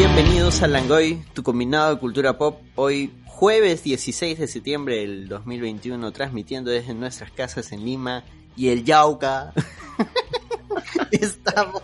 [0.00, 2.62] Bienvenidos a Langoy, tu combinado de cultura pop.
[2.74, 8.24] Hoy, jueves 16 de septiembre del 2021, transmitiendo desde nuestras casas en Lima
[8.56, 9.52] y el Yauca.
[11.10, 11.82] Estamos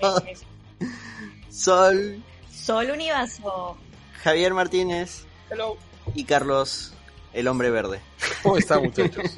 [1.51, 3.77] Sol, Sol Univaso.
[4.23, 5.77] Javier Martínez Hello.
[6.15, 6.95] y Carlos,
[7.35, 8.01] el hombre verde.
[8.43, 9.37] ¿Cómo están, muchachos?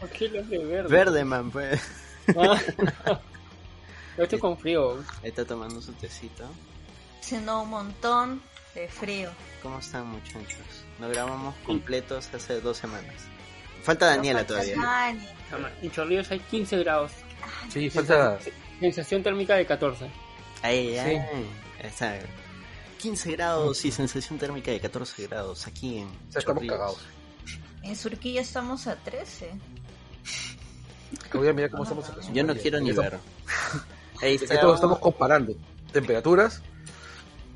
[0.00, 0.88] ¿Por qué los de verde?
[0.90, 1.80] Verde, man, pues.
[2.36, 2.60] Ah.
[4.18, 4.98] Yo estoy con frío.
[5.22, 6.44] Ahí está tomando su tecito.
[7.22, 8.42] Haciendo un montón
[8.74, 9.30] de frío.
[9.62, 10.84] ¿Cómo están, muchachos?
[10.98, 13.14] Nos grabamos completos hace dos semanas.
[13.84, 14.76] Falta Daniela todavía.
[14.76, 15.24] Dani.
[15.82, 17.12] En Chorrillos hay 15 grados.
[17.70, 18.38] Sí, falta.
[18.80, 20.10] Sensación térmica de 14.
[20.62, 21.22] Ahí, ahí.
[21.80, 22.18] Está.
[22.98, 26.08] 15 grados y sensación térmica de 14 grados aquí en.
[26.30, 26.76] Ya estamos Chorrillos.
[26.76, 26.98] cagados.
[27.82, 29.50] En Surquilla estamos a 13.
[31.30, 33.18] Que voy a mirar cómo estamos en la Yo no quiero ni ver.
[34.22, 34.60] Ahí está.
[34.60, 35.54] todos estamos comparando
[35.92, 36.62] temperaturas.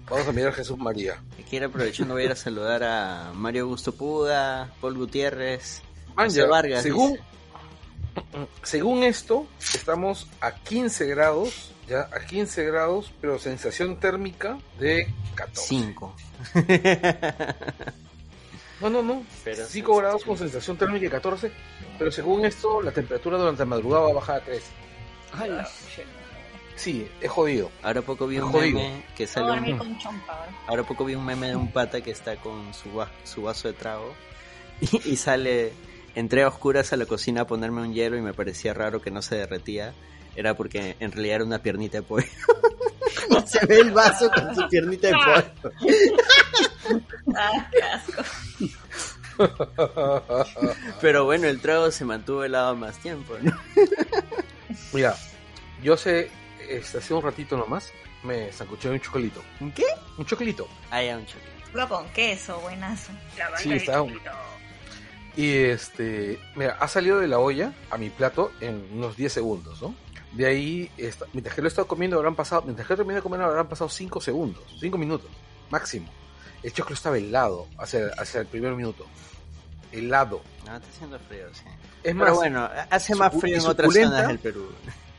[0.09, 1.21] Vamos a mirar Jesús María.
[1.51, 5.83] Quiero aprovechando voy a ir a saludar a Mario Augusto Puga, Paul Gutiérrez,
[6.15, 6.83] Man, José ya, Vargas.
[6.83, 7.23] según, dice.
[8.63, 15.69] según esto, estamos a 15 grados, ya a 15 grados, pero sensación térmica de 14.
[15.69, 16.15] 5.
[18.79, 19.25] No, no, no.
[19.43, 21.51] Pero 5 grados con sensación térmica de 14,
[21.99, 24.63] pero según esto, la temperatura durante la madrugada va a bajar a 3.
[25.33, 25.69] ¡Hala!
[26.77, 27.71] Sí, es jodido.
[27.83, 28.79] Ahora poco vi un Jodido.
[28.79, 30.83] meme que sale un- con chompa ahora.
[30.85, 33.75] Poco vi un meme de un pata que está con su, va- su vaso de
[33.75, 34.15] trago
[34.81, 35.73] y, y sale,
[36.15, 39.11] entré a oscuras a la cocina a ponerme un hielo y me parecía raro que
[39.11, 39.95] no se derretía.
[40.37, 42.27] Era porque en realidad era una piernita de pollo.
[43.31, 45.73] Y se ve el vaso con su piernita de pollo.
[47.37, 48.23] Ah, qué asco.
[51.01, 53.53] Pero bueno, el trago se mantuvo helado más tiempo, ¿no?
[54.93, 55.17] Mira,
[55.83, 56.31] yo hace,
[56.71, 59.43] este, hace un ratito nomás me sancuché un chocolito.
[59.61, 59.85] ¿Un qué?
[60.19, 60.67] Un chocolito.
[60.91, 61.51] Ah, ya, un chocolate.
[61.75, 63.13] Lo con queso, buenazo.
[63.59, 64.05] Sí, está.
[65.37, 69.83] Y este, mira, ha salido de la olla a mi plato en unos 10 segundos,
[69.83, 69.95] ¿no?
[70.33, 73.21] De ahí, esta- mientras que lo he estado comiendo, habrán pasado, mientras que he terminado
[73.21, 75.31] de comer, habrán pasado 5 segundos, 5 minutos,
[75.71, 76.11] máximo.
[76.63, 79.07] El chocolate estaba helado hacia, hacia el primer minuto.
[79.93, 80.43] Helado.
[80.67, 81.63] No, está haciendo frío, sí.
[82.03, 84.69] Es Pero más, bueno, hace más frío en otras zonas del Perú.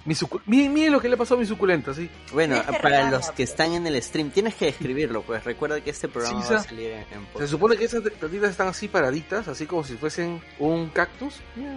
[0.07, 2.09] Mi sucu- miren, miren lo que le pasó a mi suculenta, sí.
[2.31, 5.89] Bueno, que para los que están en el stream, tienes que describirlo, pues recuerda que
[5.91, 8.69] este programa Sí, va a sa- salir en, en Se supone que esas plantitas están
[8.69, 11.35] así paraditas, así como si fuesen un cactus.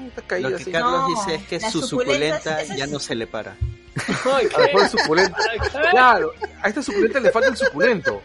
[0.08, 0.72] Está caída Lo que así.
[0.72, 3.56] Carlos No, dice es que su suculenta ya no se le para.
[4.32, 4.48] ¡Ay,
[4.82, 5.36] A suculenta.
[5.90, 8.22] Claro, a esta suculenta le falta el suculento.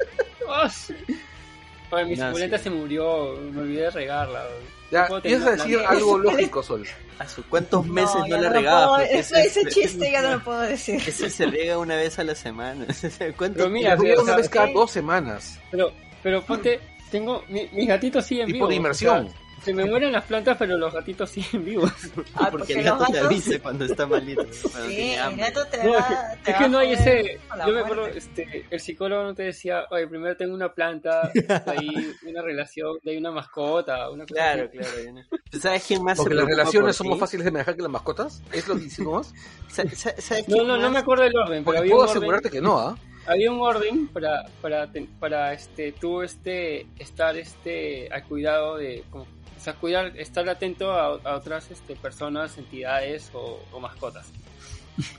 [1.95, 3.35] Oye, mi No, suculenta se murió.
[3.51, 4.43] Me olvidé de regarla.
[4.91, 6.85] Ya, No piensa decir algo lógico, Sol.
[7.17, 8.97] ¿A su cuántos meses no, le lo regaba?
[8.97, 11.01] Porque ese, ese chiste ya no lo puedo decir.
[11.07, 12.85] Ese se riega una vez a la semana.
[13.37, 14.73] ¿Cuánto Pero mira, La comida o una sea, vez cada sí.
[14.73, 15.59] dos semanas.
[15.71, 15.91] Pero,
[16.21, 16.79] pero ponte,
[17.09, 18.69] tengo, mi- mis gatitos siguen Tipo vivos.
[18.69, 19.25] de inmersión.
[19.27, 21.91] o sea, se me mueren las plantas, pero los gatitos siguen vivos.
[22.35, 24.43] Ah, porque porque el gato te avisa cuando está malito.
[24.71, 26.77] cuando Sí, tiene el gato te No, va, es que, te es va que no
[26.77, 27.39] hay ese.
[27.65, 31.61] Yo me acuerdo, este, el psicólogo no te decía, oye, primero tengo una planta, de
[31.65, 34.77] ahí una relación, de ahí una mascota, una cosa Claro, así.
[34.77, 34.93] claro.
[35.13, 35.59] no.
[35.59, 38.43] ¿Sabes quién más Porque se las relaciones más fáciles de manejar que las mascotas.
[38.51, 39.33] ¿Es lo que hicimos?
[39.69, 42.61] Sa- sa- ¿Sabes No, no, no me acuerdo el orden, pero había puedo asegurarte que
[42.61, 42.97] no, ¿ah?
[43.27, 44.87] había un orden para, para,
[45.19, 49.25] para este, tú este, estar este, al cuidado de, como,
[49.65, 54.27] sea, cuidar, estar atento a, a otras este, personas, entidades o, o mascotas.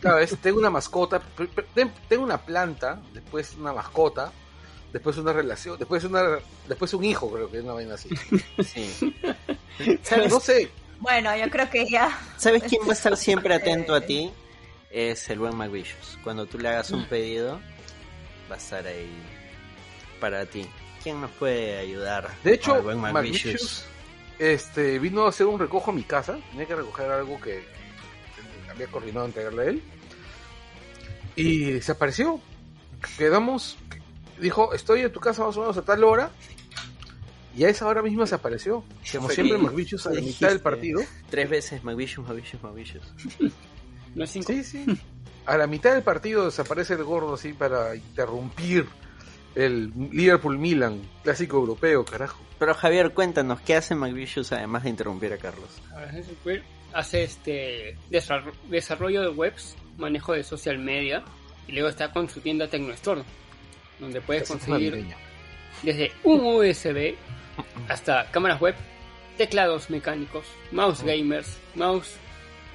[0.00, 1.20] Claro, es, tengo una mascota,
[2.08, 4.32] tengo una planta, después una mascota,
[4.92, 8.08] después una relación, después una después un hijo, creo que es una vaina así.
[8.64, 9.14] Sí.
[10.02, 10.30] ¿Sabes?
[10.30, 10.70] No sé.
[11.00, 12.18] Bueno, yo creo que ya.
[12.38, 14.30] ¿Sabes quién va a estar siempre atento a ti?
[14.90, 16.18] Es el buen McVicious.
[16.24, 17.60] Cuando tú le hagas un pedido,
[18.50, 19.10] va a estar ahí
[20.20, 20.66] para ti.
[21.02, 22.30] ¿Quién nos puede ayudar?
[22.42, 22.82] De hecho?
[22.82, 23.84] McVicious
[24.38, 26.38] este, vino a hacer un recojo a mi casa.
[26.50, 27.64] Tenía que recoger algo que,
[28.70, 29.82] había coordinado entregarle a él.
[31.36, 32.41] Y se apareció.
[33.18, 33.77] Quedamos.
[34.41, 36.30] Dijo: Estoy en tu casa más o menos a tal hora.
[37.56, 38.84] Y a esa hora misma se apareció.
[39.12, 40.44] Como siempre, McVicious a la dijiste?
[40.44, 41.00] mitad del partido.
[41.30, 43.04] Tres veces McVicious, McVicious, McVicious.
[44.15, 44.50] No es cinco.
[44.50, 44.86] Sí, sí.
[45.44, 48.86] A la mitad del partido desaparece el gordo así para interrumpir
[49.56, 52.41] el Liverpool-Milan, clásico europeo, carajo.
[52.58, 55.68] Pero Javier, cuéntanos, ¿qué hace McVicious además de interrumpir a Carlos?
[55.94, 56.62] A ver, es súper-
[56.92, 61.22] Hace este desarro- desarrollo de webs, manejo de social media
[61.66, 63.22] y luego está con su tienda Tecnostore,
[63.98, 65.04] donde puedes conseguir
[65.82, 67.16] desde un USB
[67.88, 68.74] hasta cámaras web,
[69.36, 72.14] teclados mecánicos, mouse gamers, mouse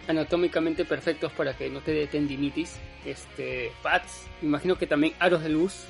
[0.08, 5.50] anatómicamente perfectos para que no te dé tendinitis, este, pads, imagino que también aros de
[5.50, 5.86] luz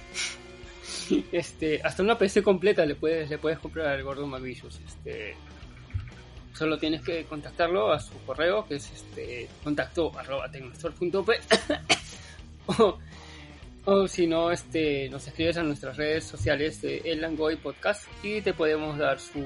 [1.32, 3.30] Este, hasta una PC completa le puedes,
[3.60, 4.80] comprar al gordo McVicious.
[4.86, 5.36] Este,
[6.54, 10.50] solo tienes que contactarlo a su correo, que es este contacto arroba
[12.68, 12.98] o,
[13.86, 18.42] o si no, este, nos escribes a nuestras redes sociales de El Langoy Podcast y
[18.42, 19.44] te podemos dar su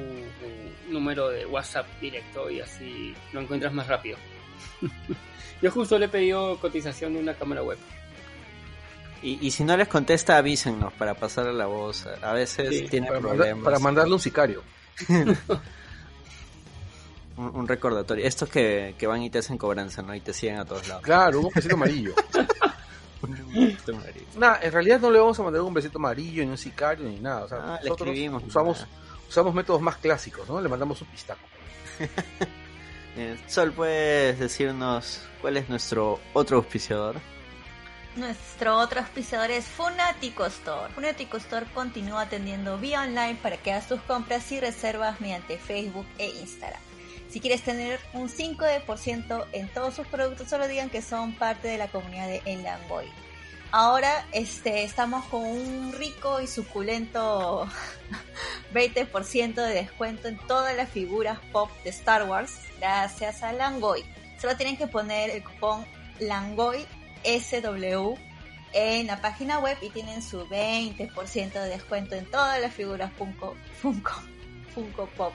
[0.89, 4.17] número de WhatsApp directo y así lo encuentras más rápido.
[5.61, 7.77] Yo justo le he pedido cotización de una cámara web.
[9.25, 12.05] Y, y si no les contesta, avísennos para pasarle la voz.
[12.21, 13.63] A veces Sí, tiene Para, mandar- problemas.
[13.63, 14.61] para mandarle un sicario.
[17.37, 18.25] un, un recordatorio.
[18.25, 20.13] Estos que, que van y te hacen cobranza, ¿no?
[20.15, 21.03] Y te siguen a todos lados.
[21.03, 22.13] Claro, un besito amarillo.
[24.37, 27.19] Nada, en realidad no le vamos a mandar un besito amarillo, ni un sicario, ni
[27.19, 27.45] nada.
[27.45, 28.89] O sea, Ah, nosotros usamos, nada.
[29.27, 30.61] usamos métodos más clásicos, ¿no?
[30.61, 31.39] Le mandamos un pistaco.
[33.47, 37.15] Sol, ¿puedes decirnos cuál es nuestro otro auspiciador?
[38.15, 40.93] Nuestro otro auspiciador es Funatico Store.
[40.93, 46.05] Funatico Store continúa atendiendo vía online para que hagas tus compras y reservas mediante Facebook
[46.17, 46.79] e Instagram.
[47.29, 51.77] Si quieres tener un 5% en todos sus productos, solo digan que son parte de
[51.77, 53.11] la comunidad de El Langoy.
[53.71, 57.67] Ahora este, estamos con un rico y suculento
[58.73, 64.05] 20% de descuento en todas las figuras pop de Star Wars gracias a Langoy.
[64.39, 65.85] Solo tienen que poner el cupón
[66.19, 66.85] Langoy
[67.25, 68.15] SW
[68.73, 73.55] en la página web y tienen su 20% de descuento en todas las figuras Funko,
[73.81, 74.13] Funko,
[74.73, 75.33] Funko Pop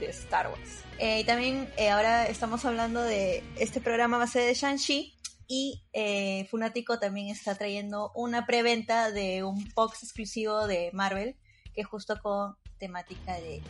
[0.00, 0.84] de Star Wars.
[0.98, 5.14] Eh, y también eh, ahora estamos hablando de este programa base de Shang-Chi
[5.46, 11.36] y eh, Funatico también está trayendo una preventa de un box exclusivo de Marvel
[11.74, 13.62] que es justo con temática de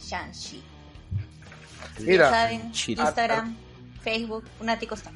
[0.00, 0.62] Shang-Chi.
[2.00, 3.02] Mira, ya saben, Chile.
[3.02, 3.56] Instagram,
[4.02, 5.12] Facebook, Funatico está.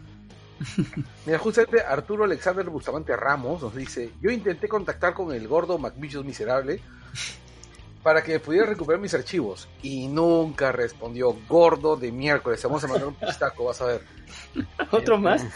[1.26, 6.24] Mira, justamente Arturo Alexander Bustamante Ramos nos dice, yo intenté contactar con el gordo McVicious
[6.24, 6.80] miserable
[8.02, 13.08] para que pudiera recuperar mis archivos y nunca respondió, gordo de miércoles, vamos a mandar
[13.08, 14.02] un pistaco, vas a ver.
[14.90, 15.44] ¿Otro más?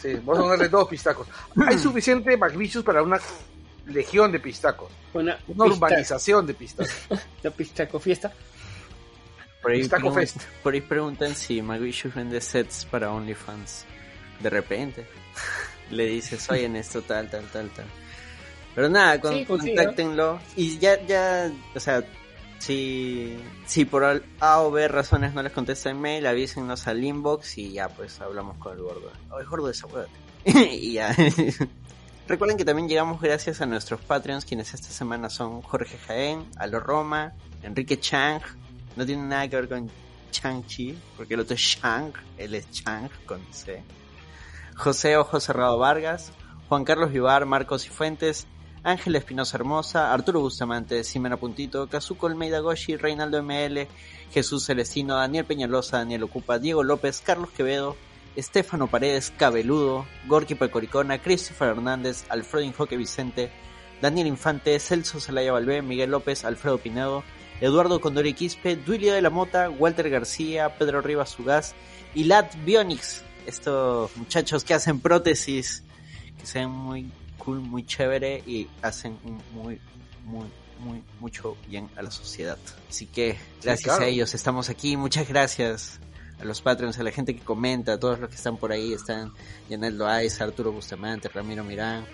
[0.00, 1.28] Sí, vamos a mandarle dos pistacos.
[1.66, 3.20] Hay suficiente McVicious para una
[3.86, 6.90] legión de pistacos, Una, una urbanización de pistacos.
[7.42, 8.32] La pistaco fiesta.
[9.60, 10.42] Por ahí, Pistaco pregun- Fest.
[10.62, 13.84] por ahí preguntan si McVicious vende sets para OnlyFans.
[14.40, 15.06] De repente.
[15.90, 17.86] Le dices, oye, en esto tal, tal, tal, tal.
[18.74, 20.40] Pero nada, con, Sí, consigue, contáctenlo.
[20.56, 22.02] Y ya, ya, o sea,
[22.58, 23.36] si,
[23.66, 27.72] si por A o B razones no les contesta el mail, avísennos al inbox y
[27.72, 29.12] ya, pues hablamos con el gordo.
[29.30, 30.12] Oye, gordo, desacuérdate.
[30.44, 31.14] y ya.
[32.26, 36.80] Recuerden que también llegamos gracias a nuestros Patreons, quienes esta semana son Jorge Jaén, Alo
[36.80, 38.40] Roma, Enrique Chang,
[38.96, 39.90] no tiene nada que ver con
[40.30, 43.82] Chang-Chi, porque el otro es Shang, él es Chang con C.
[44.76, 46.32] José Ojo Cerrado Vargas,
[46.68, 47.90] Juan Carlos Vivar, Marcos y
[48.82, 53.88] Ángel Espinosa Hermosa, Arturo Bustamante, Simena Puntito, Kazuko Almeida Goshi, Reinaldo ML,
[54.30, 57.96] Jesús Celestino, Daniel Peñalosa, Daniel Ocupa, Diego López, Carlos Quevedo,
[58.36, 63.50] Estefano Paredes, Cabeludo, Gorky Pecoricona, Christopher Hernández, Alfredo Infoque Vicente,
[64.02, 67.24] Daniel Infante, Celso Zelaya Valvé, Miguel López, Alfredo Pinedo,
[67.62, 71.74] Eduardo Condori Quispe, Duilio de la Mota, Walter García, Pedro Rivas Sugaz
[72.14, 73.24] y Lat Bionics.
[73.46, 75.82] Estos muchachos que hacen prótesis,
[76.38, 79.80] que se ven muy cool, muy chévere y hacen un muy,
[80.24, 80.46] muy,
[80.80, 82.58] muy, mucho bien a la sociedad.
[82.88, 84.04] Así que gracias claro.
[84.04, 84.96] a ellos estamos aquí.
[84.96, 86.00] Muchas gracias
[86.40, 88.92] a los Patreons, a la gente que comenta, a todos los que están por ahí.
[88.92, 89.32] Están
[89.68, 92.06] Yanel Loaiza, Arturo Bustamante, Ramiro Mirán,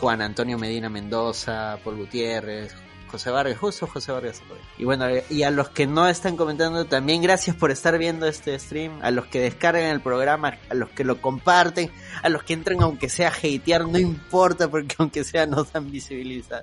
[0.00, 2.74] Juan Antonio Medina Mendoza, Paul Gutiérrez,
[3.08, 4.42] José Vargas, justo José Vargas.
[4.76, 8.58] Y bueno, y a los que no están comentando, también gracias por estar viendo este
[8.58, 11.90] stream, a los que descargan el programa, a los que lo comparten,
[12.22, 15.90] a los que entran aunque sea a hatear, no importa porque aunque sea nos dan
[15.90, 16.62] visibilidad.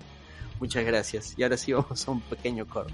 [0.60, 1.34] Muchas gracias.
[1.38, 2.94] Y ahora sí vamos a un pequeño corte.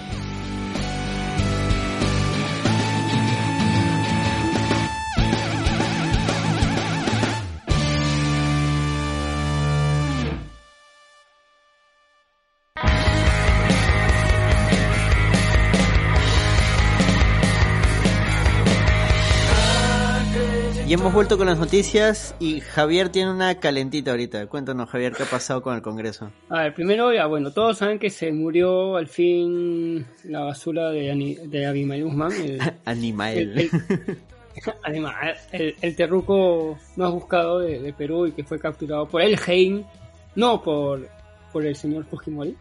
[20.91, 24.47] Y hemos vuelto con las noticias y Javier tiene una calentita ahorita.
[24.47, 26.33] Cuéntanos, Javier, qué ha pasado con el Congreso.
[26.49, 31.09] A ver, primero, ya, bueno, todos saben que se murió al fin la basura de,
[31.09, 33.37] Ani- de Abimael Guzmán, el, Animal.
[33.37, 33.69] el, el-
[34.83, 35.15] además,
[35.53, 39.85] el- terruco más buscado de, de Perú y que fue capturado por el Hein,
[40.35, 41.07] no por,
[41.53, 42.57] por el señor Fujimori.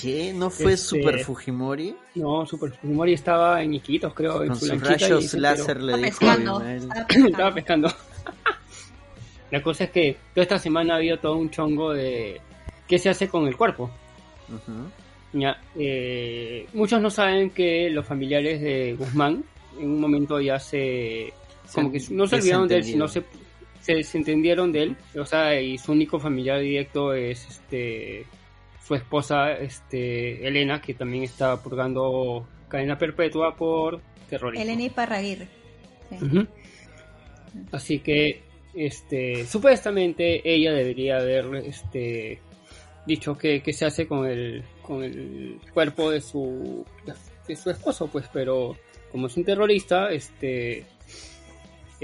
[0.00, 0.32] ¿Qué?
[0.34, 1.94] ¿No fue Este- Super Fujimori?
[2.16, 6.08] No, Super Fujimori estaba en Iquitos, creo, en Con su sus rayos se láser le
[6.08, 7.26] Estaba dijo pescando.
[7.28, 7.92] Estaba pescando.
[9.50, 12.40] La cosa es que toda esta semana ha habido todo un chongo de
[12.88, 13.90] qué se hace con el cuerpo.
[15.34, 19.44] Ya, eh, muchos no saben que los familiares de Guzmán
[19.78, 21.32] en un momento ya se...
[21.72, 23.22] como que no se olvidaron de él, sino se,
[23.80, 24.96] se desentendieron de él.
[25.18, 28.26] O sea, y su único familiar directo es este
[28.86, 34.62] su esposa, este Elena, que también está purgando cadena perpetua por terrorismo.
[34.64, 35.48] Eleni Parraguirre.
[36.10, 36.48] Sí.
[37.70, 38.42] Así que,
[38.74, 42.40] este, supuestamente ella debería haber, este,
[43.06, 46.84] dicho que, que se hace con el, con el cuerpo de su,
[47.46, 48.76] de su esposo, pues, pero
[49.10, 50.86] como es un terrorista, este,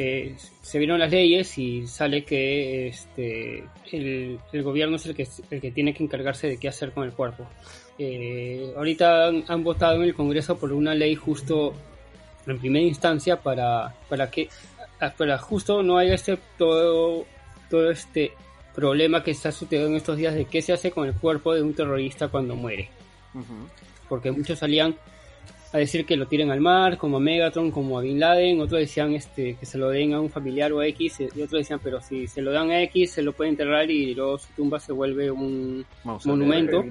[0.01, 5.27] eh, se vieron las leyes y sale que, este, el, el gobierno es el que,
[5.51, 7.45] el que tiene que encargarse de qué hacer con el cuerpo.
[7.99, 11.75] Eh, ahorita han, han votado en el Congreso por una ley justo
[12.47, 14.49] en primera instancia para, para que
[15.01, 17.27] ah, para justo no haya este todo,
[17.69, 18.35] todo este
[18.77, 21.63] problema que está sucediendo en estos días de qué se hace con el cuerpo de
[21.63, 22.89] un terrorista cuando muere.
[24.09, 24.95] Porque muchos salían
[25.73, 28.81] a decir que lo tiren al mar, como a Megatron, como a Bin Laden, otros
[28.81, 31.81] decían este, que se lo den a un familiar o a X, y otros decían,
[31.83, 34.81] pero si se lo dan a X, se lo puede enterrar y luego su tumba
[34.81, 35.85] se vuelve un.
[36.25, 36.85] Monumento.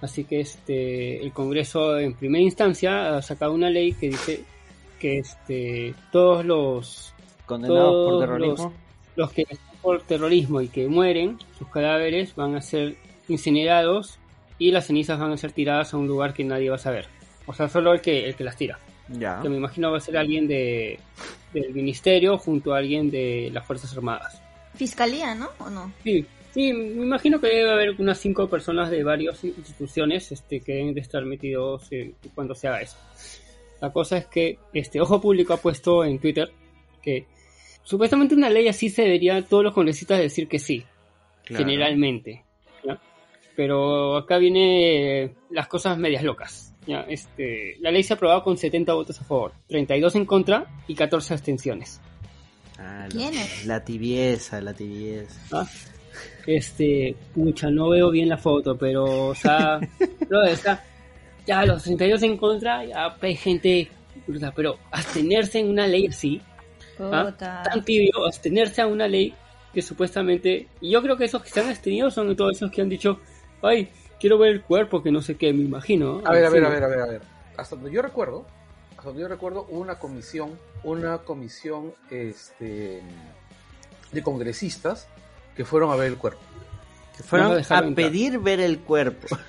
[0.00, 4.42] Así que este el Congreso en primera instancia ha sacado una ley que dice
[4.98, 7.14] que este todos los
[7.46, 8.72] Condenados por terrorismo.
[9.14, 12.96] los que están por terrorismo y que mueren, sus cadáveres van a ser
[13.28, 14.18] incinerados
[14.58, 17.06] y las cenizas van a ser tiradas a un lugar que nadie va a saber.
[17.46, 18.78] O sea, solo el que el que las tira.
[19.08, 19.40] Ya.
[19.42, 20.98] Que me imagino va a ser alguien de
[21.52, 24.40] del ministerio junto a alguien de las Fuerzas Armadas.
[24.74, 25.50] Fiscalía, ¿no?
[25.58, 25.92] ¿O no?
[26.02, 30.72] Sí, sí, me imagino que debe haber unas cinco personas de varias instituciones este, que
[30.72, 32.96] deben de estar metidos eh, cuando se haga eso.
[33.82, 36.50] La cosa es que este Ojo Público ha puesto en Twitter
[37.02, 37.26] que
[37.82, 40.84] supuestamente una ley así se debería todos los congresistas decir que sí,
[41.44, 41.64] Claro.
[41.64, 42.44] generalmente.
[42.84, 42.98] ¿ya?
[43.56, 46.71] Pero acá viene las cosas medias locas.
[46.86, 47.02] ¿Ya?
[47.08, 50.94] Este, la ley se ha aprobado con 70 votos a favor, 32 en contra y
[50.94, 52.00] 14 abstenciones.
[52.78, 53.66] Ah, ¿Quién es?
[53.66, 55.40] La tibieza, la tibieza.
[55.52, 55.68] ¿ah?
[56.46, 59.78] Este, pucha, no veo bien la foto, pero, o sea,
[60.28, 60.84] brother, está,
[61.46, 63.88] ya los 62 en contra, ya hay gente,
[64.54, 66.40] pero abstenerse en una ley así,
[66.98, 67.32] ¿ah?
[67.36, 69.34] Tan tibio, abstenerse a una ley
[69.72, 72.82] que supuestamente, y yo creo que esos que se han abstenido son todos esos que
[72.82, 73.20] han dicho,
[73.62, 73.88] ay,
[74.22, 76.20] quiero ver el cuerpo, que no sé qué, me imagino.
[76.22, 76.26] ¿no?
[76.28, 77.22] A ver, a ver, a ver, a ver, a ver.
[77.56, 78.46] Hasta donde yo recuerdo,
[78.92, 83.02] hasta donde yo recuerdo, hubo una comisión, una comisión este,
[84.12, 85.08] de congresistas
[85.56, 86.40] que fueron a ver el cuerpo.
[87.16, 89.26] Que fueron No a pedir ver el cuerpo.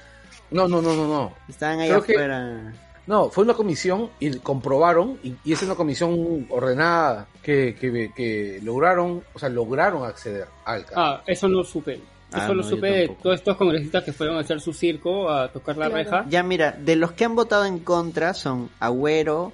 [0.52, 1.34] No, no, no, no, no.
[1.50, 2.74] Estaban ahí Creo que- afuera.
[3.08, 8.60] No, fue una comisión y comprobaron, y, y es una comisión ordenada, que, que, que
[8.62, 10.86] lograron, o sea, lograron acceder al.
[10.96, 12.00] Ah, eso no supe.
[12.34, 15.78] Ah, Eso no, supe todos estos congresistas que fueron a hacer su circo, a tocar
[15.78, 16.04] la Claro.
[16.04, 16.26] reja.
[16.30, 19.54] Ya mira, de los que han votado en contra son Agüero,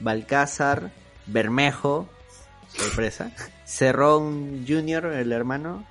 [0.00, 0.90] Balcázar,
[1.26, 2.08] Bermejo,
[2.68, 3.32] sorpresa,
[3.64, 5.86] Cerrón Jr., el hermano,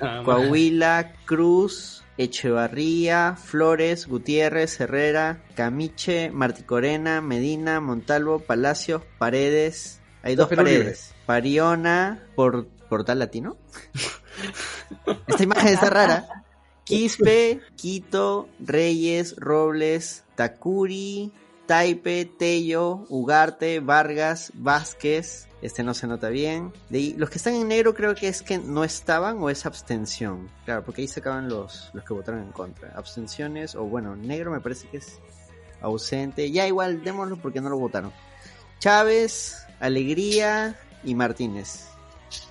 [0.00, 10.00] Ah, Coahuila, Cruz, Echevarría, Flores, Gutiérrez, Herrera, Camiche, Marticorena, Medina, Montalvo, Palacios, Paredes.
[10.22, 11.14] Hay dos Perú paredes.
[11.26, 13.56] Pariona, por, Portal Latino.
[15.26, 16.44] Esta imagen está rara.
[16.84, 21.32] Quispe, Quito, Reyes, Robles, Takuri,
[21.64, 25.48] Taipe, Tello, Ugarte, Vargas, Vázquez.
[25.62, 26.70] Este no se nota bien.
[26.90, 29.64] De ahí, los que están en negro creo que es que no estaban o es
[29.64, 30.50] abstención.
[30.66, 32.92] Claro, porque ahí se acaban los, los que votaron en contra.
[32.94, 35.18] Abstenciones o bueno, negro me parece que es
[35.80, 36.50] ausente.
[36.50, 38.12] Ya igual, démoslo porque no lo votaron.
[38.80, 41.91] Chávez, Alegría y Martínez.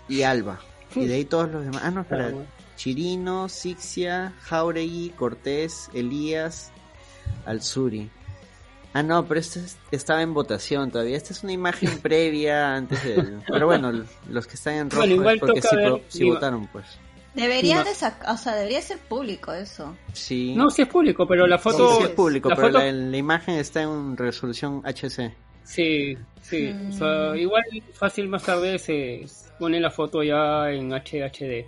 [0.09, 0.59] Y Alba.
[0.95, 1.81] Y de ahí todos los demás.
[1.85, 2.31] Ah, no, espera.
[2.33, 2.43] Ah.
[2.75, 6.71] Chirino, Sixia, Jauregui, Cortés, Elías,
[7.45, 8.09] Alzuri.
[8.93, 11.15] Ah, no, pero esto es- estaba en votación todavía.
[11.15, 13.41] Esta es una imagen previa antes del...
[13.47, 13.91] Pero bueno,
[14.29, 16.85] los que están en rojo Bueno, igual es porque sí, ver sí votaron, pues.
[17.33, 19.95] Debería de o sea, debería ser público eso.
[20.11, 20.53] Sí.
[20.53, 21.97] No, sí es público, pero la Sí, foto...
[21.99, 25.33] sí es público, la pero foto- la, la imagen está en resolución HC.
[25.63, 26.69] Sí, sí.
[26.69, 26.91] O Mm.
[26.93, 27.63] sea, igual
[27.93, 29.25] fácil más tarde se
[29.59, 31.65] pone la foto ya en HHD.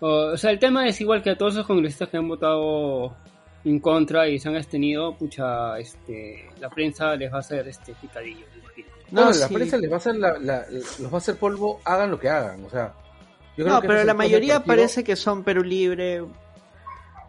[0.00, 3.16] O, o sea, el tema es igual que a todos esos congresistas que han votado
[3.64, 7.94] en contra y se han abstenido, pucha, este, la prensa les va a hacer este
[7.94, 8.44] picadillo.
[9.10, 9.54] No, No, la sí.
[9.54, 12.28] prensa les va a hacer la, la- los va a hacer polvo, hagan lo que
[12.28, 12.92] hagan, o sea.
[13.56, 14.66] yo creo No, que pero es la mayoría partido.
[14.76, 16.22] parece que son Perú Libre.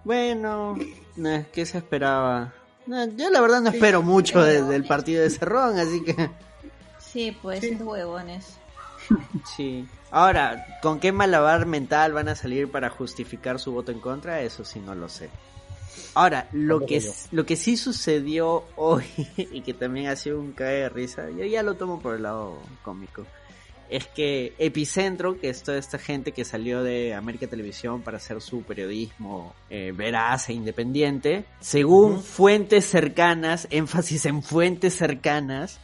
[0.03, 0.77] Bueno,
[1.15, 2.53] no, ¿qué se esperaba?
[2.87, 6.29] No, yo la verdad no espero mucho de- del partido de Cerrón, así que
[6.99, 7.75] Sí, pues, Sí.
[7.75, 8.57] huevones.
[9.55, 9.87] sí.
[10.11, 14.41] Ahora, ¿con qué malabar mental van a salir para justificar su voto en contra?
[14.41, 15.29] Eso sí no lo sé.
[16.13, 17.01] Ahora, lo que,
[17.31, 19.05] lo que sí sucedió hoy
[19.37, 22.23] y que también ha sido un cae de risa, yo ya lo tomo por el
[22.23, 23.25] lado cómico,
[23.89, 28.41] es que Epicentro, que es toda esta gente que salió de América Televisión para hacer
[28.41, 35.79] su periodismo eh, veraz e independiente, según fuentes cercanas, énfasis en fuentes cercanas,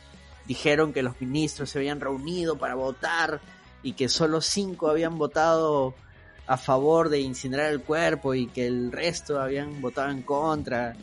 [0.47, 3.41] dijeron que los ministros se habían reunido para votar
[3.83, 5.93] y que solo cinco habían votado
[6.47, 10.95] a favor de incinerar el cuerpo y que el resto habían votado en contra.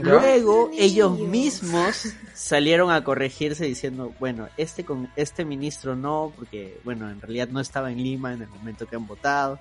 [0.00, 7.10] Luego ellos mismos salieron a corregirse diciendo, bueno, este con este ministro no, porque bueno,
[7.10, 9.58] en realidad no estaba en Lima en el momento que han votado.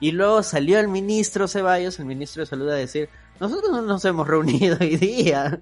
[0.00, 3.08] Y luego salió el ministro Ceballos, el ministro de Salud, a decir,
[3.38, 5.60] nosotros no nos hemos reunido hoy día.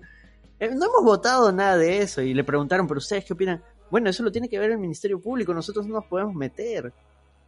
[0.61, 2.23] Eh, No hemos votado nada de eso.
[2.23, 3.63] Y le preguntaron, pero ustedes qué opinan?
[3.91, 6.93] Bueno, eso lo tiene que ver el Ministerio Público, nosotros no nos podemos meter.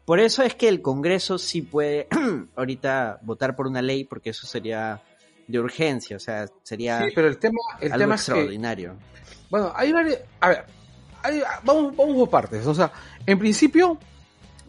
[0.04, 2.08] Por eso es que el Congreso sí puede
[2.56, 5.02] ahorita votar por una ley, porque eso sería
[5.50, 8.94] de urgencia, o sea, sería Sí, pero el tema, el algo tema es que, extraordinario.
[9.50, 10.64] bueno, hay varias, a ver,
[11.22, 12.90] hay- vamos, vamos por partes, o sea,
[13.26, 13.98] en principio,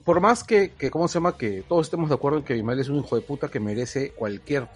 [0.04, 1.38] por más que, que, ¿cómo se llama?
[1.38, 4.12] Que todos estemos de acuerdo en que Abimael es un hijo de puta que merece
[4.12, 4.68] cualquier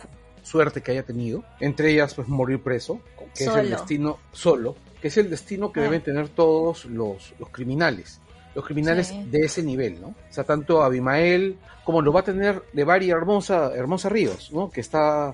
[0.43, 2.99] suerte que haya tenido, entre ellas, pues, morir preso,
[3.33, 5.83] que es el destino solo, que es el destino que Ah.
[5.83, 8.21] deben tener todos los, los criminales.
[8.53, 9.21] Los criminales Sí.
[9.29, 10.07] de ese nivel, ¿no?
[10.09, 14.69] O sea, tanto Abimael como lo va a tener de Varia Hermosa, Hermosa Ríos, ¿no?
[14.69, 15.33] Que está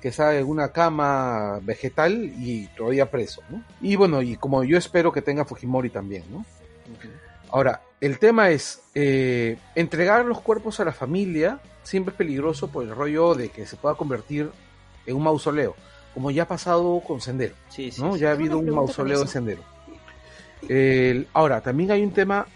[0.00, 3.62] que está en una cama vegetal y todavía preso, ¿no?
[3.80, 6.44] Y bueno, y como yo espero que tenga Fujimori también, ¿no?
[7.50, 12.84] Ahora, el tema es, eh, entregar los cuerpos a la familia siempre es peligroso por
[12.84, 14.50] el rollo de que se pueda convertir
[15.06, 15.74] en un mausoleo,
[16.14, 18.14] como ya ha pasado con Sendero, Sí, sí, ¿no?
[18.14, 18.20] sí.
[18.20, 19.26] Ya ha habido un mausoleo de.
[19.26, 19.62] Sendero.
[20.68, 22.46] El- ahora, también hay un tema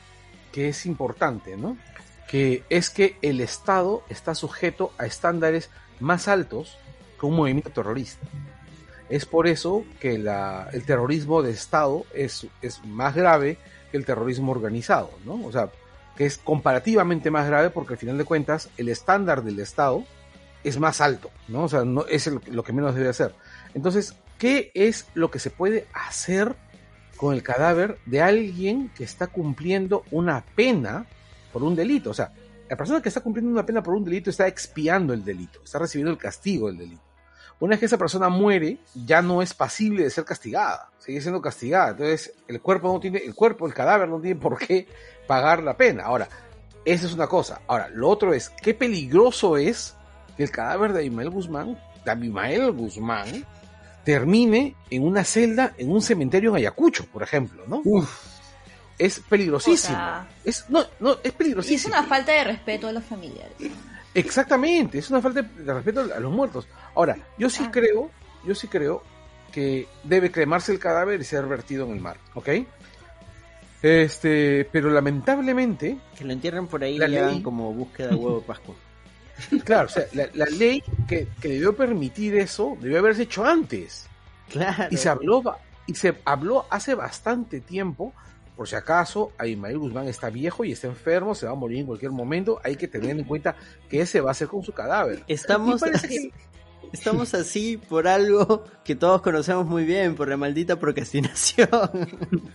[0.52, 1.76] que es importante, ¿no?
[2.28, 6.78] Que es que el Estado está sujeto a estándares más altos
[7.26, 8.26] un movimiento terrorista.
[9.08, 13.58] Es por eso que el terrorismo de Estado es, es más grave
[13.90, 15.44] que el terrorismo organizado, ¿no?
[15.44, 15.70] O sea,
[16.16, 20.04] que es comparativamente más grave porque al final de cuentas el estándar del Estado
[20.62, 21.64] es más alto, ¿no?
[21.64, 23.34] O sea, no es lo que menos debe hacer.
[23.74, 26.56] Entonces, ¿qué es lo que se puede hacer
[27.16, 31.06] con el cadáver de alguien que está cumpliendo una pena
[31.52, 32.10] por un delito?
[32.10, 32.32] O sea,
[32.68, 35.78] la persona que está cumpliendo una pena por un delito está expiando el delito, está
[35.78, 37.03] recibiendo el castigo del delito.
[37.60, 41.40] Una vez que esa persona muere, ya no es pasible de ser castigada, sigue siendo
[41.40, 41.90] castigada.
[41.90, 44.86] Entonces, el cuerpo no tiene, el cuerpo, el cadáver no tiene por qué
[45.26, 46.04] pagar la pena.
[46.04, 46.28] Ahora,
[46.84, 47.60] esa es una cosa.
[47.66, 49.94] Ahora, lo otro es, qué peligroso es
[50.36, 53.46] que el cadáver de Abimael Guzmán, de Abimael Guzmán,
[54.04, 57.82] termine en una celda en un cementerio en Ayacucho, por ejemplo, ¿no?
[58.98, 59.96] Es peligrosísimo.
[59.96, 61.94] O sea- es, no, no, es Y es peligrosísimo.
[61.96, 63.52] una falta de respeto a los familiares.
[64.12, 66.68] Exactamente, es una falta de respeto a los muertos.
[66.94, 67.70] Ahora, yo sí Ah.
[67.72, 68.10] creo,
[68.46, 69.02] yo sí creo
[69.52, 72.48] que debe cremarse el cadáver y ser vertido en el mar, ¿ok?
[73.82, 78.14] Este, pero lamentablemente, Que lo entierren por ahí La y hagan ley- como búsqueda de
[78.14, 78.74] huevo de Pascua.
[79.64, 84.06] claro, o sea, la, la ley que, que debió permitir eso debió haberse hecho antes.
[84.50, 84.86] Claro.
[84.90, 85.42] Y se habló,
[85.86, 88.14] y se habló hace bastante tiempo,
[88.56, 91.86] por si acaso, Abimael Guzmán está viejo y está enfermo, se va a morir en
[91.86, 93.56] cualquier momento, hay que tener en cuenta
[93.90, 95.24] qué se va a hacer con su cadáver.
[95.26, 96.30] Estamos, que-
[96.92, 101.68] estamos así por algo que todos conocemos muy bien, por la maldita procrastinación.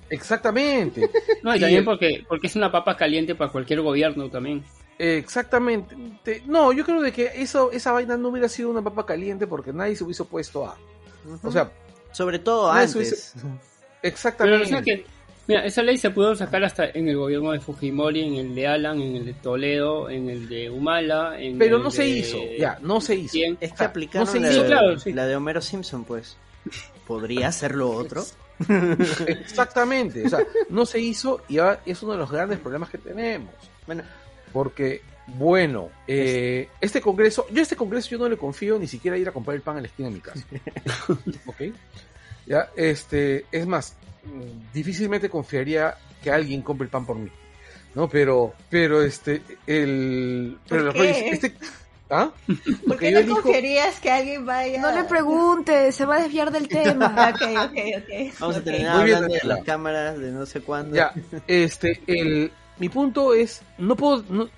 [0.09, 1.09] Exactamente.
[1.43, 4.63] No, y también porque, porque es una papa caliente para cualquier gobierno también.
[4.97, 5.95] Exactamente.
[6.23, 9.47] Te- No, yo creo de que eso, esa vaina no hubiera sido una papa caliente
[9.47, 10.77] porque nadie se hubiese opuesto a.
[11.43, 11.71] O sea,
[12.11, 13.33] sobre todo antes.
[14.01, 14.83] Pero exactamente.
[14.83, 15.05] que,
[15.49, 18.67] mira, esa ley se pudo sacar hasta en el gobierno de Fujimori, en el de
[18.67, 21.37] Alan, en el de Toledo, en el de Humala.
[21.41, 23.37] En Pero el no se de- hizo, ya, no se hizo.
[23.59, 24.61] Es que sea, aplicaron no se la, hizo.
[24.61, 25.11] de, claro, sí.
[25.11, 26.37] la de Homero Simpson, pues.
[27.05, 28.23] ¿Podría ser lo otro?
[29.27, 30.25] Exactamente.
[30.25, 33.53] O sea, no se hizo y ahora es uno de los grandes problemas que tenemos.
[33.85, 34.03] Bueno,
[34.53, 39.17] Porque, bueno, eh, este congreso, yo a este congreso yo no le confío ni siquiera
[39.17, 40.45] ir a comprar el pan a la esquina de mi casa.
[41.45, 41.61] ¿Ok?
[42.45, 43.95] Ya, este, es más,
[44.73, 47.29] difícilmente confiaría que alguien compre el pan por mí.
[47.95, 48.07] ¿No?
[48.07, 51.29] Pero, pero este, el, pero ¿Por qué?
[51.31, 51.53] este,
[52.11, 52.29] ¿ah?
[52.45, 52.55] ¿Por
[52.87, 54.79] Porque qué no elijo- confiarías que alguien vaya?
[54.79, 57.31] No le preguntes, se va a desviar del tema.
[57.33, 58.39] Ok, ok, ok.
[58.39, 60.95] Vamos a terminar Muy bien, de las cámaras de no sé cuándo.
[60.95, 61.13] Ya,
[61.47, 64.49] este, el, mi punto es, no puedo, no-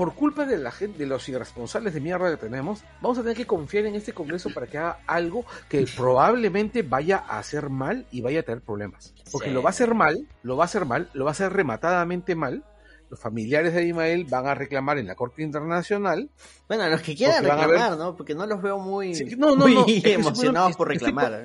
[0.00, 3.36] por culpa de la gente, de los irresponsables de mierda que tenemos, vamos a tener
[3.36, 8.06] que confiar en este Congreso para que haga algo que probablemente vaya a hacer mal
[8.10, 9.12] y vaya a tener problemas.
[9.30, 9.54] Porque Sí.
[9.54, 12.34] lo va a hacer mal, lo va a hacer mal, lo va a hacer rematadamente
[12.34, 12.64] mal.
[13.10, 16.30] Los familiares de Ismael van a reclamar en la Corte Internacional.
[16.66, 18.16] Bueno, los que quieran reclamar, ¿no?
[18.16, 21.44] Porque no los veo muy, Sí, no, no, muy no, emocionados estoy- por reclamar.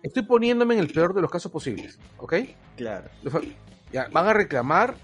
[0.00, 2.34] Estoy poniéndome en el peor de los casos posibles, ¿ok?
[2.76, 3.08] claro.
[3.24, 3.34] Los
[3.92, 4.94] ya, van a reclamar,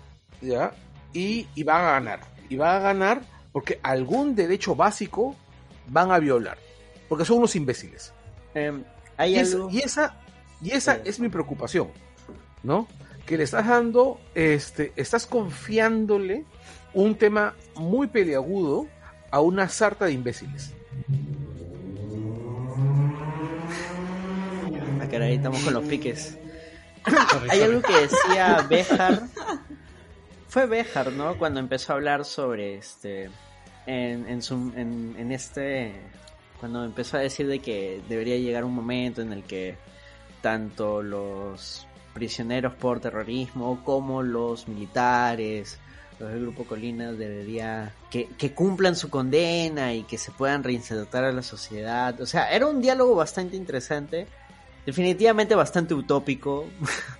[0.40, 0.72] ya,
[1.12, 2.20] y, y van a ganar.
[2.50, 5.34] Y van a ganar porque algún derecho básico
[5.88, 6.58] van a violar.
[7.08, 8.12] Porque son unos imbéciles.
[8.54, 8.84] Em,
[9.16, 9.70] hay Y, es- algo...
[9.70, 10.16] y esa,
[10.60, 11.00] y esa Sí.
[11.06, 11.88] es mi preocupación,
[12.62, 12.86] ¿no?
[13.26, 16.44] Que le estás dando, este, estás confiándole
[16.92, 18.86] un tema muy peleagudo
[19.30, 20.74] a una sarta de imbéciles.
[25.00, 26.36] Ah, caray, estamos con los piques.
[27.48, 29.22] Hay algo que decía Béjar.
[30.50, 31.38] Fue Béjar, ¿no?
[31.38, 33.30] Cuando empezó a hablar sobre este.
[33.86, 35.92] En, en, su, en, en este.
[36.58, 39.76] Cuando empezó a decir de que debería llegar un momento en el que
[40.42, 45.78] tanto los prisioneros por terrorismo como los militares,
[46.18, 51.22] los del Grupo Colina, debería que, que cumplan su condena y que se puedan reinsertar
[51.22, 52.20] a la sociedad.
[52.20, 54.26] O sea, era un diálogo bastante interesante
[54.86, 56.66] definitivamente bastante utópico,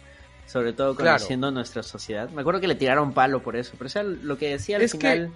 [0.51, 1.17] sobre todo Claro.
[1.19, 2.29] conociendo nuestra sociedad.
[2.31, 4.83] Me acuerdo que le tiraron palo por eso, pero o sea, lo que decía al
[4.83, 5.33] Es que- final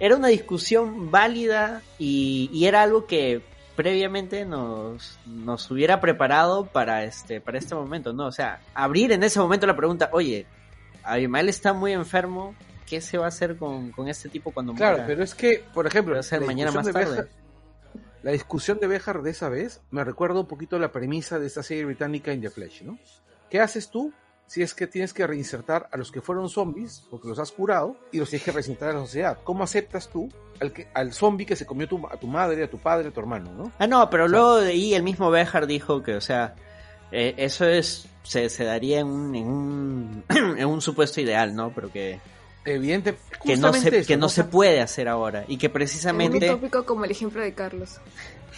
[0.00, 3.42] era una discusión válida y, y era algo que
[3.76, 8.26] previamente nos, nos hubiera preparado para este, para este momento, ¿no?
[8.26, 10.46] O sea, abrir en ese momento la pregunta, oye,
[11.02, 12.54] Abimael está muy enfermo,
[12.88, 15.06] ¿qué se va a hacer con, con este tipo cuando Claro, muera?
[15.06, 17.28] pero es que, por ejemplo, la mañana discusión más de tarde.
[18.22, 21.62] La discusión de Béjar de esa vez me recuerda un poquito la premisa de esta
[21.62, 22.98] serie británica In the Flesh, ¿no?
[23.50, 24.12] ¿Qué haces tú
[24.46, 27.96] si es que tienes que reinsertar a los que fueron zombies porque los has curado
[28.12, 29.38] y los tienes que reinsertar a la sociedad?
[29.44, 30.28] ¿Cómo aceptas tú
[30.60, 33.10] al, que, al zombie que se comió tu- a tu madre, a tu padre, a
[33.10, 33.72] tu hermano, ¿no?
[33.78, 36.54] Ah, no, pero O sea- luego de ahí el mismo Bejar dijo que, o sea,
[37.10, 40.24] eh, eso es se, se daría en un, en un
[40.58, 41.72] en un supuesto ideal, ¿no?
[41.74, 42.20] Pero que,
[42.66, 45.72] Evidente, que no se eso, que no O se puede hacer ahora y que Un
[45.74, 47.98] precisamente tópico como el ejemplo de Carlos.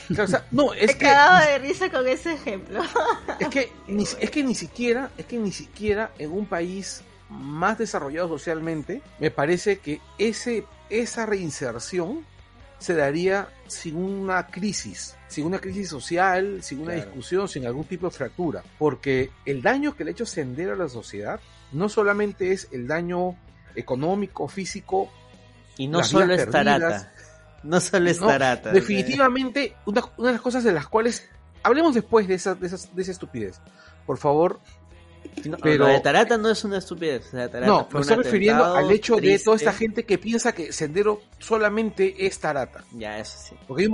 [0.08, 2.82] Claro, o sea, no, es He que de risa con ese ejemplo.
[3.40, 7.76] Es que, ni, es que ni siquiera, es que ni siquiera en un país más
[7.78, 12.24] desarrollado socialmente, me parece que ese, esa reinserción
[12.78, 17.06] se daría sin una crisis, sin una crisis social, sin una Claro.
[17.06, 18.62] discusión, sin algún tipo de fractura.
[18.78, 21.40] Porque el daño que le ha hecho Sendero a la sociedad
[21.72, 23.34] no solamente es el daño
[23.74, 25.10] económico, físico,
[25.78, 27.12] y no solo es Tarata.
[27.66, 28.70] No solo es No, Tarata.
[28.72, 31.28] Definitivamente, una, una de las cosas de las cuales
[31.62, 33.60] hablemos después de esa, de esas, de esa estupidez.
[34.06, 34.60] Por favor,
[35.44, 37.30] No, pero- de Tarata no es una estupidez.
[37.30, 41.20] Tarata no, me estoy refiriendo al hecho de toda esta gente que piensa que Sendero
[41.38, 42.84] solamente es Tarata.
[42.92, 43.56] Ya, eso sí.
[43.66, 43.88] Porque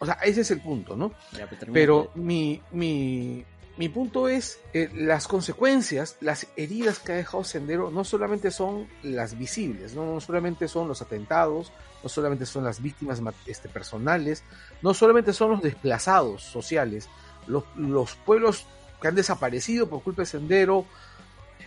[0.00, 1.12] o sea, ese es el punto, ¿no?
[1.32, 2.20] Ya, pero termina Pero tú.
[2.20, 3.44] mi, mi,
[3.78, 8.88] mi punto es eh, las consecuencias, las heridas que ha dejado Sendero no solamente son
[9.02, 14.42] las visibles, no, solamente son los atentados, no solamente son las víctimas ma- este, personales,
[14.82, 17.08] no solamente son los desplazados sociales,
[17.46, 18.66] los, los pueblos
[19.00, 20.84] que han desaparecido por culpa de Sendero,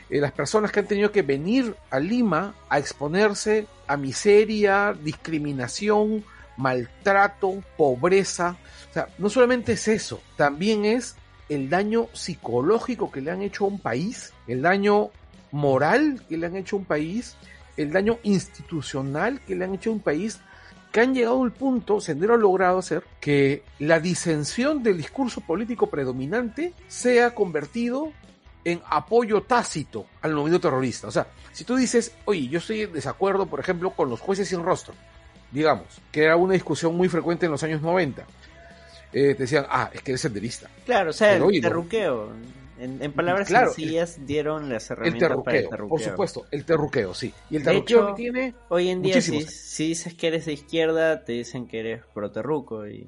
[0.09, 6.25] eh, las personas que han tenido que venir a Lima a exponerse a miseria, discriminación,
[6.57, 8.57] maltrato, pobreza.
[8.89, 11.15] O sea, no solamente es eso, también es
[11.51, 15.09] el daño psicológico que le han hecho a un país, el daño
[15.51, 17.35] moral que le han hecho a un país,
[17.75, 20.39] el daño institucional que le han hecho a un país,
[20.93, 25.87] que han llegado al punto, Sendero ha logrado hacer que la disensión del discurso político
[25.87, 28.13] predominante sea convertido
[28.63, 31.09] en apoyo tácito al movimiento terrorista.
[31.09, 34.47] O sea, si tú dices, oye, yo estoy en desacuerdo, por ejemplo, con los jueces
[34.47, 34.93] sin rostro,
[35.51, 38.25] digamos, que era una discusión muy frecuente en los años 90,
[39.13, 40.69] eh, te decían, ah, es que eres senderista.
[40.85, 41.61] Claro, o sea, Pero, el no.
[41.61, 42.29] terruqueo.
[42.79, 45.89] En, en palabras Claro, sencillas dieron las El herramientas para el terruqueo, terruqueo.
[45.89, 47.31] por supuesto, el terruqueo, sí.
[47.51, 51.23] Y el terruqueo hecho, que tiene, Hoy en día, si, dices que eres de izquierda,
[51.23, 52.87] te dicen que eres proterruco.
[52.87, 53.07] Y,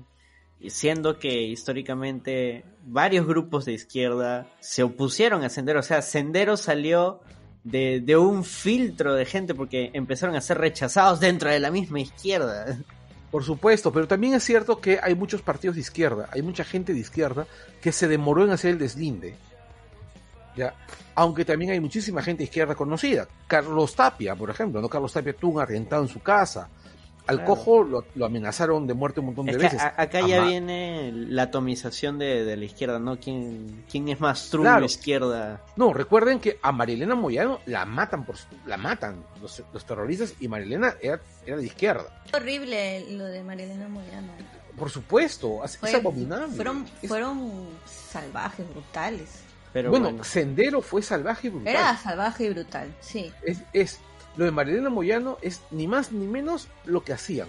[0.59, 5.79] y siendo que históricamente varios grupos de izquierda se opusieron a Sendero.
[5.79, 7.21] O sea, Sendero salió
[7.63, 11.99] de, de un filtro de gente porque empezaron a ser rechazados dentro de la misma
[11.99, 12.77] izquierda.
[13.33, 16.93] Por supuesto, pero también es cierto que hay muchos partidos de izquierda, hay mucha gente
[16.93, 17.47] de izquierda
[17.81, 19.33] que se demoró en hacer el deslinde.
[20.55, 20.75] Ya,
[21.15, 23.27] aunque también hay muchísima gente de izquierda conocida.
[23.47, 24.87] Carlos Tapia, por ejemplo, ¿no?
[24.87, 26.69] Carlos Tapia tuvo un atentado en su casa.
[27.25, 27.49] Al Claro.
[27.55, 29.81] cojo lo, lo amenazaron de muerte un montón de Es que veces.
[29.81, 33.17] a- acá ya viene la atomización de, de la izquierda, ¿no?
[33.17, 34.83] ¿Quién, quién es más true Claro.
[34.85, 35.61] izquierda?
[35.77, 40.33] No, recuerden que a Marilena Moyano la matan por su- la matan los, los terroristas
[40.41, 42.23] y Marilena era, era de izquierda.
[42.33, 44.33] Horrible lo de Marilena Moyano.
[44.77, 46.55] Por supuesto, es, es Fue- abominable.
[46.55, 49.43] Fueron, Es- fueron salvajes, brutales.
[49.71, 51.73] Pero bueno, bueno, Sendero fue salvaje y brutal.
[51.73, 53.31] Era salvaje y brutal, sí.
[53.43, 53.99] Es, es
[54.35, 57.47] lo de Marilena Moyano es ni más ni menos lo que hacían.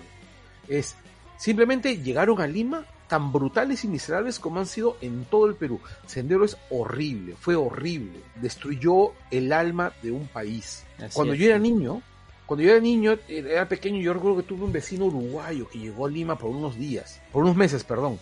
[0.68, 0.96] Es
[1.38, 5.80] simplemente llegaron a Lima tan brutales y miserables como han sido en todo el Perú.
[6.06, 10.84] Sendero es horrible, fue horrible, destruyó el alma de un país.
[10.98, 11.40] Así cuando es.
[11.40, 12.02] yo era niño,
[12.46, 16.06] cuando yo era niño, era pequeño, yo recuerdo que tuve un vecino uruguayo que llegó
[16.06, 18.18] a Lima por unos días, por unos meses, perdón.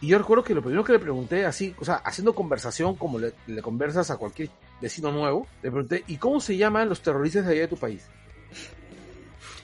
[0.00, 3.18] Y yo recuerdo que lo primero que le pregunté, así, o sea, haciendo conversación como
[3.20, 4.50] le, le conversas a cualquier
[4.82, 8.04] vecino nuevo, le pregunté, ¿y cómo se llaman los terroristas de allá de tu país?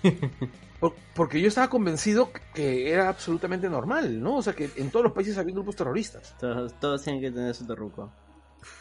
[0.81, 4.37] Por- porque yo estaba convencido que era absolutamente normal, ¿no?
[4.37, 6.35] O sea, que en todos los países había grupos terroristas.
[6.39, 8.11] todos, todos tienen que tener su terruco.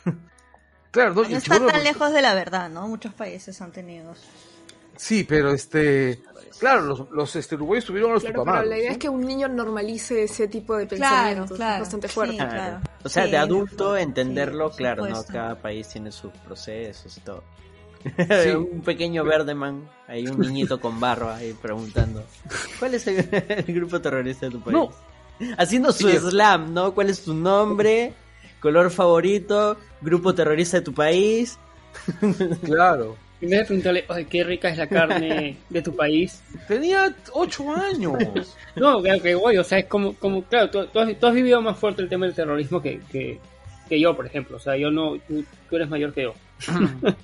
[0.89, 1.23] Claro, ¿no?
[1.23, 2.87] No está tan lejos de la verdad, ¿no?
[2.87, 4.15] Muchos países han tenido.
[4.97, 6.21] Sí, pero este...
[6.59, 9.21] Claro, los, los este, uruguayos tuvieron a los Claro, pero la idea es que un
[9.21, 11.55] niño normalice ese tipo de pensamientos.
[11.55, 11.75] claro.
[11.75, 12.33] Es bastante fuerte.
[12.33, 12.81] Sí, Claro.
[13.03, 15.23] O sea, Sí, de adulto sí, entenderlo, claro, ¿no?
[15.23, 17.43] Cada país tiene sus procesos y todo.
[18.03, 18.49] Sí.
[18.55, 22.23] un pequeño Verdeman, hay un niñito con barba ahí preguntando,
[22.79, 24.73] ¿cuál es el, el grupo terrorista de tu país?
[24.75, 24.89] No.
[25.59, 26.17] Haciendo su Sí.
[26.17, 26.95] slam, ¿no?
[26.95, 28.13] ¿Cuál es tu nombre?
[28.61, 29.77] ¿Color favorito?
[30.01, 31.59] ¿Grupo terrorista de tu país?
[32.63, 33.15] Claro.
[33.39, 36.43] En vez de preguntarle, oye, qué rica es la carne de tu país.
[36.67, 38.17] Tenía ocho años.
[38.77, 41.33] No, claro que voy, o sea, es como, como claro, tú, tú has, tú has
[41.33, 43.39] vivido más fuerte el tema del terrorismo que, que,
[43.89, 44.57] que yo, por ejemplo.
[44.57, 46.35] O sea, yo no, tú, tú eres mayor que yo.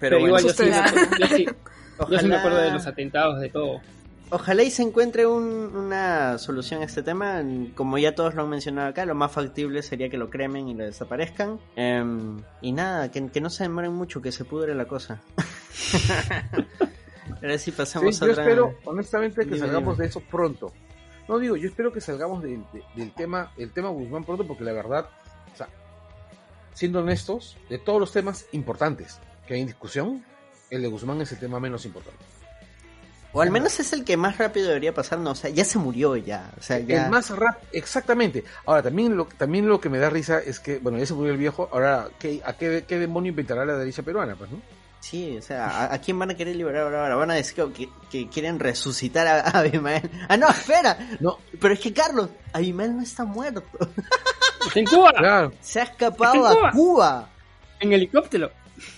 [0.00, 0.64] Pero, bueno, igual yo sí,
[1.20, 1.46] yo, sí,
[2.10, 3.80] yo sí me acuerdo de los atentados, de todo.
[4.32, 7.42] Ojalá y se encuentre un- una solución a este tema.
[7.76, 10.74] Como ya todos lo han mencionado acá, lo más factible sería que lo cremen y
[10.74, 11.60] lo desaparezcan.
[11.76, 15.20] Em, y nada, que, que no se demoren mucho, que se pudre la cosa.
[17.42, 18.44] Ahora sí Sí, pasamos a yo otra...
[18.44, 20.04] espero, honestamente, que Dime, salgamos dime.
[20.04, 20.72] de eso pronto.
[21.28, 24.64] No digo, yo espero que salgamos del, de- del tema, el tema Guzmán pronto, porque
[24.64, 25.06] la verdad,
[25.52, 25.68] o sea,
[26.74, 30.24] siendo honestos, de todos los temas importantes que hay en discusión,
[30.70, 32.24] el de Guzmán es el tema menos importante.
[33.34, 35.78] O al menos es el que más rápido debería pasar, no, o sea, ya se
[35.78, 37.04] murió ya, o sea, ya...
[37.06, 38.44] El más rápido, exactamente.
[38.66, 41.32] Ahora, también lo, también lo que me da risa es que, bueno, ya se murió
[41.32, 44.34] el viejo, ahora, ¿qué, ¿a qué, qué demonio inventará la derecha peruana?
[44.36, 44.60] Pues, ¿no?
[45.00, 47.16] Sí, o sea, ¿a, a quién van a querer liberar ahora?
[47.16, 50.08] Van a decir que, que- que quieren resucitar a, a Abimael.
[50.28, 53.64] Ah, no, espera, No, pero es que Carlos, Abimael no está muerto,
[54.66, 56.70] Está en Cuba, claro, se ha escapado ¿Está en a Cuba?
[56.72, 57.28] Cuba,
[57.80, 58.50] en helicóptero.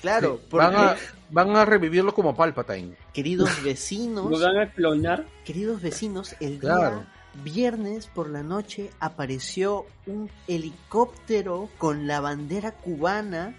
[0.02, 0.96] claro, porque, van a,
[1.30, 2.94] van a revivirlo como Palpatine.
[3.12, 5.26] queridos vecinos, Lo van a clonar.
[5.44, 6.96] queridos vecinos, el Claro.
[6.98, 7.08] día
[7.42, 13.56] viernes por la noche apareció un helicóptero con la bandera cubana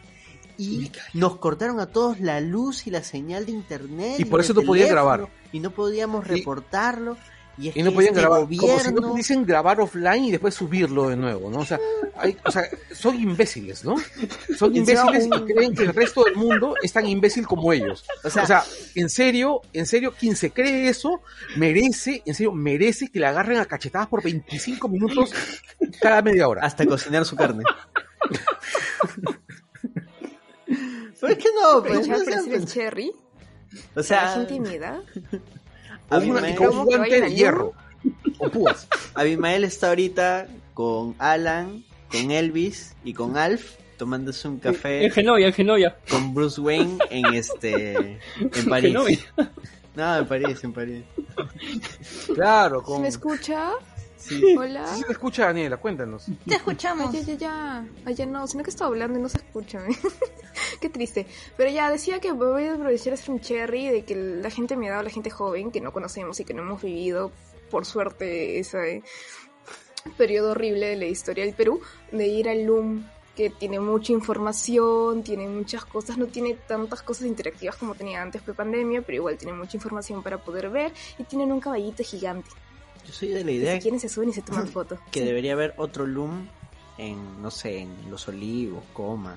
[0.58, 4.15] y nos cortaron a todos la luz y la señal de internet.
[4.19, 5.28] Y por eso no teléfono, grabar.
[5.51, 7.15] Y no podíamos reportarlo.
[7.15, 10.32] Y, es Y no que podían este grabar, como si no pudiesen grabar offline y
[10.32, 11.60] después subirlo de nuevo, ¿no?
[11.60, 11.80] O sea,
[12.15, 13.96] hay, o sea son imbéciles, ¿no?
[14.58, 18.06] Son imbéciles y creen que el resto del mundo es tan imbécil como ellos.
[18.24, 18.63] O O sea,
[18.96, 21.22] en serio, en serio, quien se cree eso,
[21.56, 25.32] merece, en serio, merece que le agarren a cachetadas por 25 minutos
[26.02, 26.65] cada media hora.
[26.65, 27.63] hasta cocinar su carne.
[31.22, 33.12] Pero es que no, pues, no el cherry.
[33.96, 35.02] o sea, intimidad.
[36.10, 37.74] O, una- Abimael- con ¿Cómo un guante de hierro.
[38.38, 38.88] O púas.
[39.15, 45.48] Abimael está ahorita con Alan, con Elvis y con Alf tomándose un café En Genovia,
[45.48, 45.96] en Genovia.
[46.10, 48.89] con Bruce Wayne en este en París.
[48.91, 49.20] Genovia.
[49.96, 51.04] No, en París, en París.
[52.34, 53.02] Claro, ¿Se con...
[53.02, 53.72] me escucha?
[54.28, 54.56] Sí.
[54.58, 54.88] Hola.
[54.88, 56.26] Sí se te escucha, Daniela, cuéntanos.
[56.26, 57.12] Te Ay, escuchamos.
[57.14, 57.88] ya, ya, ya.
[58.06, 59.84] Ay, ya no, sino que estaba hablando y no se escucha.
[60.82, 61.28] Qué triste.
[61.58, 64.76] Pero ya decía que voy a aprovechar a hacer un cherry de que la gente
[64.76, 67.32] me ha dado, la gente joven que no conocemos y que no hemos vivido,
[67.70, 69.04] por suerte, ese
[70.18, 75.24] periodo horrible de la historia del Perú, de ir al LUM, que tiene mucha información,
[75.24, 79.54] tiene muchas cosas, no tiene tantas cosas interactivas como tenía antes pre-pandemia, pero igual tiene
[79.54, 82.50] mucha información para poder ver y tienen un caballito gigante.
[83.06, 85.00] Yo soy de la idea si quieren se suben y se toman fotos.
[85.12, 85.26] que Sí.
[85.26, 86.48] debería haber otro Loom
[86.98, 89.36] en, no sé, en Los Olivos, Comas.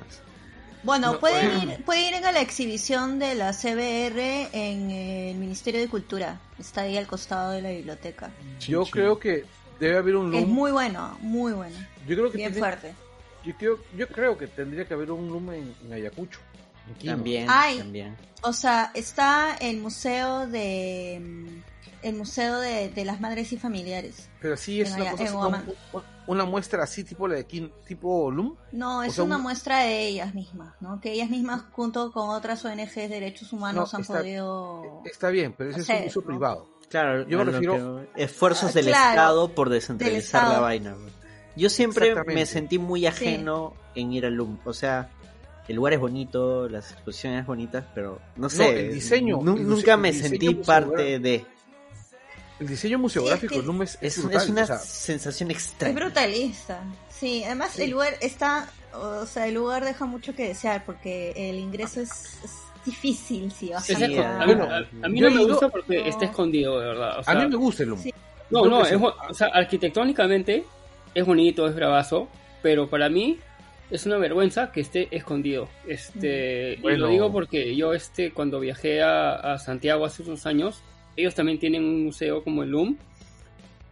[0.85, 1.73] Bueno, No, pueden, bueno.
[1.73, 6.41] ir, pueden ir a la exhibición de la CBR en el Ministerio de Cultura.
[6.59, 8.31] Está ahí al costado de la biblioteca.
[8.61, 9.45] Yo creo que
[9.81, 10.53] debe haber un Es loom.
[10.53, 11.77] muy bueno, muy bueno.
[12.07, 12.95] Yo creo que Bien tiene- fuerte.
[13.45, 16.39] yo creo, yo creo que tendría que haber un loom en, en Ayacucho.
[17.01, 17.07] en.
[17.07, 17.79] También, Ay.
[17.79, 18.17] también.
[18.43, 24.29] O sea, está el museo de mm, el museo de, de las madres y familiares.
[24.41, 25.25] Pero sí es una, cosa
[26.45, 28.55] muestra así tipo la de Quin- tipo loom.
[28.73, 31.01] No, es sea, una un- muestra de ellas mismas, ¿no?
[31.01, 35.31] Que ellas mismas junto con otras ONGs de derechos humanos No, han está- podido Está
[35.31, 36.27] bien, pero ese es un uso ¿no?
[36.27, 36.69] privado.
[36.89, 40.95] Claro, Yo me refiero- esfuerzos Ah, del claro, Estado por descentralizar la vaina.
[41.57, 44.59] Yo siempre me sentí muy ajeno en ir al LUM.
[44.65, 45.11] O sea,
[45.67, 48.87] el lugar es bonito, las exposiciones bonitas, pero no sé.
[48.87, 51.45] el diseño, el nunca me diseño sentí parte de.
[52.61, 53.67] El diseño museográfico Sí, es
[54.01, 55.95] que es, Es, brutal, es una o sea, sensación Es extraña.
[55.95, 56.83] brutalista.
[57.09, 57.83] Sí, además Sí.
[57.83, 62.11] el lugar está, o sea, el lugar deja mucho que desear porque el ingreso es,
[62.45, 62.51] es
[62.85, 65.45] difícil si vas Es Sí, ah, a, mí, bueno, a- a mí yo no me
[65.45, 66.07] gusta porque No.
[66.07, 67.19] está escondido, de verdad.
[67.19, 67.97] o sea, a mí me gusta el.
[67.99, 68.13] Sí.
[68.51, 70.65] No, no, es, o sea, arquitectónicamente
[71.15, 72.29] es bonito, es bravazo,
[72.63, 73.39] pero para mí
[73.91, 75.69] es una vergüenza que esté escondido.
[75.87, 80.83] Este, y lo digo porque yo este cuando viajé a, a Santiago hace unos años,
[81.19, 82.97] ellos también tienen un museo como el LUM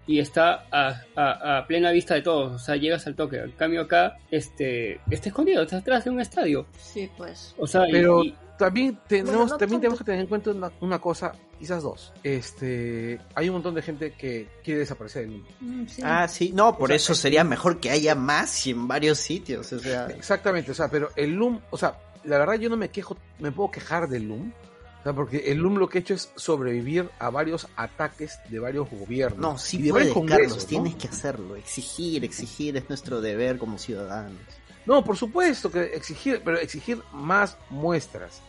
[0.07, 3.39] y está a, a- a plena vista de todos, o sea, llegas al toque.
[3.39, 6.67] En cambio acá este está escondido, está atrás de un estadio.
[6.79, 7.55] Sí, pues.
[7.59, 10.71] O sea, Pero y- también tenemos, Bueno, no también tenemos que tener en cuenta una,
[10.81, 12.13] una cosa, quizás dos.
[12.23, 15.45] Este, hay un montón de gente que quiere desaparecer del loom.
[15.83, 16.03] Mm, sí.
[16.05, 19.19] Ah, sí, no, por O sea, eso sería mejor que haya más y en varios
[19.19, 19.73] sitios.
[19.73, 22.89] O sea, Exactamente, o sea, pero el Loom, o sea, la verdad yo no me
[22.91, 24.66] quejo, me puedo quejar del Loom, o
[25.07, 28.91] sea, porque el Loom lo que ha hecho es sobrevivir a varios ataques de varios
[28.91, 29.39] gobiernos.
[29.39, 30.65] no, sí y de puedes, Carlos, ¿no?
[30.65, 31.57] tienes que hacerlo.
[31.57, 34.41] Exigir, exigir es nuestro deber como ciudadanos.
[34.85, 38.43] No, por supuesto que exigir, pero exigir más muestras.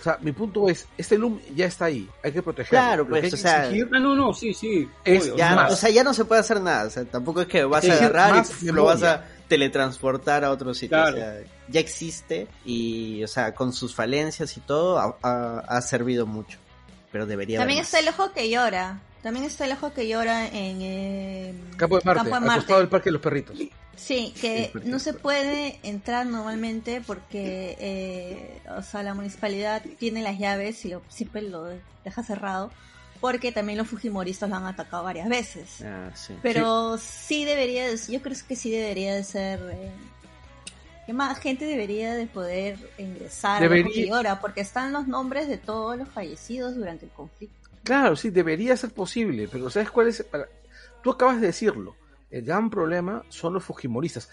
[0.00, 2.78] O sea, mi punto es, este Loom ya está ahí, hay que protegerlo.
[2.78, 4.88] Claro, pues, que o sea, exigir Ah, no, no, sí, sí.
[5.04, 5.72] Es Ya, o sea, más.
[5.72, 6.86] o sea, ya no se puede hacer nada.
[6.86, 10.72] O sea, tampoco es que vas a agarrar y lo vas a teletransportar a otro
[10.72, 10.96] sitio.
[10.96, 11.16] Claro.
[11.16, 15.80] O sea, ya existe y, o sea, con sus falencias y todo, ha, ha- ha
[15.82, 16.58] servido mucho.
[17.12, 19.00] Pero debería También haber está el ojo que llora.
[19.22, 22.74] También está el ojo que llora en eh, Campo de Marte, Campo de Marte.
[22.74, 23.58] del Parque de los Perritos.
[23.96, 30.38] Sí, que no se puede entrar normalmente porque, eh, o sea, la municipalidad tiene las
[30.38, 31.66] llaves y lo, siempre lo
[32.04, 32.70] deja cerrado
[33.20, 35.82] porque también los fujimoristas lo han atacado varias veces.
[35.84, 36.34] Ah, sí.
[36.42, 39.90] Pero sí, debería, de- yo creo que sí debería de ser, eh,
[41.10, 45.58] que más gente debería de poder ingresar Debería- a llora porque están los nombres de
[45.58, 47.68] todos los fallecidos durante el conflicto.
[47.82, 50.22] Claro, sí, debería ser posible, pero ¿sabes cuál es?
[50.22, 50.46] Para...
[51.02, 51.96] Tú acabas de decirlo,
[52.30, 54.28] el gran problema son los fujimoristas.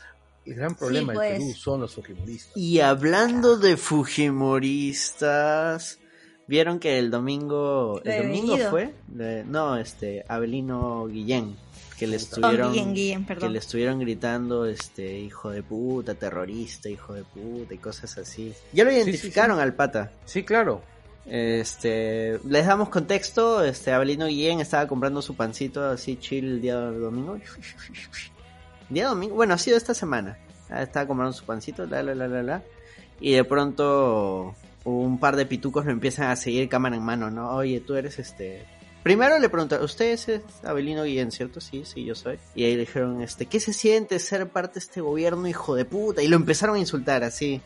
[0.46, 1.32] El gran problema pues.
[1.32, 2.56] del Perú son los fujimoristas.
[2.56, 5.98] Y hablando de Fujimoristas,
[6.46, 8.94] ¿vieron que el domingo, el de domingo fue?
[9.48, 11.58] No, este, Abelino Guillén,
[11.98, 16.90] que le Oh, estuvieron, Guillén, Guillén, que le estuvieron gritando, este, hijo de puta, terrorista,
[16.90, 18.54] hijo de puta y cosas así.
[18.72, 20.12] Ya lo sí, identificaron al pata.
[20.26, 20.82] Sí, claro.
[21.26, 26.76] Este, les damos contexto, este, Abelino Guillén estaba comprando su pancito así chill el día
[26.76, 27.38] domingo.
[28.90, 30.38] Día domingo, bueno, ha sido esta semana.
[30.70, 32.64] Ah, Estaba comprando su pancito, la, la, la, la, la.
[33.20, 37.52] Y de pronto un par de pitucos lo empiezan a seguir cámara en mano, ¿no?
[37.56, 38.66] Oye, tú eres este...
[39.08, 41.62] Primero le preguntaron, ¿usted es Abelino Guillén, cierto?
[41.62, 42.40] Sí, sí, yo soy.
[42.56, 45.86] Y ahí le dijeron, este, ¿qué se siente ser parte de este gobierno, hijo de
[45.86, 46.22] puta?
[46.22, 47.62] Y lo empezaron a insultar así.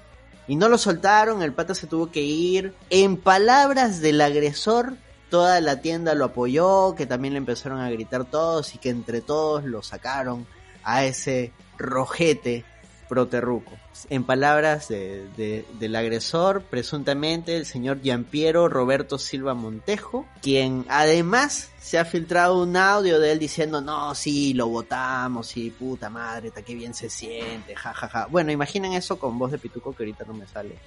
[0.47, 2.75] Y no lo soltaron, el pata se tuvo que ir.
[2.91, 4.97] En palabras del agresor,
[5.31, 9.21] toda la tienda lo apoyó, que también le empezaron a gritar todos y que entre
[9.21, 10.45] todos lo sacaron
[10.83, 12.65] a ese rojete
[13.11, 13.73] proterruco.
[14.09, 21.71] En palabras de- de- del agresor, presuntamente el señor Giampiero Roberto Silva Montejo, quien además
[21.77, 26.51] se ha filtrado un audio de él diciendo, no, sí, lo votamos, sí, puta madre,
[26.51, 28.07] ta, qué bien se siente, jajaja.
[28.07, 28.25] Ja, ja".
[28.27, 30.77] Bueno, imaginen eso con voz de pituco que ahorita no me sale.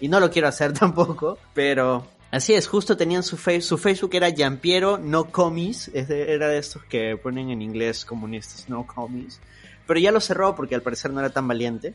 [0.00, 4.14] Y no lo quiero hacer tampoco, pero así es, justo tenían su, fe- su Facebook
[4.14, 9.38] era Giampiero No Comis, era de estos que ponen en inglés comunistas, No Comis.
[9.86, 11.94] Pero ya lo cerró porque al parecer no era tan valiente.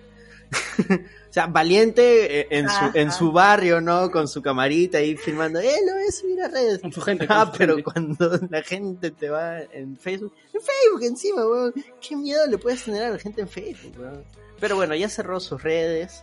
[0.90, 4.10] o sea, valiente eh, en su, en su barrio, ¿no?
[4.10, 6.80] Con su camarita ahí filmando, eh, lo voy a subir a redes.
[6.80, 7.28] Con su gente.
[7.28, 7.92] con Ah, su pero gente.
[7.92, 12.84] cuando la gente te va en Facebook, en Facebook encima, weón, qué miedo le puedes
[12.84, 14.24] tener a la gente en Facebook, weón.
[14.60, 16.22] Pero bueno, ya cerró sus redes,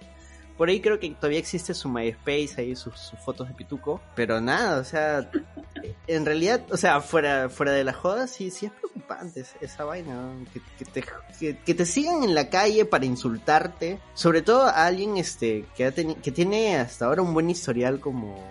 [0.57, 4.01] Por ahí creo que todavía existe su MySpace, ahí sus, sus fotos de pituco.
[4.15, 5.31] Pero nada, o sea,
[6.07, 9.85] en realidad, o sea, fuera, fuera de la joda, sí, sí es preocupante es- esa
[9.85, 10.15] vaina.
[10.15, 10.45] ¿no?
[10.53, 11.05] Que, que te,
[11.39, 13.99] que, que te sigan en la calle para insultarte.
[14.15, 18.43] Sobre todo a alguien este, que, ha que tiene hasta ahora un buen historial como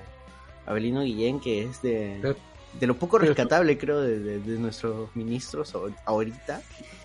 [0.67, 2.35] Abelino Guillén, que es de, Pero-
[2.79, 6.61] de lo poco rescatable, creo, de, de- de nuestros ministros ahor- ahorita.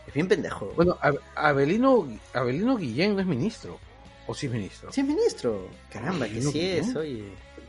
[0.07, 0.73] Es bien pendejo.
[0.77, 3.79] Bueno, Ab- Abelino, Abelino Guillén no es ministro.
[4.31, 4.93] ¿O sí es ministro?
[4.93, 5.69] Sí es ministro.
[5.93, 7.25] Caramba, que Abelino sí es, oye.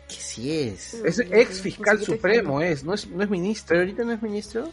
[0.08, 0.94] Que sí es.
[0.94, 3.70] Es ex fiscal supremo, es, no es, no es ministro.
[3.70, 4.70] Pero ahorita no es ministro.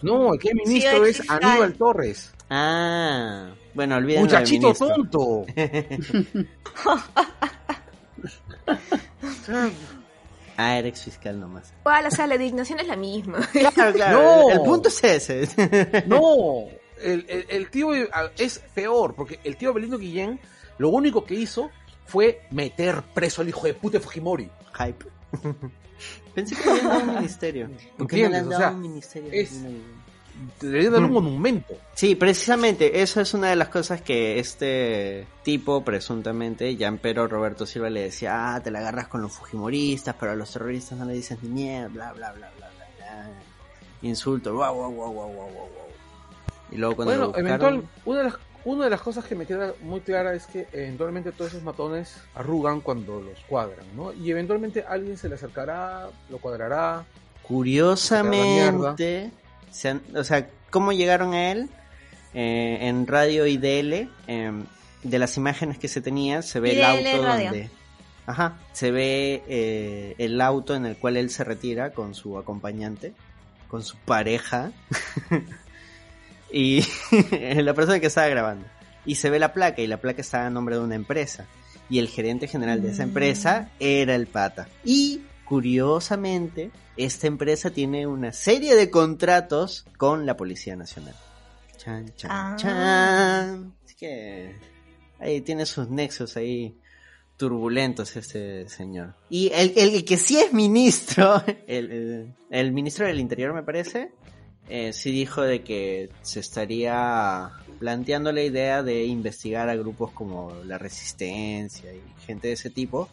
[0.00, 1.30] No, el que es ministro Sí, es.
[1.30, 2.32] Aníbal Torres.
[2.48, 5.44] Ah, bueno, olvídenlo de Muchachito tonto.
[10.56, 11.74] Ah, era ex fiscal nomás.
[11.80, 13.46] Igual, o sea, la indignación es la misma.
[13.52, 14.22] Claro, claro.
[14.22, 14.50] No.
[14.50, 16.04] El punto es ese.
[16.06, 16.68] No,
[17.02, 17.92] el, el, el tío
[18.38, 20.40] es peor, porque el tío Abelino Guillén
[20.78, 21.70] lo único que hizo
[22.06, 24.50] fue meter preso al hijo de puta de Fujimori.
[24.78, 25.06] Hype.
[26.34, 27.70] Pensé que le habían dado un ministerio.
[27.98, 28.46] ¿Por qué no le han ¿Entiendes?
[28.46, 29.30] O dado sea, un ministerio?
[29.32, 30.02] es- No, no.
[30.60, 31.12] Debería dar un Mm.
[31.12, 31.74] monumento.
[31.94, 37.90] Sí, precisamente, eso es una de las cosas que este tipo, presuntamente, Pero Roberto Silva
[37.90, 41.12] le decía, ah, te la agarras con los fujimoristas, pero a los terroristas no le
[41.12, 43.28] dices ni mierda, bla, bla, bla, bla, bla, bla.
[44.00, 45.68] Insulto, guau, guau, guau, guau, guau, guau.
[46.72, 48.34] Y luego cuando Bueno, lo buscaron, eventual, una de las
[48.64, 52.16] una de las cosas que me queda muy clara es que eventualmente todos esos matones
[52.34, 54.12] arrugan cuando los cuadran, ¿no?
[54.12, 57.04] Y eventualmente alguien se le acercará, lo cuadrará.
[57.42, 59.30] curiosamente,
[59.70, 61.68] se han- o sea, ¿cómo llegaron a él?
[62.34, 64.64] Eh, en Radio IDL, em,
[65.02, 67.44] de las imágenes que se tenía, se ve el auto Radio.
[67.50, 67.70] donde...
[68.24, 73.12] Ajá, se ve eh, el auto en el cual él se retira con su acompañante,
[73.68, 74.70] con su pareja,
[76.52, 76.82] y
[77.62, 78.66] la persona que estaba grabando.
[79.04, 81.46] Y se ve la placa, y la placa estaba a nombre de una empresa.
[81.90, 83.08] Y el gerente general de esa Mm.
[83.08, 84.68] empresa era el pata.
[84.84, 91.14] Y curiosamente, esta empresa tiene una serie de contratos con la Policía Nacional.
[91.78, 92.56] Chan, chan, Ah.
[92.56, 93.72] chan.
[93.84, 94.54] Así que
[95.18, 96.76] ahí tiene sus nexos ahí
[97.36, 99.14] turbulentos este señor.
[99.28, 104.12] Y el, el que sí es ministro, el, el- el ministro del Interior me parece,
[104.68, 110.54] eh, sí dijo de que se estaría planteando la idea de investigar a grupos como
[110.64, 113.08] la Resistencia y gente de ese tipo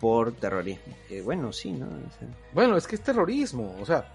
[0.00, 0.94] por terrorismo.
[1.08, 1.86] Que bueno, sí, ¿no?
[1.86, 4.12] O sea, Bueno, es que es terrorismo, o sea,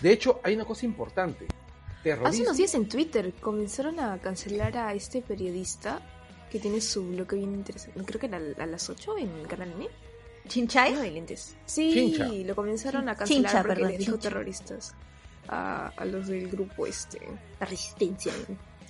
[0.00, 1.46] de hecho hay una cosa importante.
[1.46, 2.44] Hace Terrorismo.
[2.44, 6.00] unos días en Twitter comenzaron a cancelar a este periodista
[6.50, 8.00] que tiene su bloque bien interesante.
[8.04, 9.88] Creo que era a las 8 en Canal N.
[10.46, 10.94] ¿Chinchay?
[10.94, 11.56] De lentes.
[11.66, 12.26] Sí, Chincha.
[12.28, 14.28] lo comenzaron a cancelar Chincha, porque perdón, les dijo Chincha.
[14.28, 14.94] terroristas
[15.48, 17.20] a, a los del grupo este,
[17.60, 18.32] la resistencia.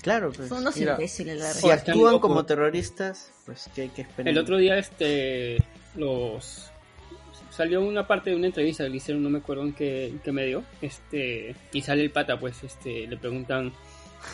[0.02, 0.48] claro, pues.
[0.48, 4.28] Son unos Mira, imbéciles, la Si actúan como terroristas, pues que hay que esperar.
[4.28, 5.58] El otro día este
[5.94, 6.70] los
[7.56, 10.18] salió una parte de una entrevista que le hicieron, no me acuerdo en qué, en
[10.18, 13.72] qué medio, este, y sale el pata, pues, este, le preguntan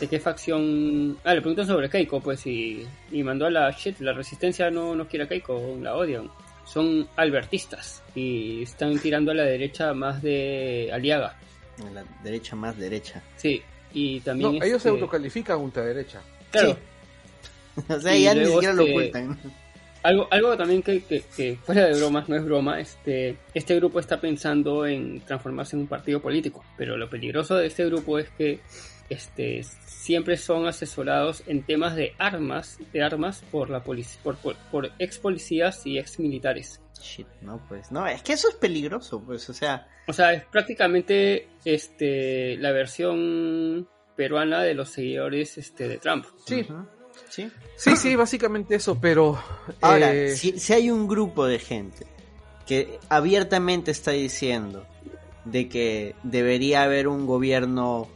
[0.01, 4.01] de qué facción, ah, le preguntan sobre Keiko, pues, y, y mandó a la shit,
[4.01, 6.31] la resistencia no, no quiere a Keiko, la odian,
[6.65, 11.37] son albertistas, y están tirando a la derecha más de Aliaga,
[11.79, 13.23] En la derecha más derecha.
[13.37, 13.63] sí,
[13.93, 16.21] y también, No, ellos se este, autocalifican ultraderecha.
[16.51, 16.77] claro,
[17.89, 19.39] o sea, Y ya ni siquiera lo este, ocultan.
[20.03, 24.01] Algo, algo también que, que, que fuera de bromas, no es broma, este, este grupo
[24.01, 28.29] está pensando en transformarse en un partido político, pero lo peligroso de este grupo es
[28.31, 28.59] que
[29.09, 34.57] este, siempre son asesorados en temas de armas, de armas por la policía, por, por,
[34.73, 36.81] por ex policías y ex militares.
[37.01, 37.91] Shit, no, pues.
[37.91, 39.49] No, es que eso es peligroso, pues.
[39.49, 45.99] O sea, O sea, es prácticamente este, la versión peruana de los seguidores este, de
[45.99, 46.27] Trump.
[46.47, 46.67] Sí,
[47.29, 47.51] sí.
[47.77, 49.43] sí, sí, básicamente eso, pero...
[49.81, 52.07] Ahora, eh, si, si hay un grupo de gente
[52.67, 54.87] que abiertamente está diciendo
[55.45, 58.09] de que debería haber un gobierno,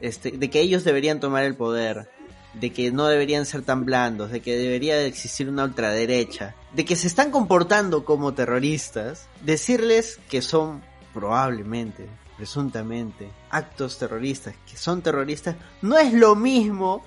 [0.00, 2.08] este, de que ellos deberían tomar el poder,
[2.54, 6.84] de que no deberían ser tan blandos, de que debería de existir una ultraderecha, de
[6.84, 10.82] que se están comportando como terroristas, decirles que son
[11.14, 17.02] probablemente, presuntamente, actos terroristas, que son terroristas, no es lo mismo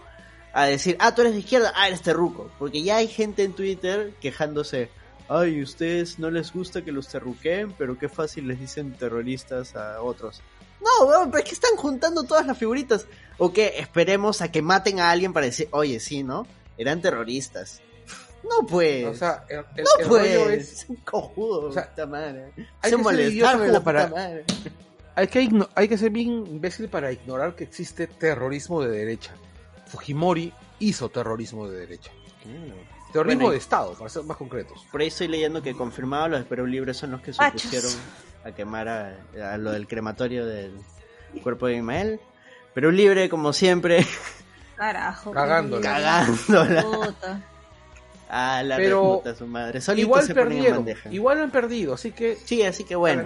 [0.54, 2.50] a decir, ah, tú eres de izquierda, ah, eres terruco.
[2.58, 4.89] Porque ya hay gente en Twitter quejándose,
[5.28, 10.02] ay, ustedes no les gusta que los terruqueen, pero qué fácil les dicen terroristas a
[10.02, 10.41] otros.
[10.80, 13.08] No, pero es que están juntando todas las figuritas.
[13.38, 16.48] O que esperemos a que maten a alguien para decir, oye, sí, ¿no?
[16.78, 17.82] Eran terroristas.
[18.44, 19.06] No, pues.
[19.06, 20.22] o sea, el, el- no, el pues.
[20.38, 20.72] rollo es...
[20.84, 22.52] Es un cojudo, o sea, puta madre.
[22.82, 24.46] hay Se que ser idiota molestaron la para- puta madre.
[25.18, 29.32] Hay que, hay que ser bien imbécil para ignorar que existe terrorismo de derecha.
[29.88, 32.12] Fujimori hizo terrorismo de derecha.
[33.14, 34.86] Terrorismo Bueno, de Estado, para ser más concretos.
[34.92, 37.92] Por ahí estoy leyendo que confirmados los Perú Libre son los que se opusieron
[38.44, 39.16] a quemar a,
[39.54, 40.74] a lo del crematorio del
[41.42, 42.20] cuerpo de Ismael.
[42.76, 44.06] Perú Libre, como siempre,
[44.76, 45.32] Carajo.
[45.32, 45.82] Cagándola.
[45.84, 47.42] cagándola Puta.
[48.30, 49.82] a la Pero reputa su madre.
[49.82, 51.10] Solitos Igual se perdieron, bandeja.
[51.12, 53.24] igual han perdido, así que Sí, así que bueno.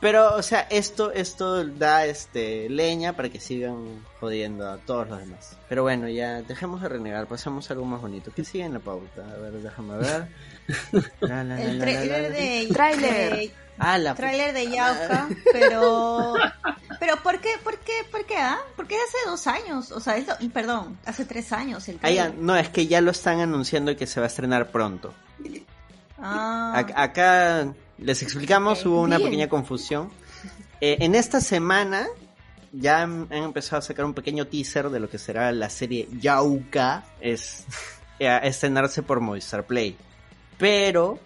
[0.00, 5.18] Pero, o sea, esto, esto da este leña para que sigan jodiendo a todos los
[5.18, 5.56] demás.
[5.68, 8.30] Pero bueno, ya dejemos de renegar, pasamos a algo más bonito.
[8.34, 9.22] ¿Qué sigue en la pauta?
[9.22, 10.28] A ver, déjame ver.
[11.20, 12.28] La, la, la, El la, la, la, trailer la.
[12.30, 12.68] de...
[12.72, 13.50] Tráiler.
[13.78, 16.34] Ah, la Tráiler de Yauca, pero...
[17.00, 17.50] Pero ¿por qué?
[17.62, 17.92] ¿Por qué?
[18.10, 18.36] ¿Por qué?
[18.36, 18.58] Ah?
[18.76, 22.34] Porque hace dos años, o sea, es lo- perdón, hace tres años el trailer.
[22.34, 25.14] no, es que ya lo están anunciando que se va a estrenar pronto.
[26.18, 29.28] Ah, Ac- Acá les explicamos, hubo una Bien.
[29.30, 30.10] pequeña confusión.
[30.80, 32.06] Eh, en esta semana
[32.72, 36.08] ya han, han empezado a sacar un pequeño teaser de lo que será la serie
[36.20, 37.64] Yauka, es
[38.18, 39.96] eh, a estrenarse por Movistar Play.
[40.58, 41.20] Pero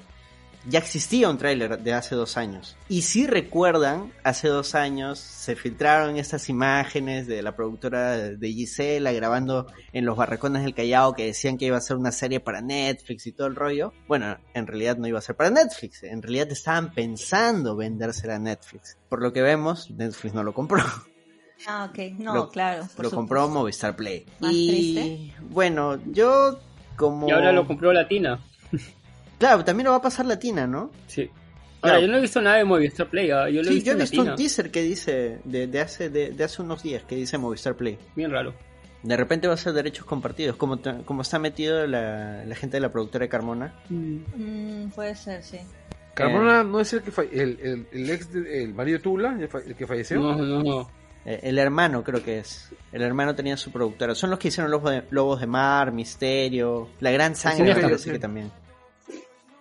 [0.68, 2.76] ya existía un tráiler de hace dos años.
[2.88, 9.12] Y si recuerdan, hace dos años se filtraron estas imágenes de la productora de Gisela
[9.12, 12.60] grabando en los barracones del Callao que decían que iba a ser una serie para
[12.60, 13.92] Netflix y todo el rollo.
[14.06, 16.02] Bueno, en realidad no iba a ser para Netflix.
[16.04, 18.96] En realidad estaban pensando vendérsela a Netflix.
[19.08, 20.82] Por lo que vemos, Netflix no lo compró.
[21.66, 22.82] ah, ok, no, lo- claro.
[22.94, 23.16] por lo supuesto.
[23.16, 24.26] compró Movistar Play.
[24.40, 25.34] Más y triste.
[25.50, 26.60] bueno, yo
[26.96, 27.26] como...
[27.28, 28.38] Y ahora lo compró Latina.
[29.42, 30.90] Claro, también lo va a pasar Latina, ¿no?
[31.06, 31.22] Sí.
[31.82, 32.00] Ahora, Claro.
[32.02, 33.92] yo no he visto nada de Movistar Play, ah, yo lo he Sí, visto yo
[33.96, 34.30] he visto Latina.
[34.32, 37.74] un teaser que dice de, de hace de, de hace unos días que dice Movistar
[37.76, 37.98] Play.
[38.14, 38.54] Bien raro.
[39.02, 42.80] De repente va a ser derechos compartidos, como, como está metido la, la gente de
[42.82, 43.74] la productora de Carmona.
[43.88, 45.58] Mm, puede ser, sí.
[46.14, 49.36] Carmona no es el que fa- el, el, el ex de- el marido de Tula,
[49.40, 50.20] el, fa- el que falleció.
[50.20, 50.90] No, no, no.
[51.24, 52.70] Eh, el hermano creo que es.
[52.92, 54.14] El hermano tenía su productora.
[54.14, 57.80] Son los que hicieron Lobos de, Lobos de Mar, Misterio, La Gran Sangre Sí, sí,
[57.82, 58.10] parece sí.
[58.10, 58.52] que también.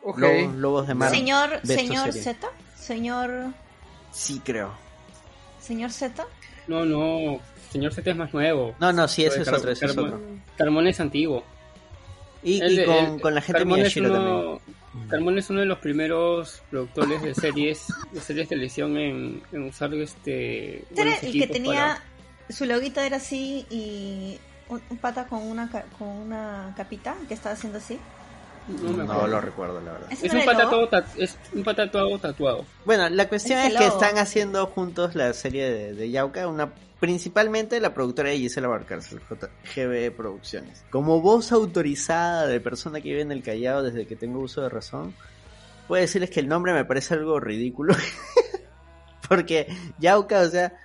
[0.03, 0.17] Ok.
[0.19, 1.09] Lobos, Lobos de Mar.
[1.11, 2.11] Señor, señor.
[2.13, 3.53] Z, señor,
[4.11, 4.71] Sí, creo.
[5.59, 6.25] señor Z.
[6.67, 7.39] No, no.
[7.71, 8.75] Señor Z es más nuevo.
[8.79, 10.19] No, no, sí, ese es otro, ese es otro.
[10.57, 11.43] Carmona es antiguo.
[12.43, 14.35] Y, El y de- con, el- con la gente es Miyashiro también.
[14.35, 14.61] uno-
[15.09, 19.63] Carmona es uno de los primeros productores de series de series de televisión en, en
[19.63, 22.03] usar este era el que tenía,
[22.49, 24.37] su loguito era así y
[24.67, 27.97] un, un pata con una ca- con una capita que estaba haciendo así.
[28.67, 30.11] No me No lo recuerdo, la verdad.
[30.11, 35.15] ¿Ese es un pata es un tatuado Bueno, la cuestión es que están haciendo juntos
[35.15, 40.85] la serie de, de Yauca, una principalmente la productora de Gisela Barcárcel, JGB Producciones.
[40.91, 44.69] Como voz autorizada de persona que vive en el Callao desde que tengo uso de
[44.69, 45.15] razón,
[45.87, 47.95] puedo decirles que el nombre me parece algo ridículo.
[49.27, 49.65] Porque
[49.97, 50.77] Yauca, o sea,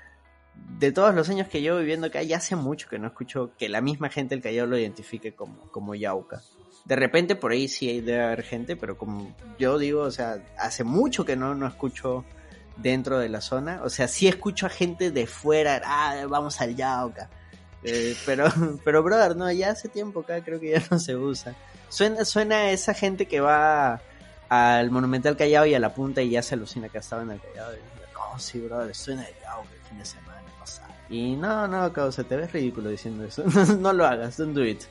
[0.79, 3.68] de todos los años que llevo viviendo acá, ya hace mucho que no escucho que
[3.68, 6.41] la misma gente del Callao lo identifique como, como Yauca.
[6.87, 10.84] De repente por ahí sí debe haber gente, pero como yo digo, o sea, hace
[10.84, 12.24] mucho que no, no escucho
[12.76, 13.80] dentro de la zona.
[13.82, 17.28] O sea, sí escucho a gente de fuera, ah, vamos al Yauca.
[17.82, 18.47] Eh, pero,
[18.84, 21.55] pero brother, no, ya hace tiempo acá creo que ya no se usa.
[21.89, 24.01] Suena, suena a esa gente que va
[24.49, 27.41] al Monumental Callao y a la punta y ya se alucina que estaba en el
[27.41, 27.72] Callao.
[27.74, 30.37] Y, no, sí, brother, suena el Yauca el fin de semana.
[31.09, 33.45] Y no, no, causa, te ves ridículo diciendo eso.
[33.78, 34.82] no lo hagas, don't do it.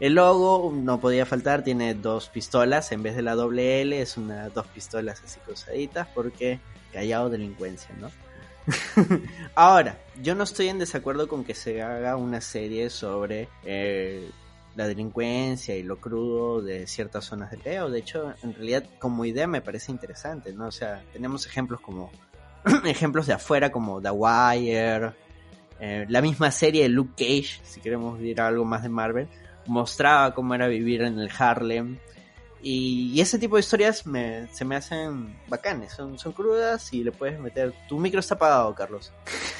[0.00, 4.16] El logo no podía faltar, tiene dos pistolas, en vez de la doble L es
[4.16, 6.60] una dos pistolas así cruzaditas porque
[6.92, 8.10] callado delincuencia, ¿no?
[9.54, 14.30] Ahora, yo no estoy en desacuerdo con que se haga una serie sobre eh,
[14.76, 17.90] la delincuencia y lo crudo de ciertas zonas del Callao.
[17.90, 20.66] De hecho, en realidad como idea me parece interesante, ¿no?
[20.66, 22.10] O sea, tenemos ejemplos como
[22.84, 25.12] ejemplos de afuera como The Wire,
[25.80, 29.28] eh, la misma serie de Luke Cage, si queremos ver algo más de Marvel,
[29.68, 31.98] mostraba cómo era vivir en el Harlem.
[32.60, 37.04] Y, y ese tipo de historias me, se me hacen bacanes, son, son crudas y
[37.04, 37.72] le puedes meter...
[37.88, 39.12] Tu micro está apagado, Carlos.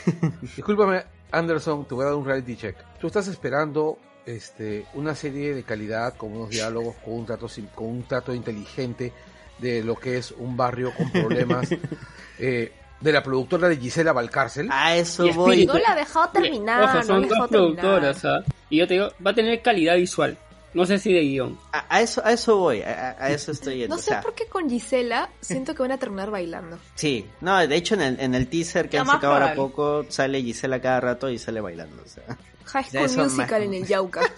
[0.57, 2.77] Discúlpame, Anderson, te voy a dar un reality check.
[3.01, 7.69] Tú estás esperando este, una serie de calidad, con unos diálogos, con un trato, sim-
[7.75, 9.13] con un trato inteligente
[9.59, 11.69] de lo que es un barrio con problemas,
[12.39, 14.69] eh, de la productora de Gisela Valcárcel.
[14.73, 15.67] A eso Y voy.
[15.67, 18.43] No la ha dejado terminar, Ojo, no son ha dos productoras, ¿ah?
[18.71, 20.37] Y yo te digo, va a tener calidad visual.
[20.75, 21.59] No sé si de guion.
[21.73, 23.95] A, a eso, a eso voy, a, eso estoy yendo.
[23.95, 26.79] No o sé sea, por qué con Gisela siento que van a terminar bailando.
[26.95, 30.43] Sí, no, de hecho en el, en el teaser que han sacado ahora poco sale
[30.43, 32.03] Gisela cada rato y sale bailando.
[32.05, 32.23] O sea.
[32.67, 34.21] High School Musical más- en el Yauca.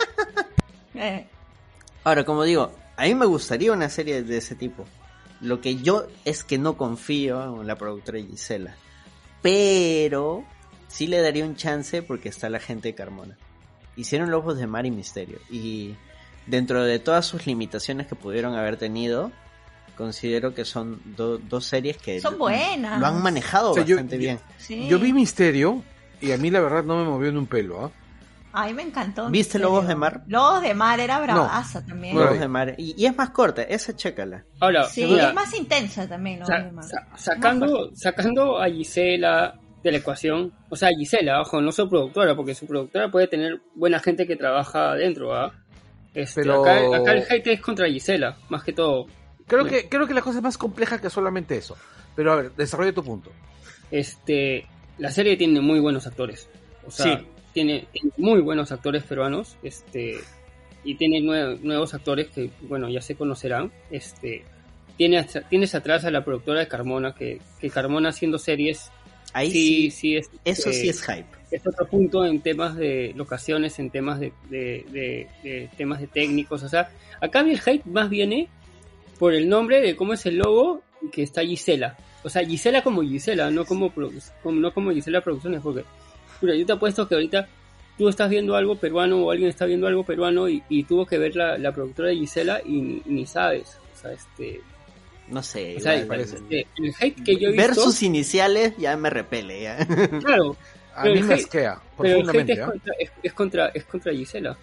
[0.95, 1.27] Eh,
[2.05, 4.85] Ahora, como digo, a mí me gustaría una serie de ese tipo.
[5.41, 8.75] Lo que yo es que no confío en la productora de Gisela.
[9.43, 10.45] Pero
[10.89, 13.37] sí le daría un chance porque está la gente de Carmona.
[14.01, 15.39] Hicieron Lobos de Mar y Misterio.
[15.51, 15.95] Y
[16.47, 19.31] dentro de todas sus limitaciones que pudieron haber tenido,
[19.97, 22.99] considero que son do- dos series que Son buenas.
[23.01, 24.41] lo han manejado O sea, yo- bastante yo- bien.
[24.59, 24.89] Sí.
[24.89, 25.83] Yo vi Misterio
[26.21, 27.91] y a mí la verdad no me movió ni un pelo, ¿ah?
[28.53, 29.29] Ay, me encantó.
[29.31, 29.63] ¿Viste en.
[29.63, 30.25] Lobos de Mar?
[30.27, 32.17] Lobos de Mar era bravaza también.
[32.19, 32.75] Lobos de Mar.
[32.79, 34.45] Y, y es más corta, esa chécala.
[34.59, 36.85] Ahora, Sí, mira, es más intensa también, Lobos sa- de Mar.
[36.85, 42.35] sa- sacando, sacando a Gisela de la ecuación, o sea, Gisela, ojo, no su productora,
[42.37, 45.53] porque su productora puede tener buena gente que trabaja adentro, ¿ah?
[46.15, 49.07] Este, Pero- acá, acá el hate es contra Gisela, más que todo.
[49.47, 51.77] Creo que, creo que la cosa es más compleja que solamente eso.
[52.15, 53.31] Pero a ver, desarrolla tu punto.
[53.91, 54.67] Este,
[54.99, 56.49] la serie tiene muy buenos actores.
[56.87, 57.27] O sea, Sí.
[57.53, 59.57] tiene, tiene muy buenos actores peruanos.
[59.63, 60.19] Este,
[60.85, 63.73] y tiene nue- nuevos actores que, bueno, ya se conocerán.
[63.91, 64.45] Este,
[64.97, 68.93] tiene, tienes atrás a la productora de Carmona, que, que Carmona haciendo series,
[69.33, 71.27] Ahí sí, sí, sí es, eso eh, sí es hype.
[71.51, 76.07] es otro punto en temas de locaciones, en temas de, de- de- de temas de
[76.09, 76.63] técnicos.
[76.63, 78.49] O sea, acá mi hate más viene
[79.19, 81.97] por el nombre de cómo es el logo que está Gisela.
[82.23, 85.85] O sea, Gisela como Gisela, no como, como- no como Gisela Producciones, porque
[86.43, 87.49] mira, yo te apuesto que ahorita
[87.97, 91.19] tú estás viendo algo peruano o alguien está viendo algo peruano y, y tuvo que
[91.19, 93.77] ver la, la productora de Gisela y ni, ni sabes.
[93.95, 94.61] O sea, este,
[95.31, 95.77] No sé.
[95.77, 99.63] o sea, igual, el hate que yo he ver visto, sus iniciales ya me repele.
[99.63, 99.87] Ya.
[100.21, 100.57] claro,
[100.95, 102.53] A mí me asquea pero el hate profundamente.
[102.53, 102.67] es ¿ah?
[102.67, 104.57] contra, es, es contra, es contra Gisela.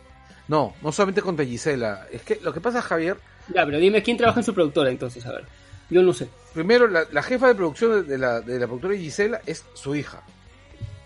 [0.47, 2.07] No, no solamente contra Gisela.
[2.11, 3.18] Es que lo que pasa, Javier,
[3.53, 5.45] Ya, pero dime quién trabaja en su productora entonces, a ver.
[5.89, 6.28] Yo no sé.
[6.53, 9.95] primero la, la jefa de producción de la, de la productora de Gisela es su
[9.95, 10.22] hija.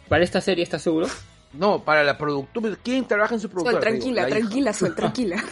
[0.10, 1.08] Para esta serie, ¿estás seguro?
[1.54, 2.76] No, para la productora.
[2.84, 3.80] ¿Quién trabaja en su Sol, productora?
[3.80, 4.40] Digo, tranquila, la hija.
[4.40, 5.44] tranquila, Sol, tranquila.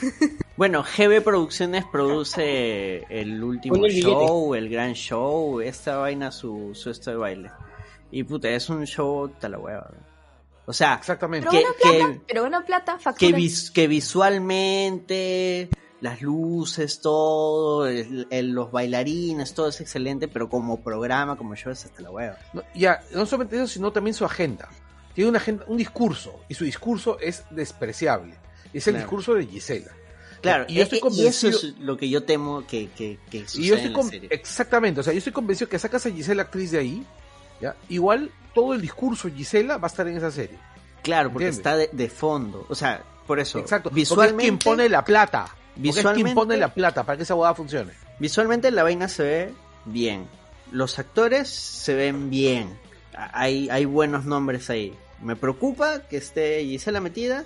[0.60, 6.90] Bueno, GB Producciones produce el último el show, el gran show, esta vaina, su, su
[6.90, 7.50] esto de baile.
[8.12, 9.90] Y puta, es un show ta la hueva.
[10.66, 11.48] O sea, Exactamente.
[11.50, 15.70] Pero Que- plata, que- pero gana plata, que, vis- que visualmente,
[16.02, 21.72] las luces, todo, el- el- los bailarines, todo es excelente, pero como programa, como show,
[21.72, 22.38] es hasta la hueva.
[22.52, 24.68] No, ya, no solamente eso, sino también su agenda.
[25.14, 28.36] Tiene una agenda, un discurso, y su discurso es despreciable.
[28.74, 29.06] Es el Claro.
[29.06, 29.92] discurso de Gisela.
[30.42, 31.58] Claro, y yo estoy e- y eso convencido.
[31.58, 34.30] es lo que yo temo que, que, que Y yo suceda estoy en la serie.
[34.32, 37.06] exactamente, o sea, yo estoy convencido que sacas a Gisela actriz de ahí,
[37.62, 37.76] ¿ya?
[37.90, 40.58] Igual todo el discurso Gisela va a estar en esa serie.
[41.04, 41.58] Claro, porque ¿Entiendes?
[41.58, 42.66] está de, de fondo.
[42.70, 43.60] O sea, por eso.
[43.60, 43.90] Exacto.
[43.90, 45.46] Visualmente, Porque es quien pone la plata.
[45.46, 47.94] Porque es quien visualmente- pone la plata para que esa boda funcione.
[48.20, 49.54] visualmente la vaina se ve
[49.86, 50.26] bien.
[50.72, 52.78] Los actores se ven bien.
[53.14, 54.94] Hay, hay buenos nombres ahí.
[55.22, 57.46] Me preocupa que esté Gisela metida,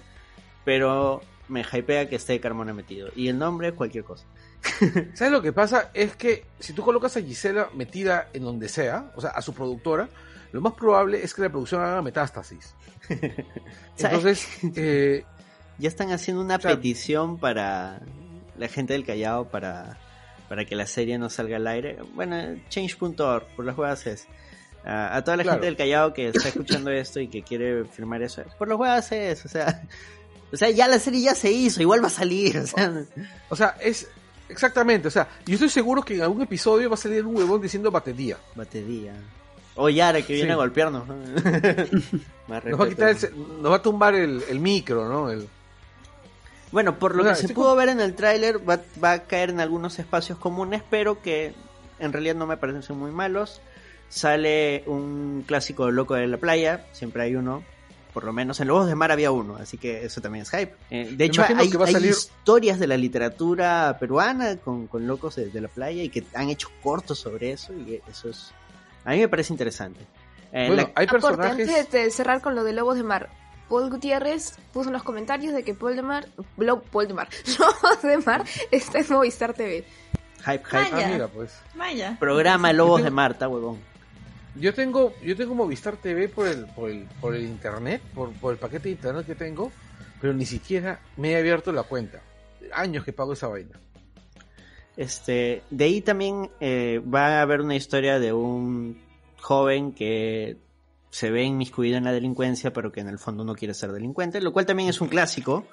[0.65, 3.09] pero me hypea que esté Carmona metido.
[3.15, 4.25] Y el nombre, cualquier cosa.
[5.13, 5.89] ¿Sabes lo que pasa?
[5.93, 9.53] Es que si tú colocas a Gisela metida en donde sea, o sea, a su
[9.53, 10.07] productora,
[10.51, 12.73] lo más probable es que la producción haga metástasis.
[13.97, 15.25] Entonces, eh,
[15.79, 17.99] Ya están haciendo una O sea- petición para
[18.59, 19.97] la gente del Callao para,
[20.47, 21.97] para que la serie no salga al aire.
[22.13, 22.37] Bueno,
[22.69, 24.27] change.org, por las huevas es.
[24.85, 25.55] A, a toda la Claro.
[25.55, 29.11] gente del Callao que está escuchando esto y que quiere firmar eso, por las huevas
[29.13, 29.81] es, o sea,
[30.53, 33.03] o sea, ya la serie ya se hizo, igual va a salir, o sea,
[33.49, 34.07] o sea, es
[34.47, 37.61] exactamente, o sea, yo estoy seguro que en algún episodio va a salir un huevón
[37.61, 38.37] diciendo batería.
[38.55, 39.13] batería.
[39.75, 40.53] O Yara que viene Sí.
[40.53, 41.07] a golpearnos.
[42.47, 43.17] Nos va a quitar el,
[43.61, 45.31] nos va a tumbar el, el micro, ¿no?
[45.31, 45.47] El,
[46.71, 49.23] Bueno, por lo O sea, que se pudo ver en el tráiler, va, va a
[49.23, 51.53] caer en algunos espacios comunes, pero que
[51.99, 53.61] en realidad no me parecen muy malos.
[54.09, 57.63] Sale un clásico loco de la playa, siempre hay uno.
[58.13, 60.75] Por lo menos en Lobos de Mar había uno, así que eso también es hype.
[60.91, 64.85] Eh, de hecho, hay, que va a hay salir- historias de la literatura peruana con,
[64.87, 68.29] con locos de, de la playa y que han hecho cortos sobre eso y eso
[68.29, 68.51] es...
[69.03, 70.01] A mí me parece interesante.
[70.51, 71.67] Eh, bueno, la- hay Aporte, personajes...
[71.69, 73.29] antes de cerrar con lo de Lobos de Mar.
[73.67, 77.29] Paul Gutiérrez puso en los comentarios de que Paul de Mar, Lo- Paul de Mar,
[77.59, 79.83] Lobos de Mar está en Movistar TV.
[80.45, 80.77] hype, hype.
[80.77, 81.51] Ay, Ah, mira, pues.
[81.73, 82.15] Vaya.
[82.19, 83.79] Programa Lobos de Marta, huevón.
[84.55, 88.53] Yo tengo, yo tengo Movistar TV por el, por el, por el internet, por, por
[88.53, 89.71] el paquete de internet que tengo,
[90.21, 92.21] pero ni siquiera me he abierto la cuenta.
[92.71, 93.79] Años que pago esa vaina.
[94.95, 99.01] Este, de ahí también eh, va a haber una historia de un
[99.41, 100.57] joven que
[101.09, 104.39] se ve inmiscuido en la delincuencia, pero que en el fondo no quiere ser delincuente,
[104.39, 105.65] lo cual también es un clásico.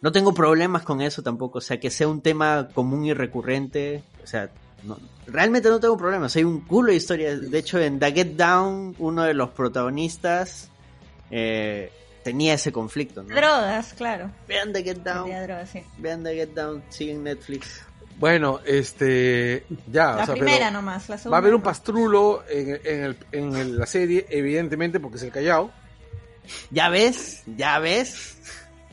[0.00, 4.02] No tengo problemas con eso tampoco, o sea, que sea un tema común y recurrente,
[4.22, 4.50] o sea,
[4.84, 7.50] no- realmente no tengo problemas, hay un culo de historias.
[7.50, 10.70] De hecho, en The Get Down, uno de los protagonistas
[11.30, 11.90] eh,
[12.22, 13.34] tenía ese conflicto, ¿no?
[13.34, 14.30] Drogas, claro.
[14.46, 15.82] Vean The Get Down, drogas, sí.
[15.98, 17.82] vean The Get Down, sigue en Netflix.
[18.18, 21.30] Bueno, este, ya, La o sea, primera pero nomás, la segunda.
[21.32, 25.22] va a haber un pastrulo en, en, el- en el- la serie, evidentemente, porque es
[25.24, 25.70] el Callao.
[26.70, 27.42] ¿Ya ves?
[27.56, 28.36] ¿Ya ves?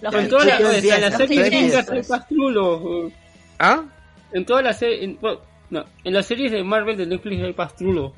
[0.03, 0.91] Los En todas las la tú serie
[1.39, 1.49] de empiezas.
[1.49, 3.11] Gringas hay pastrulos.
[3.59, 3.83] ¿Ah?
[4.33, 5.19] En todas las series.
[5.21, 5.39] Bueno,
[5.69, 8.11] no, en las series de Marvel de Netflix hay pastrulos.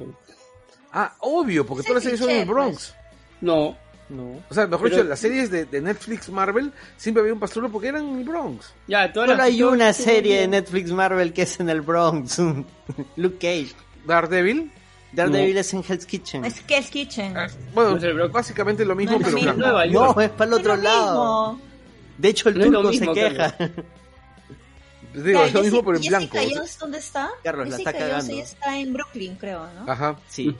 [0.91, 2.95] Ah, obvio, porque todas las series son en el Bronx.
[3.41, 3.77] No.
[4.07, 4.39] No.
[4.49, 7.71] O sea, mejor Pero- dicho, las series de, de Netflix Marvel siempre había un pastrulo
[7.71, 8.73] porque eran en el Bronx.
[8.88, 9.47] Ya, todas Solo las.
[9.47, 12.39] hay una serie de Netflix Marvel que es en el Bronx.
[13.15, 13.75] Luke Cage.
[14.05, 14.71] Daredevil.
[15.11, 15.59] Daredevil No.
[15.59, 16.45] es en Hell's Kitchen.
[16.45, 17.36] Es el Kitchen.
[17.38, 19.53] ah, bueno, No básicamente lo mismo, No pero mismo.
[19.53, 21.53] No, es para el otro lado.
[21.53, 21.74] mismo.
[22.18, 23.55] De hecho, el No turco se mismo, queja.
[25.13, 26.55] Digo, Ya, es lo mismo, pero en Jessica blanco.
[26.55, 27.30] Jones, ¿dónde está?
[27.43, 28.34] Carlos, la Jessica está Jones, cagando.
[28.34, 29.91] ella está en Brooklyn, creo, ¿no?
[29.91, 30.55] Ajá, Sí,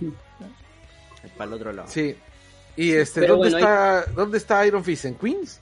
[1.38, 1.88] para el otro lado.
[1.90, 2.16] sí.
[2.78, 5.06] Y este, Pero ¿dónde, bueno, está, ¿dónde está Iron Fist?
[5.06, 5.62] ¿En Queens?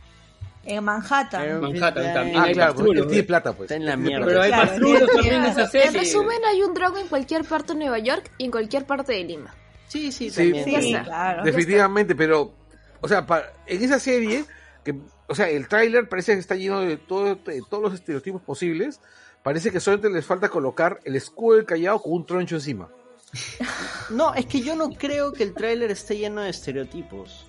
[0.66, 1.46] En Manhattan.
[1.46, 3.24] Iron Manhattan también Ah, hay claro, porque pastrulos, tiene ¿eh?
[3.24, 3.66] plata, pues.
[3.72, 4.26] Está en la mierda.
[4.26, 5.88] Pero hay Claro, pastrulos también en esa serie.
[5.89, 9.14] En resumen, hay un drago en cualquier parte de Nueva York y en cualquier parte
[9.14, 9.54] de Lima.
[9.88, 10.66] Sí, sí, Sí, también.
[10.82, 11.04] Sí, está.
[11.04, 11.44] claro.
[11.44, 12.52] Definitivamente, pero,
[13.00, 14.46] o sea, pa- en esa serie,
[14.84, 14.96] que,
[15.28, 18.99] o sea, el tráiler parece que está lleno de, todo, de todos los estereotipos posibles.
[19.43, 22.89] Parece que solamente les falta colocar el escudo del Callao con un troncho encima.
[24.09, 27.45] No, es que yo no creo que el tráiler esté lleno de estereotipos.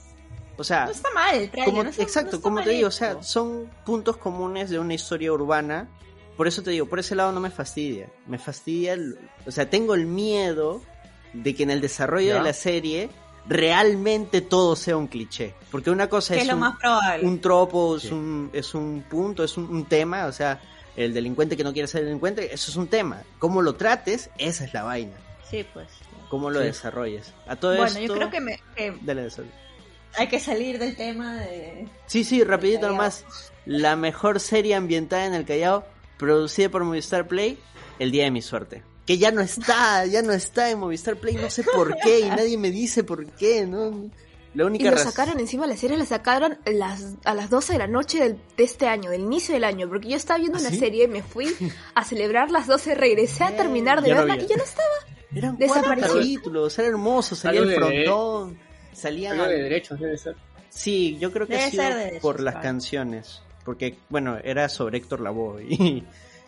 [0.56, 1.64] O sea, No está mal el trailer.
[1.70, 4.70] como, no está- exacto, no está como mal te digo, o sea, son puntos comunes
[4.70, 5.88] de una historia urbana.
[6.36, 8.08] Por eso te digo, por ese lado no me fastidia.
[8.26, 10.80] Me fastidia, el- o sea, tengo el miedo
[11.32, 12.34] de que en el desarrollo Ya.
[12.34, 13.10] de la serie
[13.46, 15.54] realmente todo sea un cliché.
[15.70, 17.26] Porque una cosa es, es lo un, más probable.
[17.26, 18.12] un tropo, es, Sí.
[18.12, 20.60] un, es un punto, es un, un tema, o sea,
[20.96, 23.22] el delincuente que no quiere ser delincuente, eso es un tema.
[23.38, 25.14] Cómo lo trates, esa es la vaina.
[25.50, 25.88] Sí, pues.
[26.30, 26.66] Cómo lo Sí.
[26.66, 27.32] desarrolles.
[27.46, 28.00] A todo Bueno, esto...
[28.00, 29.48] yo creo que, me, que Dale, dale.
[30.16, 31.86] hay que salir del tema de...
[32.06, 33.24] Sí, sí, rapidito nomás.
[33.66, 35.84] La mejor serie ambientada en el Callao,
[36.18, 37.58] producida por Movistar Play,
[37.98, 38.82] El Día de mi Suerte.
[39.06, 42.28] Que ya no está, ya no está en Movistar Play, no sé por qué, y
[42.28, 44.10] nadie me dice por qué, ¿no?
[44.54, 47.72] La Y única lo razón- sacaron encima, la serie la sacaron las, a las 12
[47.74, 50.58] de la noche del- de este año, del inicio del año, porque yo estaba viendo
[50.58, 50.78] ¿Ah, una sí?
[50.78, 51.54] serie, me fui
[51.94, 54.44] a celebrar las 12, regresé a terminar de Ya no verla había.
[54.46, 54.88] y ya no estaba.
[55.34, 56.14] Eran cuatro Desapareció.
[56.14, 58.58] capítulos, era hermoso, salía el de- frontón,
[58.92, 59.32] salía...
[59.32, 60.36] Algo de derechos debe ser.
[60.70, 62.68] Sí, yo creo que Debe ha sido de por las claro.
[62.68, 66.04] canciones, porque, bueno, era sobre Héctor Lavoe, y...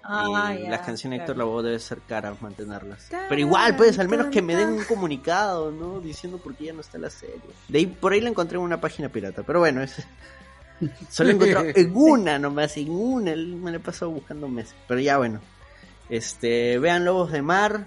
[0.08, 1.50] Ah, y ya, las canciones de Héctor claro.
[1.50, 3.08] Lavoe debe ser caras mantenerlas.
[3.10, 6.00] Pero igual, pues, al menos que me den un comunicado, ¿no?
[6.00, 7.40] Diciendo por qué ya no está la serie.
[7.68, 9.96] De ahí, por ahí la encontré en una página pirata, pero bueno, es...
[11.10, 14.74] Solo he encontrado en una nomás, en una, me la he pasado buscando meses.
[14.86, 15.40] Pero ya bueno,
[16.08, 17.86] este, vean Lobos de Mar.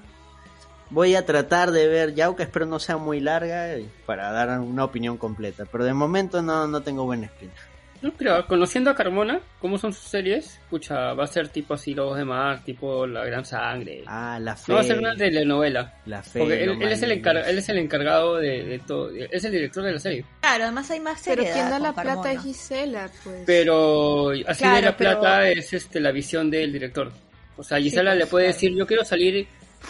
[0.91, 4.83] Voy a tratar de ver Yauca, espero no sea muy larga y- para dar una
[4.83, 5.65] opinión completa.
[5.71, 7.53] Pero de momento no, no tengo buena espina.
[8.01, 11.93] No, pero conociendo a Carmona, cómo son sus series, escucha, va a ser tipo así
[11.93, 14.03] Lobos de Mar, tipo La Gran Sangre.
[14.07, 14.63] Ah, la fe.
[14.71, 15.93] no va a ser una telenovela.
[16.05, 16.39] La fe.
[16.39, 19.09] Porque él, él es el encar- él es el encargado de, de todo.
[19.11, 20.23] Es el director de la serie.
[20.39, 23.43] Claro, además hay más Pero seriedad quien da la plata es Gisela, pues.
[23.45, 27.11] Pero así Claro, de la pero- plata es este la visión del director.
[27.57, 28.53] O sea, Sí, Gisela pues, le puede claro.
[28.55, 29.45] decir, yo quiero salir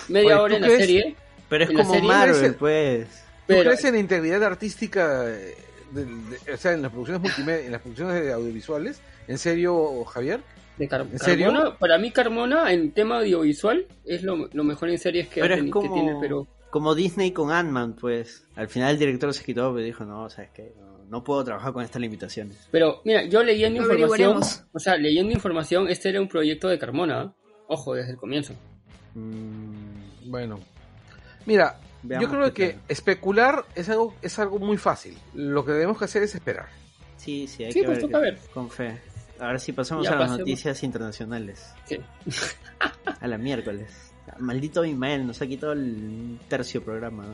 [0.08, 0.80] media Oye, hora ¿tú en la crees?
[0.82, 1.16] serie,
[1.48, 3.08] Pero es como serie Marvel, pues.
[3.08, 5.26] ¿Tú pero crees en la integridad artística,
[5.92, 9.02] de- o sea, en las producciones multimedia, en las producciones de audiovisuales?
[9.28, 10.42] ¿En serio, Javier?
[10.78, 11.48] de Car- ¿En serio?
[11.52, 15.56] Carmona, para mí Carmona en tema audiovisual es lo, lo mejor en series que, Pero
[15.58, 18.46] que como, tiene, pero como Disney con Ant-Man, pues.
[18.56, 21.74] Al final el director se quitó y dijo, no, sabes qué, no, no puedo trabajar
[21.74, 22.68] con estas limitaciones.
[22.72, 24.40] pero mira, yo leyendo Lo información,
[24.72, 27.30] o sea, leyendo información, este era un proyecto de Carmona, ¿eh?
[27.68, 28.54] ojo, desde el comienzo.
[29.16, 30.60] Mm, Bueno,
[31.46, 32.82] mira, Veamos yo creo que tal.
[32.88, 35.18] especular es algo, es algo muy fácil.
[35.34, 36.68] Lo que debemos que hacer es esperar.
[37.18, 38.40] sí, sí, hay Sí, que pues, ver, toca qué- ver.
[38.54, 39.02] Con fe.
[39.40, 40.40] Ahora sí, pasamos Ya, a las pasemos.
[40.40, 41.74] noticias internacionales.
[41.86, 41.98] Sí.
[43.22, 44.12] A la miércoles.
[44.40, 47.26] Maldito Imael, nos ha quitado el tercio programa.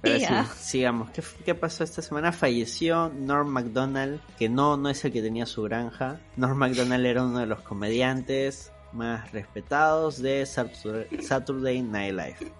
[0.00, 0.26] Pero sí,
[0.58, 1.10] sigamos.
[1.10, 2.32] ¿Qué, ¿Qué pasó esta semana?
[2.32, 6.18] Falleció Norm MacDonald, que no, no es el que tenía su granja.
[6.36, 12.52] Norm MacDonald era uno de los comediantes más respetados de Saturday, Saturday Night Live.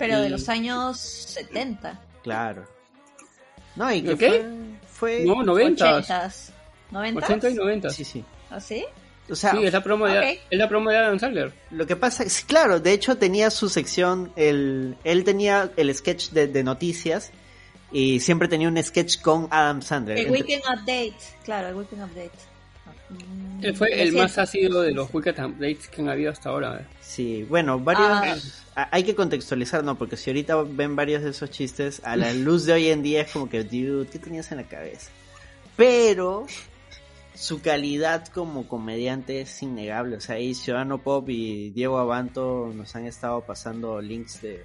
[0.00, 2.00] Pero de los años 70.
[2.24, 2.66] Claro.
[3.76, 4.28] No, y que ¿Qué?
[4.88, 5.20] fue...
[5.20, 6.50] fue No, 90, 80s.
[6.90, 7.90] 90 80 y 90.
[7.90, 8.24] Sí, sí.
[8.50, 8.84] ¿Ah, sí?
[9.30, 10.24] O sea, Sí, es la promo de, Ok.
[10.50, 11.52] es la promo de Adam Sandler.
[11.70, 16.30] Lo que pasa es, claro, de hecho tenía su sección, el, él tenía el sketch
[16.30, 17.30] de, de noticias
[17.92, 20.18] y siempre tenía un sketch con Adam Sandler.
[20.18, 21.14] El Entre- Weekend Update.
[21.44, 22.32] Claro, el Weekend Update.
[23.62, 26.80] Él fue el más ácido de los Wicked Updates que han habido hasta ahora.
[26.80, 26.86] ¿eh?
[27.00, 28.62] Sí, bueno, varios...
[28.74, 28.88] Ah.
[28.92, 29.98] Hay que contextualizar, ¿no?
[29.98, 33.22] Porque si ahorita ven varios de esos chistes, a la luz de hoy en día
[33.22, 35.10] es como que, dude, ¿qué tenías en la cabeza?
[35.76, 36.46] Pero
[37.34, 40.16] su calidad como comediante es innegable.
[40.16, 44.64] O sea, ahí Ciudadano Pop y Diego Abanto nos han estado pasando links de,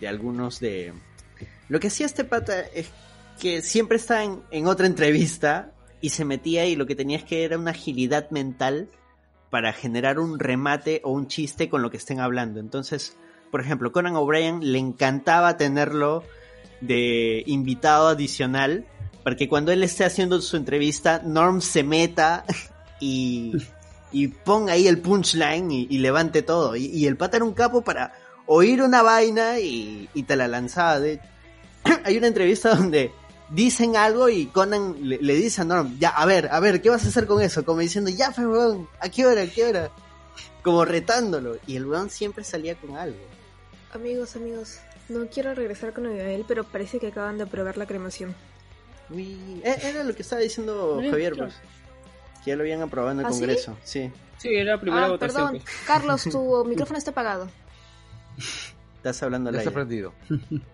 [0.00, 0.92] de algunos de...
[1.68, 2.88] Lo que hacía este pata es
[3.40, 7.44] que siempre está en, en otra entrevista y se metía y lo que tenías que
[7.44, 8.88] era una agilidad mental
[9.50, 12.60] para generar un remate o un chiste con lo que estén hablando.
[12.60, 13.16] Entonces,
[13.50, 16.24] por ejemplo, Conan O'Brien le encantaba tenerlo
[16.80, 18.84] de invitado adicional
[19.22, 22.44] para que cuando él esté haciendo su entrevista, Norm se meta
[23.00, 23.52] y,
[24.12, 26.76] y ponga ahí el punchline y, levante todo.
[26.76, 28.12] Y, el pata era un capo para
[28.46, 31.04] oír una vaina y, y te la lanzaba.
[32.04, 33.12] Hay una entrevista donde
[33.50, 36.90] dicen algo y Conan le, le, dice a Norm, ya, a ver, a ver, ¿qué
[36.90, 37.64] vas a hacer con eso?
[37.64, 39.90] Como diciendo, ya, fe, weón, ¿a qué hora, a qué hora?
[40.62, 41.56] Como retándolo.
[41.66, 43.18] Y el weón siempre salía con algo.
[43.92, 44.78] Amigos, amigos,
[45.08, 48.34] no quiero regresar con Abigail, pero parece que acaban de aprobar la cremación.
[49.10, 51.54] Uy, e, era lo que estaba diciendo Javier, pues.
[52.44, 53.28] Que ya lo habían aprobado en el ¿Ah?
[53.28, 53.76] Congreso.
[53.84, 55.42] Sí, Sí, era la primera ah, votación.
[55.52, 55.76] perdón, pues.
[55.86, 57.48] Carlos, tu micrófono está apagado.
[58.96, 59.82] estás hablando al Ya está aire.
[59.82, 60.12] aprendido.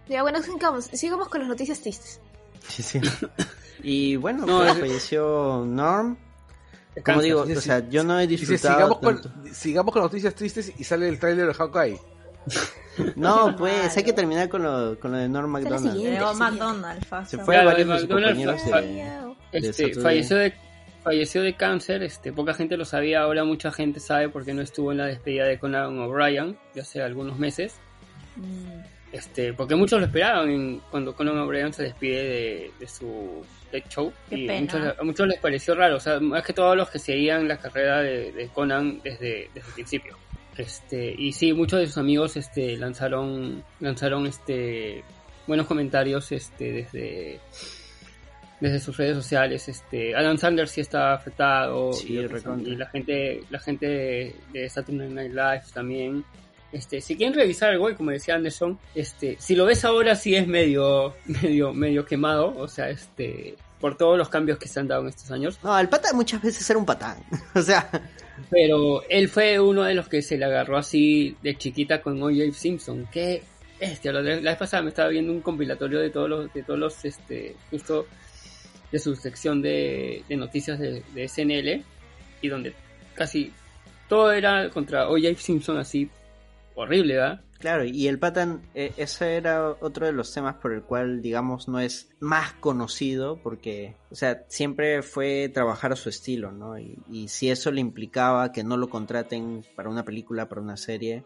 [0.09, 2.21] Ya, bueno, sigamos, sigamos con las noticias tristes.
[2.69, 3.01] Sí, sí.
[3.83, 6.17] Y bueno, No, pues, es- falleció Norm.
[6.95, 7.25] Como Cáncer.
[7.25, 10.85] digo, o sea, yo no he Dice, disfrutado sigamos con, sigamos con noticias tristes y
[10.85, 11.99] sale el tráiler de Hawkeye.
[13.17, 15.93] No, pues hay que terminar con lo, con lo de Norm McDonald.
[15.95, 16.21] siguiente.
[17.27, 20.53] Se fue a varios de sus compañeros de, Este, falleció de
[21.03, 24.93] falleció de cáncer, este, poca gente lo sabía, ahora mucha gente sabe porque no estuvo
[24.93, 27.75] en la despedida de Conan O'Brien de hace algunos meses.
[28.37, 28.80] Mm.
[29.13, 33.83] Este, porque muchos lo esperaban en- cuando Conan O'Brien se despide de, de su Dead
[33.89, 34.61] Show Qué y pena.
[34.61, 37.57] muchos- a muchos les pareció raro, o sea, más que todos los que seguían la
[37.57, 40.17] carrera de, de Conan desde, desde el principio.
[40.57, 45.03] Este, y sí, muchos de sus amigos este, lanzaron, lanzaron este,
[45.47, 47.41] buenos comentarios este, desde,
[48.61, 49.69] desde sus redes sociales.
[49.69, 52.19] Este, Adam Sanders sí está afectado Sí, y,
[52.69, 56.25] y la gente, la gente de Saturday Night Live también.
[56.73, 60.37] Este, si quieren revisar algo, y como decía Anderson, este, si lo ves ahora sí
[60.37, 64.89] es medio, medio, medio quemado, o sea, este, por todos los cambios que se han
[64.89, 65.59] dado en estos años.
[65.63, 67.19] No, el pata muchas veces era un patán.
[67.55, 67.91] o sea,
[68.51, 72.53] Pero él fue uno de los que se le agarró así de chiquita con O.J.
[72.53, 73.09] Simpson.
[73.81, 74.13] Bestia.
[74.13, 77.05] La, la vez pasada me estaba viendo un compilatorio de todos los, de todos los,
[77.05, 78.07] este, justo
[78.93, 81.83] de su sección de, de noticias de, de SNL
[82.43, 82.75] y donde
[83.15, 83.53] casi
[84.09, 85.35] todo era contra O.J.
[85.37, 86.11] Simpson así
[86.83, 87.45] horrible, ¿verdad?
[87.59, 91.69] Claro, y el Patan, eh, ese era otro de los temas por el cual, digamos,
[91.69, 96.79] no es más conocido, porque, o sea, siempre fue trabajar a su estilo, ¿no?
[96.79, 100.79] Y, y si eso le implicaba que no lo contraten para una película, para una
[100.79, 101.23] serie,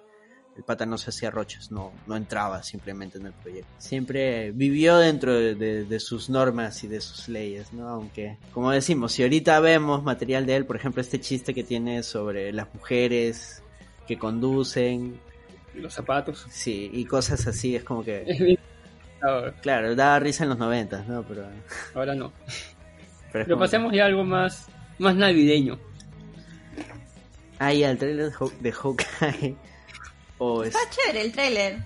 [0.57, 3.69] el Pata no se hacía rochas, no, no entraba simplemente en el proyecto.
[3.79, 7.89] Siempre vivió dentro de, de- de sus normas y de sus leyes, ¿no?
[7.89, 12.03] Aunque, como decimos, si ahorita vemos material de él, por ejemplo, este chiste que tiene
[12.03, 13.63] sobre las mujeres
[14.09, 15.19] que conducen,
[15.75, 16.47] Los zapatos.
[16.51, 18.59] Sí, y cosas así, es como que...
[19.63, 21.23] Claro, daba risa en los noventas, ¿no?
[21.23, 21.47] Pero...
[21.95, 22.33] Ahora no.
[23.33, 24.69] pero Pero pasemos ya a algo más,
[24.99, 25.77] más navideño.
[25.77, 26.85] que-
[27.59, 29.57] Ah, ya, el trailer de, Haw- de Hawkeye.
[30.39, 31.79] O es Está chévere el tráiler.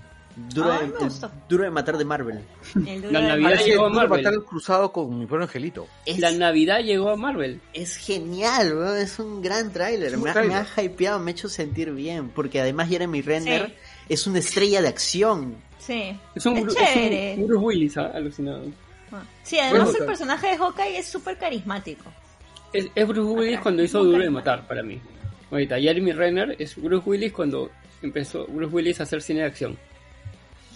[0.49, 1.13] Duro, Ah, de, el
[1.49, 2.41] duro de matar de Marvel.
[2.87, 3.67] El duro La de Navidad Marvel.
[3.67, 4.23] llegó a Duro Marvel.
[4.25, 5.87] matar cruzado con mi pobre angelito.
[6.07, 7.61] Es, La Navidad llegó a Marvel.
[7.73, 10.17] es genial, weón, es un gran tráiler.
[10.19, 10.57] Me, ha- tráiler.
[10.57, 12.29] me ha hypeado, me ha hecho sentir bien.
[12.31, 13.75] Porque además Jeremy Renner Sí.
[14.11, 15.57] es una estrella de acción.
[15.79, 16.17] Sí.
[16.35, 17.33] Es un, Es Bru- chévere.
[17.33, 18.11] es un Bruce Willis, ¿ah?
[18.15, 18.63] alucinado.
[19.13, 19.23] Ah.
[19.43, 22.05] Sí, además el personaje de Hawkeye es súper carismático.
[22.73, 24.29] Es, es Bruce Willis Acá, cuando hizo Duro de.
[24.31, 25.01] Matar para mí.
[25.51, 27.71] Ahorita, Jeremy Renner es Bruce Willis cuando
[28.03, 29.79] empezó Bruce Willis a hacer cine de acción.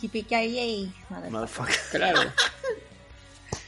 [0.08, 1.30] Motherfucker.
[1.30, 1.76] Motherfucker.
[1.92, 2.20] Claro.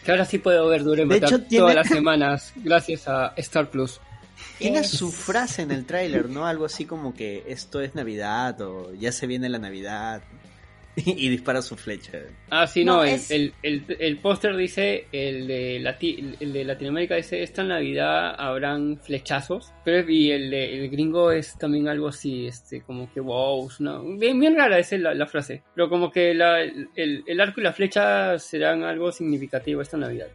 [0.04, 3.70] que ahora sí puedo ver Duro de hecho, tiene- todas las semanas gracias a Star
[3.70, 4.00] Plus.
[4.58, 4.90] Tiene Yes.
[4.90, 6.46] su frase en el tráiler, ¿no?
[6.46, 10.22] Algo así como que esto es Navidad o ya se viene la Navidad.
[11.04, 12.18] y dispara su flecha.
[12.50, 16.52] Ah, sí, no, No, el, es- el, el, el póster dice, el de, Lati- el
[16.52, 21.88] de Latinoamérica dice, esta Navidad habrán flechazos, pero y el, de- el gringo es también
[21.88, 25.26] algo así, este, como que wow, es una- bien, bien rara esa es la, la
[25.26, 26.88] frase, pero como que la, el,
[27.26, 30.28] el arco y la flecha serán algo significativo esta Navidad.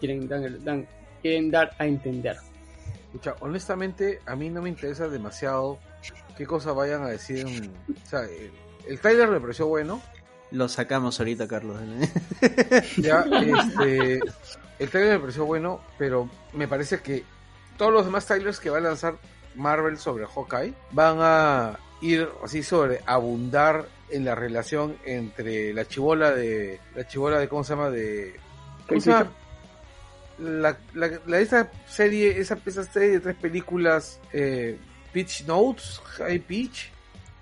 [0.00, 0.86] Quieren, dan- dan-
[1.22, 2.36] quieren dar a entender.
[3.06, 5.78] Escucha, honestamente, a mí no me interesa demasiado
[6.36, 7.46] qué cosa vayan a decir.
[7.46, 8.22] en- o sea,
[8.86, 10.00] el, trailer me pareció bueno.
[10.50, 11.78] Lo sacamos ahorita, Carlos.
[12.98, 14.20] Ya, este,
[14.78, 17.24] el trailer me pareció bueno, pero me parece que
[17.78, 19.14] todos los demás trailers que va a lanzar
[19.54, 26.32] Marvel sobre Hawkeye van a ir así sobre abundar en la relación entre la chivola
[26.32, 28.38] de la chivola de cómo se llama de
[28.86, 29.30] ¿cómo se llama?
[30.38, 34.76] La, la, la- esa serie esa, esa serie de tres películas eh,
[35.12, 36.91] Pitch Notes High Pitch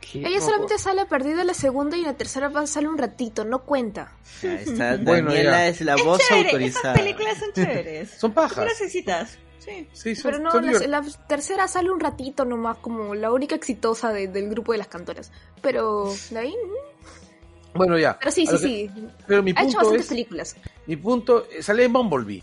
[0.01, 0.27] ¿Qué?
[0.27, 3.45] Ella solamente sale perdida en la segunda y en la tercera va- sale un ratito,
[3.45, 4.13] no cuenta.
[4.43, 5.67] Está, Bueno, Daniela ya.
[5.69, 6.95] es la Es voz chévere, autorizada.
[6.95, 8.11] Estas películas son chéveres.
[8.11, 8.65] Son ¿Tú pajas.
[8.65, 9.39] necesitas?
[9.59, 9.87] Sí.
[9.93, 14.11] Sí, son, Pero no, son la, tercera sale un ratito nomás, como la única exitosa
[14.13, 15.31] de- del grupo de las cantoras.
[15.61, 18.19] Pero de ahí, mm, Bueno, ya.
[18.19, 18.91] pero sí, sí, que- sí.
[19.27, 20.09] Pero mi Ha hecho punto bastantes es...
[20.09, 20.57] películas.
[20.87, 21.47] Mi punto...
[21.61, 22.43] Sale en Bumblebee.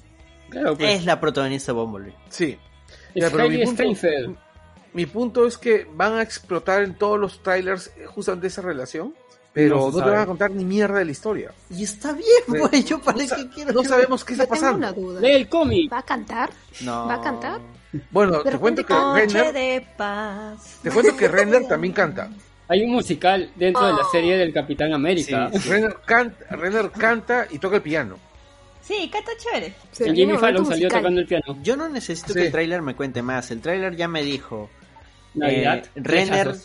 [0.50, 1.00] Claro, pues.
[1.00, 2.14] Es la protagonista de Bumblebee.
[2.30, 2.58] Sí.
[3.16, 3.84] Es Ya, pero mi punto-.
[4.98, 9.14] Mi punto es que van a explotar en todos los trailers eh, justamente esa relación,
[9.54, 11.52] pero No te van a contar ni mierda de la historia.
[11.70, 12.84] Y está bien, güey.
[12.84, 14.78] Yo para no, qué quiero no que- sabemos qué está pasando.
[14.80, 15.22] una duda.
[15.22, 15.94] Lee el cómic.
[15.94, 16.50] ¿Va a cantar?
[16.82, 17.06] No.
[17.08, 17.62] ¿Va a cantar?
[18.10, 20.80] Bueno, te cuento que Renner, de paz.
[20.82, 22.30] te cuento que Renner también canta.
[22.68, 24.12] Hay un musical dentro de la Oh.
[24.12, 25.50] serie del Capitán América.
[25.54, 25.70] Sí, sí.
[25.70, 28.18] Renner canta, Renner canta y toca el piano.
[28.82, 29.76] Sí, canta chévere.
[29.92, 31.02] Se El Jimmy Fallon salió musical.
[31.02, 31.58] tocando el piano.
[31.62, 32.40] Yo no necesito Sí.
[32.40, 33.52] que el tráiler me cuente más.
[33.52, 34.70] El tráiler ya me dijo.
[35.38, 35.86] Navidad.
[35.86, 36.56] eh, Renner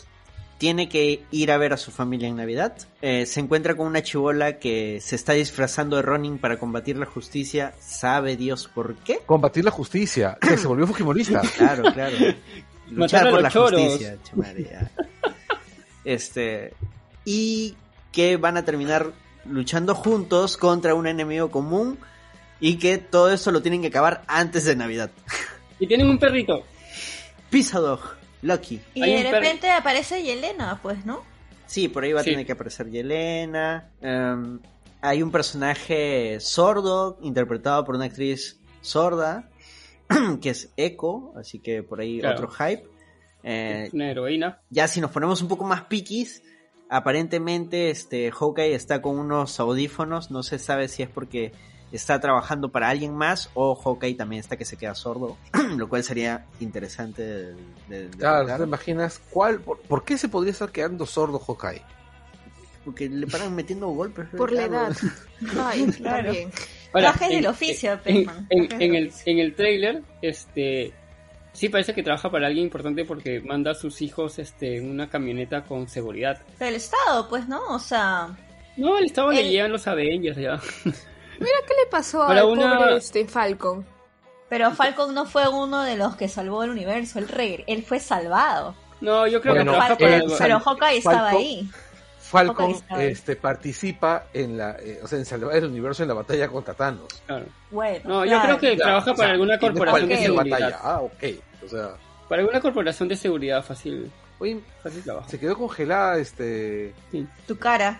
[0.57, 2.73] tiene que ir a ver a su familia en Navidad.
[3.01, 7.05] Eh, se encuentra con una chivola que se está disfrazando de Ronin para combatir la
[7.05, 7.73] justicia.
[7.79, 9.19] ¿Sabe Dios por qué?
[9.25, 11.41] Combatir la justicia, que se volvió fujimorista.
[11.57, 12.15] Claro, claro.
[12.91, 13.81] Luchar por la choros.
[13.81, 14.17] justicia.
[16.05, 16.73] Este.
[17.25, 17.75] Y
[18.11, 19.11] que van a terminar
[19.45, 21.97] luchando juntos contra un enemigo común.
[22.59, 25.11] Y que todo eso lo tienen que acabar antes de Navidad.
[25.79, 26.63] Y tienen un perrito.
[27.49, 27.99] Pizza Dog,
[28.43, 28.79] Lucky.
[28.93, 31.23] Y Hay de per- repente aparece Yelena, pues, ¿no?
[31.65, 33.89] Sí, por ahí va a tener que aparecer Yelena.
[34.01, 34.59] Em,
[35.01, 39.49] hay un personaje sordo, interpretado por una actriz sorda,
[40.41, 42.35] que es Echo, así que por ahí Claro.
[42.35, 42.83] otro hype.
[43.43, 44.61] Eh, Es una heroína.
[44.69, 46.43] ya si nos ponemos un poco más piquis,
[46.89, 51.51] aparentemente este Hawkeye está con unos audífonos, no se sabe si es porque
[51.95, 55.37] está trabajando para alguien más o Hawkeye también está que se queda sordo,
[55.77, 57.55] lo cual sería interesante de,
[57.87, 61.39] de- de Claro, tocar, ¿te imaginas cuál, por, por qué se podría estar quedando sordo
[61.39, 61.81] Hawkeye?
[62.85, 64.27] porque le paran metiendo golpes.
[64.35, 64.91] Por la edad.
[65.57, 66.25] Ay, Claro.
[66.25, 66.51] también.
[66.91, 70.91] Ahora, Gajes en- del oficio, en, en- en el, en el trailer, este,
[71.53, 75.09] sí parece que trabaja para alguien importante porque manda a sus hijos este, en una
[75.09, 76.41] camioneta con seguridad.
[76.59, 77.61] Del Estado, pues, ¿no?
[77.69, 78.35] O sea,
[78.75, 80.59] No, el estado le El- llegan los Avengers ya.
[81.39, 83.85] Mira qué le pasó Para al una- pobre este, Falcon.
[84.49, 87.99] pero Falcon no fue uno de los que salvó el universo, él, re- él fue
[87.99, 88.75] salvado.
[89.01, 91.69] No, yo creo Bueno, que trabaja Falcon- para eh, pero Hawkeye estaba Falcon- ahí.
[92.19, 93.05] Falcon ahí.
[93.07, 96.73] este, participa en la, eh, o sea, en salvar el universo en la batalla contra
[96.73, 97.21] Thanos.
[97.27, 97.45] Claro.
[97.69, 98.43] Bueno, No, yo claro.
[98.45, 100.57] creo que Ya, trabaja o sea, para alguna corporación de seguridad.
[100.59, 100.79] batalla.
[100.81, 101.23] Ah, ok.
[101.65, 101.89] O sea,
[102.29, 105.29] Para alguna corporación de seguridad fácil, oye, fácil trabajo.
[105.29, 106.93] se quedó congelada este
[107.45, 107.99] Tu cara,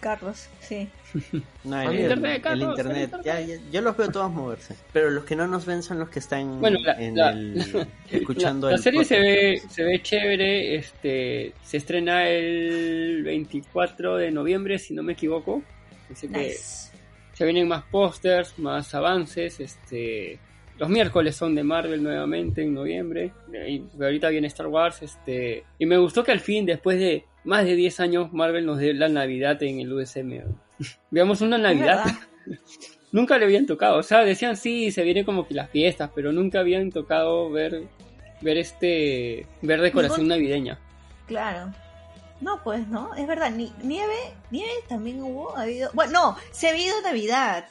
[0.00, 0.88] Carlos, sí.
[1.64, 3.62] No, el, internet, el Carlos, internet, el ya, internet.
[3.66, 4.74] ya- yo los veo todos moverse.
[4.92, 7.86] Pero los que no nos ven son los que están Bueno, la- en la- el,
[8.10, 14.78] escuchando la, serie se ve se ve chévere este se estrena el 24 de noviembre
[14.78, 15.62] si no me equivoco
[16.10, 16.90] así que Nice.
[17.32, 20.38] se vienen más pósters más avances este
[20.78, 23.32] los miércoles son de Marvel nuevamente en noviembre
[23.68, 27.64] y ahorita viene Star Wars este y me gustó que al fin después de más
[27.64, 30.40] de 10 años Marvel nos dé la Navidad en el USM
[31.10, 32.04] veamos una Navidad
[33.12, 33.98] nunca le habían tocado.
[33.98, 37.84] O sea, decían sí, se vienen como que las fiestas, pero nunca habían tocado ver,
[38.40, 40.78] ver este, ver decoración Ningún- navideña.
[41.26, 41.72] Claro.
[42.40, 43.50] No, pues no, es verdad.
[43.52, 44.14] Ni- nieve,
[44.50, 45.90] nieve también hubo, ha habido.
[45.94, 47.66] Bueno, no, se ha habido Navidad.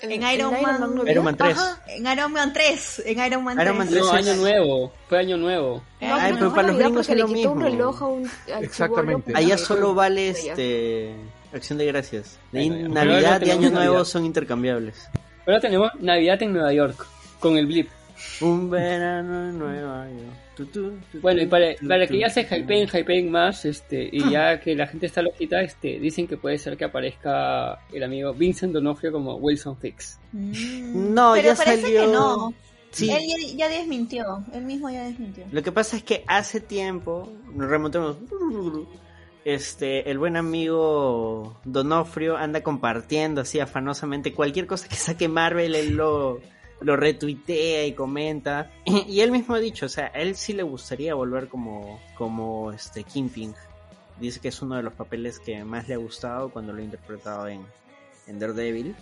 [0.00, 1.56] En Iron Man- no Iron Man 3.
[1.56, 1.82] Ajá.
[1.88, 3.02] En Iron Man 3.
[3.06, 3.78] En Iron Man Iron 3.
[3.78, 4.30] Man No, 13.
[4.30, 5.82] año nuevo, fue año nuevo.
[6.00, 7.70] Eh, Ay, no, pero no, para los gringos es lo quitó un mismo.
[7.70, 8.30] reloj a un
[8.60, 9.26] Exactamente.
[9.32, 10.54] chibolo Allá solo vale allá.
[11.52, 12.38] Acción de Gracias.
[12.52, 12.68] Ahí.
[12.70, 14.04] Navidad y Año Nuevo Navidad.
[14.04, 15.08] son intercambiables.
[15.46, 17.06] Ahora tenemos Navidad en Nueva York,
[17.40, 17.88] con el blip.
[18.40, 20.36] Un verano en Nueva York.
[20.56, 24.28] Tu, tu, tu, Bueno, y para, para que ya se hypeen, hypeen más, este, y
[24.30, 28.34] ya que la gente está loquita, este, dicen que puede ser que aparezca el amigo
[28.34, 30.18] Vincent D'Onofrio como Wilson Fix.
[30.32, 32.54] Mm, No, pero ya parece salió- que no.
[32.90, 33.22] Sí, Él
[33.54, 34.44] ya, ya desmintió.
[34.52, 35.44] Él mismo ya desmintió.
[35.52, 38.16] Lo que pasa es que hace tiempo, nos remontemos,
[39.54, 45.96] este, el buen amigo Donofrio anda compartiendo así afanosamente cualquier cosa que saque Marvel, él
[45.96, 46.40] lo,
[46.80, 48.70] lo retuitea y comenta.
[49.08, 53.04] Y, él mismo ha dicho, o sea, él sí le gustaría volver como, como este
[53.04, 53.54] Kingpin.
[54.20, 56.84] Dice que es uno de los papeles que más le ha gustado cuando lo ha
[56.84, 57.62] interpretado en,
[58.26, 58.94] en Daredevil.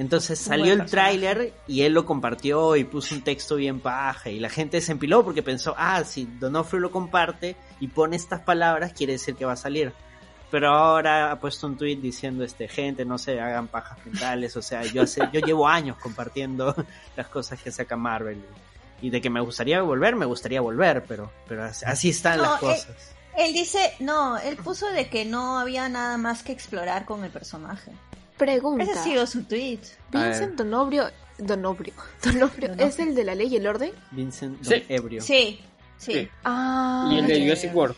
[0.00, 4.40] Entonces salió el tráiler y él lo compartió y puso un texto bien paja y
[4.40, 8.94] la gente se empiló porque pensó, ah, si Donofrio lo comparte y pone estas palabras
[8.94, 9.92] quiere decir que va a salir.
[10.50, 14.62] Pero ahora ha puesto un tweet diciendo, este, gente, no se hagan pajas mentales, o
[14.62, 16.74] sea, yo hace, yo llevo años compartiendo
[17.14, 18.42] las cosas que saca Marvel
[19.02, 22.54] y de que me gustaría volver, me gustaría volver, pero, pero así, están No, las
[22.54, 23.14] eh, cosas.
[23.36, 27.30] Él dice, no, él puso de que no había nada más que explorar con el
[27.30, 27.92] personaje.
[28.40, 28.84] Pregunta.
[28.84, 29.80] Ese ha sido su tweet.
[30.10, 31.92] Vincent Donobrio, Donobrio,
[32.24, 32.72] Donobrio.
[32.78, 33.92] ¿es el de la ley y el orden?
[34.12, 34.70] Vincent Sí.
[34.70, 35.20] Don Ebrio.
[35.22, 35.60] Sí,
[35.98, 36.12] sí.
[36.14, 36.28] Sí.
[36.44, 37.74] Ah, Y el de Jurassic.
[37.76, 37.96] World.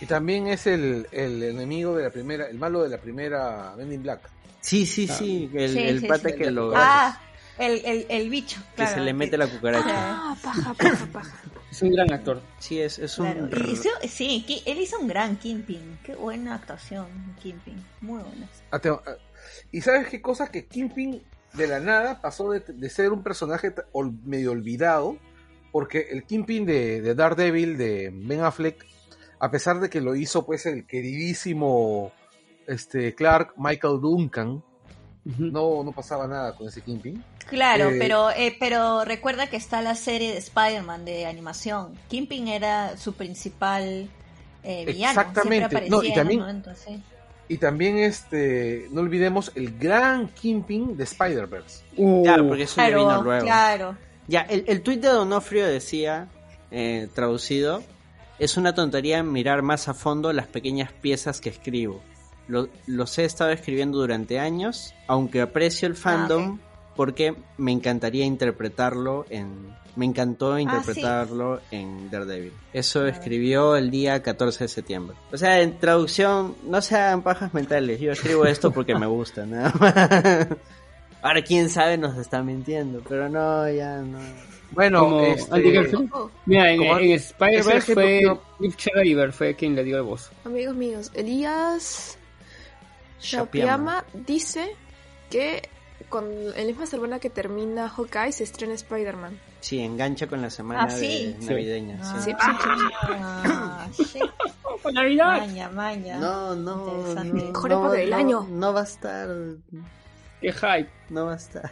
[0.00, 3.92] Y también es el, el enemigo de la primera, el malo de la primera Men
[3.92, 4.20] in Black.
[4.60, 5.48] Sí, sí, sí.
[5.54, 6.34] El, Sí, el sí, pata sí.
[6.36, 6.72] que lo.
[6.74, 7.18] Ah,
[7.58, 8.94] el, el, el bicho, que claro.
[8.94, 9.86] se le mete la cucaracha.
[9.94, 11.34] Ah, paja, paja, paja.
[11.70, 12.40] Es un gran actor.
[12.58, 13.32] Sí, es, es un.
[13.48, 15.98] Claro, hizo- sí, él hizo un gran Kingpin.
[16.02, 17.06] Qué buena actuación,
[17.40, 17.84] Kingpin.
[18.00, 18.48] Muy buena.
[18.70, 19.12] Ah, tengo- ah,
[19.70, 21.22] Y sabes qué cosa que Kingpin
[21.54, 25.16] de la nada pasó de, de ser un personaje ol- medio olvidado,
[25.72, 28.84] porque el Kingpin de, de Daredevil de Ben Affleck,
[29.38, 32.12] a pesar de que lo hizo pues el queridísimo
[32.66, 34.62] este Clark Michael Duncan,
[35.24, 37.22] no, no pasaba nada con ese Kingpin.
[37.50, 41.98] Claro, Eh, pero eh, pero recuerda que está la serie de Spider-Man de animación.
[42.08, 44.08] Kingpin era su principal
[44.62, 45.20] eh, villano.
[45.20, 45.68] Exactamente.
[45.68, 47.02] Siempre aparecía No, y en también- sí.
[47.48, 51.82] Y también este, no olvidemos el gran Kingpin de Spider-Verse.
[52.22, 53.44] Claro, porque eso ya Claro, vino luego.
[53.44, 53.96] claro.
[54.28, 56.28] Ya, el, el tuit de Donofrio decía,
[56.70, 57.82] eh, traducido,
[58.38, 62.00] es una tontería mirar más a fondo las pequeñas piezas que escribo.
[62.46, 66.60] Lo- los he estado escribiendo durante años, aunque aprecio el fandom
[67.00, 69.74] porque me encantaría interpretarlo en...
[69.96, 72.52] Me encantó interpretarlo en Daredevil.
[72.74, 75.16] Eso escribió el día 14 de septiembre.
[75.32, 78.00] O sea, en traducción, no sean pajas mentales.
[78.00, 80.58] Yo escribo esto porque me gusta, nada más.
[81.22, 83.02] Ahora, quién sabe, nos está mintiendo.
[83.08, 84.18] Pero no, ya no.
[84.72, 85.96] Bueno, Como este.
[86.12, 86.82] Oh, Mira, en,
[87.12, 88.38] Spider-Verse fue
[88.76, 90.30] Schreiber fue quien le dio el voz.
[90.44, 92.18] amigos míos, Elías
[93.22, 94.04] Shapiama.
[94.12, 94.76] Dice
[95.30, 95.62] que
[96.10, 99.38] con la misma semana que termina Hawkeye se estrena Spider-Man.
[99.60, 101.34] Sí, engancha con la semana Ah, sí.
[101.38, 101.98] de navideña.
[102.02, 102.30] Ah, sí.
[102.30, 102.92] Sí, sí, sí.
[103.02, 104.20] ah, sí.
[104.82, 105.38] ¡Con Navidad!
[105.38, 106.18] Maña, maña.
[106.18, 108.46] No, no, Mejor no, época del no, año.
[108.50, 109.28] No va a estar,
[110.40, 110.88] ¡Qué hype!
[111.10, 111.70] no va a estar.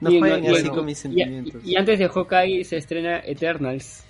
[0.00, 1.62] No Y- jueguen así con mis y- sentimientos.
[1.64, 4.04] Y, antes de Hawkeye se estrena Eternals.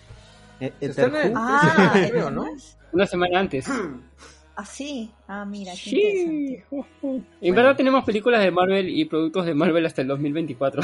[0.61, 1.33] En- Etherwho.
[1.37, 2.47] Ah, creo, ¿no?
[2.93, 3.66] Una semana antes.
[4.57, 5.11] Ah, sí.
[5.27, 5.97] Ah, mira, qué Sí.
[6.01, 7.25] interesante.
[7.41, 10.83] En verdad tenemos películas de Marvel y productos de Marvel hasta el 2024.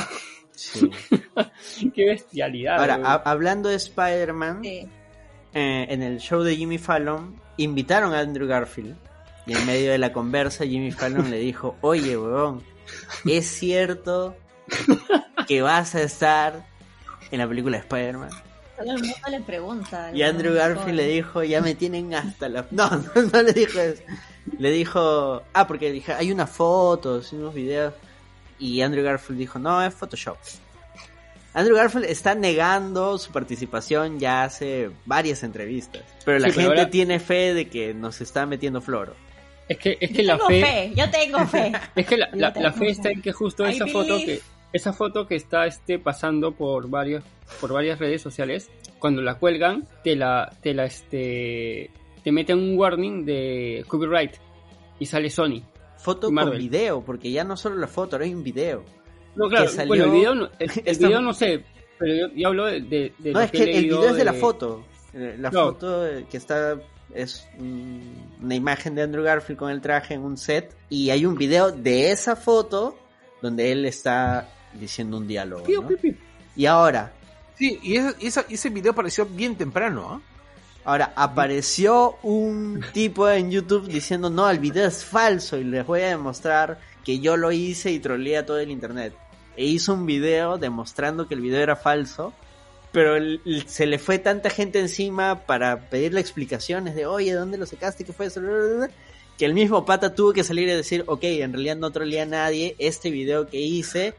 [0.53, 0.91] Sí.
[1.95, 2.79] ¡Qué bestialidad!
[2.79, 4.89] Ahora, hablando de Spider-Man, Sí.
[5.55, 8.97] eh, en el show de Jimmy Fallon, invitaron a Andrew Garfield.
[9.47, 12.63] Y en medio de la conversa, Jimmy Fallon le dijo, oye, huevón,
[13.27, 14.35] ¿es cierto
[15.47, 16.67] que vas a estar
[17.31, 18.31] en la película de Spider-Man?
[18.77, 20.11] Todo el mundo le pregunta.
[20.15, 22.67] Y Andrew Garfield le dijo, ya me tienen hasta la...
[22.71, 24.03] No, no, no le dijo eso.
[24.59, 27.95] Le dijo, ah, porque dije, hay unas fotos, unos videos.
[28.59, 30.37] Y Andrew Garfield dijo, no, es Photoshop.
[31.55, 36.03] Andrew Garfield está negando su participación ya hace varias entrevistas.
[36.25, 39.15] Pero la Sí, pero gente ahora- tiene fe de que nos está metiendo floro.
[39.69, 40.93] Es que, es que Yo la tengo fe, fe.
[40.95, 41.73] Yo tengo fe.
[41.97, 42.89] Es que la, la- fe fe.
[42.91, 44.41] está en que justo I esa foto que
[44.77, 47.25] esa foto que está este pasando por varios
[47.61, 51.91] por varias redes sociales, cuando la cuelgan, te la te la este
[52.23, 54.33] te meten un warning de copyright
[54.99, 55.63] y sale Sony.
[55.99, 56.53] Foto Marvel.
[56.55, 58.85] con video, porque ya no solo la foto, ahora hay un video.
[59.35, 61.65] No, claro, Que salió- bueno, el video no, el, video no sé,
[61.99, 64.33] pero yo, yo hablo de, de, de No, es que el video es de la
[64.33, 64.85] foto.
[65.15, 65.67] Eh, La No.
[65.67, 66.79] foto eh, que está
[67.15, 71.37] es una imagen de Andrew Garfield con el traje en un set y hay un
[71.37, 72.99] video de esa foto
[73.41, 74.49] donde él está
[74.79, 75.65] diciendo un diálogo.
[76.57, 77.13] Y ahora,
[77.59, 80.21] Sí, y ese, ese video apareció bien temprano, ¿ah?
[80.85, 86.03] ahora apareció un tipo en YouTube diciendo no, el video es falso y les voy
[86.03, 89.15] a demostrar que yo lo hice y troleé a todo el internet.
[89.57, 92.33] E hizo un video demostrando que el video era falso
[92.93, 97.59] pero el- el- se le fue tanta gente encima para pedirle explicaciones de, oye, ¿dónde
[97.59, 98.05] lo sacaste?
[98.05, 98.41] ¿Qué fue eso?
[99.39, 102.27] Que el mismo pata tuvo que salir y decir, ok, en realidad no troleé a
[102.27, 104.15] nadie, este video que hice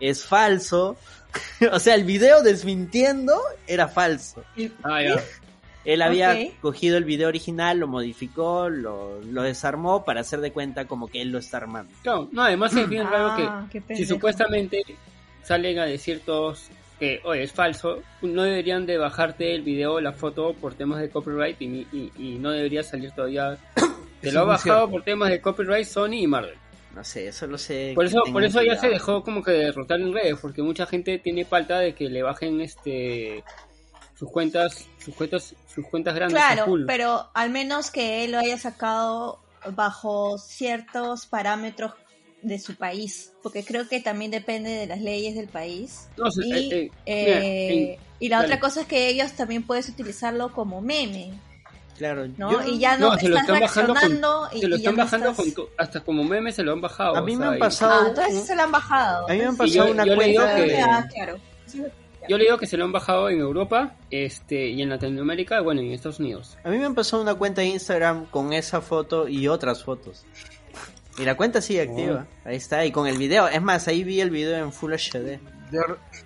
[0.00, 0.96] es falso.
[1.72, 4.44] o sea, el video desmintiendo era falso.
[4.82, 5.22] Ah, ya.
[5.84, 10.86] Él había cogido el video original, lo modificó, lo, lo desarmó para hacer de cuenta
[10.86, 11.90] como que él lo está armando.
[12.02, 14.82] Claro, no, además es bien raro que Ah, si supuestamente
[15.42, 16.68] salen a decir todos
[16.98, 21.00] que, oye, es falso, no deberían de bajarte el video o la foto por temas
[21.00, 23.56] de copyright y, y, y no debería salir todavía.
[24.20, 24.90] Te lo ha bajado cierto.
[24.90, 26.58] por temas de copyright Sony y Marvel.
[26.94, 27.92] No sé, eso lo sé.
[27.94, 31.18] Por eso, por eso ya se dejó como que derrotar en redes, porque mucha gente
[31.18, 33.44] tiene falta de que le bajen este
[34.18, 38.58] sus cuentas, sus cuentas, sus cuentas grandes Claro, pero al menos que él lo haya
[38.58, 39.38] sacado
[39.74, 41.92] bajo ciertos parámetros
[42.42, 46.08] de su país, porque creo que también depende de las leyes del país.
[46.16, 48.46] No, sé, Y, eh, eh, eh, mira, y la dale.
[48.48, 51.32] otra cosa es que ellos también puedes utilizarlo como meme.
[51.98, 52.52] Claro, ¿no?
[52.52, 54.78] yo- y ya no, No, se lo están bajando con- reaccionando y, Se lo y
[54.78, 57.16] están bajando estás- con hasta como memes se lo han bajado.
[57.16, 59.28] A mí o me sea, han pasado- Ah, entonces se lo han bajado.
[59.28, 60.80] A mí me han pasado yo- una yo le digo cuenta que- de...
[60.80, 61.38] Ah, claro.
[62.28, 65.80] Yo le digo que se lo han bajado en Europa este y en Latinoamérica, bueno,
[65.80, 66.58] en Estados Unidos.
[66.62, 70.24] A mí me han pasado una cuenta de Instagram con esa foto y otras fotos.
[71.18, 72.26] Y la cuenta sigue activa.
[72.44, 73.48] Ahí está, y con el video.
[73.48, 75.40] Es más, ahí vi el video en Full HD.
[75.70, 75.80] De,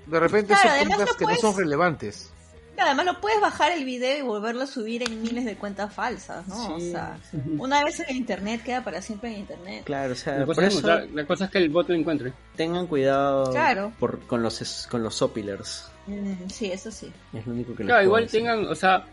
[0.06, 2.31] de repente Claro, son cuentas que no son relevantes.
[2.78, 6.46] Además lo puedes bajar el video y volverlo a subir en miles de cuentas falsas,
[6.48, 6.78] ¿no?
[6.80, 7.36] Sí, o sea, sí.
[7.58, 9.84] una vez en internet queda para siempre en internet.
[9.84, 11.94] Claro, o sea, La por cosa, es, eso la cosa es que el bot lo
[11.94, 12.32] encuentre.
[12.56, 13.92] tengan cuidado Claro.
[14.00, 15.90] por, con los es- con los sopilers.
[16.06, 17.12] Mm, sí, eso sí.
[17.32, 18.40] Es lo único que les Claro, puedo igual decir.
[18.40, 19.04] tengan, o sea,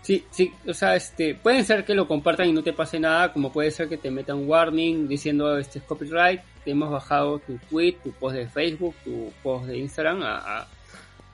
[0.00, 3.32] sí, sí, o sea, este, pueden ser que lo compartan y no te pase nada,
[3.32, 7.58] como puede ser que te metan warning diciendo este es copyright, te hemos bajado tu
[7.68, 10.68] tweet, tu post de Facebook, tu post de Instagram, a, a-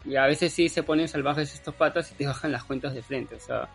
[0.04, 3.02] y a veces sí se ponen salvajes estos patas y te bajan las cuentas de
[3.02, 3.68] frente, o sea,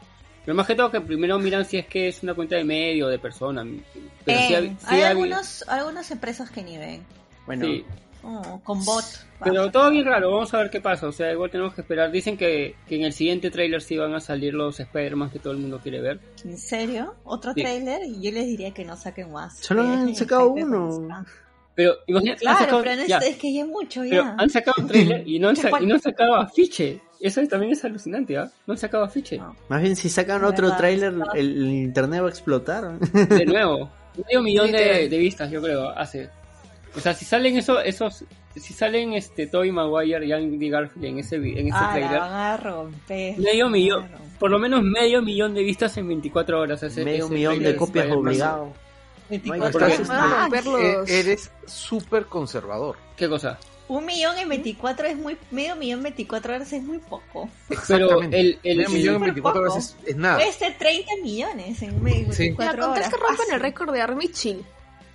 [0.45, 3.05] pero más que todo que primero miran si es que es una cuenta de medio
[3.07, 3.65] o de persona,
[4.25, 7.03] pero sí, Eh, sí hay ha- algunos, algunas empresas que ni ven.
[7.45, 7.85] Bueno, sí.
[8.21, 9.05] Oh, con bot.
[9.41, 11.07] Pero todo bien raro, vamos a ver qué pasa.
[11.07, 12.11] O sea, igual tenemos que esperar.
[12.11, 15.53] Dicen que, que en el siguiente tráiler sí van a salir los Spider-Man que todo
[15.53, 16.19] el mundo quiere ver.
[16.43, 17.15] ¿En serio?
[17.23, 17.61] ¿Otro Sí.
[17.61, 18.01] trailer?
[18.05, 19.57] Y yo les diría que no saquen más.
[19.59, 21.07] Solo han sacado uno.
[21.79, 24.23] Pero imagínate, han Claro, sacado- pero no es, ya, es que ya es mucho, pero
[24.23, 24.35] ya.
[24.37, 25.83] han sacado un tráiler y, no han Ya, sa- ¿cuál?
[25.83, 26.99] y no han sacado afiche.
[27.21, 28.51] Eso también es alucinante, ¿ah?
[28.67, 29.37] No han sacado afiche.
[29.37, 29.55] No.
[29.69, 31.35] más bien si sacan otro tráiler, verdad.
[31.37, 32.99] el, el internet va a explotar.
[32.99, 33.89] De nuevo.
[34.27, 36.29] Medio millón de, vistas, yo creo, hace.
[36.97, 38.25] O sea, si salen eso, esos,
[38.57, 42.33] si salen este Tobey Maguire y Andy Garfield en ese, en ese Ah, la van
[42.33, 43.37] a romper.
[43.39, 44.05] medio millón,
[44.37, 46.83] por lo menos medio millón de vistas en 24 horas.
[46.83, 48.73] Ese, Medio ese millón de copias obligado.
[49.29, 49.99] 24 Mike, horas.
[49.99, 50.49] estás- Ah,
[51.07, 52.97] eres súper conservador.
[53.15, 53.57] ¿Qué cosa?
[53.87, 55.35] Un millón en 24 es muy...
[55.49, 57.49] Medio millón en 24 horas es muy poco.
[57.67, 58.39] Pero Exactamente.
[58.39, 60.35] el, el, Medio millón en súper 24 horas es, es nada.
[60.37, 62.43] Puede ser 30 millones en medio de Sí.
[62.43, 63.09] 24 Ya, con tal horas.
[63.13, 63.53] que Fácil.
[63.55, 64.63] el récord de Army, chill.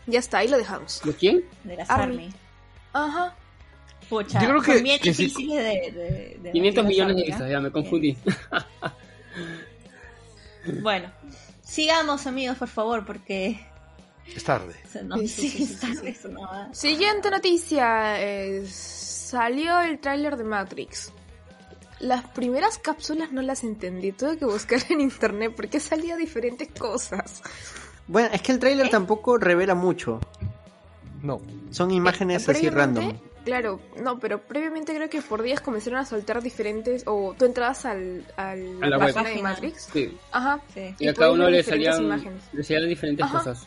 [0.07, 1.01] Ya está, ahí lo dejamos.
[1.05, 1.45] ¿De quién?
[1.63, 2.15] De las Army.
[2.15, 2.35] Army.
[2.93, 3.37] Ajá.
[4.09, 5.33] Pucha, Yo creo que- bien que sí.
[5.49, 8.17] de, de, de 500 batir millones de vistas, ya me confundí.
[10.83, 11.11] Bueno,
[11.63, 13.61] sigamos amigos, por favor, porque
[14.35, 14.75] Es tarde.
[15.27, 15.59] Sí,
[16.31, 16.75] no.
[16.75, 18.21] Siguiente noticia.
[18.23, 21.13] eh, salió el tráiler de Matrix.
[22.01, 24.13] Las primeras cápsulas no las entendí.
[24.13, 27.43] Tuve que buscar en internet porque salía diferentes cosas.
[28.07, 28.61] Bueno, es que el ¿Eh?
[28.61, 30.21] tráiler tampoco revela mucho.
[31.23, 31.41] No.
[31.71, 33.19] Son imágenes Eh, así previamente- random.
[33.45, 37.03] Claro, no, pero previamente creo que por días comenzaron a soltar diferentes.
[37.07, 39.35] O tú entrabas al, al A la página web.
[39.37, 39.89] de Matrix.
[39.93, 40.17] Sí.
[40.33, 40.61] Ajá.
[40.73, 40.95] Sí.
[40.99, 42.43] Y a cada uno le salían, imágenes.
[42.53, 43.39] le salían diferentes Ajá.
[43.39, 43.67] cosas.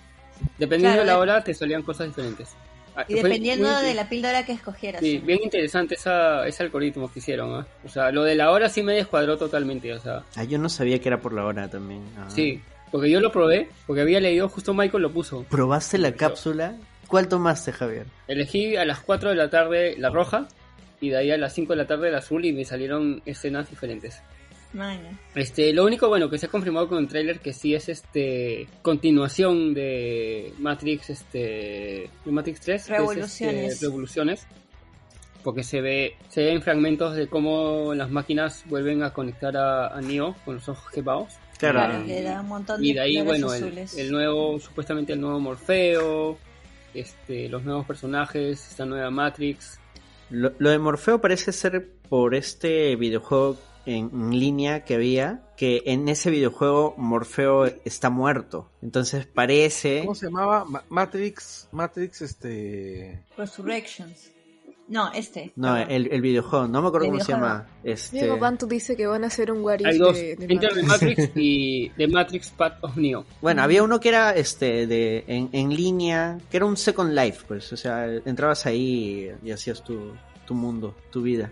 [0.58, 2.50] Dependiendo Claro, de la hora, te salían cosas diferentes.
[2.96, 5.02] Ah, Y fue dependiendo muy- de la píldora que escogieras.
[5.02, 7.54] Sí, bien interesante esa, ese algoritmo que hicieron.
[7.54, 7.68] ¿ah?
[7.86, 9.94] O sea, lo de la hora sí me descuadró totalmente.
[9.94, 12.02] O sea, Ah, yo no sabía que era por la hora también.
[12.18, 12.26] Ah.
[12.30, 12.62] sí.
[12.92, 15.44] Porque yo lo probé, porque había leído, justo Michael lo puso.
[15.50, 16.74] ¿Probaste la cápsula?
[17.08, 18.06] ¿Cuál tomaste, Javier?
[18.30, 20.48] Elegí a las 4 de la tarde la roja
[21.02, 23.70] y de ahí a las 5 de la tarde la azul y me salieron escenas
[23.70, 24.22] diferentes.
[24.74, 25.18] Maña.
[25.36, 28.68] Este, lo único bueno que se ha confirmado con el tráiler que sí es este
[28.82, 33.74] continuación de Matrix este de Matrix 3, que es, Revoluciones.
[33.74, 34.48] este, revoluciones.
[35.44, 40.02] Porque se ve se ven fragmentos de cómo las máquinas vuelven a conectar a, a
[40.02, 41.34] Neo con los ojos quemados.
[41.58, 41.80] Claro.
[41.80, 45.22] Claro, que da un montón de Y de ahí bueno, el, el nuevo supuestamente el
[45.22, 46.38] nuevo Morfeo,
[46.94, 49.80] este los nuevos personajes, esta nueva Matrix.
[50.30, 53.58] Lo, lo de Morfeo parece ser por este videojuego
[53.88, 58.70] en, en línea que había, que en ese videojuego Morfeo está muerto.
[58.82, 60.02] Entonces parece...
[60.02, 60.66] ¿Cómo se llamaba?
[60.66, 61.68] Ma- Matrix.
[61.72, 63.24] Matrix, este.
[63.38, 64.32] Resurrections.
[64.90, 65.52] No, este.
[65.58, 67.68] No, el, el videojuego, no me acuerdo El cómo se llama.
[67.84, 68.20] Este...
[68.20, 70.88] Diego Bantu dice que van a hacer un What If Hay dos, de, de Matrix.
[70.88, 73.26] Matrix y The Matrix Path of Neo.
[73.42, 77.44] Bueno, había uno que era este de en, en línea, que era un Second Life,
[77.46, 80.14] pues, o sea, entrabas ahí y, y hacías tu,
[80.46, 81.52] tu mundo, tu vida.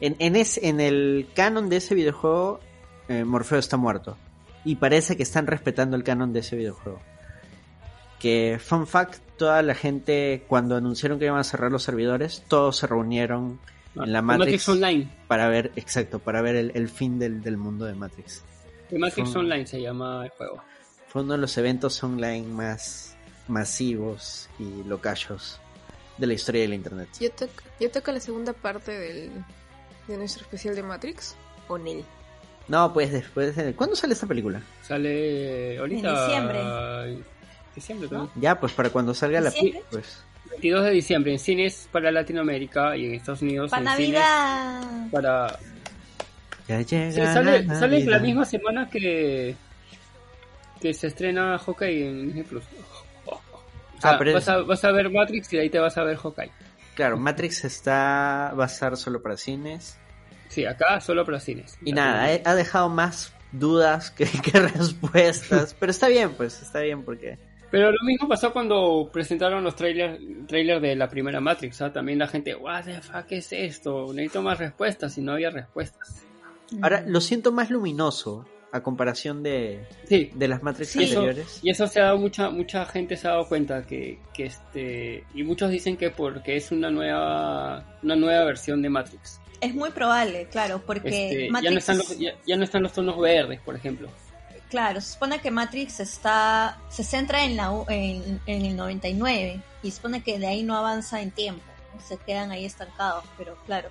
[0.00, 2.60] En, en, ese- en el canon de ese videojuego,
[3.08, 4.16] eh, Morfeo está muerto.
[4.64, 7.00] Y parece que están respetando el canon de ese videojuego.
[8.18, 12.76] Que, fun fact, toda la gente, cuando anunciaron que iban a cerrar los servidores, todos
[12.78, 13.58] se reunieron
[13.96, 15.10] en la The Matrix, Online.
[15.28, 18.42] para ver, exacto, para ver el, el fin del, del mundo de Matrix.
[18.88, 20.62] The Matrix Online se llama el juego.
[21.08, 23.14] Fue uno de los eventos online más
[23.46, 25.60] masivos y locallos
[26.16, 27.08] de la historia del internet.
[27.20, 29.30] Yo toco, yo toco la segunda parte del,
[30.08, 31.34] de nuestro especial de Matrix.
[31.68, 32.04] O Nel.
[32.68, 33.74] No, pues después de...
[33.74, 34.60] ¿Cuándo sale esta película?
[34.82, 36.08] Sale ahorita.
[36.08, 37.24] En diciembre.
[37.74, 38.30] Diciembre también.
[38.36, 39.52] Ya, pues para cuando salga la...
[39.90, 44.20] Pues 22 de diciembre en cines para Latinoamérica y en Estados Unidos Para en cines
[44.20, 45.06] Navidad.
[45.10, 45.58] para
[46.68, 49.56] ya llega Sí, sale, la sale la misma semana que
[50.80, 52.62] que se estrena Hawkeye en Disney Plus.
[53.26, 53.40] O
[54.00, 55.96] sea, Ah, pero es- vas, a, vas a ver Matrix y de ahí te vas
[55.98, 56.50] a ver Hawkeye.
[56.94, 59.98] Claro, Matrix está va a estar solo para cines.
[60.48, 61.76] Sí, acá solo para cines.
[61.84, 65.74] Y nada, ha dejado más dudas que, que respuestas.
[65.78, 67.38] Pero está bien, pues, está bien porque...
[67.70, 71.82] Pero lo mismo pasó cuando presentaron los trailers trailer de la primera Matrix.
[71.82, 71.92] ¿ah?
[71.92, 74.12] También la gente, what the fuck es esto?
[74.14, 76.24] Necesito más respuestas y no había respuestas.
[76.80, 81.04] Ahora lo siento más luminoso a comparación de, Sí, de las Matrix Sí.
[81.04, 81.60] Eso- anteriores.
[81.62, 85.22] y eso se ha dado mucha mucha gente se ha dado cuenta que, que este
[85.32, 89.40] y muchos dicen que porque es una nueva una nueva versión de Matrix.
[89.60, 92.64] Es muy probable, claro, porque Este, ya Matrix no están es- los, ya, ya no
[92.64, 94.08] están los tonos verdes, por ejemplo.
[94.70, 99.60] Claro, se supone que Matrix está se centra en la u- en, en el 99
[99.84, 101.62] y se supone que de ahí no avanza en tiempo,
[101.94, 102.00] ¿no?
[102.00, 103.88] se quedan ahí estancados, pero claro,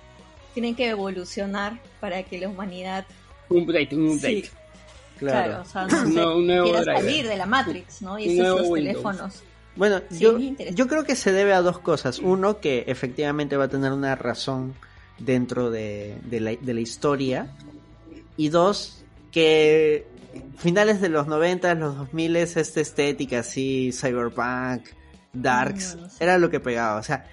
[0.52, 3.06] tienen que evolucionar para que la humanidad,
[3.48, 4.42] Un update, un update.
[4.42, 4.50] sí,
[5.18, 5.62] Claro.
[5.62, 8.18] claro, o sea, no Un nuevo- un salir de la Matrix, ¿no?
[8.18, 8.92] Y esos nuevo los Windows.
[9.02, 9.42] teléfonos.
[9.76, 12.18] Bueno, Sí, yo, yo creo que se debe a dos cosas.
[12.20, 14.74] Uno, que efectivamente va a tener una razón
[15.18, 17.48] dentro de, de la, de la historia.
[18.36, 20.06] Y dos, que
[20.58, 24.86] finales de los 90, los 2000, esta estética así, cyberpunk,
[25.32, 26.22] darks, No, no sé.
[26.24, 26.98] era lo que pegaba.
[26.98, 27.26] O sea,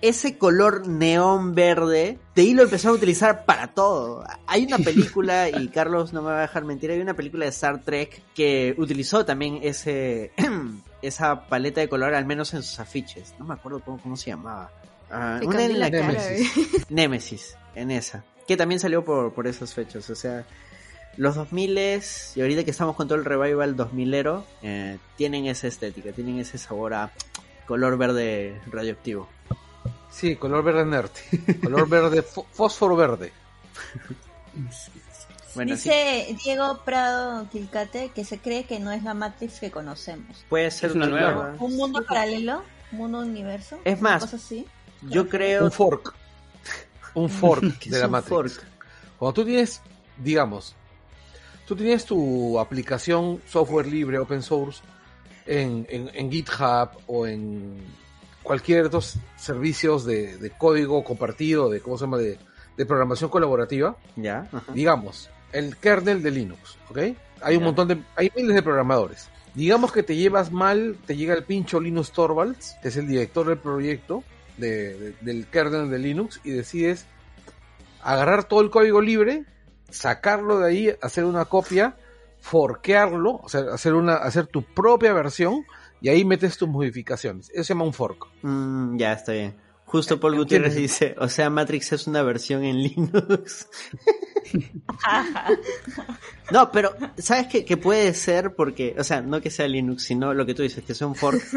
[0.00, 4.24] ese color neón verde, de ahí lo empezaron a utilizar para todo.
[4.46, 7.50] Hay una película, y Carlos no me va a dejar mentir, hay una película de
[7.50, 10.32] Star Trek que utilizó también ese
[11.02, 13.34] esa paleta de color, al menos en sus afiches.
[13.38, 14.70] No me acuerdo cómo, cómo se llamaba.
[15.10, 16.86] Ah, Te una en la Nemesis.
[16.90, 18.24] Nemesis, en esa.
[18.46, 20.08] Que también salió por, por esas fechas.
[20.08, 20.46] O sea,
[21.16, 21.78] los 2000
[22.36, 26.56] y ahorita que estamos con todo el revival 2000ero, eh, tienen esa estética, tienen ese
[26.56, 27.12] sabor a
[27.66, 29.28] color verde radioactivo.
[30.12, 31.10] Sí, color verde nerd.
[31.62, 33.32] Color verde, fó- fósforo verde.
[35.54, 39.70] Bueno, sí, Dice Diego Prado Quilcate que se cree que no es la Matrix que
[39.70, 40.44] conocemos.
[40.48, 41.54] puede ser es una nueva.
[41.58, 42.62] ¿Un mundo paralelo?
[42.90, 43.78] ¿Un mundo universo?
[43.84, 44.66] Es ¿Una más, cosa así?
[45.02, 46.14] Yo creo Un fork.
[47.14, 48.30] Un fork que de es la un Matrix.
[48.54, 48.64] fork.
[49.18, 49.82] Cuando tú tienes,
[50.16, 50.74] digamos,
[51.66, 54.80] tú tienes tu aplicación software libre, open source,
[55.44, 57.76] en, en- en GitHub o en
[58.42, 62.38] cualquier de estos servicios de, de código compartido, de cómo se llama, de,
[62.76, 64.72] de programación colaborativa, Ya, ajá.
[64.72, 66.98] digamos, el kernel de Linux, ¿ok?
[67.42, 67.66] Hay un Ya.
[67.66, 69.28] montón de, hay miles de programadores.
[69.54, 73.46] Digamos que te llevas mal, te llega el pincho Linus Torvalds, que es el director
[73.46, 74.24] del proyecto
[74.56, 77.06] de- de- del kernel de Linux, y decides
[78.02, 79.44] agarrar todo el código libre,
[79.90, 81.96] sacarlo de ahí, hacer una copia,
[82.40, 85.64] forquearlo, o sea, hacer una, hacer tu propia versión,
[86.02, 87.48] y ahí metes tus modificaciones.
[87.50, 88.26] Eso se llama un fork.
[88.42, 89.54] Mm, ya, está bien.
[89.86, 93.68] Justo Paul Gutiérrez dice, o sea, Matrix es una versión en Linux.
[96.50, 97.64] no, pero, ¿sabes qué?
[97.64, 100.84] Que puede ser porque, o sea, no que sea Linux, sino lo que tú dices,
[100.84, 101.42] que sea un fork.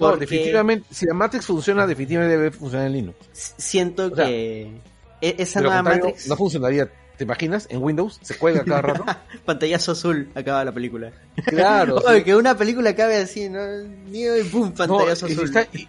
[0.00, 3.16] No, Porque definitivamente, si la Matrix funciona, definitivamente debe funcionar en Linux.
[3.32, 4.62] siento O sea, que
[5.20, 6.90] e- esa nueva Matrix, no funcionaría.
[7.22, 7.68] ¿Te imaginas?
[7.70, 9.04] En Windows se cuelga cada rato.
[9.44, 11.12] pantallazo azul, acaba la película.
[11.46, 11.98] claro.
[12.04, 12.24] Oye, sí.
[12.24, 13.64] que una película acabe así, ¿no?
[14.08, 15.44] Ni y pum, No, pantallazo y, si azul.
[15.56, 15.88] está, y,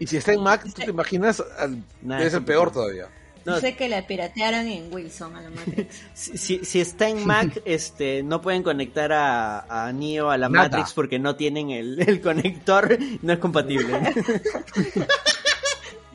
[0.00, 3.06] y si está en Mac, tú te imaginas, al- Nah, debe eso ser peor todavía.
[3.44, 5.94] No, Dice que la piratearon en Wilson a la Matrix.
[6.14, 10.48] si, si- si está en Mac, este, no pueden conectar a, a Neo a la
[10.48, 10.70] Nada.
[10.70, 13.96] Matrix porque no tienen el, el conector, no es compatible.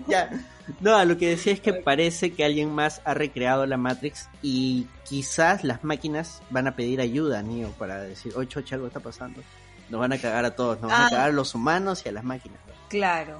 [0.08, 0.30] ya.
[0.80, 4.88] No, lo que decía es que parece que alguien más ha recreado la Matrix y
[5.08, 9.00] quizás las máquinas van a pedir ayuda a Neo para decir, oye, choche, algo está
[9.00, 9.42] pasando.
[9.90, 11.10] Nos van a cagar a todos, nos van a Ah.
[11.10, 12.60] cagar a los humanos y a las máquinas.
[12.90, 13.40] Claro.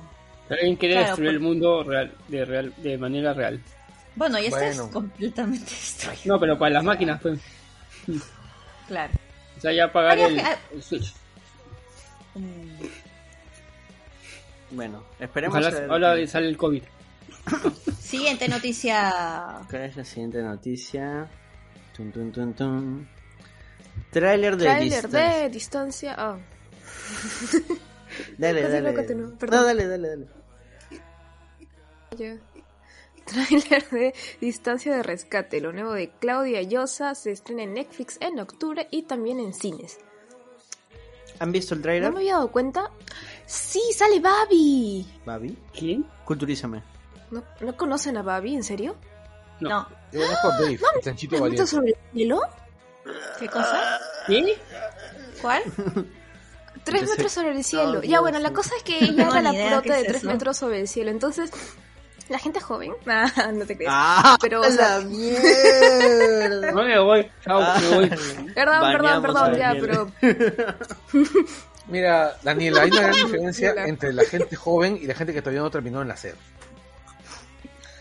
[0.50, 3.62] Alguien quiere Claro, destruir por- el mundo real, de real, de manera real.
[4.16, 4.84] Bueno, y Bueno.
[4.86, 6.22] es completamente destruido.
[6.26, 7.40] No, pero para las máquinas, pues.
[8.88, 9.14] Claro.
[9.58, 10.58] O sea, ya apagar el, que- ah.
[10.74, 11.14] el Switch.
[12.36, 12.86] Mm,
[14.72, 16.84] Bueno, esperemos Ojalá qué- sale el COVID.
[18.00, 19.62] Siguiente noticia.
[19.70, 21.30] ¿Cuál es la siguiente noticia?
[21.96, 23.08] Tun, tun, tun, tun.
[24.12, 25.38] Trailer de Trailer distancia.
[25.42, 26.16] de distancia.
[26.18, 26.38] Ah,
[28.38, 29.16] Dale, Casi dale.
[29.16, 29.28] no.
[29.52, 30.28] No, dale, dale, dale.
[33.26, 35.62] Trailer de Distancia de Rescate.
[35.62, 40.00] Lo nuevo de Claudia Llosa se estrena en Netflix en octubre y también en cines.
[41.40, 42.12] ¿Han visto el ¿No trailer?
[42.12, 42.90] me había dado cuenta?
[43.46, 45.08] ¡Sí, sale Babi!
[45.26, 46.06] Babi, ¿Quién?
[46.26, 46.82] culturízame.
[47.32, 48.56] ¿No, ¿no conocen a Babi?
[48.56, 48.96] ¿En serio?
[49.60, 49.70] No.
[49.70, 49.88] No.
[50.12, 51.62] Yo conozco a Dave, el chanchito ¿Tres valiente.
[51.64, 52.42] metros sobre el cielo?
[53.40, 54.00] ¿Qué cosa?
[54.28, 54.58] ¿Qué?
[55.42, 55.64] ¿Cuál?
[56.84, 57.94] Tres Yo sé- metros sobre el cielo.
[57.96, 58.56] No, ya, bueno, la sí.
[58.56, 60.28] cosa es que ella No, era la prota de es tres eso.
[60.28, 61.12] metros sobre el cielo.
[61.12, 61.52] Entonces,
[62.30, 63.92] La gente joven, ah, no te creas.
[63.96, 64.38] ¡Ah!
[64.42, 66.72] Pero, o sea- la mierda!
[66.72, 67.78] No me voy, chao, Ah.
[67.82, 68.10] me voy.
[68.10, 70.12] Perdón, perdón, Baneamos perdón, a ya, pero
[71.88, 75.62] Mira, Daniela, hay una gran diferencia entre la gente joven y la gente que todavía
[75.62, 76.36] no terminó de nacer.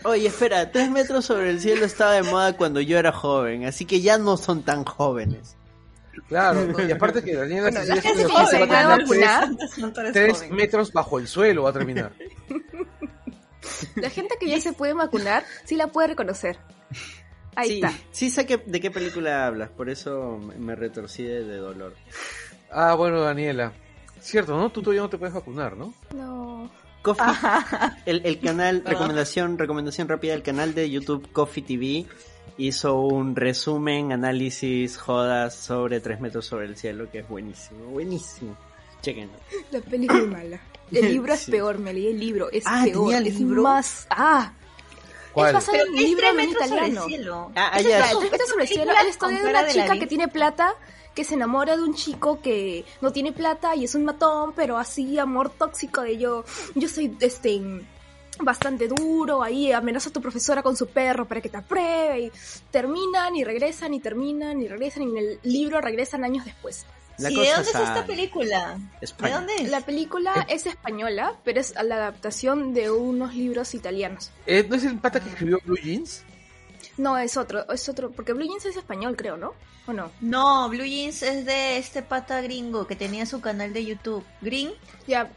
[0.03, 3.85] Oye, espera, tres metros sobre el cielo estaba de moda cuando yo era joven, así
[3.85, 5.55] que ya no son tan jóvenes.
[6.27, 9.49] Claro, y aparte que Daniela Bueno, si la gente que se va a vacunar,
[9.93, 12.11] tres, tres metros bajo el suelo va a terminar.
[13.95, 16.57] la gente que ya se puede vacunar, sí la puede reconocer.
[17.55, 17.93] Ahí sí, está.
[18.11, 21.93] sí sé que- de qué película hablas, por eso me- me retorcí de, de dolor.
[22.71, 23.73] Ah, bueno, Daniela.
[24.21, 24.69] Cierto, ¿no?
[24.69, 25.93] Tú todavía no te puedes vacunar, ¿no?
[26.15, 26.69] No.
[27.01, 27.25] Coffee,
[28.05, 32.05] el, el canal, recomendación, recomendación rápida, el canal de YouTube Coffee TV
[32.57, 38.57] hizo un resumen, análisis, jodas sobre tres metros sobre el cielo, que es buenísimo, buenísimo.
[39.01, 39.33] Chequenlo.
[39.71, 40.59] La película es mala.
[40.91, 41.51] El libro es Sí.
[41.51, 43.61] peor, me leí el libro, es Ah, peor, ¿tenía el es libro?
[43.63, 44.07] más...
[44.09, 44.51] ¡Ah!
[45.31, 45.47] ¿Cuál?
[45.49, 47.07] Es basado en un ¿qué es libro tres en metros sobre el italiano.
[47.07, 47.51] cielo?
[47.55, 47.99] Ah, allá.
[48.11, 50.73] es metros sobre el cielo es la historia de una chica que tiene plata,
[51.19, 54.77] que se enamora de un chico que no tiene plata y es un matón, pero
[54.77, 57.61] así amor tóxico de yo, yo soy este
[58.39, 62.31] bastante duro, ahí amenaza a tu profesora con su perro para que te apruebe y
[62.71, 66.85] terminan y regresan y terminan y regresan y en el libro regresan años después.
[67.17, 68.79] La ¿Y cosa de dónde es esta película?
[69.01, 69.27] España.
[69.27, 69.69] ¿De dónde es?
[69.69, 74.31] La película es española, pero es la adaptación de unos libros italianos.
[74.45, 76.23] Eh, ¿No es el pata que escribió Blue Jeans?
[76.95, 79.53] No, es otro, es otro, porque Blue Jeans es español, creo, ¿no?
[79.89, 80.11] ¿O no?
[80.21, 84.23] No, Blue Jeans es de este pata gringo que tenía su canal de YouTube.
[84.41, 84.69] Green.
[85.07, 85.31] Ya,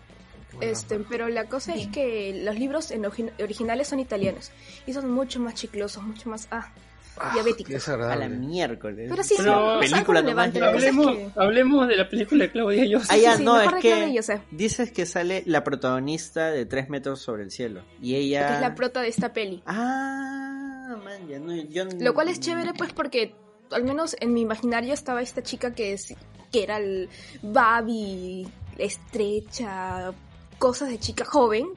[0.61, 4.51] este, pero la cosa es que los libros en origi- originales son italianos
[4.87, 6.71] y son mucho más chiclosos, mucho más ah,
[7.19, 7.89] Ah, diabéticos.
[7.89, 9.07] A la miércoles.
[9.11, 10.53] Pero sí, Pero- no, no algo película nomás.
[10.55, 10.61] relevante.
[10.61, 12.99] La cosa es Hablemos, que hablemos de la película de Claudia Yo.
[13.11, 14.41] Ah, ya, sí, no, es que Joseph.
[14.51, 17.83] dices que sale la protagonista de tres metros sobre el cielo.
[18.01, 18.49] Y ella...
[18.49, 19.63] que es la prota de esta peli.
[19.67, 21.85] Ah, man, ya no, yo...
[22.01, 23.35] Lo cual es chévere pues porque
[23.73, 26.15] al menos en mi imaginario estaba esta chica que es
[26.53, 27.09] que era el
[27.43, 28.47] Babi
[28.79, 30.13] estrecha,
[30.59, 31.69] cosas de chica joven,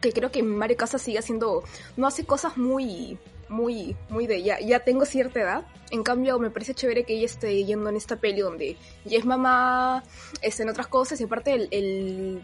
[0.00, 1.64] que creo que Mario Casas sigue haciendo
[1.96, 3.18] no hace cosas muy
[3.48, 5.66] muy muy de ya ya tengo cierta edad.
[5.90, 8.76] En cambio, me parece chévere que ella esté yendo en esta peli donde
[9.06, 10.04] ya es mamá,
[10.42, 12.42] está en otras cosas y aparte el, el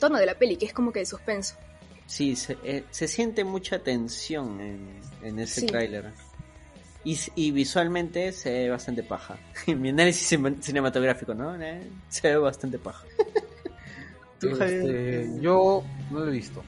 [0.00, 1.54] tono de la peli que es como que de suspenso.
[2.06, 5.66] Sí, se, eh, se siente mucha tensión en, en ese Sí.
[5.68, 6.12] tráiler.
[7.04, 9.36] Y, y visualmente se ve bastante paja.
[9.66, 11.60] Mi análisis cin- cinematográfico, ¿no?
[11.60, 13.04] Eh, Se ve bastante paja.
[14.40, 15.40] ¿Tú, Este, Javier?
[15.40, 16.62] yo no lo he visto.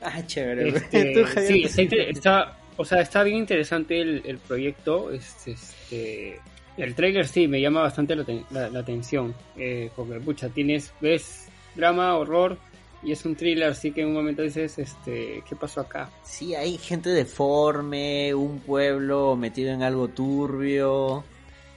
[0.00, 0.68] Ah, chévere.
[0.68, 5.10] Este, sí, está, o sea, está bien interesante el, el proyecto.
[5.12, 6.40] Este, este,
[6.76, 9.34] el trailer sí me llama bastante la, la- la atención.
[9.56, 12.58] Eh, porque, pucha, tienes, ves drama, horror
[13.02, 16.10] y es un thriller, así que en un momento dices, este, ¿qué pasó acá?
[16.22, 21.24] Sí, hay gente deforme, un pueblo metido en algo turbio.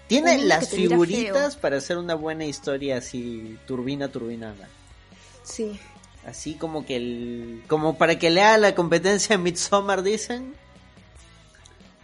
[0.08, 4.68] Tiene las figuritas para hacer una buena historia así, turbina, turbinada.
[5.44, 5.80] Sí.
[6.28, 7.64] Así como que el...
[7.68, 10.54] Como para que lea la competencia en Midsommar, dicen.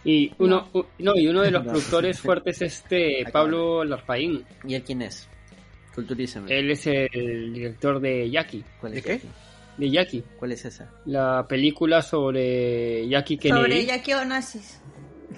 [0.04, 1.70] Y uno, u- no, y uno de los No.
[1.72, 3.32] productores fuertes es este Acá.
[3.32, 4.44] Pablo Larpaín.
[4.66, 5.28] ¿Y él quién es?
[5.94, 6.58] Culturízame.
[6.58, 9.20] Él es el director de Jackie, ¿Cuál ¿De es qué?
[9.76, 10.90] de Jackie, ¿Cuál es esa?
[11.06, 13.60] la película sobre Jackie Kennedy.
[13.62, 14.80] Sobre Jackie Onassis.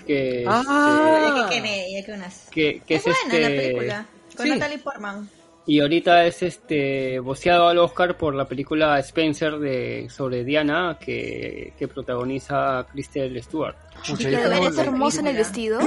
[0.06, 1.32] que, Ah.
[1.36, 2.42] Jackie Kennedy, Jackie Onassis.
[2.44, 4.06] este, que, que es es, buena este la película.
[4.36, 4.50] Con sí.
[4.52, 5.28] Natalie Portman.
[5.66, 11.72] y ahorita es este voceado al Oscar por la película Spencer de sobre Diana que,
[11.78, 13.76] que protagoniza Kristen Stewart.
[14.06, 15.80] Pucha, Y yo que tengo, la hermosa en el vestido.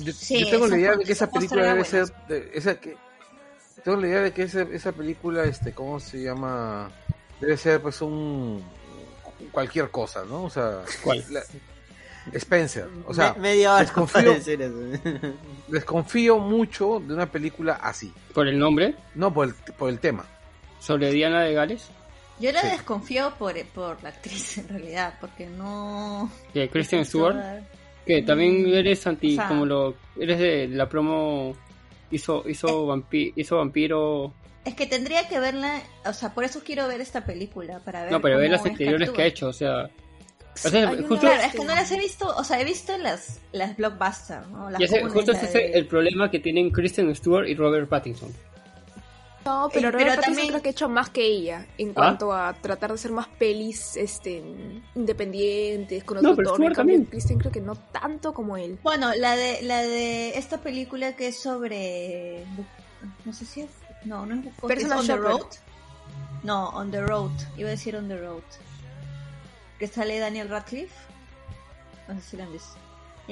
[0.00, 2.04] yo- Sí, yo tengo la idea de que esa película debe ser.
[2.28, 2.94] de- esa que,
[3.84, 6.90] tengo la idea de que esa, esa película, este, ¿cómo se llama?
[7.40, 8.62] Debe ser pues un.
[9.50, 10.44] cualquier cosa, ¿no?
[10.44, 10.82] O sea.
[11.02, 11.24] ¿Cuál?
[11.30, 11.42] la-
[12.34, 12.86] Spencer.
[13.06, 14.76] O sea, Me- media hora desconfío- decir eso.
[15.68, 18.12] desconfío mucho de una película así.
[18.32, 20.24] Por el nombre, No por el, por el tema.
[20.78, 21.88] sobre Diana de Gales,
[22.38, 22.68] Yo la Sí.
[22.68, 26.30] desconfío por, por la actriz en realidad, porque no...
[26.54, 27.36] de Kristen Stewart,
[28.06, 31.56] que también eres anti, O sea- como lo, eres de la promo,
[32.12, 34.32] hizo, hizo, vampi- hizo vampiro,
[34.64, 38.12] Es que tendría que verla, o sea, por eso quiero ver esta película, para ver
[38.12, 39.90] no, pero ve cómo las es anteriores que ha hecho, o sea,
[40.54, 40.58] o
[41.08, 44.46] justo, Claro, es que no las he visto, o sea, he visto las, las blockbusters,
[44.48, 44.70] ¿no?
[44.70, 48.30] Las comunes, justo ese es de- el problema que tienen Kristen Stewart y Robert Pattinson.
[49.44, 51.94] No, pero Eh, pero también- creo que ha hecho más que ella en ¿Ah?
[51.94, 54.42] cuanto a tratar de hacer más pelis este
[54.94, 56.66] independientes con No, otro pero tono.
[56.66, 57.04] En cambio.
[57.10, 58.78] Kristen creo que no tanto como él.
[58.82, 62.44] Bueno, la de, la de esta película que es sobre...
[63.24, 63.70] No sé si es...
[64.04, 65.16] No, no es ¿es On the.
[65.16, 65.46] Road.
[66.42, 67.30] No, On the Road.
[67.56, 68.42] Iba a decir On the Road.
[69.78, 70.94] que sale Daniel Radcliffe.
[72.08, 72.76] No sé si la han visto.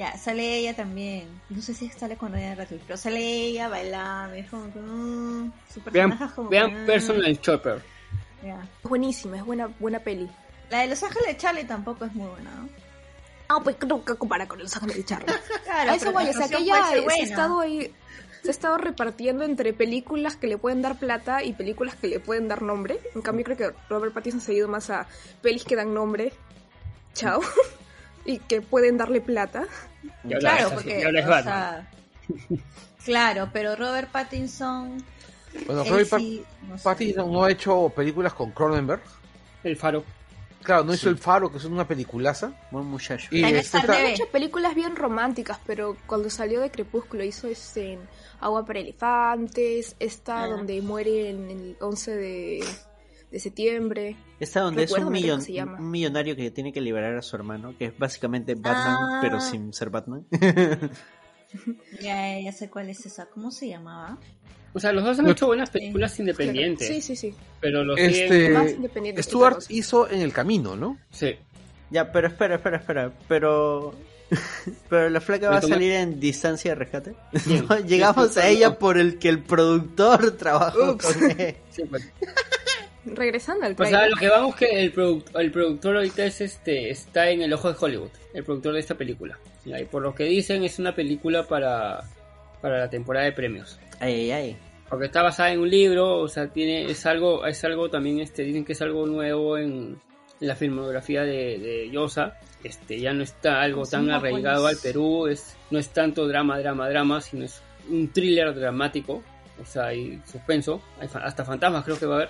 [0.01, 1.27] Ya, sale ella también.
[1.51, 4.33] No sé si sale con Daniel Radcliffe, pero sale ella bailando.
[4.33, 7.81] Es como que, mm, su Vean, personaje es como vean que, mm, Personal Chopper.
[8.43, 8.67] ya.
[8.83, 10.27] Es buenísima, es buena, buena peli.
[10.71, 12.69] La de Los Ángeles de Charlie tampoco es muy buena, ¿no?
[13.47, 15.35] No, pues nunca compara con los ángeles de Charlie.
[15.65, 17.93] Claro, A eso voy, o sea que ella se ha estado ahí,
[18.41, 22.19] se ha estado repartiendo entre películas que le pueden dar plata y películas que le
[22.19, 22.97] pueden dar nombre.
[23.13, 25.05] En cambio creo que Robert Pattinson se ha ido más a
[25.43, 26.33] pelis que dan nombre,
[27.13, 27.39] chao,
[28.25, 29.65] y que pueden darle plata.
[30.39, 30.99] Claro, porque.
[30.99, 31.43] y ahora es o Batman.
[31.53, 32.57] sea,
[33.05, 35.03] claro, pero Robert Pattinson.
[35.65, 36.83] Bueno, Robert sí, no sé.
[36.83, 39.01] Pattinson no ha hecho películas con Cronenberg.
[39.63, 40.03] El faro.
[40.63, 42.51] Claro, no hizo El Faro, que es una peliculaza.
[42.69, 43.27] Buen muchacho.
[43.31, 47.93] Y este está, Ha hecho películas bien románticas, pero cuando salió de Crepúsculo hizo este
[47.93, 47.99] en
[48.39, 50.47] Agua para Elefantes, esta Ah.
[50.47, 52.63] donde muere en el 11 de,
[53.31, 54.15] de septiembre.
[54.39, 55.77] Esta donde es un, millon- se llama.
[55.79, 59.19] un millonario que tiene que liberar a su hermano, que es básicamente Batman, Ah.
[59.21, 60.25] pero sin ser Batman.
[62.01, 63.25] Ya, ya sé cuál es esa.
[63.25, 64.17] ¿Cómo se llamaba?
[64.73, 66.87] O sea, los dos han hecho buenas películas independientes.
[66.87, 67.35] Sí, sí, sí.
[67.59, 70.97] Pero los Este, Más independientes Stuart hizo En el Camino, ¿no?
[71.09, 71.35] Sí.
[71.89, 73.11] ya, pero espera, espera, espera.
[73.27, 73.93] Pero.
[74.89, 77.15] Pero la flaca va a salir en distancia de rescate.
[77.67, 81.05] No, llegamos a ella por el que el productor trabajó Ups.
[81.05, 81.57] con él.
[81.69, 82.09] sí pues.
[83.05, 84.09] Regresando al O sea, trailer.
[84.11, 87.71] lo que vamos que el, produc- el productor ahorita es este está en el ojo
[87.71, 89.39] de Hollywood, el productor de esta película.
[89.65, 92.01] Y por lo que dicen es una película para,
[92.61, 93.79] para la temporada de premios.
[93.99, 94.57] Ay, ay, ay.
[94.89, 98.43] Porque está basada en un libro, o sea, tiene es algo es algo también este
[98.43, 99.97] dicen que es algo nuevo en,
[100.41, 102.37] en la filmografía de, de Yosa.
[102.63, 104.77] Este ya no está algo tan arraigado al.
[104.77, 109.23] Perú, es no es tanto drama, drama, drama, sino es un thriller dramático,
[109.59, 112.29] o sea, hay suspenso, hay fa- hasta fantasmas creo que va a haber.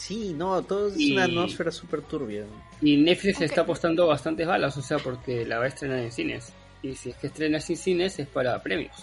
[0.00, 2.46] Sí, no, todo es Y- una atmósfera súper turbia.
[2.80, 3.42] Y Netflix Ok.
[3.42, 6.52] está apostando bastantes balas, o sea, porque la va a estrenar en cines.
[6.82, 8.94] Y si es que estrena en cines es para premios.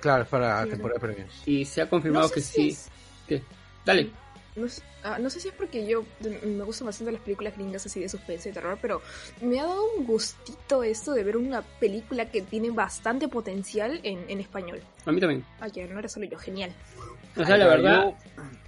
[0.00, 0.70] Claro, es para Sí.
[0.70, 1.42] temporada de premios.
[1.44, 2.68] Y se ha confirmado No sé que si sí.
[2.68, 2.88] es-
[3.26, 3.42] ¿Qué?
[3.84, 4.10] Dale.
[4.58, 7.86] No, sé- ah, no sé si es porque yo me gustan bastante las películas gringas
[7.86, 9.00] así de suspense y terror, pero
[9.40, 14.24] me ha dado un gustito esto de ver una película que tiene bastante potencial en,
[14.28, 14.80] en español.
[15.06, 15.44] A mí también.
[15.60, 16.72] Ah, ya, no era solo yo, genial.
[17.36, 18.14] O sea, la verdad,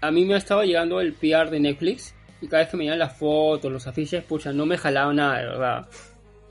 [0.00, 2.14] a mí me ha estado llegando el PR de Netflix.
[2.42, 5.12] Y cada vez que me llegan las fotos, los afiches, pucha, no me he jalado
[5.12, 5.88] nada, de verdad.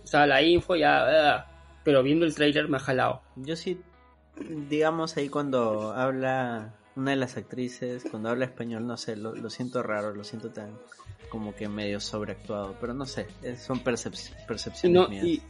[0.04, 1.34] O sea, la info ya.
[1.36, 1.46] ah,
[1.84, 3.22] pero viendo el trailer me ha jalado.
[3.38, 3.82] Yo sí,
[4.38, 9.50] digamos ahí cuando habla una de las actrices, cuando habla español, no sé, lo, lo
[9.50, 10.78] siento raro, lo siento tan
[11.30, 13.28] como que medio sobreactuado, pero no sé,
[13.58, 15.24] son percep- percepciones no, mías.
[15.26, 15.42] y,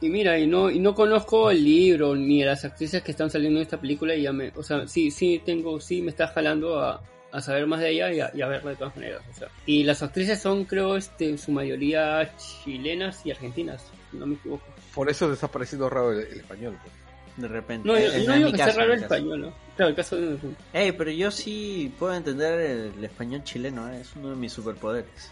[0.00, 3.30] y mira, y no, y no conozco el libro ni a las actrices que están
[3.30, 6.28] saliendo en esta película y ya me, o sea, sí, sí tengo, sí me está
[6.28, 7.02] jalando a,
[7.32, 9.48] a saber más de ella y a, y a verla de todas maneras, o sea.
[9.66, 14.34] Y las actrices son, creo, este, en su mayoría chilenas y argentinas, si no me
[14.36, 14.64] equivoco.
[14.94, 16.78] Por eso ha parecido raro el, el español.
[16.82, 16.94] pues.
[17.36, 17.86] De repente.
[17.88, 19.52] No, Eh, yo, en- no en digo mi que sea raro el español, ¿no?
[19.76, 20.38] Claro, el caso de...
[20.72, 24.00] Ey, pero yo sí puedo entender el, el español chileno, ¿eh?
[24.00, 25.30] es uno de mis superpoderes.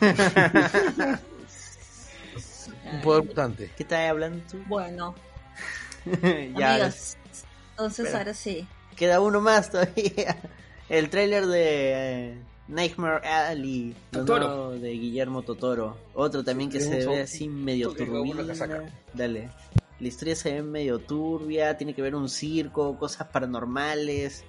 [0.00, 1.18] Un
[3.02, 3.70] poder mutante.
[3.76, 4.58] ¿Qué estás hablando tú?
[4.66, 5.14] Bueno,
[6.56, 7.16] ya, amigos.
[7.72, 8.66] Entonces ahora sí.
[8.96, 10.36] queda uno más todavía.
[10.88, 11.92] El tráiler de
[12.32, 14.72] eh, Nightmare Alley, Totoro.
[14.72, 15.96] de Guillermo Totoro.
[16.14, 18.42] Otro también que se ve así medio turbina.
[19.14, 19.50] Dale.
[20.00, 24.44] La historia se ve medio turbia, tiene que ver un circo, cosas paranormales,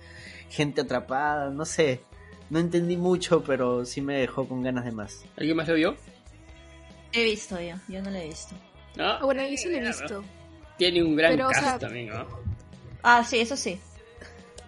[0.49, 2.01] gente atrapada, no sé.
[2.49, 5.23] No entendí mucho, pero sí me dejó con ganas de más.
[5.37, 5.95] ¿Alguien más lo vio?
[7.13, 8.55] He visto yo, yo no lo he visto.
[8.95, 9.03] ¿No?
[9.05, 10.23] Ah, bueno, yo sí lo he visto.
[10.77, 12.25] Tiene un gran Pero, o cast sea- también, ¿no?
[13.03, 13.79] Ah, sí, eso sí.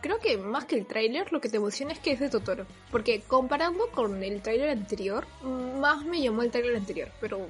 [0.02, 2.66] Creo que más que el tráiler, lo que te emociona es que es de Totoro.
[2.92, 5.26] Porque comparando con el tráiler anterior,
[5.80, 7.10] más me llamó el tráiler anterior.
[7.22, 7.48] Pero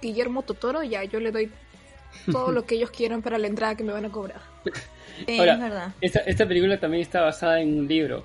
[0.00, 1.50] Guillermo Totoro, ya yo le doy
[2.30, 4.40] todo lo que ellos quieran para la entrada que me van a cobrar.
[5.38, 5.94] Ahora, es verdad.
[6.00, 8.24] Esta, esta película también está basada en un libro.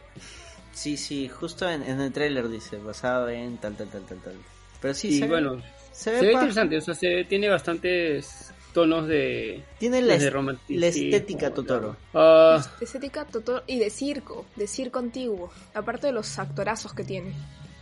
[0.74, 4.34] Sí, sí, justo en, en el tráiler dice, basado en tal, tal, tal, tal, tal.
[4.82, 8.53] Pero sí, y se, ve- bueno, se se ve interesante, o sea, se, tiene bastantes
[8.74, 11.95] tonos de, Tiene la, de la estética Totoro.
[12.14, 15.49] Ah, Estética Totoro y de circo, de circo antiguo.
[15.74, 17.32] Aparte de los actorazos que tiene.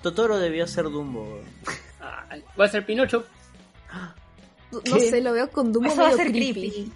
[0.03, 1.41] Totoro debió ser Dumbo.
[1.99, 2.27] ah,
[2.59, 3.25] va a ser Pinocho.
[4.89, 6.53] No sé, lo veo con Dumbo Eso va a medio ser creepy.
[6.71, 6.91] creepy.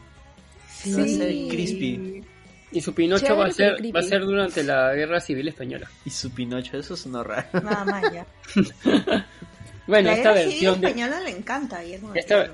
[0.69, 2.23] Sí, va a ser crispy.
[2.71, 3.91] Y su Pinocho Chévere, va a ser creepy.
[3.91, 5.89] va a ser durante la Guerra Civil Española.
[6.05, 7.47] Y su Pinocho, eso es una raro.
[7.53, 8.25] Nada más ya.
[9.87, 12.51] Bueno, la esta guerra civil versión de española le encanta Guillermo del Esta-.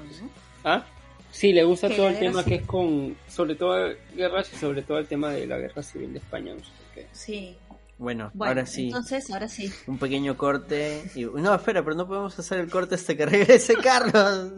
[0.63, 0.85] ¿Ah?
[1.31, 2.61] Sí, le gusta todo el tema que civil.
[2.61, 6.19] es con sobre todo guerras y sobre todo el tema de la Guerra Civil de
[6.19, 7.07] España, no sé por qué.
[7.11, 7.57] Sí.
[7.97, 8.85] Bueno, Bueno, ahora sí.
[8.85, 9.71] entonces, ahora sí.
[9.87, 11.09] Un pequeño corte.
[11.15, 11.23] Y...
[11.25, 14.51] No, espera, pero no podemos hacer el corte hasta que regrese Carlos.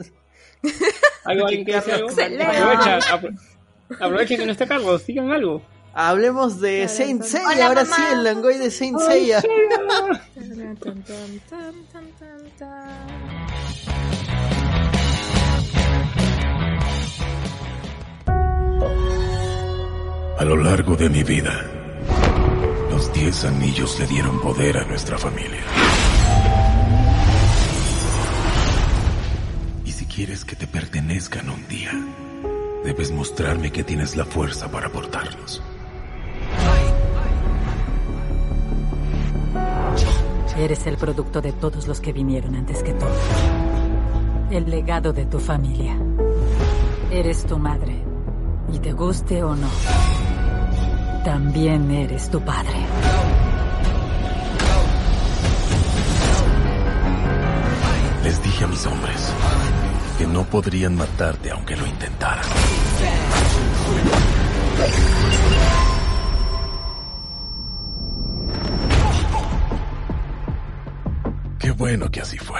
[1.25, 2.09] ¿Algo, ¿Alguien quiere decir algo?
[2.09, 3.39] Aprovecha, apro-
[3.99, 5.61] aprovecha que no está Carlos, digan algo.
[5.93, 7.23] Hablemos de Saint.
[7.23, 7.47] Seiya.
[7.47, 7.95] Hola, ahora mamá.
[7.95, 9.41] sí, el Langoy de Saint Seiya.
[20.37, 21.65] A lo largo de mi vida,
[22.89, 25.63] los diez anillos le dieron poder a nuestra familia.
[30.15, 31.91] Quieres que te pertenezcan un día,
[32.85, 35.61] debes mostrarme que tienes la fuerza para portarlos.
[40.57, 43.05] Eres el producto de todos los que vinieron antes que tú.
[44.51, 45.97] El legado de tu familia.
[47.11, 48.01] Eres tu madre.
[48.71, 49.67] Y te guste o no,
[51.25, 52.85] también eres tu padre.
[58.23, 59.33] Les dije a mis hombres
[60.17, 62.45] que no podrían matarte aunque lo intentaran.
[71.59, 72.59] Qué bueno que así fue.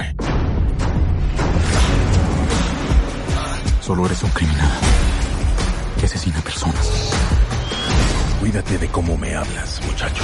[3.82, 4.72] Solo eres un criminal
[6.00, 7.12] que asesina personas.
[8.40, 10.24] Cuídate de cómo me hablas, muchacho.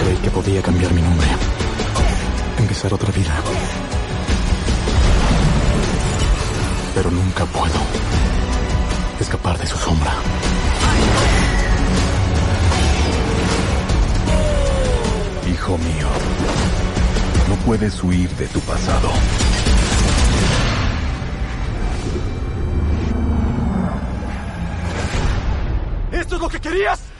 [0.00, 1.26] Creí que podía cambiar mi nombre.
[2.58, 3.34] Empezar otra vida.
[6.94, 7.80] Pero nunca puedo
[9.20, 10.14] escapar de su sombra.
[15.50, 16.08] Hijo mío,
[17.48, 19.10] no puedes huir de tu pasado.
[26.64, 27.13] Querías?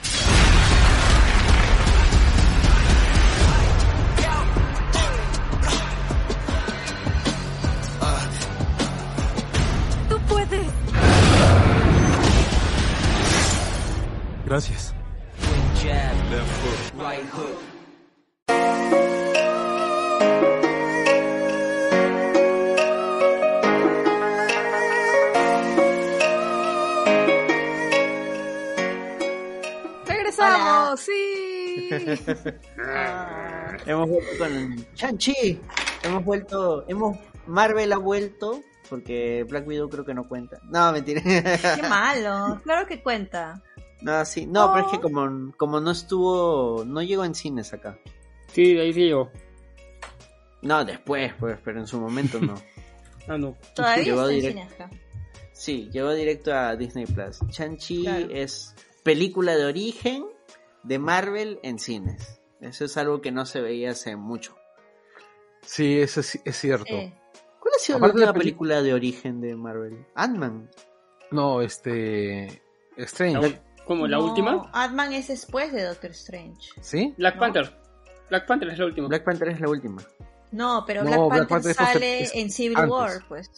[33.85, 35.59] Hemos vuelto con Chanchi.
[36.03, 36.85] Hemos vuelto.
[36.87, 37.17] Hemos.
[37.47, 38.61] Marvel ha vuelto.
[38.89, 40.59] Porque Black Widow creo que no cuenta.
[40.69, 41.21] No, mentira.
[41.23, 42.61] Qué malo.
[42.63, 43.61] Claro que cuenta.
[44.01, 44.45] No, sí.
[44.45, 45.01] No, pero es que Oh.
[45.01, 46.83] como, como no estuvo.
[46.85, 47.97] No llegó en cines acá.
[48.51, 49.31] Sí, de ahí sí llegó.
[50.61, 52.55] No, después, pues, pero en su momento no.
[53.27, 53.55] Ah, no.
[53.73, 54.89] Todavía Llegó está en direct- cine acá.
[55.51, 57.39] Sí, llegó directo a Disney Plus.
[57.49, 58.27] Chanchi Claro.
[58.29, 60.25] es película de origen
[60.85, 62.39] de Marvel en cines.
[62.61, 64.55] Eso es algo que no se veía hace mucho.
[65.61, 66.93] Sí, eso es, es cierto.
[66.93, 67.13] Eh,
[67.59, 70.05] ¿Cuál ha sido Aparte la de última la película de origen de Marvel?
[70.15, 70.69] Ant-Man.
[71.31, 72.61] No, este.
[72.97, 73.59] Strange.
[73.85, 74.07] ¿Cómo?
[74.07, 74.69] ¿La no, última?
[74.73, 76.69] Ant-Man es después de Doctor Strange.
[76.81, 77.13] ¿Sí?
[77.17, 77.39] Black No.
[77.39, 77.77] Panther.
[78.29, 79.07] Black Panther es la última.
[79.07, 80.01] Black Panther es la última.
[80.51, 82.91] No, pero No, Black Black Panther, sale es en Civil antes.
[82.91, 83.49] War, pues.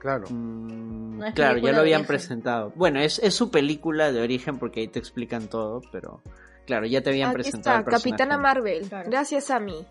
[0.00, 0.26] Claro.
[0.30, 2.72] Mm, No claro, ya lo habían presentado.
[2.74, 6.22] Bueno, es, es su película de origen porque ahí te explican todo, pero
[6.66, 7.78] claro, ya te habían Aquí presentado.
[7.80, 7.96] está, el.
[7.96, 8.88] Capitana Marvel.
[8.88, 9.10] Claro.
[9.10, 9.86] Gracias a mí.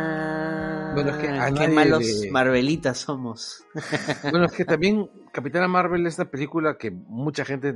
[0.00, 0.90] Ah.
[0.94, 3.64] Bueno, es que a qué nadie malos le- Marvelitas somos.
[4.30, 7.74] Bueno, es que también Capitana Marvel es una película que mucha gente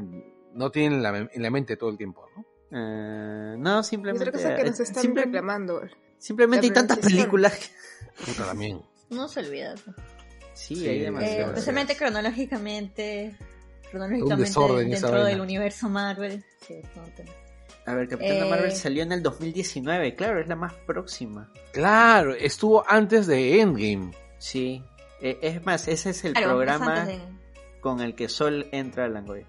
[0.52, 2.44] no tiene en la, en la mente todo el tiempo, ¿no?
[2.76, 4.28] Eh, no, Es simplemente.
[4.28, 5.82] otra cosa que nos eh, están simple- reclamando.
[6.18, 7.70] simplemente hay tantas películas.
[8.26, 8.80] Puta, también.
[9.10, 9.74] No se olvida.
[10.54, 11.48] Sí, Sí, hay Eh, demasiadas.
[11.50, 13.36] especialmente cronológicamente.
[13.94, 16.44] Cronológicamente dentro del universo Marvel.
[16.66, 16.80] Sí.
[17.86, 21.52] A ver, Capitana Eh, Marvel salió en el 2019, claro, es la más próxima.
[21.72, 24.12] Claro, estuvo antes de Endgame.
[24.38, 24.82] Sí.
[25.20, 27.20] Eh, es más, ese es el Claro, programa de-
[27.80, 29.46] con el que Sol entra a Langoy.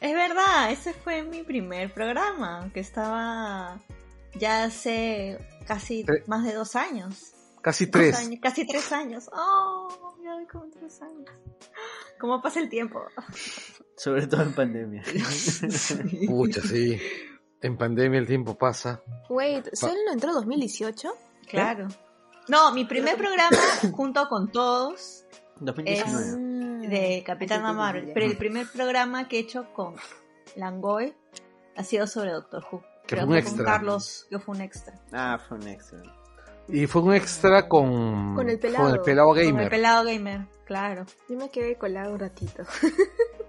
[0.00, 3.78] Es verdad, ese fue mi primer programa, que estaba
[4.34, 7.32] ya hace casi Tre- más de dos años.
[7.62, 8.16] Casi tres.
[8.16, 9.28] años, casi tres años.
[9.32, 11.30] Oh, ya voy como tres años.
[12.18, 13.00] ¿Cómo pasa el tiempo?
[13.96, 15.02] Sobre todo en pandemia.
[16.26, 16.98] Pucha, sí.
[17.62, 19.02] En pandemia el tiempo pasa.
[19.28, 21.08] Wait, ¿Sol no entró 2018?
[21.48, 21.88] Claro.
[22.48, 23.56] No, mi primer programa
[23.92, 25.24] junto con todos
[25.60, 26.88] 2019.
[26.88, 29.94] de Capitana Marvel, pero el primer programa que he hecho con
[30.56, 31.14] Langoy
[31.76, 32.82] ha sido sobre Doctor Who.
[33.06, 33.64] Que Creo fue un con extra.
[33.64, 35.00] Carlos, que fue un extra.
[35.12, 36.02] Ah, fue un extra.
[36.68, 39.02] Y fue un extra con, Con el pelado.
[39.02, 39.70] pelado Con el gamer.
[39.70, 40.46] pelado gamer.
[40.64, 41.06] Claro.
[41.28, 42.64] Yo me quedé colado un ratito.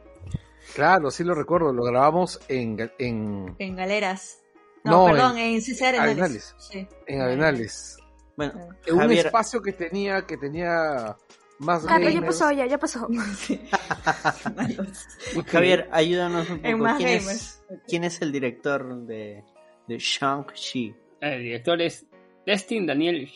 [0.76, 4.40] Claro, sí lo recuerdo, lo grabamos en, en, En galeras.
[4.84, 6.20] No, No, perdón, en- en, César Arenales.
[6.20, 6.56] Arenales.
[6.60, 6.88] Sí.
[7.08, 7.98] en Arenales.
[8.36, 8.54] Bueno,
[8.86, 11.16] En un Javier, espacio que tenía, que tenía
[11.58, 12.26] más ya gamers.
[12.28, 13.08] pasó, ya, ya pasó.
[15.48, 16.84] Javier, ayúdanos un En poco.
[16.84, 19.44] más ¿Quién es, quién es el director de,
[19.88, 20.96] de Shang-Chi?
[21.22, 22.06] El director es
[22.48, 23.30] Destin Daniel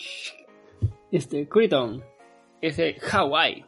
[1.11, 2.01] este, Crichton.
[2.61, 3.65] Es de Hawaii.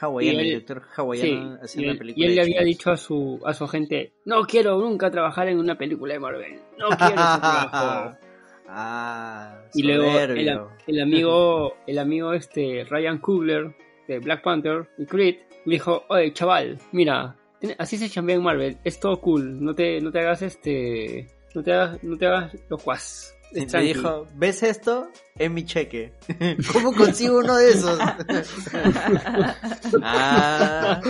[0.00, 2.24] Hawaiano, Y él- director hawaiano haciendo una película.
[2.26, 5.58] y él le había dicho a su, a su agente, no quiero nunca trabajar en
[5.58, 6.54] una película de Marvel.
[6.78, 8.16] No quiero ese trabajo.
[8.74, 13.74] Ah, Y luego el, el amigo, el amigo este Ryan Coogler
[14.08, 15.36] de Black Panther y Creed
[15.66, 17.36] le dijo, oye chaval, mira,
[17.76, 21.62] así se chambea en Marvel, es todo cool, no te, no te hagas este, no
[21.62, 23.34] te hagas, no te hagas locuaz.
[23.54, 23.88] Y me tranqui".
[23.88, 25.08] dijo, ¿ves esto?
[25.36, 26.12] Es mi cheque.
[26.72, 27.98] ¿Cómo consigo uno de esos?
[30.02, 31.00] ah.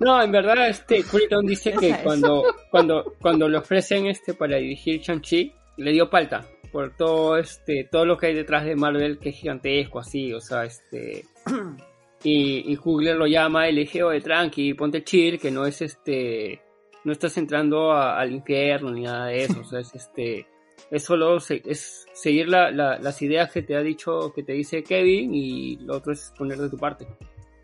[0.00, 1.98] No, en verdad, este Crichton dice que es.
[1.98, 6.44] cuando, cuando, cuando le ofrecen este para dirigir Shang-Chi, le dio palta
[6.74, 10.40] por todo este, todo lo que hay detrás de Marvel que es gigantesco así, o
[10.40, 11.24] sea, este
[12.24, 12.76] y, y
[13.14, 16.60] lo llama y le dije, oye, tranqui, ponte chill, que no es este,
[17.04, 20.46] no estás entrando a- al infierno ni nada de eso, o sea, es este,
[20.90, 24.52] es solo se- es seguir la- la- las ideas que te ha dicho, que te
[24.52, 27.06] dice Kevin y lo otro es poner de tu parte.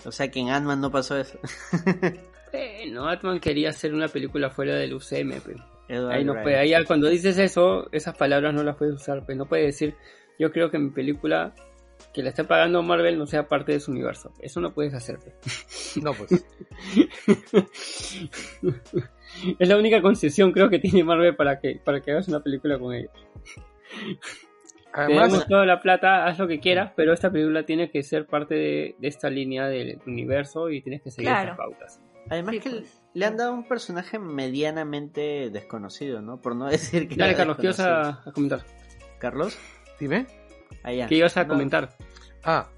[0.05, 1.39] O sea que en Ant-Man no pasó eso.
[2.53, 6.43] Bueno, Atman quería hacer una película fuera del UCM, pero Edward ahí no Wright.
[6.43, 9.67] puede, ahí ya cuando dices eso, esas palabras no las puedes usar, pues no puedes
[9.67, 9.95] decir,
[10.37, 11.55] yo creo que mi película
[12.13, 14.33] que la está pagando Marvel no sea parte de su universo.
[14.41, 15.19] Eso no puedes hacer.
[15.19, 15.97] pues.
[16.03, 16.31] No, pues.
[19.59, 22.79] es la única concesión creo que tiene Marvel para que para que hagas una película
[22.79, 23.11] con ellos.
[24.93, 28.27] Además, damos toda la plata, haz lo que quieras, pero esta película tiene que ser
[28.27, 31.57] parte de, de esta línea del universo y tienes que seguir Claro.
[31.57, 32.01] pautas.
[32.29, 33.01] Además Sí, que pues.
[33.15, 36.41] le han dado un personaje medianamente desconocido, ¿no?
[36.41, 37.15] Por no decir que...
[37.17, 38.63] Dale, Carlos, ¿qué a, a comentar?
[39.19, 39.57] ¿Carlos?
[40.01, 40.27] dime.
[40.83, 41.07] Allá.
[41.07, 41.49] ¿Qué ibas a No.
[41.51, 41.97] comentar?
[42.45, 42.69] Ah,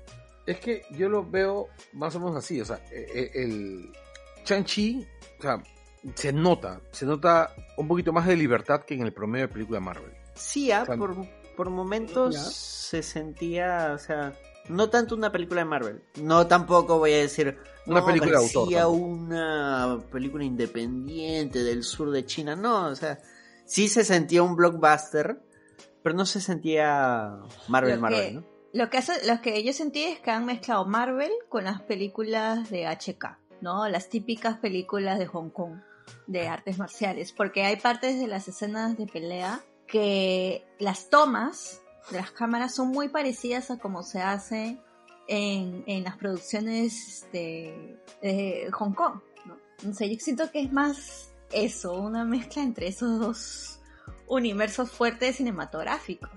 [0.47, 3.93] es que yo lo veo más o menos así, o sea, eh, eh, el
[4.45, 5.07] Shang-Chi,
[5.39, 5.63] o sea,
[6.15, 9.79] se nota, se nota un poquito más de libertad que en el promedio de película
[9.79, 10.13] de Marvel.
[10.35, 12.41] Sí, ah, Cuando- por, por momentos Ya.
[12.43, 14.33] se sentía, o sea,
[14.69, 16.03] no tanto una película de Marvel.
[16.21, 17.57] No tampoco voy a decir
[17.87, 18.97] Una no, película de autor, tampoco.
[18.97, 22.57] una película independiente del sur de China.
[22.57, 23.19] No, o sea,
[23.65, 25.41] sí se sentía un blockbuster,
[26.03, 27.39] pero no se sentía
[27.69, 28.45] Marvel Marvel, ¿no?
[28.73, 32.71] Lo que, hace, lo que yo sentí es que han mezclado Marvel con las películas
[32.71, 33.87] de HK, ¿no?
[33.89, 35.81] Las típicas películas de Hong Kong
[36.27, 42.17] de artes marciales, porque hay partes de las escenas de pelea que las tomas de
[42.17, 44.81] las cámaras son muy parecidas a como se hace
[45.29, 49.59] en, en las producciones de, de Hong Kong, ¿no?
[49.83, 53.82] No sé, yo siento que es más eso, una mezcla entre esos dos
[54.27, 56.31] universos fuertes cinematográficos.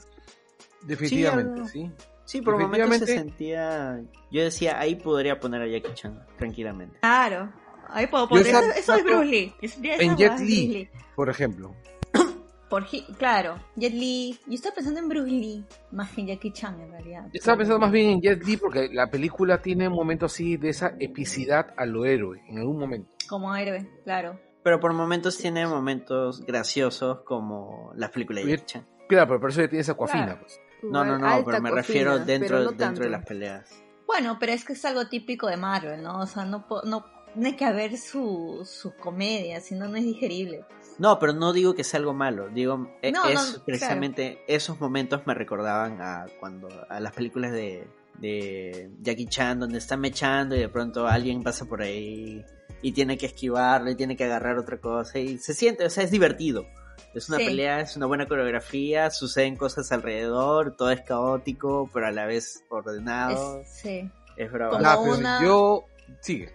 [0.83, 1.91] Definitivamente, algo- sí.
[2.25, 4.01] Sí, por momentos se sentía...
[4.31, 6.97] Yo decía, ahí podría poner a Jackie Chan, tranquilamente.
[6.99, 7.53] Claro.
[7.89, 8.47] Ahí puedo poner.
[8.47, 9.53] esa- Eso, eso es Bruce Lee.
[9.61, 10.89] Es- En Jet Lee.
[11.15, 11.75] Por ejemplo.
[12.69, 12.87] Por,
[13.19, 14.39] claro, Jet Li.
[14.47, 17.25] Yo estaba pensando en Bruce Lee, más que en Jackie Chan en realidad.
[17.25, 20.57] Yo estaba pensando más bien en Jet Li porque la película tiene un momento así
[20.57, 23.11] de esa epicidad a lo héroe, en algún momento.
[23.29, 24.39] Como héroe, claro.
[24.65, 28.83] Pero por momentos tiene momentos graciosos como las películas de Chan.
[29.07, 30.39] Claro, pero por eso ya tiene esa coafina, Claro.
[30.41, 30.59] pues.
[30.81, 33.83] No, no, no, alta pero me cocina, refiero dentro, no dentro de las peleas.
[34.07, 36.19] Bueno, pero es que es algo típico de Marvel, ¿no?
[36.19, 37.05] O sea, no, po- no
[37.35, 40.65] tiene que haber su, su comedia, si no, no es digerible.
[40.97, 42.49] No, pero no digo que sea algo malo.
[42.49, 43.63] Digo, e- no, es claro.
[43.67, 47.87] precisamente esos momentos me recordaban a cuando a las películas de,
[48.17, 52.43] de Jackie Chan donde está mechando y de pronto alguien pasa por ahí
[52.87, 56.03] y tiene que esquivarlo y tiene que agarrar otra cosa y se siente, o sea,
[56.03, 56.67] es divertido.
[57.15, 57.45] Es una Sí.
[57.45, 62.63] pelea, es una buena coreografía, suceden cosas alrededor, todo es caótico, pero a la vez
[62.69, 63.61] ordenado.
[63.61, 64.73] Es, sí, Es bravo.
[64.77, 65.85] Como Ah, una- yo...
[66.21, 66.53] Sigue.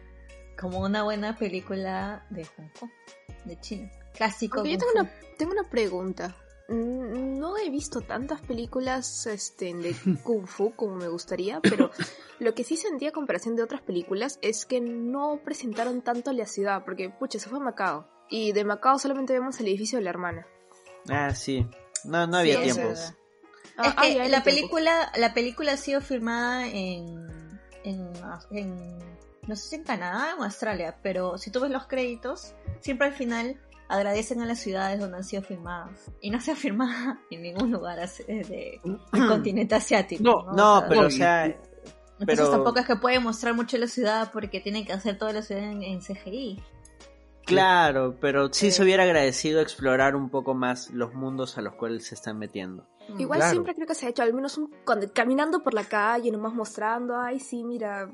[0.57, 2.91] como una buena película de Hong Kong,
[3.47, 3.91] de China.
[4.15, 4.65] Clásico.
[4.65, 6.37] Yo tengo una, tengo una pregunta.
[6.71, 9.95] Mm, No he visto tantas películas este, de
[10.25, 11.91] Kung Fu como me gustaría, pero
[12.39, 16.47] lo que sí sentí a comparación de otras películas es que no presentaron tanto la
[16.47, 18.07] ciudad, porque pucha, se fue a Macao.
[18.29, 20.47] Y de Macao solamente vemos el edificio de la hermana.
[21.09, 21.67] Ah, sí.
[22.05, 22.89] No, no había Sí, es tiempo.
[22.93, 23.15] verdad.
[23.77, 24.45] Ah, es ah, que la tiempo.
[24.45, 27.19] película, la película ha sido filmada en,
[27.85, 28.13] en,
[28.53, 28.99] en-
[29.49, 33.09] no sé si en Canadá o en Australia, pero si tú ves los créditos, siempre
[33.09, 33.59] al final
[33.91, 36.11] agradecen a las ciudades donde han sido filmadas.
[36.21, 38.81] Y no se ha filmado en ningún lugar de-
[39.13, 40.23] del continente asiático.
[40.23, 40.53] No, ¿no?
[40.53, 41.67] No, O sea, pero o sea, Entonces
[42.27, 45.43] pero- tampoco es que pueden mostrar mucho la ciudad porque tienen que hacer toda la
[45.43, 46.63] ciudad en, en CGI.
[47.45, 48.71] claro, pero sí Eh.
[48.71, 52.87] se hubiera agradecido explorar un poco más los mundos a los cuales se están metiendo.
[53.19, 53.53] Igual Claro.
[53.53, 56.55] siempre creo que se ha hecho, al menos un- cuando, caminando por la calle, nomás
[56.55, 58.09] mostrando, ay, sí, mira,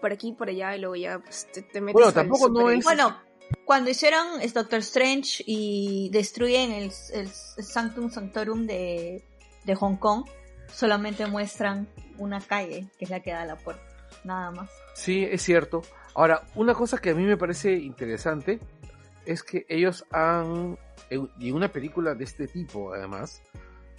[0.00, 2.82] por aquí, por allá, y luego ya pues, te, te metes Bueno, tampoco no es-
[2.82, 3.16] Bueno,
[3.64, 9.24] cuando hicieron es Doctor Strange y destruyen el, el Sanctum Sanctorum de,
[9.64, 10.24] de Hong Kong,
[10.72, 13.82] solamente muestran una calle, que es la que da a la puerta.
[14.24, 14.70] Nada más.
[14.94, 15.82] Sí, es cierto.
[16.14, 18.58] Ahora, una cosa que a mí me parece interesante
[19.24, 20.78] es que ellos han,
[21.08, 23.42] en una película de este tipo además,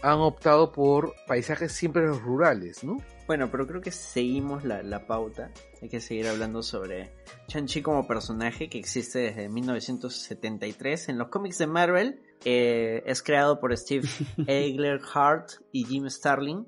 [0.01, 2.97] han optado por paisajes siempre rurales, ¿no?
[3.27, 5.51] Bueno, pero creo que seguimos la, la pauta.
[5.81, 7.11] Hay que seguir hablando sobre
[7.47, 12.21] Shang-Chi como personaje que existe desde 1973 en los cómics de Marvel.
[12.45, 14.07] Eh, es creado por Steve
[15.13, 16.67] Hart y Jim Starlin.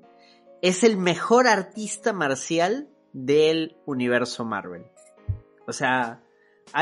[0.62, 4.84] Es el mejor artista marcial del universo Marvel.
[5.68, 6.20] O sea,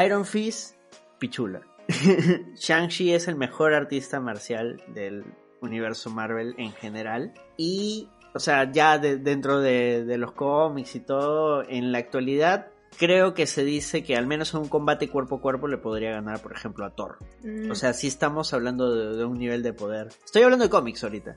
[0.03, 0.77] Iron Fist,
[1.19, 1.61] pichula.
[2.57, 5.25] Shang-Chi es el mejor artista marcial del
[5.61, 7.35] universo Marvel en general.
[7.59, 12.69] Y, o sea, ya de- dentro de, de los cómics y todo, en la actualidad,
[12.99, 16.13] creo que se dice que al menos en un combate cuerpo a cuerpo le podría
[16.13, 17.19] ganar, por ejemplo, a Thor.
[17.43, 20.09] Mm, O sea, sí estamos hablando de, de un nivel de poder.
[20.25, 21.37] Estoy hablando de cómics ahorita.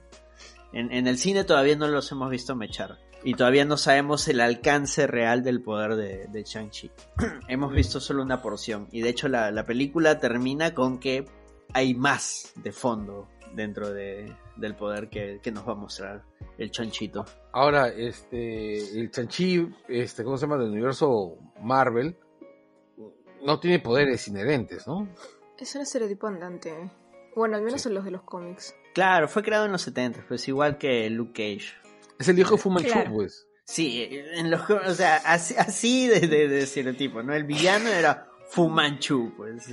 [0.73, 2.97] En, en el cine todavía no los hemos visto mechar.
[3.23, 6.91] Y todavía no sabemos el alcance real del poder de, de Shang-Chi.
[7.47, 8.87] hemos visto solo una porción.
[8.91, 11.25] Y de hecho la, la película termina con que
[11.73, 16.23] hay más de fondo dentro de, del poder que, que nos va a mostrar
[16.57, 17.25] el Chanchito.
[17.51, 20.57] Ahora, este, el Chanchi, este, ¿cómo se llama?
[20.57, 22.17] Del universo Marvel,
[23.43, 25.07] no tiene poderes inherentes, ¿no?
[25.57, 26.73] Es un estereotipo andante.
[27.35, 27.89] Bueno, al menos Sí.
[27.89, 28.75] en los de los cómics.
[28.93, 31.73] Claro, fue creado en los 70, pues igual que Luke Cage.
[32.19, 33.11] Es el hijo de Fu Manchu, Claro.
[33.13, 33.47] pues.
[33.65, 37.33] Sí, en los, o sea, así, así de, de, de estereotipo, ¿no?
[37.33, 39.67] El villano era Fu Manchu, pues.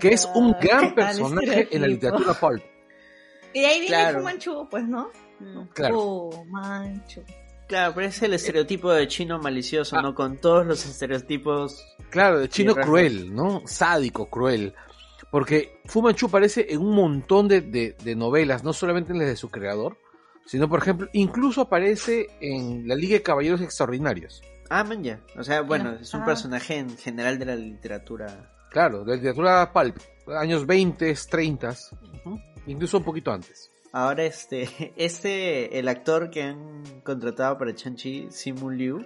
[0.00, 2.62] Que es un gran personaje en la literatura pulp.
[3.52, 4.18] Y de ahí viene Claro.
[4.20, 5.10] Fu Manchu, pues, ¿no?
[5.74, 6.30] Claro.
[6.48, 7.22] Manchu.
[7.68, 10.14] Claro, pero es el estereotipo de chino malicioso, ¿no?
[10.14, 11.84] Con todos los estereotipos.
[12.10, 13.62] Claro, de chino cruel, ¿no?
[13.66, 14.74] Sádico, cruel.
[15.30, 19.28] Porque Fu Manchu aparece en un montón de, de- de novelas, no solamente en las
[19.28, 19.96] de su creador,
[20.44, 24.42] sino, por ejemplo, incluso aparece en la Liga de Caballeros Extraordinarios.
[24.68, 25.20] Ah, man, ya.
[25.38, 26.26] O sea, bueno, es un Ah.
[26.26, 28.52] personaje en general de la literatura.
[28.70, 29.96] Claro, de la literatura pulp,
[30.36, 31.76] años 20, 30,
[32.66, 33.69] incluso un poquito antes.
[33.92, 39.04] Ahora, este, este, el actor que han contratado para Chanchi, Simu Liu,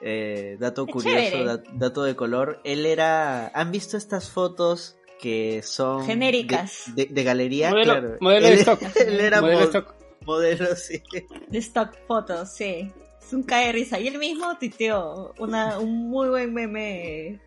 [0.00, 5.62] eh, dato Es curioso, dat- dato de color, él era, ¿han visto estas fotos que
[5.62, 6.84] son Genéricas.
[6.94, 7.70] de, de- de galería?
[7.70, 8.16] Modelo- claro.
[8.20, 8.80] modelo de él, stock.
[8.96, 9.94] él era Modelo de mo- stock.
[10.24, 11.02] modelo, sí.
[11.48, 12.92] De stock photos, sí.
[13.20, 13.98] Es un cae de risa.
[13.98, 17.40] Y él mismo tuiteó una, un muy buen meme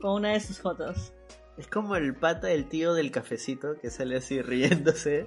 [0.00, 1.12] con una de sus fotos.
[1.58, 5.26] Es como el pata del tío del cafecito que sale así riéndose.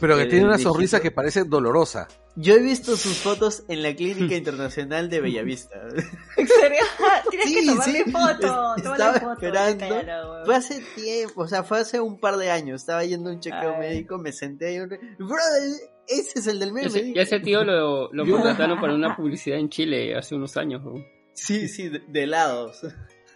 [0.00, 0.72] Pero que El tiene una viejito.
[0.72, 2.08] sonrisa que parece dolorosa.
[2.36, 5.80] Yo he visto sus fotos en la Clínica Internacional de Bellavista.
[6.36, 6.78] ¿En serio?
[7.30, 8.10] Tienes Sí, que tomarle sí.
[8.10, 8.76] foto.
[8.76, 9.32] Estaba foto.
[9.32, 10.44] esperando.
[10.46, 12.80] Fue hace tiempo, o sea, fue hace un par de años.
[12.82, 13.80] Estaba yendo a un chequeo Ay.
[13.80, 14.88] médico, me senté y un...
[14.88, 15.72] Brother,
[16.08, 16.86] ese es el del meme.
[16.86, 20.82] Ese, y ese tío lo, lo contrataron para una publicidad en Chile hace unos años.
[20.82, 20.94] ¿no?
[21.34, 22.80] Sí, sí, de, de helados.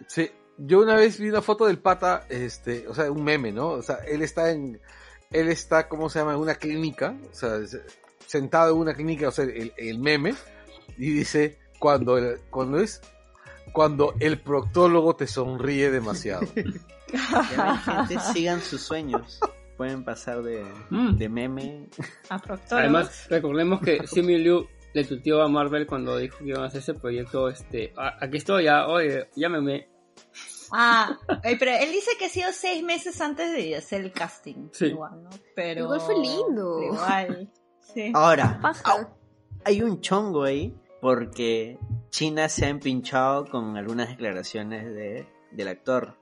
[0.07, 3.69] Sí, yo una vez vi una foto del pata, este, o sea, un meme, ¿no?
[3.71, 4.79] O sea, él está en,
[5.39, 6.33] él está, ¿cómo se llama?
[6.33, 7.79] En una clínica, o sea, es-
[8.25, 10.33] sentado en una clínica, o sea, el, el meme,
[10.97, 13.01] y dice, cuando, el- cuando es,
[13.73, 16.47] cuando el proctólogo te sonríe demasiado.
[17.13, 19.39] Ya ven, gente, sigan sus sueños.
[19.77, 21.15] Pueden pasar de, Mm.
[21.17, 21.87] de meme.
[22.29, 22.71] A proctólogos.
[22.71, 26.81] Además, recordemos que Simu Liu le tuteó a Marvel cuando dijo que iban a hacer
[26.81, 27.47] ese proyecto.
[27.47, 29.87] Este, "Ah, aquí estoy, ya, oye, llámeme.
[30.71, 34.69] Ah, pero él dice que ha sido seis meses antes de hacer el casting.
[34.71, 34.87] Sí.
[34.87, 35.29] Igual, ¿no?
[35.55, 35.83] Pero...
[35.83, 36.81] Igual fue lindo.
[36.81, 37.51] Igual.
[37.93, 38.11] Sí.
[38.13, 38.59] Ahora,
[39.63, 41.77] hay un chongo ahí porque
[42.09, 46.17] China se ha empinchado con algunas declaraciones de, del actor.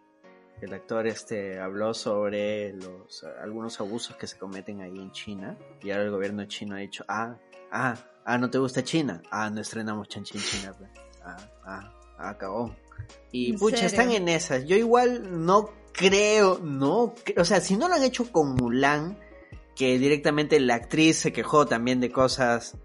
[0.61, 5.91] El actor este habló sobre los algunos abusos que se cometen ahí en China y
[5.91, 7.35] ahora el gobierno chino ha dicho, ah,
[7.71, 7.95] ah,
[8.25, 10.89] ah, no te gusta China, ah, no estrenamos Chanchi en China, pues.
[11.23, 12.75] ah, ah, ah, cagón.
[13.31, 13.87] Y ¿En pucha, serio?
[13.89, 14.65] están en esas.
[14.65, 19.17] Yo igual no creo, no, o sea, si no lo han hecho con Mulan,
[19.75, 22.77] que directamente la actriz se quejó también de cosas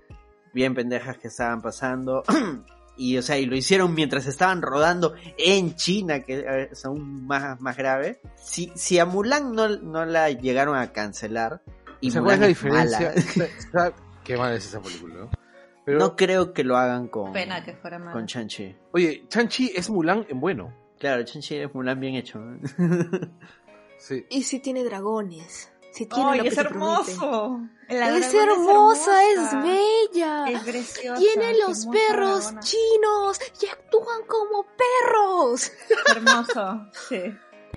[0.55, 2.22] bien pendejas que estaban pasando.
[3.01, 7.28] Y, o sea, y lo hicieron mientras estaban rodando en China, que eh, es aún
[7.28, 8.20] más, más grave.
[8.35, 11.62] Si, si a Mulan no, no la llegaron a cancelar,
[12.01, 13.93] y O sea, ¿cuál es la es mala, diferencia?
[14.24, 15.30] Qué mal es esa película, ¿no?
[15.89, 18.12] Pero, no creo que lo hagan con, Pena que fuera malo.
[18.12, 18.74] con Chanchi.
[18.93, 20.73] oye, Chanchi es Mulan en bueno.
[20.98, 22.40] Claro, Chanchi es Mulan bien hecho.
[23.98, 24.24] Sí.
[24.31, 25.73] Y si tiene dragones.
[25.93, 27.60] Si tiene ¡Ay, lo que es hermoso!
[27.89, 29.62] La Es hermosa, es, hermosa.
[29.62, 30.44] bella.
[30.51, 31.19] Es preciosa.
[31.20, 32.60] Tiene los perros dragona.
[32.60, 35.73] chinos y actúan como perros.
[36.15, 37.23] Hermoso, sí.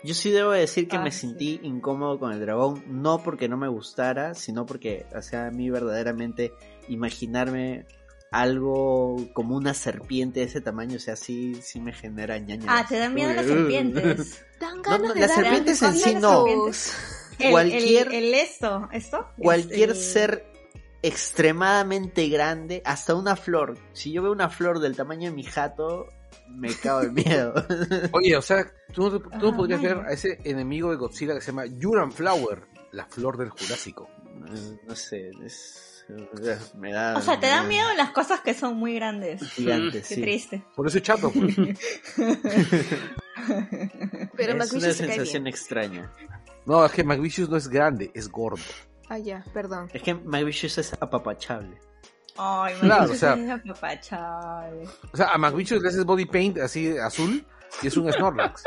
[0.03, 1.27] Yo sí debo decir que Ah, me sí.
[1.27, 5.51] sentí incómodo con el dragón, no porque no me gustara, sino porque, o sea, a
[5.51, 6.53] mí verdaderamente
[6.89, 7.85] imaginarme
[8.31, 12.65] algo como una serpiente de ese tamaño, o sea, sí, sí me genera ñaña.
[12.67, 14.43] Ah, te dan miedo las serpientes.
[14.59, 16.45] Dan ganas no, de las serpientes en sí no.
[17.39, 19.27] El, Cualquier- el, el esto, ¿esto?
[19.37, 20.45] Cualquier Es el- ser
[21.01, 23.77] extremadamente grande, hasta una flor.
[23.93, 26.07] Si yo veo una flor del tamaño de mi jato,
[26.49, 27.53] me cago de miedo.
[28.11, 29.09] Oye, o sea, tú
[29.41, 29.95] no Ah, podrías vaya.
[29.95, 34.07] ver a ese enemigo de Godzilla que se llama Yuran Flower, la flor del Jurásico.
[34.87, 35.90] No sé, es,
[36.77, 37.15] me da...
[37.17, 39.41] O sea, te me dan da miedo las cosas que son muy grandes.
[39.51, 40.21] Gigantes, Qué sí.
[40.21, 40.63] triste.
[40.75, 41.55] Por eso es chato, pues.
[44.35, 45.47] Pero es McVicious una se cae sensación bien.
[45.53, 46.11] extraña.
[46.65, 48.61] No, es que McVicious no es grande, es gordo.
[49.09, 49.89] Ah, ya, perdón.
[49.93, 51.77] Es que McVicious es apapachable.
[52.37, 54.87] Ay, Claro, me o sea- es apapachable.
[55.11, 57.45] O sea, a McVicious le haces body paint así azul
[57.81, 58.63] y es un Snorlax.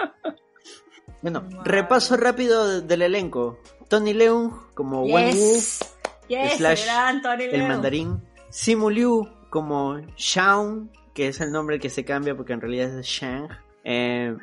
[1.23, 1.63] Bueno, Wow.
[1.65, 3.59] repaso rápido de- del elenco.
[3.89, 5.61] Tony Leung como Wen Wu,
[6.29, 6.57] Yes.
[6.57, 6.87] Slash
[7.53, 8.23] el mandarín.
[8.51, 13.07] Simu Liu como Shang, que es el nombre que se cambia porque en realidad es
[13.07, 13.49] Shang.
[13.87, 14.35] Eh,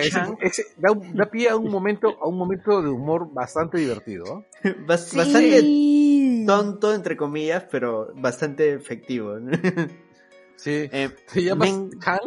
[0.00, 4.44] ese- ese- da, pie a un momento, a un momento de humor bastante divertido.
[4.86, 5.62] bastante
[6.46, 9.38] tonto entre comillas, pero bastante efectivo.
[9.38, 9.50] ¿no?
[10.56, 10.88] Sí.
[10.92, 12.20] Eh, Te llamas Men- Kang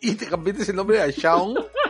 [0.00, 1.54] y te cambiaste el nombre a Shaun.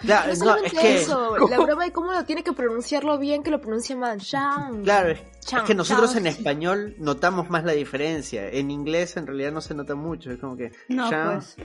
[0.00, 3.18] claro, No no, solamente es que eso, la broma de cómo lo tiene que pronunciarlo
[3.18, 4.18] bien, que lo pronuncia mal.
[4.18, 4.82] Shang.
[4.82, 6.20] Claro, es, Chang, es que nosotros Chang.
[6.20, 8.48] en español notamos más la diferencia.
[8.48, 10.30] En inglés en realidad no se nota mucho.
[10.30, 10.72] Es como que.
[10.88, 11.56] No, Shang- pues.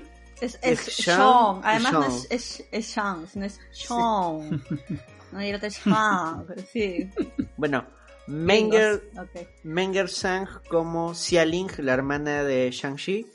[0.42, 1.62] Es, es, Es Sean.
[1.64, 4.64] Además no es, es, es Sean, sino es Sean.
[5.32, 6.46] No, y el otro es Sean.
[6.48, 7.10] pero Sí.
[7.58, 7.86] Bueno,
[8.28, 9.30] Menger, Gringos.
[9.36, 9.48] Ok.
[9.64, 13.28] Menger Sang como Xia Ling, la hermana de Shang-Chi,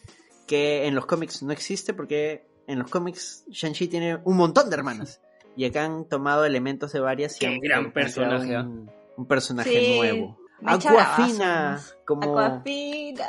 [0.47, 4.77] que en los cómics no existe porque en los cómics Shang-Chi tiene un montón de
[4.77, 5.21] hermanas.
[5.57, 8.69] Y acá han tomado elementos de varias y Qué han- gran han personaje, creado ¿ah?
[8.69, 10.39] Un, un personaje Sí, nuevo.
[10.65, 13.27] Aquafina como Aquafina.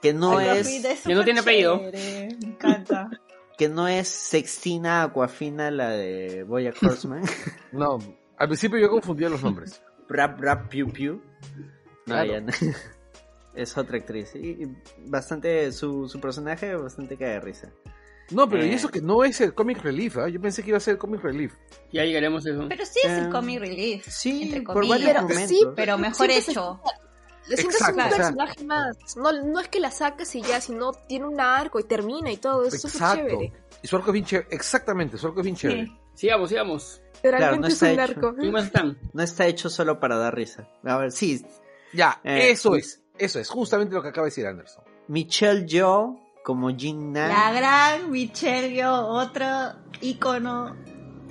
[0.00, 1.78] Que no Aquafina es es Que no tiene apellido.
[1.78, 3.10] chévere, Me encanta.
[3.58, 7.22] que no es Sextina Aquafina la de Boyack Horseman.
[7.72, 7.98] No,
[8.38, 9.82] al principio yo confundía los nombres.
[10.08, 11.14] Rap Rap Piu Piu.
[12.06, 12.32] No, Claro.
[12.32, 12.52] ya no.
[13.56, 14.34] Es otra actriz.
[14.34, 14.76] Y y
[15.06, 17.70] bastante, su, su personaje bastante cae de risa.
[18.30, 18.74] No, pero y Eh.
[18.74, 20.28] eso que no es el Comic Relief, ¿ah?
[20.28, 21.54] Yo pensé que iba a ser el Comic Relief.
[21.92, 22.66] Ya llegaremos a eso.
[22.68, 24.06] Pero sí es el Eh, comic relief.
[24.08, 25.48] Sí, entre por varios Pero momentos.
[25.48, 26.80] sí, Pero mejor Siempre se- hecho.
[27.48, 28.96] Exacto, un personaje más.
[29.16, 32.38] No, no es que la sacas y ya, sino tiene un arco y termina y
[32.38, 32.64] todo.
[32.64, 33.28] Es súper Exacto.
[33.28, 33.52] chévere.
[33.82, 34.48] Y su arco es bien chévere.
[34.50, 35.86] Exactamente, su arco es bien chévere.
[35.86, 35.92] Sí.
[36.14, 37.00] Sigamos, sigamos.
[37.22, 38.02] Pero Claro, realmente no es un está
[38.80, 38.96] arco.
[39.12, 40.68] No está hecho solo para dar risa.
[40.84, 41.46] A ver, sí.
[41.92, 43.00] Ya, Eh, eso es.
[43.18, 44.84] Eso es justamente lo que acaba de decir Anderson.
[45.08, 47.56] Michelle Yeoh como Jin La Nan.
[47.56, 49.46] gran Michelle Yeoh, otro
[50.00, 50.76] icono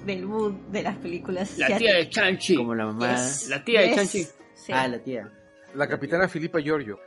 [0.06, 1.58] del mood de las películas.
[1.58, 2.56] La tía de Chanchi.
[2.56, 3.16] Como la mamá.
[3.16, 3.48] Yes.
[3.50, 3.96] La tía de.
[3.96, 4.24] Chanchi.
[4.54, 4.72] Sí.
[4.72, 5.32] Ah, la tía.
[5.74, 7.00] La capitana Filipa Giorgio.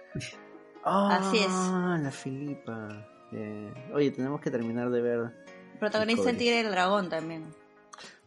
[0.84, 1.46] Así es.
[1.48, 3.06] Ah, la Filipa.
[3.32, 5.32] Eh, oye, tenemos que terminar de ver.
[5.78, 6.32] Protagonista.
[6.32, 7.46] Tigre del Dragón también.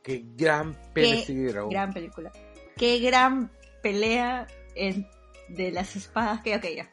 [0.04, 1.70] Qué gran Dragón.
[1.70, 2.32] Gran película.
[2.78, 3.52] Qué gran
[3.84, 5.08] pelea en-
[5.56, 6.90] de las espadas que ok ya.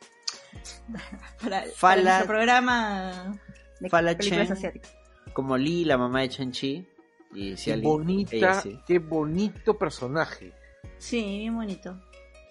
[0.92, 3.38] Para, para Fala- nuestro programa
[3.80, 4.56] de Fala películas Chen.
[4.56, 4.94] asiáticas.
[5.32, 6.86] Como Lee, la mamá de Chanchi.
[7.34, 8.78] Y Qué bonita, ella sí.
[8.86, 10.52] qué bonito personaje.
[10.96, 12.00] Sí, bien bonito.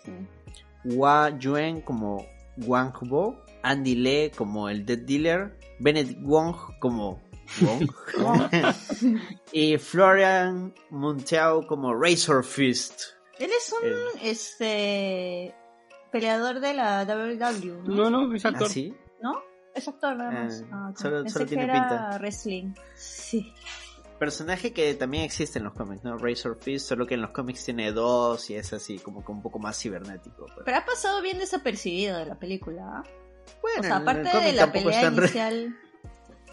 [0.05, 0.11] Sí.
[0.85, 2.25] Hua Yuen como
[2.57, 3.43] Wang Bo.
[3.63, 5.57] Andy Lee como el Dead Dealer.
[5.79, 7.19] Benedict Wong como
[7.61, 7.89] Wong.
[9.51, 13.01] y Florian Monteau como Razor Fist.
[13.39, 15.53] Él es un este
[16.11, 18.09] peleador de la WWE, ¿no?
[18.09, 18.67] No, no, es actor.
[18.67, 18.93] ¿Ah, sí?
[19.21, 19.33] ¿No?
[19.75, 20.63] Es actor nada más.
[20.71, 20.97] Ah, Ah, ok.
[20.97, 22.17] solo- Pensé solo que tiene era pinta.
[22.19, 22.73] wrestling.
[22.95, 23.53] Sí.
[24.19, 26.17] Personaje que también existe en los cómics, ¿no?
[26.17, 29.41] Razor Fist, solo que en los cómics tiene dos y es así, como que un
[29.43, 30.47] poco más cibernético.
[30.47, 32.81] pero- Pero ha pasado bien desapercibido de la película.
[32.83, 33.03] ¿ah?
[33.61, 35.75] Bueno, o sea, aparte de la pelea re- inicial.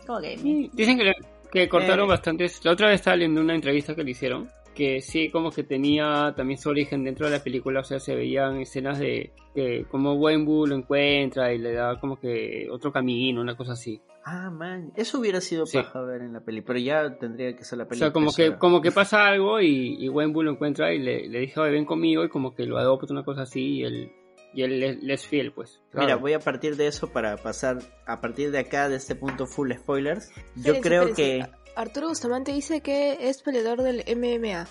[0.06, 0.36] Como que.
[0.36, 1.14] Sí, Dicen que, le-
[1.51, 2.09] que cortaron Eh.
[2.10, 2.62] bastantes.
[2.64, 6.34] La otra vez estaba leyendo una entrevista que le hicieron que sí como que tenía
[6.36, 10.14] también su origen dentro de la película, o sea, se veían escenas de que como
[10.14, 14.01] Wenbu lo encuentra y le da como que otro camino, una cosa así.
[14.26, 15.78] Ah, man, eso hubiera sido Sí.
[15.78, 17.98] paja ver en la peli, pero ya tendría que ser la O peli.
[17.98, 21.40] sea, como que, como que pasa algo y, y Wenbu lo encuentra y le, le
[21.40, 24.12] dice, "Oye, ven conmigo y como que lo adopta, una cosa así, y él,
[24.55, 25.82] y él le, le es fiel, pues.
[25.92, 29.46] Mira, voy a partir de eso para pasar a partir de acá, de este punto
[29.46, 30.30] full spoilers.
[30.56, 31.44] Yo creo que...
[31.76, 34.66] Arturo Bustamante dice que es peleador del MMA.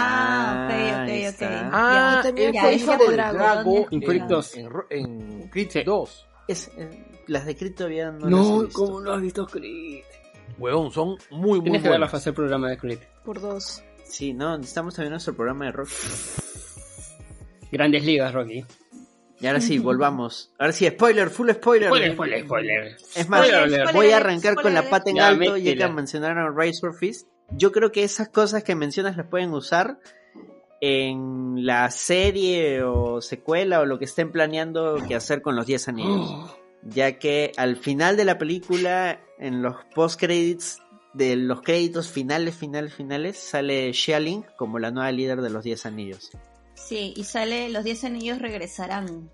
[0.00, 1.48] Ah, Ah, ok, ok, ok.
[1.72, 4.34] Ah, Ya, también ya, fue hijo acuerdo Drago En Creed está.
[4.34, 4.54] 2.
[4.90, 5.82] en, Creed Sí.
[5.84, 6.26] 2.
[6.46, 8.78] Es, eh, las de Creed todavía no, las he No, visto.
[8.84, 10.04] ¿cómo no has visto Creed?
[10.58, 12.10] Huevón, son muy, muy Tienes que verla buenas.
[12.10, 12.98] para hacer programa de Creed.
[13.24, 13.82] Por dos.
[14.04, 15.88] Sí, no, necesitamos también nuestro programa de rock.
[17.70, 18.64] Grandes ligas, Rocky.
[19.40, 20.52] Y ahora sí, volvamos.
[20.58, 21.88] Ahora sí, spoiler, full spoiler.
[21.88, 22.96] Spoiler, spoiler, spoiler.
[23.14, 25.86] Es más, Spoiler, spoiler, voy a arrancar con la pata en Ya, alto, ya métela.
[25.86, 27.28] que mencionaron Razor Fist.
[27.50, 29.98] Yo creo que esas cosas que mencionas las pueden usar
[30.80, 35.88] en la serie o secuela o lo que estén planeando que hacer con los 10
[35.88, 36.54] anillos.
[36.84, 40.80] Ya que al final de la película, en los post credits
[41.12, 45.86] de los créditos finales, finales, finales, sale Xialing como la nueva líder de los 10
[45.86, 46.30] anillos.
[46.86, 49.30] Sí, y sale, los 10 anillos regresarán.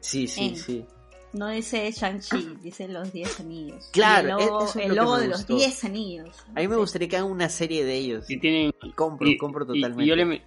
[0.00, 0.84] Sí, sí, En- sí.
[1.32, 3.88] No dice Shang-Chi, dice los 10 anillos.
[3.92, 5.44] Claro, el logo, es el logo de los.
[5.48, 6.28] 10 anillos.
[6.54, 8.30] A mí me gustaría que hagan una serie de ellos.
[8.30, 8.70] Y tienen.
[8.94, 10.04] Compro, y- compro totalmente.
[10.04, 10.42] Y, yo le,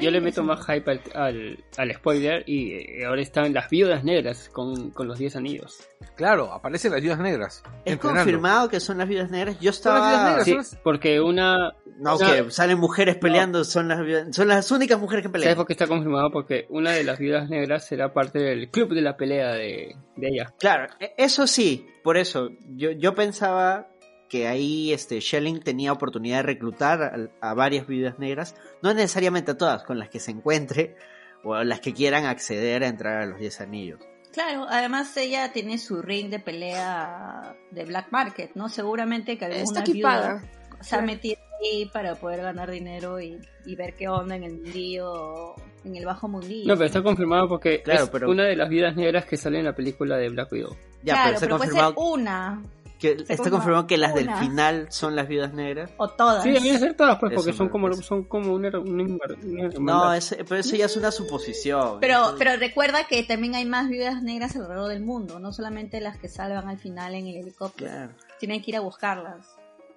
[0.00, 4.04] yo le meto más hype al, al, al spoiler y eh, ahora están las viudas
[4.04, 5.78] negras con, con los 10 anillos.
[6.16, 7.62] Claro, aparecen las viudas negras.
[7.84, 8.22] ¿Es entrenando.
[8.24, 9.58] confirmado que son las viudas negras?
[9.60, 10.28] Yo Son las viudas estaba...
[10.30, 11.72] negras, Sí, son las- porque una.
[12.00, 15.40] No, una- que salen mujeres peleando, son las viudas- son las únicas mujeres que ¿Sabes
[15.42, 15.56] pelean.
[15.56, 16.30] por qué está confirmado?
[16.30, 20.28] Porque una de las viudas negras será parte del club de la pelea de, de
[20.28, 20.54] ella.
[20.58, 23.88] Claro, e- eso sí, por eso, yo, yo pensaba
[24.28, 29.52] que ahí este Shelling tenía oportunidad de reclutar a, a varias viudas negras, no necesariamente
[29.52, 30.96] a todas, con las que se encuentre
[31.44, 34.00] o a las que quieran acceder a entrar a los 10 anillos.
[34.32, 38.68] Claro, además ella tiene su ring de pelea de Black Market, ¿no?
[38.68, 40.42] Seguramente que alguna Está viuda
[40.80, 44.52] se ha metido ahí para poder ganar dinero y, y ver qué onda en el
[44.58, 46.68] mundillo, en el bajo mundillo.
[46.68, 49.58] No, pero está confirmado porque Claro, es pero- una de las viudas negras que sale
[49.58, 50.76] en la película de Black Widow.
[51.02, 52.62] Ya, claro, pero está puede ser una
[52.98, 54.36] que, se está confirma confirmado que las del una.
[54.40, 55.90] final son las viudas negras.
[55.96, 56.42] o todas.
[56.42, 59.78] Sí, deberían ser todas, pues, Eso porque son como, son como una, una, una hermandad.
[59.80, 61.98] No, ese- pero eso ya es una suposición.
[62.00, 66.18] Pero, pero recuerda que también hay más viudas negras alrededor del mundo, no solamente las
[66.18, 67.90] que salvan al final en el helicóptero.
[67.90, 69.46] Claro, Tienen que ir a buscarlas.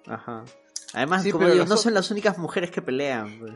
[0.06, 0.44] ajá.
[0.94, 3.38] Además, Sí, como digo, las no son las únicas mujeres que pelean.
[3.40, 3.52] pues.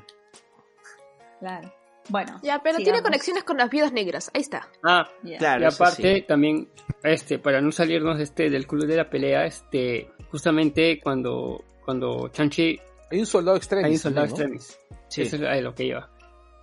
[1.40, 1.70] Claro.
[2.08, 2.38] Bueno.
[2.42, 4.30] Ya, pero tiene conexiones con las viudas negras.
[4.34, 4.68] Ahí está.
[4.84, 5.38] Ah, Ya.
[5.38, 6.22] Claro, y aparte sí.
[6.22, 6.68] también,
[7.02, 12.78] este, para no salirnos este del club de la pelea, este, justamente cuando, cuando Chanchi
[13.10, 13.86] Hay un soldado extremo.
[13.86, 14.78] hay un soldado extremis.
[15.08, 15.22] Sí.
[15.22, 16.08] Eso es lo que lleva.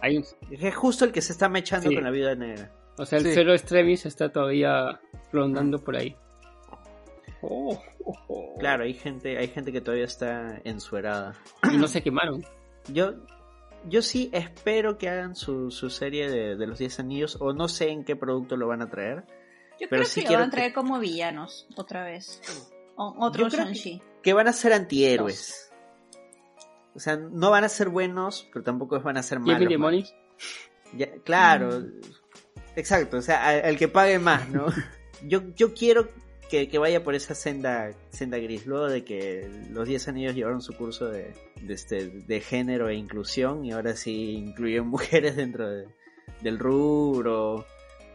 [0.02, 1.96] Hay un, Es justo el que se está mechando Sí.
[1.96, 2.72] con la viuda negra.
[2.98, 3.32] o sea, el Sí.
[3.34, 5.00] cero extremis está todavía
[5.32, 6.16] rondando por ahí.
[7.42, 8.56] Oh, oh, oh.
[8.60, 11.34] Claro, hay gente, hay gente que todavía está ensuerada.
[11.72, 12.46] Y no se quemaron.
[12.90, 13.14] Yo,
[13.88, 17.68] yo sí espero que hagan su, su serie de, de los 10 anillos, o no
[17.68, 19.26] sé en qué producto lo van a traer.
[19.80, 22.42] Yo Pero creo sí que lo van a que- traer como villanos otra vez.
[22.96, 24.02] O, otro que- Shang-Chi.
[24.22, 25.72] Que van a ser antihéroes.
[26.96, 29.62] O sea, no van a ser buenos, pero tampoco van a ser ¿Y malos.
[29.62, 30.02] Emily Money?
[30.04, 30.16] malos.
[30.96, 31.84] Ya- claro,
[32.76, 34.68] exacto, o sea, al, al que pague más, ¿no?
[35.26, 36.10] Yo, yo quiero
[36.54, 40.62] que, que vaya por esa senda, senda gris, luego de que los 10 anillos llevaron
[40.62, 45.68] su curso de, de, este, de género e inclusión y ahora sí incluyen mujeres dentro
[45.68, 45.88] de-
[46.42, 47.66] del rubro,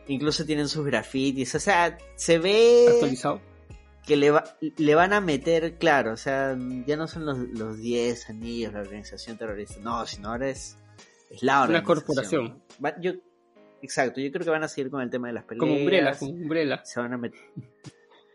[0.06, 3.40] incluso tienen sus grafitis, o sea, se ve Actualizado.
[4.06, 4.44] que le, va-
[4.76, 6.56] le van a meter, claro, o sea,
[6.86, 10.76] ya no son los, los 10 anillos, la organización terrorista, no, sino ahora es,
[11.28, 11.84] es la Una organización.
[11.96, 12.62] corporación.
[12.84, 13.12] Va- yo,
[13.82, 15.60] exacto, yo creo que van a seguir con el tema de las peleas.
[15.60, 16.84] Como Umbrella, como Umbrella.
[16.84, 17.40] Se van a meter,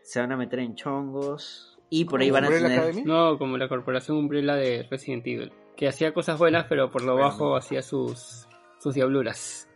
[0.04, 3.04] se van a meter en chongos y por ahí ¿Como van a tener...
[3.06, 5.52] No, como la corporación Umbrella de Resident Evil.
[5.76, 7.28] Que hacía cosas buenas, pero por lo Bueno.
[7.28, 8.46] bajo hacía sus,
[8.78, 9.68] sus diabluras.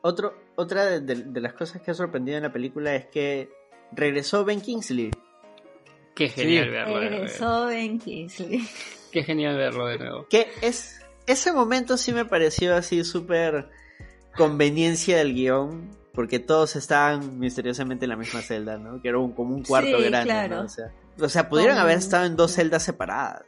[0.00, 3.48] Otro, otra de, de- de las cosas que ha sorprendido en la película es que
[3.92, 5.10] regresó Ben Kingsley.
[6.14, 6.70] Qué genial Sí.
[6.70, 7.14] verlo de nuevo.
[7.24, 8.60] Regresó Ben Kingsley.
[9.12, 10.26] Qué genial verlo de nuevo.
[10.28, 11.00] Que es.
[11.26, 13.68] Ese momento sí me pareció así súper
[14.36, 15.90] conveniencia del guion.
[16.18, 19.00] Porque todos estaban misteriosamente en la misma celda, ¿no?
[19.00, 20.56] Que era un, como un cuarto Sí, grande, claro.
[20.56, 20.62] ¿no?
[20.62, 23.44] O sea, o sea, pudieron haber estado en dos celdas separadas.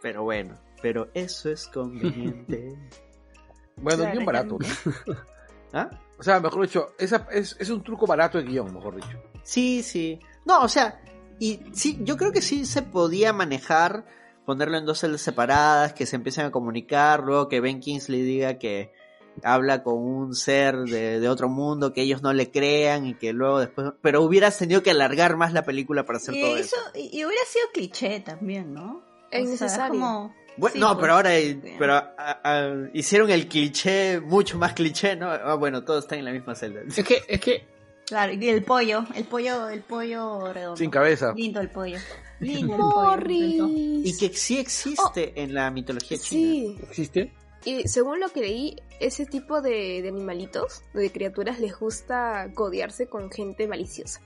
[0.00, 2.78] Pero bueno, pero eso es conveniente.
[3.76, 5.14] Bueno, Claro, bien barato, ¿no?
[5.74, 5.90] ¿Ah?
[6.18, 9.22] O sea, mejor dicho, esa, es, es un truco barato de guion, mejor dicho.
[9.42, 10.18] Sí, sí.
[10.46, 11.02] No, o sea,
[11.38, 14.06] y sí, yo creo que sí se podía manejar
[14.46, 18.58] ponerlo en dos celdas separadas, que se empiecen a comunicar, luego que Ben Kingsley diga
[18.58, 18.94] que
[19.42, 23.32] habla con un ser de, de otro mundo, que ellos no le crean y que
[23.32, 23.92] luego después...
[24.00, 26.90] Pero hubieras tenido que alargar más la película para hacer Y, todo eso, eso.
[26.94, 29.02] y, y hubiera sido cliché también, ¿no?
[29.30, 29.92] Es O sea, necesario.
[30.00, 31.00] como- Bueno, sí, no, pues.
[31.00, 35.30] pero ahora eh, pero, a- a- hicieron el cliché mucho más cliché, ¿no?
[35.30, 36.80] Ah, bueno, todos están en la misma celda.
[36.86, 37.74] Es que, es que,
[38.06, 40.76] Claro, y el pollo, el pollo, el pollo redondo.
[40.76, 41.32] Sin cabeza.
[41.34, 41.96] Lindo el pollo.
[42.38, 43.66] Lindo el pollo.
[43.70, 46.52] Y que sí existe en la mitología china.
[46.52, 46.78] Sí.
[46.82, 47.32] ¿existe?
[47.64, 53.06] Y según lo que leí, ese tipo de, de animalitos, de criaturas, les gusta codearse
[53.08, 54.20] con gente maliciosa.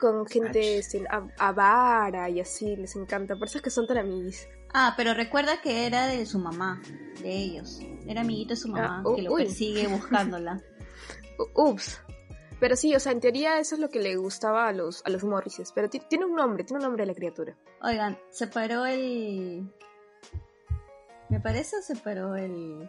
[0.00, 3.36] Con gente este, a- avara y así, les encanta.
[3.36, 4.48] Por eso es que son tan amiguis.
[4.74, 6.82] Ah, pero recuerda que era de su mamá,
[7.20, 7.78] de ellos.
[8.08, 9.44] Era amiguito de su mamá, Ah, que lo uy.
[9.44, 10.60] persigue buscándola.
[11.54, 12.00] Ups.
[12.58, 15.10] Pero sí, o sea, en teoría eso es lo que le gustaba a los, a
[15.10, 15.72] los Morrises.
[15.72, 17.56] Pero ti- tiene un nombre, tiene un nombre la criatura.
[17.82, 19.68] Oigan, se paró el...
[21.32, 22.88] Me parece o se paró el,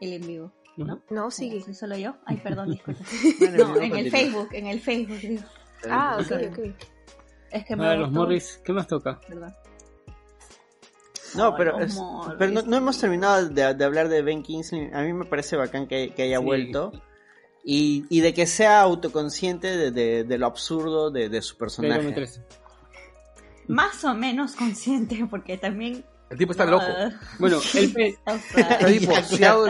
[0.00, 0.52] el en vivo.
[0.76, 1.00] ¿No?
[1.10, 1.60] No, sigue.
[1.62, 2.14] ¿Soy solo yo?
[2.24, 3.00] Ay, perdón, disculpa.
[3.40, 4.10] Bueno, No, en el.
[4.10, 5.42] Facebook, en el Facebook, digo.
[5.90, 6.58] Ah, ok, ok.
[7.50, 9.18] Es que me A ver, los Morris, ¿qué más toca?
[9.28, 9.56] ¿verdad?
[11.34, 12.00] No, pero, es-
[12.38, 14.90] pero no, no hemos terminado de, de hablar de Ben Kingsley.
[14.92, 16.44] A mí me parece bacán que, que haya Sí.
[16.44, 16.92] vuelto.
[17.64, 22.14] Y, y de que sea autoconsciente de, de- de lo absurdo de, de su personaje.
[23.66, 26.04] Más o menos consciente, porque también...
[26.30, 26.84] El tipo está loco.
[26.86, 28.18] Ah, Bueno, él, pe-
[28.56, 29.66] Está divorciado.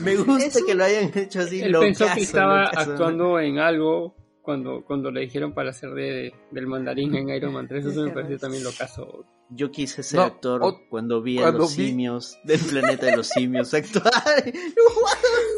[0.00, 1.60] Me gusta Es un- que lo hayan hecho así.
[1.60, 2.90] él pensó locazo, que estaba locazo.
[2.92, 7.68] actuando en algo cuando, cuando le dijeron para hacer de, del mandarín en Iron Man
[7.68, 7.84] 3.
[7.86, 9.24] Eso me pareció también lo caso.
[9.50, 13.06] Yo quise ser No, actor o- cuando vi a cuando los vi- simios del planeta
[13.06, 14.10] de los simios actuar.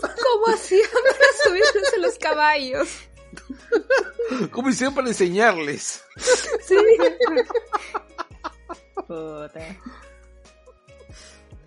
[0.03, 2.89] ¿Cómo hacían para subirse a los caballos?
[4.51, 6.03] ¿Cómo hicieron para enseñarles?
[6.66, 6.75] Sí.
[9.06, 9.60] Puta.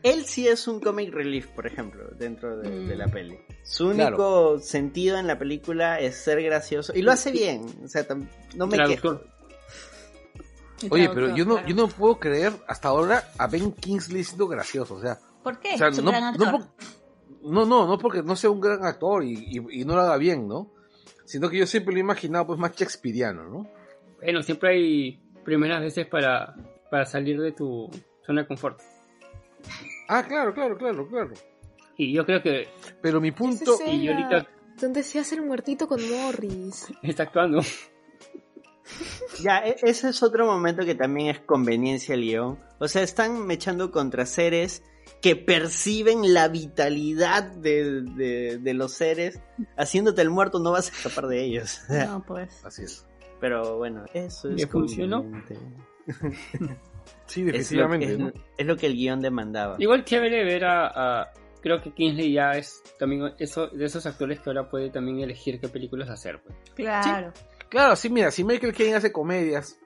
[0.04, 2.88] Él sí es un comic relief, por ejemplo, dentro de, Mm.
[2.88, 3.40] de la peli.
[3.64, 6.94] Su único sentido en la película es ser gracioso.
[6.96, 7.66] Y lo hace bien.
[7.84, 8.06] O sea,
[8.56, 9.22] no me quejo.
[10.92, 11.68] Oye, pero yo no, claro.
[11.68, 14.94] yo no puedo creer hasta ahora a Ben Kingsley siendo gracioso.
[14.96, 15.74] O sea, ¿Por qué?
[15.74, 16.70] o sea Su no, no,
[17.42, 20.18] no, no, no porque no sea un gran actor y, y- y no lo haga
[20.18, 20.72] bien, ¿no?
[21.26, 23.68] Sino que yo siempre lo he imaginado pues más shakespeariano, ¿no?
[24.22, 26.54] Bueno, siempre hay primeras veces para,
[26.90, 27.90] para salir de tu
[28.26, 28.80] zona de confort.
[30.10, 31.34] Ah, claro, claro, claro, claro.
[31.98, 32.68] Y yo creo que
[33.02, 33.78] Pero mi punto...
[33.86, 34.48] Y yo ahorita
[34.80, 36.88] Donde se hace el muertito con Morris.
[37.04, 37.62] está actuando.
[39.42, 42.60] Ya, e- ese es otro momento que también es conveniencia guion.
[42.80, 44.84] O sea, están mechando contra seres
[45.22, 49.40] que perciben la vitalidad de, de- de los seres.
[49.76, 51.82] Haciéndote el muerto no vas a escapar de ellos.
[51.90, 52.64] No, pues.
[52.64, 53.06] Así es.
[53.42, 55.26] Pero bueno, eso es ¿Le funcionó?
[57.28, 57.52] Sí, Es lo,
[57.90, 58.12] definitivamente.
[58.14, 58.32] es- ¿no?
[58.58, 59.76] es lo que el guion demandaba.
[59.80, 64.40] Igual chévere ver a, a- Creo que Kingsley ya es también eso, de esos actores
[64.40, 66.40] que ahora puede también elegir qué películas hacer.
[66.42, 66.56] Pues.
[66.76, 67.34] Claro.
[67.68, 69.78] Claro, sí, mira, si Michael Caine hace comedias,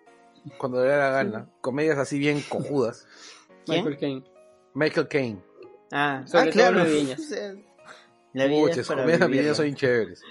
[0.58, 3.08] cuando le da la gana, comedias así bien cojudas,
[3.66, 3.84] ¿Quién?
[3.86, 4.24] Michael Caine.
[4.76, 5.42] Michael Caine.
[5.92, 6.78] Ah, Sobre ah, claro.
[8.34, 10.24] La para comedias navideñas son chéveres.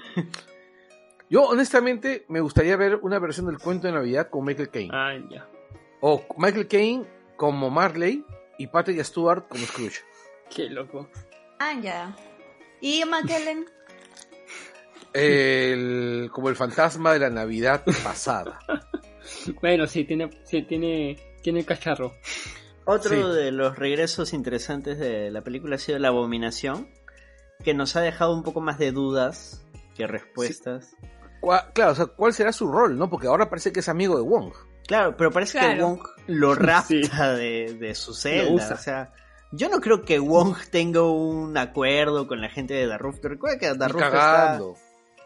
[1.28, 4.90] Yo, honestamente, me gustaría ver una versión del cuento de Navidad con Michael Caine.
[4.92, 5.48] Ah, ya.
[6.00, 7.06] O Michael Caine
[7.36, 8.24] como Marley
[8.58, 10.00] y Patrick Stewart como Scrooge.
[10.54, 11.08] Qué loco.
[11.58, 12.16] Ah, ya.
[12.80, 13.66] ¿Y McKellen?
[15.12, 18.58] El, como el fantasma de la Navidad pasada.
[19.60, 22.14] Bueno, sí, tiene, sí, tiene, tiene cacharro.
[22.84, 23.36] Otro Sí.
[23.36, 26.88] de los regresos interesantes de la película ha sido La Abominación,
[27.64, 29.64] que nos ha dejado un poco más de dudas
[29.94, 30.96] que respuestas.
[31.74, 33.08] Claro, o sea, ¿cuál será su rol, no?
[33.08, 34.52] Porque ahora parece que es amigo de Wong.
[34.86, 35.80] Claro, pero parece que.
[35.80, 37.00] Wong lo rapta Sí.
[37.00, 38.52] de, de su celda.
[38.52, 38.74] usa.
[38.74, 39.12] O sea,
[39.52, 43.18] yo no creo que Wong tenga un acuerdo con la gente de Daruf.
[43.22, 44.10] Recuerda que Daruf está...
[44.10, 44.76] cagando.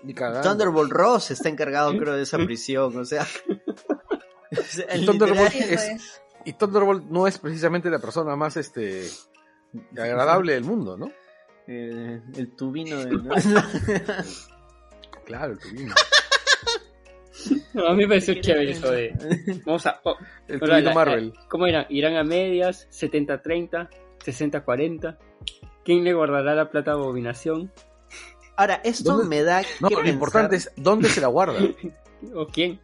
[0.02, 0.48] Ni cagando.
[0.48, 2.96] Thunderbolt Ross está encargado, creo, de esa prisión.
[2.96, 3.26] O sea...
[4.52, 6.20] o sea, Y Thunderbolt es-.
[6.46, 9.08] Y Thunderbolt no es precisamente la persona más este
[9.96, 11.10] agradable del mundo, ¿no?
[11.66, 13.18] Eh, el tubino de...
[15.24, 15.94] Claro, el tubino.
[17.74, 19.12] No, a mí me pareció chévere eso de.
[19.66, 20.00] Vamos a.
[20.04, 20.16] oh,
[20.48, 21.32] El tubino la- Marvel.
[21.34, 21.86] la- ¿Cómo era?
[21.90, 22.88] ¿Irán a medias?
[22.90, 23.88] ¿70-30?
[24.24, 25.18] ¿60-40?
[25.84, 27.72] ¿Quién le guardará la plata a abominación?
[28.56, 31.58] Ahora, esto ¿Dónde- me da No, que lo pensar- importante es dónde se la guarda.
[32.34, 32.80] ¿O quién?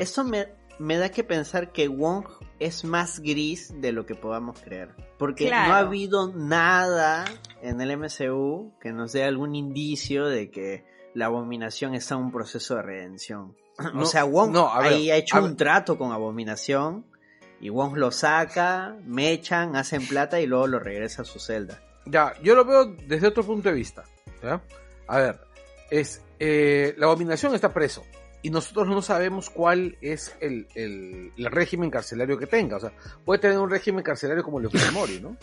[0.00, 0.46] Esto me,
[0.78, 2.24] me da que pensar que Wong
[2.58, 4.94] es más gris de lo que podamos creer.
[5.18, 5.68] Porque Claro.
[5.68, 7.24] no ha habido nada
[7.62, 10.84] en el MCU que nos dé algún indicio de que
[11.14, 13.54] la abominación está en un proceso de redención.
[13.94, 17.04] o sea, Wong no, ver, ahí ha hecho un trato con abominación
[17.60, 21.80] Y Wong lo saca, mechan, hacen plata y luego lo regresa a su celda.
[22.06, 24.04] Ya, yo lo veo desde otro punto de vista.
[24.42, 24.60] ¿ya?
[25.06, 25.40] A ver,
[25.90, 28.04] es eh, la abominación está preso
[28.42, 32.76] y nosotros no sabemos cuál es el, el- el régimen carcelario que tenga.
[32.76, 32.92] O sea,
[33.24, 35.36] puede tener un régimen carcelario como el de Fujimori, ¿no?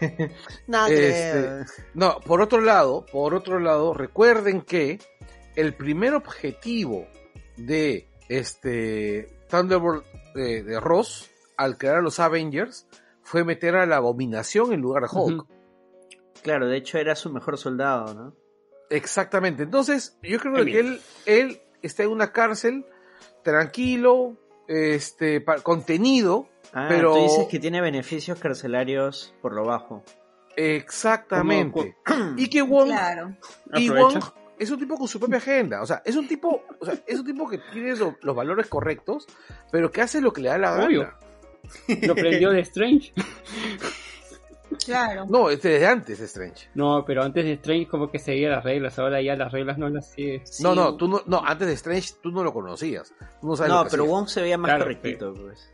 [0.66, 1.64] No, Este.
[1.94, 4.98] No, por otro lado, por otro lado, recuerden que
[5.56, 7.06] el primer objetivo
[7.56, 10.04] de este Thunderbolt
[10.36, 12.86] eh, de Ross al crear a los Avengers
[13.22, 15.46] fue meter a la abominación en lugar de Hulk.
[16.42, 18.34] Claro, de hecho era su mejor soldado, ¿no?
[18.90, 19.62] Exactamente.
[19.62, 22.84] Entonces, yo creo Ay, que él, él está en una cárcel
[23.42, 24.36] tranquilo,
[24.68, 26.48] este, contenido.
[26.72, 30.02] Ah, Pero- tú dices que tiene beneficios carcelarios por lo bajo.
[30.56, 31.96] Exactamente.
[32.36, 33.36] Y que Wong, Claro.
[33.74, 33.88] y.
[33.88, 34.22] Wong
[34.58, 35.82] es un tipo con su propia agenda.
[35.82, 38.66] O sea, es un tipo, o sea, es un tipo que tiene lo- los valores
[38.68, 39.26] correctos,
[39.72, 41.00] pero que hace lo que le da la Obvio.
[41.02, 41.18] gana.
[42.06, 43.12] Lo prendió de Strange.
[44.84, 45.26] Claro.
[45.28, 46.68] No, es desde antes de Strange.
[46.74, 49.88] No, pero antes de Strange como que seguía las reglas, ahora ya las reglas no
[49.88, 50.42] las sigue.
[50.44, 53.14] Sí, No, no, tú no, no, antes de Strange tú no lo conocías.
[53.40, 54.04] Tú no sabes lo No, que pero.
[54.06, 55.70] Wong se veía más Claro, correctito, pues.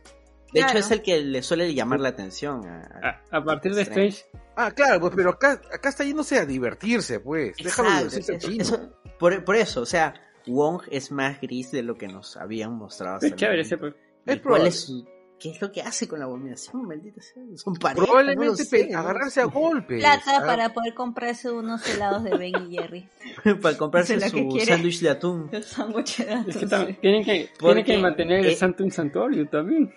[0.53, 0.69] De Claro.
[0.71, 2.65] hecho, es el que le suele llamar la atención.
[2.67, 4.25] A, A, a partir de Strange,
[4.55, 7.55] Ah, claro, pues, pero acá, acá está yéndose a divertirse, pues.
[7.57, 8.63] Déjalo Exacto, divertirse al eso- chino.
[8.63, 10.13] eso- por, por eso, o sea,
[10.47, 13.15] Wong es más gris de lo que nos habían mostrado.
[13.15, 13.77] hasta es chévere ese.
[13.77, 13.93] pues.
[14.25, 14.69] ¿Y Es probable.
[14.69, 15.07] es su-
[15.39, 16.85] ¿Qué es lo que hace con la abominación?
[16.85, 17.41] Maldita sea.
[17.55, 18.05] Son parejas.
[18.05, 19.99] Probablemente no sé, agarrarse a golpes.
[19.99, 23.09] Plata Ah, para poder comprarse unos helados de Ben y Jerry.
[23.61, 25.49] para comprarse es su sándwich de atún.
[25.51, 26.97] El sándwich de Es que sí.
[27.01, 29.91] tienen que, tienen que mantener eh, el santo en santuario también.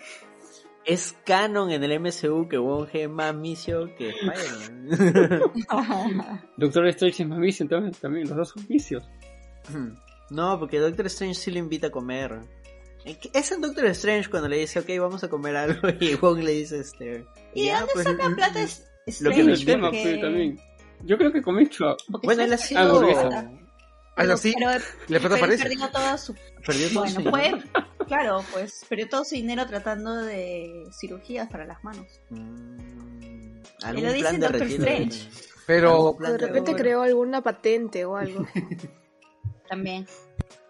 [0.86, 5.42] Es canon en el MCU que Wong es más misio que Spider-Man.
[6.56, 9.02] Doctor Strange es más vicio también, también, los dos son vicios.
[10.30, 12.40] no, porque Doctor Strange sí lo invita a comer.
[13.32, 15.88] Es en Doctor Strange cuando le dice, ok, vamos a comer algo.
[16.00, 17.24] Y Wong le dice, este.
[17.54, 18.62] ¿Y de "Ya, dónde pues, saca mm, plata mm".
[19.06, 19.64] es Lo que nos el Strange?
[19.66, 20.60] tema Porque- pues, también.
[21.02, 21.68] Yo creo que comió
[22.10, 23.63] porque Bueno, él ha Strange sido.
[24.16, 24.34] Pero-
[25.08, 25.62] le pero parece.
[25.64, 26.34] perdió todo su
[26.66, 27.68] Perdió todo Bueno, su fue, dinero.
[28.06, 32.06] claro, pues perdió todo su dinero tratando de cirugías para las manos.
[32.30, 34.62] Mm, Y algún lo dice Doctor.
[34.62, 35.30] Strange.
[35.66, 38.46] Pero, De repente creó alguna patente o algo.
[39.68, 40.06] También.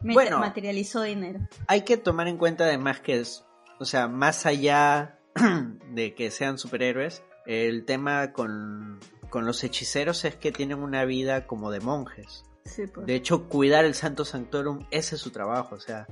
[0.01, 0.39] Me- Bueno.
[0.39, 1.41] materializó dinero.
[1.67, 3.45] hay que tomar en cuenta además que es,
[3.81, 5.19] o sea, más allá
[5.91, 9.01] de que sean superhéroes, el tema con,
[9.31, 12.45] con los hechiceros es que tienen una vida como de monjes.
[12.65, 13.07] Sí, pues.
[13.07, 15.75] De hecho, cuidar el Santo Sanctorum, ese es su trabajo.
[15.77, 16.07] O sea,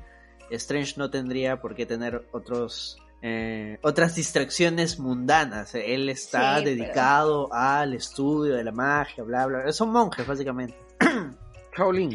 [0.51, 5.75] Strange no tendría por qué tener otros eh, otras distracciones mundanas.
[5.75, 9.63] Él está Sí, pero- dedicado al estudio de la magia, bla, bla.
[9.63, 9.73] bla.
[9.73, 10.77] Son monjes, básicamente.
[11.77, 12.11] Shaolin.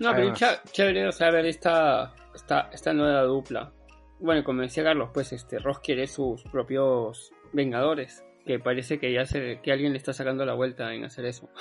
[0.00, 0.60] No, pero Además.
[0.72, 3.72] chévere, o sea, ver esta, esta, esta nueva dupla.
[4.18, 8.24] Bueno, como decía Carlos, pues este Ross quiere sus propios Vengadores.
[8.44, 11.48] Que parece que ya se, que alguien le está sacando la vuelta en hacer eso.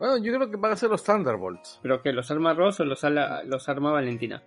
[0.00, 1.78] Bueno, yo creo que van a ser los Thunderbolts.
[1.82, 4.42] Pero que los arma Ross o los, ala- los arma Valentina.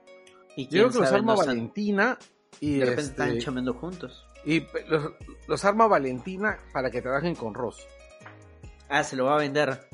[0.58, 2.18] Y Yo creo que los arma Valentina
[2.60, 4.26] y, De repente este, están chamando juntos.
[4.46, 5.12] y los,
[5.48, 7.88] los arma Valentina para que trabajen con Ross.
[8.90, 9.88] Ah, se lo va a vender.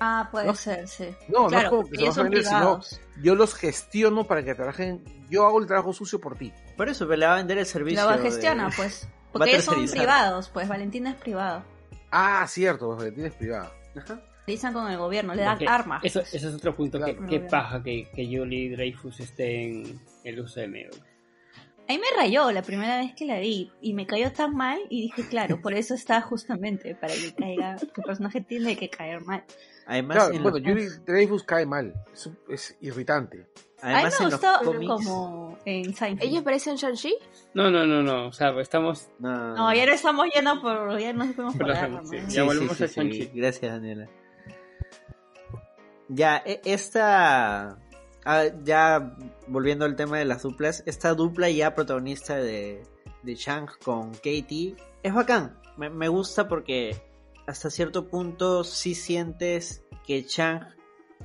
[0.00, 0.54] Ah, puede No.
[0.54, 1.14] ser, sí.
[1.28, 2.80] No, claro, no es como que se los va a vender, sino
[3.22, 5.04] yo los gestiono para que trabajen.
[5.28, 6.52] Yo hago el trabajo sucio por ti.
[6.76, 8.02] Por eso, pero le va a vender el servicio.
[8.08, 9.06] Lo de- gestiona, pues.
[9.30, 11.62] Va a Porque ellos son privados, pues Valentina es privado.
[12.10, 13.70] Ah, cierto, Valentina es privada.
[13.96, 14.20] Ajá.
[14.50, 16.04] Utilizan con el gobierno, le dan Porque armas.
[16.04, 16.98] Eso, ese es otro punto.
[16.98, 17.26] que Claro.
[17.28, 20.90] qué paja que, que Julie Dreyfus esté en el UCM.
[21.88, 24.78] A mí me rayó la primera vez que la vi y me cayó tan mal
[24.90, 29.22] y dije, claro, por eso está justamente, para que caiga, tu personaje tiene que caer
[29.22, 29.44] mal.
[29.86, 31.94] Además, Claro, en bueno, los, Yuri Dreyfus cae mal.
[32.12, 33.46] Es, es irritante.
[33.82, 34.86] A mí además me gustó cómics.
[34.92, 36.28] como en Seinfeld.
[36.30, 37.14] ¿Ella aparece en Shang-Chi?
[37.54, 38.26] No, no, no, no.
[38.28, 39.08] O sea, estamos.
[39.18, 40.98] No, No, ya no estamos yendo por...
[41.00, 42.24] Ya nos fuimos por la sí, rama, sí, ¿eh?
[42.28, 43.30] ya volvemos a Shang-Chi.
[43.34, 44.06] Gracias, Daniela.
[46.12, 47.78] Ya, e- esta.
[48.24, 49.16] ah, ya
[49.46, 52.82] volviendo al tema de las duplas, esta dupla ya protagonista de,
[53.22, 54.74] de Chang con Katie
[55.04, 55.56] es bacán.
[55.76, 57.00] Me, me gusta porque
[57.46, 60.74] hasta cierto punto sí sientes que Chang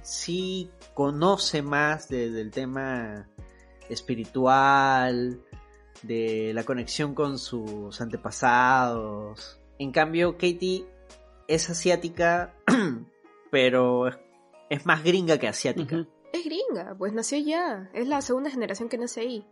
[0.03, 3.27] sí conoce más de- del tema
[3.89, 5.41] espiritual,
[6.03, 9.59] de la conexión con sus antepasados.
[9.79, 10.85] En cambio, Katie
[11.47, 12.53] es asiática,
[13.51, 14.17] pero es,
[14.69, 16.05] es más gringa que asiática.
[16.33, 17.89] Es gringa, pues nació ya.
[17.93, 19.45] Es la segunda generación que nace ahí.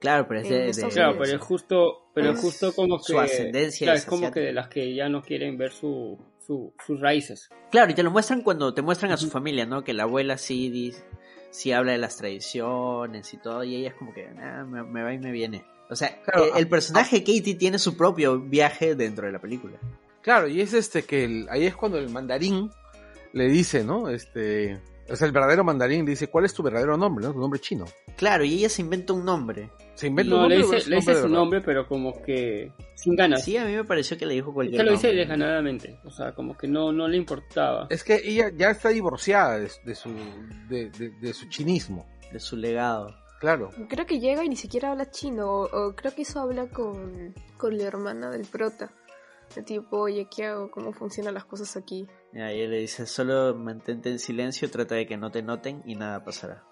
[0.00, 3.18] Claro, pero es de, de- Claro, pero es justo, pero es justo como que su
[3.18, 6.74] ascendencia claro, es es como que de las que ya no quieren ver su, su-
[6.84, 7.48] sus raíces.
[7.70, 9.82] Claro, y te lo muestran cuando te muestran a su familia, ¿no?
[9.84, 11.04] Que la abuela sí, dice-
[11.50, 15.02] sí habla de las tradiciones y todo, y ella es como que, "Ah, me, me
[15.02, 15.64] va y me viene.
[15.88, 19.38] O sea, Claro, el, el a- personaje Katie tiene su propio viaje dentro de la
[19.38, 19.78] película.
[20.22, 22.70] Claro, y es este que el- ahí es cuando el mandarín
[23.34, 24.08] le dice, ¿no?
[24.08, 24.80] Este,
[25.10, 27.26] o sea, el verdadero mandarín le dice, ¿cuál es tu verdadero nombre?
[27.26, 27.32] ¿no?
[27.34, 27.84] Tu nombre chino.
[28.16, 29.70] Claro, y ella se inventa un nombre.
[29.96, 31.28] Se inventa No, un le nombre, pero dice, es le dice su verdad.
[31.36, 33.44] nombre, pero como que sin ganas.
[33.44, 35.20] Sí, a mí me pareció que le dijo Se cualquier lo dice nombre.
[35.20, 35.98] desganadamente.
[36.04, 37.86] O sea, como que no, no le importaba.
[37.90, 40.10] Es que ella ya está divorciada de, de su,
[40.68, 42.06] de, de- de su chinismo.
[42.32, 43.14] De su legado.
[43.40, 43.70] Claro.
[43.90, 47.34] Creo que llega y ni siquiera habla chino, o, o creo que eso habla con,
[47.58, 48.90] con la hermana del prota.
[49.62, 50.70] Tipo, oye, ¿qué hago?
[50.70, 52.06] ¿Cómo funcionan las cosas aquí?
[52.32, 55.94] Y ahí le dice, solo mantente en silencio, trata de que no te noten y
[55.94, 56.64] nada pasará.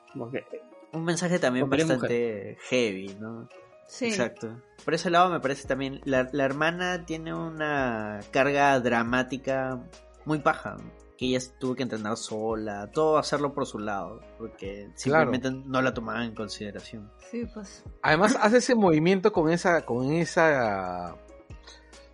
[0.93, 3.49] Un mensaje también Porque bastante heavy, ¿no?
[3.87, 4.07] Sí.
[4.07, 4.61] Exacto.
[4.85, 9.83] Por ese lado me parece también, la, la hermana tiene una carga dramática
[10.25, 10.77] muy paja,
[11.17, 15.95] que ella tuvo que entrenar sola, todo hacerlo por su lado, porque simplemente no la
[15.95, 17.11] tomaban en consideración.
[17.31, 17.85] Sí, pues.
[18.03, 21.17] Además hace ese movimiento con esa, con esa,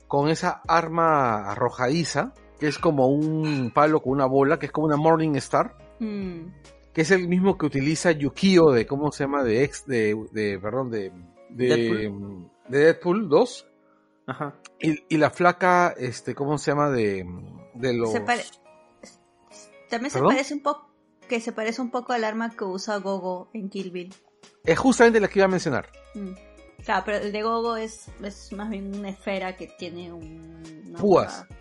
[0.09, 4.86] con esa arma arrojadiza, que es como un palo con una bola, que es como
[4.86, 6.52] una Morning Star, Mm.
[6.93, 9.43] que es el mismo que utiliza Yukio de, ¿cómo se llama?
[9.44, 11.12] De ex, de, de perdón, de,
[11.51, 12.51] de Deadpool.
[12.68, 13.66] de Deadpool 2.
[14.26, 14.55] Ajá.
[14.80, 16.90] Y, y la flaca, este, ¿cómo se llama?
[16.90, 17.26] De,
[17.74, 18.12] de los...
[18.12, 18.44] Se pare-
[19.89, 20.35] También se ¿Perdón?
[20.35, 20.89] parece un poco
[21.28, 24.14] que se parece un poco al arma que usa Gogo en Kill Bill.
[24.64, 25.90] Es justamente la que iba a mencionar.
[26.14, 26.32] Mm.
[26.84, 30.98] Claro, pero el de Gogo es, es más bien una esfera que tiene un, una
[30.98, 31.40] Púas.
[31.48, 31.55] boca.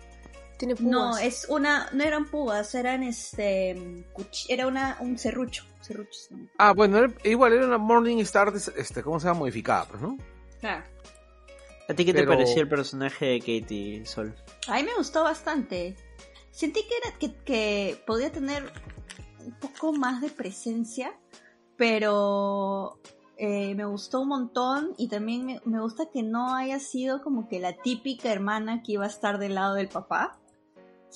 [0.58, 0.90] Tiene púas.
[0.90, 3.76] No, es una, no eran púas, eran este,
[4.14, 6.28] cuch- era una, un serrucho, serruchos.
[6.30, 6.48] ¿no?
[6.58, 9.40] Ah, bueno, era- igual era una Morning Star, este, ¿cómo se llama?
[9.40, 10.16] Modificada, pues, ¿no?
[10.60, 10.84] Claro.
[11.88, 14.34] ¿A ti qué Pero- te pareció el personaje de Katie Sol?
[14.66, 15.96] A mí me gustó bastante.
[16.50, 18.72] Sentí que era que, que podía tener
[19.44, 21.12] un poco más de presencia,
[21.76, 22.98] pero
[23.38, 27.48] eh, me gustó un montón y también me, me gusta que no haya sido como
[27.48, 30.38] que la típica hermana que iba a estar del lado del papá.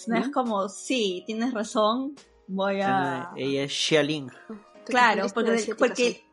[0.06, 2.14] No es como, sí, tienes razón,
[2.46, 3.30] voy a...
[3.36, 4.30] Ella es Xialing.
[4.86, 5.74] Claro, porque...
[5.76, 6.24] porque...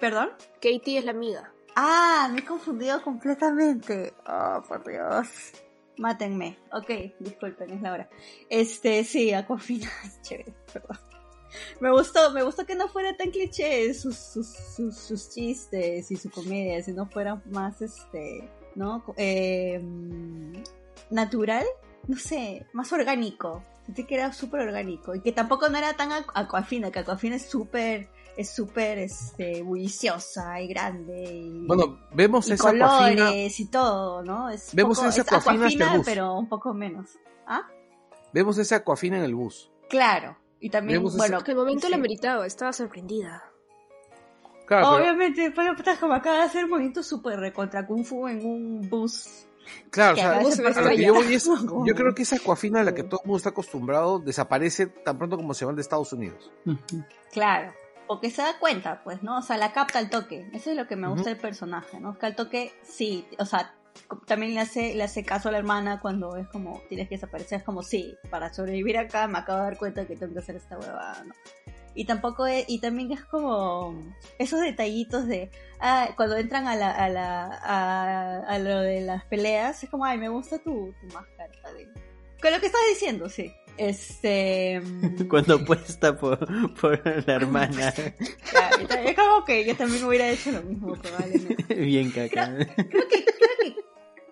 [0.00, 0.30] ¿Perdón?
[0.54, 1.52] Katie es la amiga.
[1.76, 4.14] Ah, me he confundido completamente.
[4.26, 5.28] Oh, por Dios.
[5.98, 6.58] Mátenme.
[6.72, 6.90] Ok,
[7.20, 8.10] disculpen, es la hora.
[8.48, 9.90] Este, sí, Aquafina
[10.22, 10.98] chévere, perdón.
[11.80, 16.16] Me gustó, me gustó que no fuera tan cliché sus, sus, sus, sus chistes y
[16.16, 19.02] su comedia, sino fuera más, este, ¿no?
[19.16, 19.80] Eh,
[21.10, 21.64] natural,
[22.06, 23.64] no sé, más orgánico.
[23.86, 27.46] Sentí que era súper orgánico y que tampoco no era tan Aquafina, que Aquafina es
[27.48, 33.66] súper, es súper, este, bulliciosa y grande y, Bueno, vemos y esa Aquafina, colores y
[33.66, 34.48] todo, ¿no?
[34.50, 37.10] Es Vemos poco- esa es Aquafina pero un poco menos.
[37.46, 37.62] ¿Ah?
[38.32, 39.72] vemos esa Aquafina en el bus.
[39.88, 40.36] Claro.
[40.60, 41.90] Y también, bueno, Que el momento sí.
[41.90, 43.42] la meritaba, estaba sorprendida.
[44.66, 48.88] Claro, Obviamente, pero puta, como acaba de hacer movimiento súper recontra Kung Fu en un
[48.88, 49.46] bus.
[49.90, 51.44] Claro, o sea, a veces a lo a lo que parece yo ya- voy es,
[51.86, 55.18] yo creo que esa Aquafina a la que todo el mundo está acostumbrado desaparece tan
[55.18, 56.50] pronto como se van de Estados Unidos.
[57.32, 57.72] Claro.
[58.06, 59.38] Porque se da cuenta, pues, ¿no?
[59.38, 60.48] O sea, la capta al toque.
[60.52, 62.18] Eso es lo que me gusta del personaje, ¿no?
[62.18, 63.72] Que al toque, sí, o sea,
[64.26, 67.58] también le hace, le hace caso a la hermana cuando es como, tienes que desaparecer,
[67.58, 70.56] es como, sí, para sobrevivir acá me acabo de dar cuenta que tengo que hacer
[70.56, 71.34] esta huevada, ¿no?
[71.92, 74.00] Y tampoco es, y también es como
[74.38, 75.50] esos detallitos de,
[75.80, 80.04] ah, cuando entran a la, a la, a, a lo de las peleas, es como,
[80.04, 81.88] ay, me gusta tu, tu máscara, de-
[82.40, 83.52] Con lo que estás diciendo, sí.
[83.76, 84.80] Este...
[84.80, 86.38] mm, Cuando apuesta por,
[86.74, 87.92] por la hermana.
[88.50, 91.74] Claro, es como que yo también hubiera hecho lo mismo, probablemente.
[91.74, 92.54] Bien caca.
[92.56, 93.74] Creo que, creo que,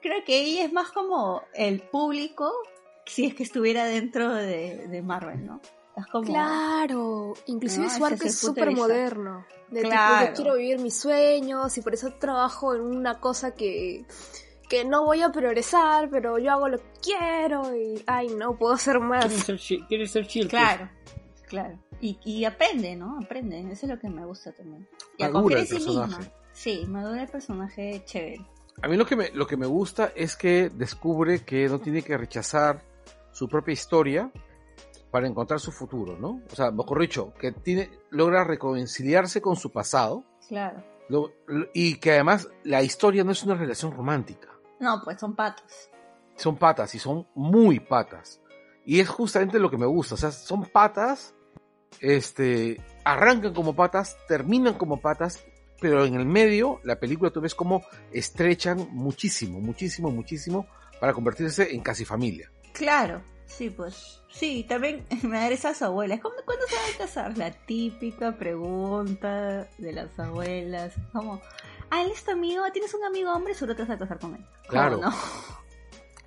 [0.00, 2.52] creo que ella es más como el público
[3.06, 5.60] si es que estuviera dentro de, de Marvel, ¿no?
[5.96, 6.24] Es como...
[6.26, 9.46] Claro, inclusive No, su arco es súper moderno.
[9.70, 10.26] De Claro.
[10.26, 14.04] tipo, yo quiero vivir mis sueños y por eso trabajo en una cosa que,
[14.68, 18.74] que no voy a progresar, pero yo hago lo que quiero y, ay, no puedo
[18.74, 19.26] hacer más.
[19.88, 20.48] Quiere ser, chill.
[20.48, 20.90] Claro,
[21.48, 21.78] claro.
[22.00, 23.18] Y, y aprende, ¿no?
[23.22, 23.58] Aprende.
[23.72, 24.86] Eso es lo que me gusta también.
[25.16, 26.16] Y a Madura el sí personaje.
[26.18, 26.32] misma.
[26.52, 28.44] Sí, madura el personaje chévere.
[28.82, 32.02] A mí lo que me, lo que me gusta es que descubre que no tiene
[32.02, 32.82] que rechazar
[33.32, 34.30] su propia historia
[35.10, 36.42] para encontrar su futuro, ¿no?
[36.52, 40.82] O sea, mejor dicho, que tiene, logra reconciliarse con su pasado Claro.
[41.08, 44.48] lo- lo- y que además la historia no es una relación romántica.
[44.80, 45.90] No, pues son patos.
[46.36, 48.40] Son patas y son muy patas.
[48.84, 50.14] Y es justamente lo que me gusta.
[50.14, 51.34] O sea, son patas,
[52.00, 55.44] este, arrancan como patas, terminan como patas,
[55.80, 57.82] pero en el medio, la película tú ves como
[58.12, 60.66] estrechan muchísimo, muchísimo, muchísimo
[61.00, 62.50] para convertirse en casi familia.
[62.72, 64.20] Claro, sí, pues.
[64.30, 66.20] Sí, también me da esas abuelas.
[66.20, 67.38] ¿Cómo, ¿Cuándo se van a casar?
[67.38, 70.94] La típica pregunta de las abuelas.
[71.12, 71.40] Como,
[71.90, 74.34] ah, él es tu amigo, tienes un amigo hombre, seguro te vas a casar con
[74.34, 74.44] él.
[74.68, 74.98] Claro.
[74.98, 75.10] No,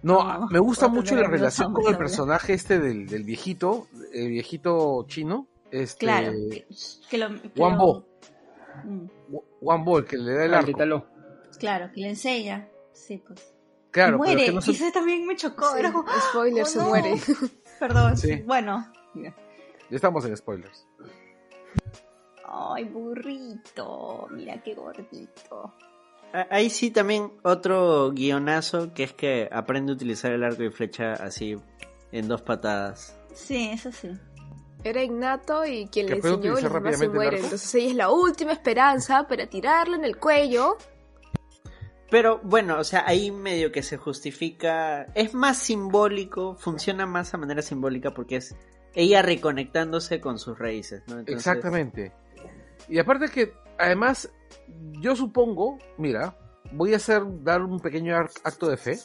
[0.03, 4.29] No, No, me gusta mucho la relación con el personaje este del, del viejito, el
[4.29, 6.31] viejito chino, este, claro.
[6.51, 6.65] Que,
[7.09, 8.05] que lo, que Juan lo- Bo,
[8.83, 9.07] Mm,
[9.61, 10.67] Juan Bo, el que le da el Ah, arco.
[10.67, 11.05] grítalo.
[11.59, 12.67] claro, que le enseña.
[12.93, 13.53] Sí, pues.
[13.91, 14.41] Claro, pero muere.
[14.41, 15.65] es que no se- Y eso también me chocó.
[15.75, 15.83] Sí,
[16.29, 16.85] spoiler, oh, se no.
[16.89, 17.15] muere.
[17.79, 18.17] Perdón.
[18.17, 18.35] Sí.
[18.45, 18.91] Bueno.
[19.15, 19.33] ya
[19.89, 20.87] estamos en spoilers.
[22.45, 24.27] Ay, burrito.
[24.31, 25.73] Mira qué gordito.
[26.33, 30.69] Ah, Ahí sí también otro guionazo que es que aprende a utilizar el arco y
[30.71, 31.57] flecha así
[32.11, 33.17] en dos patadas.
[33.33, 34.09] Sí, eso sí.
[34.83, 37.35] Era Ignato y quien Que le enseñó y demás se el arco.
[37.35, 40.77] Entonces ella es la última esperanza para tirarlo en el cuello.
[42.09, 47.37] Pero bueno, o sea, ahí medio que se justifica, es más simbólico, funciona más a
[47.37, 48.55] manera simbólica porque es
[48.93, 51.19] ella reconectándose con sus raíces, ¿no?
[51.19, 52.11] Entonces, Exactamente.
[52.89, 54.29] Y aparte que, además,
[54.99, 56.37] yo supongo, mira,
[56.73, 58.99] voy a hacer, dar un pequeño acto de fe,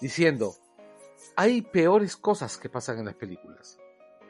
[0.00, 0.54] diciendo,
[1.34, 3.78] hay peores cosas que pasan en las películas.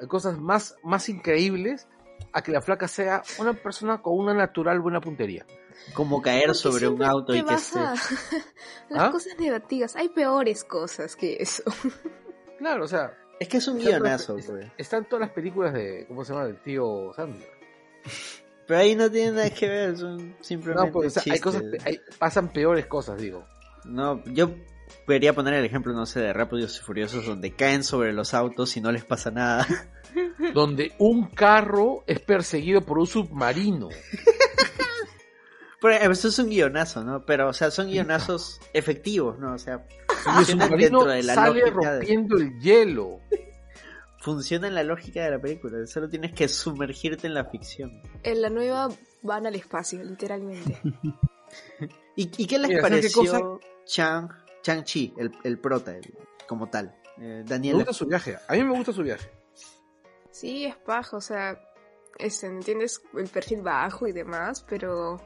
[0.07, 1.89] Cosas más, más increíbles
[2.33, 5.47] a que la flaca sea una persona con una natural buena puntería.
[5.95, 7.79] Como caer ¿Por qué sobre un auto te y que vas se...
[7.81, 7.95] a-
[8.91, 9.11] Las ¿Ah?
[9.11, 9.97] cosas negativas.
[9.97, 11.63] Hay peores cosas que eso.
[12.59, 14.67] Claro, o sea, Es que es un Está- guionazo, es- pues.
[14.77, 16.47] están todas las películas de, ¿cómo se llama?
[16.47, 17.49] Del tío Sandler.
[18.67, 21.63] Pero ahí no tiene nada que ver, son simplemente No, pues, o sea, hay cosas,
[21.85, 23.45] hay- pasan peores cosas, digo.
[23.85, 24.51] No, yo
[25.15, 28.77] quería poner el ejemplo, no sé, de Rápidos y Furiosos, donde caen sobre los autos
[28.77, 29.67] y no les pasa nada.
[30.55, 33.89] donde un carro es perseguido por un submarino.
[35.81, 37.25] Pero eh, eso es un guionazo, ¿no?
[37.25, 39.55] Pero, o sea, son guionazos efectivos, ¿no?
[39.55, 39.85] O sea,
[40.39, 43.21] el submarino dentro de la sale de- rompiendo el hielo.
[44.21, 45.87] funciona en la lógica de la película.
[45.87, 48.03] Solo tienes que sumergirte en la ficción.
[48.25, 48.89] En la nueva
[49.23, 50.81] van al espacio, literalmente.
[52.17, 54.29] ¿Y, y qué les Mira, ¿sabes qué pareció Chang,
[54.63, 56.15] Chang Chi, el, el prota, el-
[56.47, 56.95] como tal?
[57.19, 57.79] Eh, Me Daniela.
[57.79, 58.37] gusta su viaje.
[58.49, 59.31] A mí me gusta su viaje.
[60.31, 61.61] Sí, es bajo, o sea,
[62.19, 65.21] este, entiendes el perfil bajo y demás, pero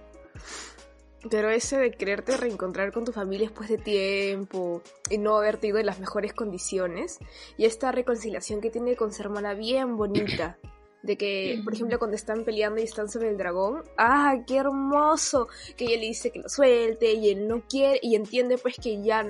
[1.30, 5.78] pero ese de quererte reencontrar con tu familia después de tiempo y no haberte ido
[5.78, 7.18] en las mejores condiciones
[7.56, 10.58] y esta reconciliación que tiene con su hermana bien bonita.
[11.02, 15.48] De que, por ejemplo, cuando están peleando y están sobre el dragón, ¡ah, qué hermoso!
[15.76, 19.02] Que ella le dice que lo suelte y él no quiere y entiende pues que
[19.02, 19.26] ya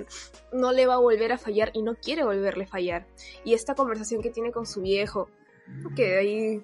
[0.53, 3.07] no le va a volver a fallar y no quiere volverle a fallar.
[3.45, 5.31] Y esta conversación que tiene con su viejo,
[5.97, 6.63] que ahí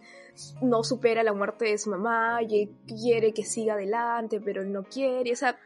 [0.60, 5.32] no supera la muerte de su mamá y quiere que siga adelante, pero no quiere.
[5.32, 5.58] O sea,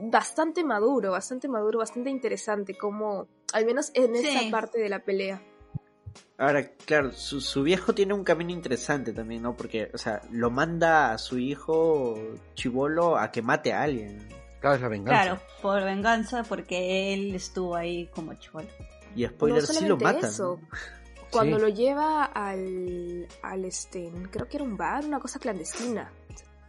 [0.00, 4.26] bastante maduro, bastante maduro, bastante interesante como, al menos en Sí.
[4.28, 5.42] esa parte de la pelea.
[6.38, 9.56] Ahora, claro, su, su viejo tiene un camino interesante también, ¿no?
[9.56, 12.16] Porque, o sea, lo manda a su hijo
[12.54, 14.28] chivolo a que mate a alguien.
[14.60, 15.22] Cada vez la venganza.
[15.22, 18.68] Claro, por venganza, porque él estuvo ahí como chivolo.
[19.16, 20.30] Y spoiler, no sí lo matan.
[20.30, 20.60] eso.
[21.30, 21.62] Cuando Sí.
[21.62, 26.10] lo lleva al, al este, creo que era un bar, una cosa clandestina.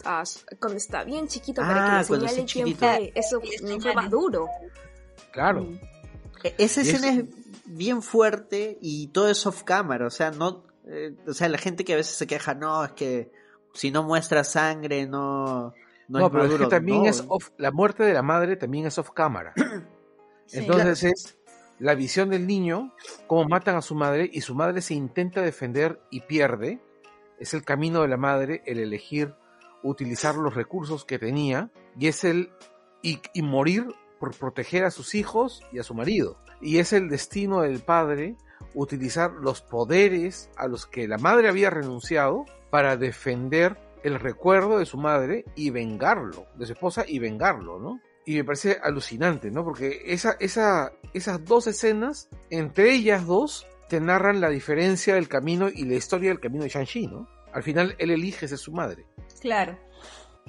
[0.04, 0.24] Ah,
[0.60, 3.12] cuando está bien chiquito para Ah, que cuando le señale quién fue.
[3.16, 4.48] Eso fue más duro.
[5.32, 5.62] Claro.
[5.64, 5.80] Mm.
[6.44, 10.64] E- Esa escena es- es bien fuerte y todo es off camera, o sea, no,
[10.88, 13.32] eh, o sea, la gente que a veces se queja, no, es que
[13.74, 15.74] si no muestra sangre, no,
[16.08, 18.56] no, No, es pero es que también No, es off, la muerte de la madre
[18.56, 19.54] también es off cámara.
[20.46, 20.58] Sí.
[20.62, 21.38] Entonces es
[21.78, 22.92] la visión del niño,
[23.28, 26.82] cómo matan a su madre y su madre se intenta defender y pierde.
[27.40, 29.36] Es el camino de la madre el elegir
[29.84, 31.70] utilizar los recursos que tenía
[32.00, 32.52] y es el
[33.04, 33.86] y, y morir
[34.20, 36.38] por proteger a sus hijos y a su marido.
[36.62, 38.36] Y es el destino del padre
[38.74, 44.86] utilizar los poderes a los que la madre había renunciado para defender el recuerdo de
[44.86, 48.00] su madre y vengarlo, de su esposa y vengarlo, ¿no?
[48.26, 49.64] Y me parece alucinante, ¿no?
[49.64, 55.68] Porque esa, esa, esas dos escenas, entre ellas dos, te narran la diferencia del camino
[55.68, 57.28] y la historia del camino de Shang-Chi, ¿no?
[57.52, 59.08] Al final él elige ser su madre.
[59.42, 59.78] Claro.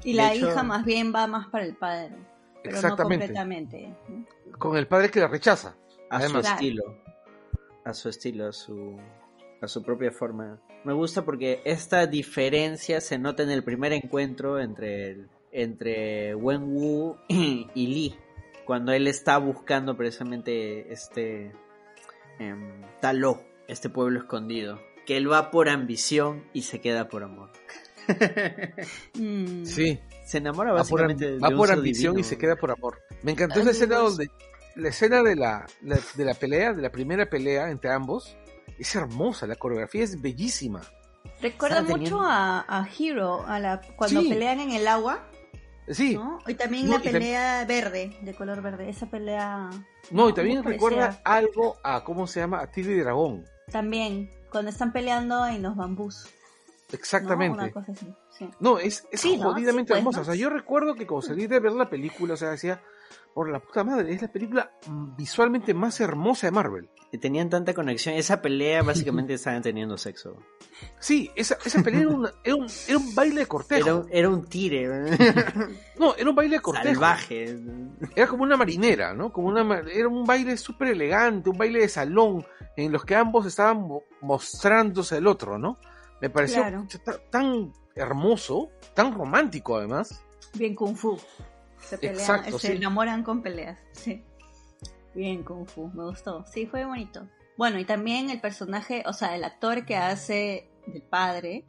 [0.05, 2.15] Y la hecho- hija más bien va más para el padre.
[2.63, 3.29] Pero Exactamente.
[3.29, 3.97] no completamente.
[4.09, 4.59] ¿no?
[4.59, 5.75] Con el padre que la rechaza.
[6.11, 6.97] A su estilo,
[7.85, 8.97] a su estilo, a su,
[9.61, 10.61] a su propia forma.
[10.85, 16.63] Me gusta porque esta diferencia se nota en el primer encuentro entre el, entre Wen
[16.65, 18.17] Wu y Lee,
[18.65, 21.53] cuando él está buscando precisamente este
[22.39, 27.51] em, Taló, este pueblo escondido, que él va por ambición y se queda por amor.
[29.15, 30.01] Sí.
[30.25, 32.21] Se enamora Va por, básicamente va de un por ambición divino.
[32.21, 32.99] y se queda por amor.
[33.23, 34.31] Me encantó esa escena donde
[34.77, 38.37] la escena de la, la- de la pelea, de la primera pelea entre ambos,
[38.79, 40.81] es hermosa, la coreografía es bellísima.
[41.43, 44.29] Recuerda mucho teniendo- a, a Hero, a la, cuando Sí.
[44.29, 45.27] pelean en el agua.
[45.89, 46.15] Sí.
[46.15, 46.39] ¿no?
[46.47, 48.89] Y también No, la y pelea verde, de color verde.
[48.89, 49.71] Esa pelea.
[50.11, 52.61] No, y también recuerda algo a, ¿cómo se llama?
[52.61, 53.45] A Tigre y Dragón.
[53.73, 56.27] También, cuando están peleando en los bambús.
[56.27, 56.95] ¿no?
[56.97, 57.59] Exactamente.
[57.59, 58.07] Una cosa así.
[58.39, 58.49] Sí.
[58.61, 59.51] No, es, es Sí, ¿no?
[59.53, 60.19] jodidamente Sí, pues, hermosa.
[60.19, 60.23] ¿no?
[60.23, 62.81] O sea, yo recuerdo que cuando salí de ver la película, o sea, decía,
[63.35, 66.91] por la puta madre, es la película mm, visualmente más hermosa de Marvel.
[67.13, 68.15] Y tenían tanta conexión.
[68.15, 70.37] Esa pelea básicamente estaban teniendo sexo.
[71.01, 73.87] Sí, esa, esa pelea era, una- era un, era un baile de cortejo.
[73.89, 74.89] Era un, era un tire.
[75.99, 76.87] No, era un baile de cortejo.
[76.95, 77.59] Salvaje.
[78.17, 79.31] Era como una marinera, ¿no?
[79.33, 82.47] Como una, era un baile súper elegante, un baile de salón,
[82.77, 85.77] en los que ambos estaban mo- mostrándose el otro, ¿no?
[86.23, 86.87] Me pareció Claro.
[87.05, 90.23] ta- tan hermoso, tan romántico además.
[90.55, 91.19] Bien Kung Fu.
[91.81, 92.73] Se pelean, Exacto, se sí.
[92.77, 93.79] enamoran con peleas.
[93.93, 94.23] Sí.
[95.15, 96.45] Bien Kung Fu, me gustó.
[96.47, 97.27] Sí, fue bonito.
[97.57, 101.65] Bueno, y también el personaje, o sea, el actor que hace del padre,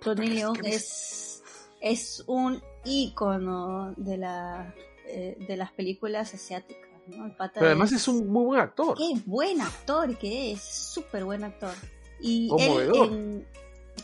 [0.00, 1.42] Tony Leung, es,
[1.80, 4.74] es un ícono de, la,
[5.06, 6.90] eh, de las películas asiáticas.
[7.06, 7.26] ¿no?
[7.26, 8.96] El pata Pero además es un muy buen actor.
[8.96, 11.74] Qué buen actor que es, súper buen actor.
[12.20, 13.06] Y Conmovedor.
[13.08, 13.46] él, en-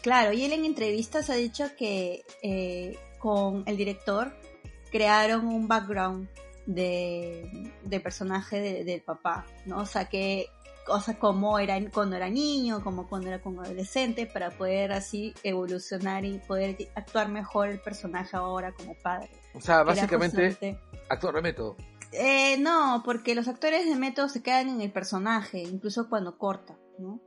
[0.03, 4.33] claro, y él en entrevistas ha dicho que eh, con el director
[4.91, 6.29] crearon un background
[6.67, 9.79] de, de personaje de- del papá, ¿no?
[9.79, 10.47] O sea, que
[10.87, 16.25] cosas como era cuando era niño, como cuando era como adolescente, para poder así evolucionar
[16.25, 19.29] y poder actuar mejor el personaje ahora como padre.
[19.55, 20.79] O sea, básicamente,
[21.11, 21.77] actor de método.
[22.13, 26.77] eh, no, porque los actores de método se quedan en el personaje, incluso cuando corta,
[26.99, 27.21] ¿no?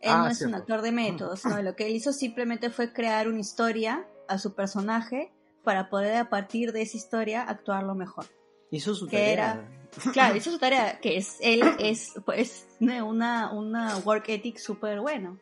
[0.00, 2.92] Él Ah, no es un actor de métodos, no, lo que él hizo simplemente fue
[2.92, 5.32] crear una historia a su personaje
[5.66, 8.24] para poder a partir de esa historia actuarlo mejor.
[8.70, 9.32] Hizo su Que tarea.
[9.32, 9.72] era-
[10.12, 15.38] Claro, hizo su tarea, que es, él es, pues, una, una work ethic súper bueno.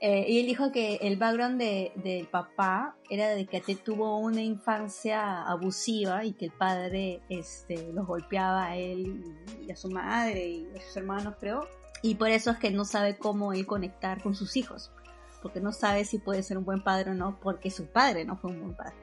[0.00, 4.40] Eh, y él dijo que el background de, del papá era de que tuvo una
[4.42, 9.24] infancia abusiva y que el padre este, los golpeaba a él
[9.66, 11.66] y a su madre y a sus hermanos, creo.
[12.02, 14.90] Y por eso es que no sabe cómo él conectar con sus hijos.
[15.42, 18.36] Porque no sabe si puede ser un buen padre o no, porque su padre no
[18.36, 18.96] fue un buen padre.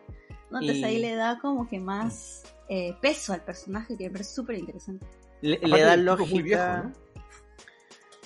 [0.51, 0.59] ¿No?
[0.59, 4.33] Entonces Y- ahí le da como que más eh, peso al personaje, que me parece
[4.33, 5.05] súper interesante.
[5.41, 6.29] Le, da lógica.
[6.31, 6.93] muy viejo, ¿no?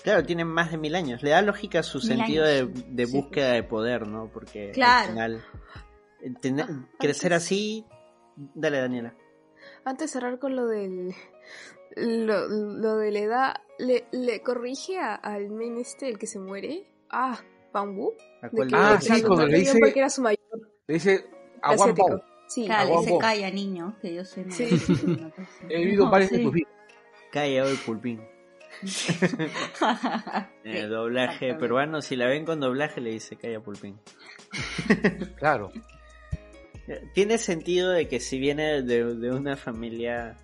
[0.03, 1.21] Claro, tiene más de mil años.
[1.23, 4.29] Le da lógica a su Mil sentido de, años, de sí, búsqueda de poder, ¿no?
[4.31, 5.07] Porque Claro.
[5.07, 5.45] al final.
[6.21, 7.85] eh, tener- Ah, crecer antes- así.
[8.35, 9.13] Dale, Daniela.
[9.83, 11.13] Antes de cerrar con lo del.
[11.95, 16.39] Lo, lo de la edad, ¿le, le corrige a- al men este, el que se
[16.39, 16.87] muere?
[17.09, 17.37] Ah,
[17.73, 18.13] Bambú.
[18.41, 20.39] ¿A De cuál que Ah, sí, cuando le dice- porque era su mayor
[20.87, 21.25] Le dice
[21.61, 22.23] asiático.
[22.47, 22.65] Sí.
[22.65, 23.19] Claro, le dice Aguambo.
[23.19, 24.67] calla niño, que yo soy Sí.
[25.69, 26.37] He vivido No, varias sí.
[26.37, 26.67] de.
[27.31, 28.21] Callado el pulpín.
[30.63, 31.59] El doblaje exactamente.
[31.59, 33.99] peruano, si la ven con doblaje, le dice calla pulpín.
[35.35, 35.71] Claro.
[37.13, 40.37] Tiene sentido de que si viene de, de una familia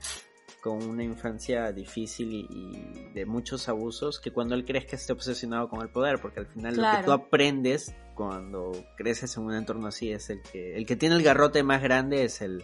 [0.62, 5.70] con una infancia difícil y, y de muchos abusos, que cuando él crezca esté obsesionado
[5.70, 9.88] con el poder, porque al final lo que tú aprendes cuando creces en un entorno
[9.88, 12.64] así es el que el que tiene el garrote más grande es el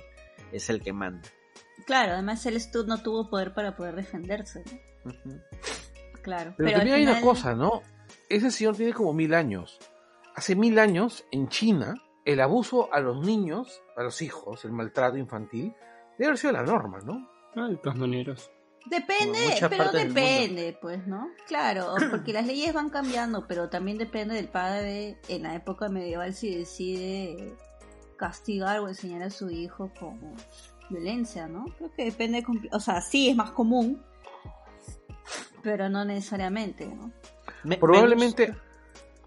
[0.51, 1.27] es el que manda.
[1.85, 4.63] Claro, además él estu- no tuvo poder para poder defenderse.
[6.21, 6.53] Claro.
[6.57, 7.81] Pero, al también hay una cosa, ¿no?
[8.29, 9.79] Ese señor tiene como mil años.
[10.35, 15.17] Hace mil años, en China, el abuso a los niños, a los hijos, el maltrato
[15.17, 15.73] infantil,
[16.17, 17.27] debe haber sido la norma, ¿no?
[17.55, 18.51] Ah, maneras.
[18.85, 19.37] Depende,
[19.69, 21.29] pero depende, pues, ¿no?
[21.47, 26.33] Claro, porque las leyes van cambiando, pero también depende del padre en la época medieval
[26.33, 27.55] si decide
[28.17, 30.33] castigar o enseñar a su hijo como
[30.89, 31.65] violencia, ¿no?
[31.77, 34.03] Creo que depende, o sea, sí es más común,
[35.63, 37.07] pero no necesariamente, ¿no?
[37.63, 38.55] Me- me Probablemente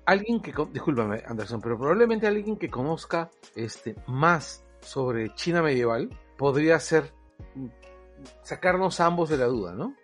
[0.05, 6.11] alguien que, con- discúlpame Anderson, pero probablemente alguien que conozca este más sobre China medieval
[6.37, 7.13] podría ser
[8.43, 9.95] sacarnos ambos de la duda, ¿no?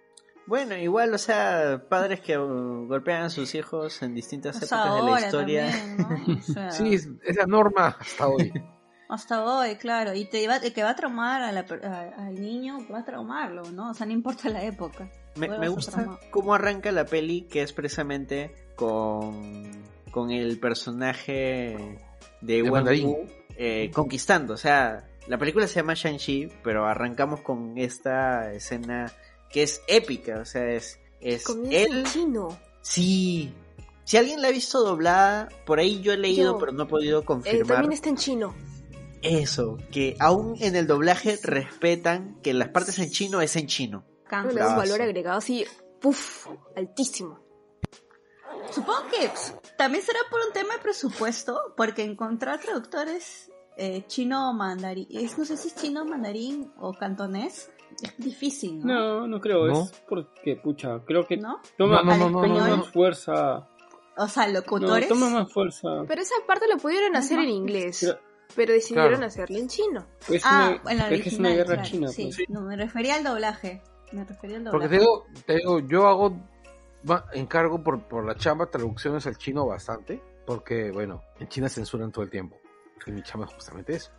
[0.46, 5.02] Bueno, igual, o sea, padres que uh, golpean a sus hijos en distintas épocas de
[5.10, 5.66] la historia.
[5.70, 6.34] también, ¿no?
[6.38, 8.52] O sea, Sí, es, es la norma hasta hoy.
[9.12, 12.26] Hasta hoy, claro, y te va, el que va a traumar a la per- a-
[12.28, 13.90] al niño, va a traumarlo, ¿no?
[13.90, 15.10] O sea, no importa la época.
[15.34, 19.68] Me, gusta cómo arranca la peli, que es precisamente con,
[20.12, 21.98] con el personaje
[22.40, 23.08] de De mandarín.
[23.08, 23.26] Wu,
[23.56, 24.54] eh, conquistando.
[24.54, 29.12] O sea, la película se llama Shang-Chi, pero arrancamos con esta escena
[29.48, 30.40] que es épica.
[30.40, 32.04] O sea, es, es él.
[32.12, 32.58] chino.
[32.82, 33.54] Sí.
[34.04, 36.58] Si alguien la ha visto doblada, por ahí yo he leído, Yo.
[36.58, 37.66] pero no he podido Eh, confirmar.
[37.76, 38.54] también está en chino.
[39.22, 44.04] Eso, que aún en el doblaje respetan que las partes en chino es en chino.
[44.32, 44.76] Un Bravazo.
[44.78, 45.64] valor agregado así,
[46.00, 47.38] puff, altísimo.
[48.72, 49.30] Supongo que
[49.76, 55.06] también será por un tema de presupuesto, porque encontrar traductores eh, chino mandarín.
[55.10, 57.70] Es, no sé si es chino mandarín o cantonés.
[58.02, 58.94] Es difícil, ¿no?
[58.94, 59.82] No, no creo, ¿No?
[59.82, 61.60] es porque, pucha, creo que ¿No?
[61.76, 63.68] toma, No, no, toma más fuerza.
[64.16, 65.08] O sea, No, locutores.
[65.08, 65.88] toma más fuerza.
[66.06, 68.18] Pero esa parte lo pudieron hacer en inglés, Pero-
[68.54, 69.26] pero decidieron Claro.
[69.26, 70.06] hacerlo en chino.
[70.28, 71.16] Es ah, una, en la es una
[71.50, 72.08] original, guerra claro, china.
[72.08, 72.48] Sí, pues.
[72.48, 73.82] no, me refería al doblaje.
[74.12, 74.96] Me refería al Porque doblaje.
[74.96, 76.36] te digo, te digo, yo hago,
[77.32, 82.24] encargo por, por la chamba traducciones al chino bastante, porque bueno, en China censuran todo
[82.24, 82.56] el tiempo.
[83.06, 84.10] Y mi chamba es justamente eso.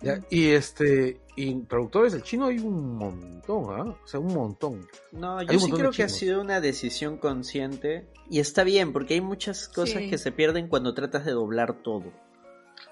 [0.00, 3.96] Ya, y este, y traductores del chino hay un montón, ¿ah?
[4.02, 4.88] O sea, un montón.
[5.12, 9.14] No, Hay yo sí creo que ha sido una decisión consciente y está bien porque
[9.14, 10.10] hay muchas cosas Sí.
[10.10, 12.12] que se pierden cuando tratas de doblar todo.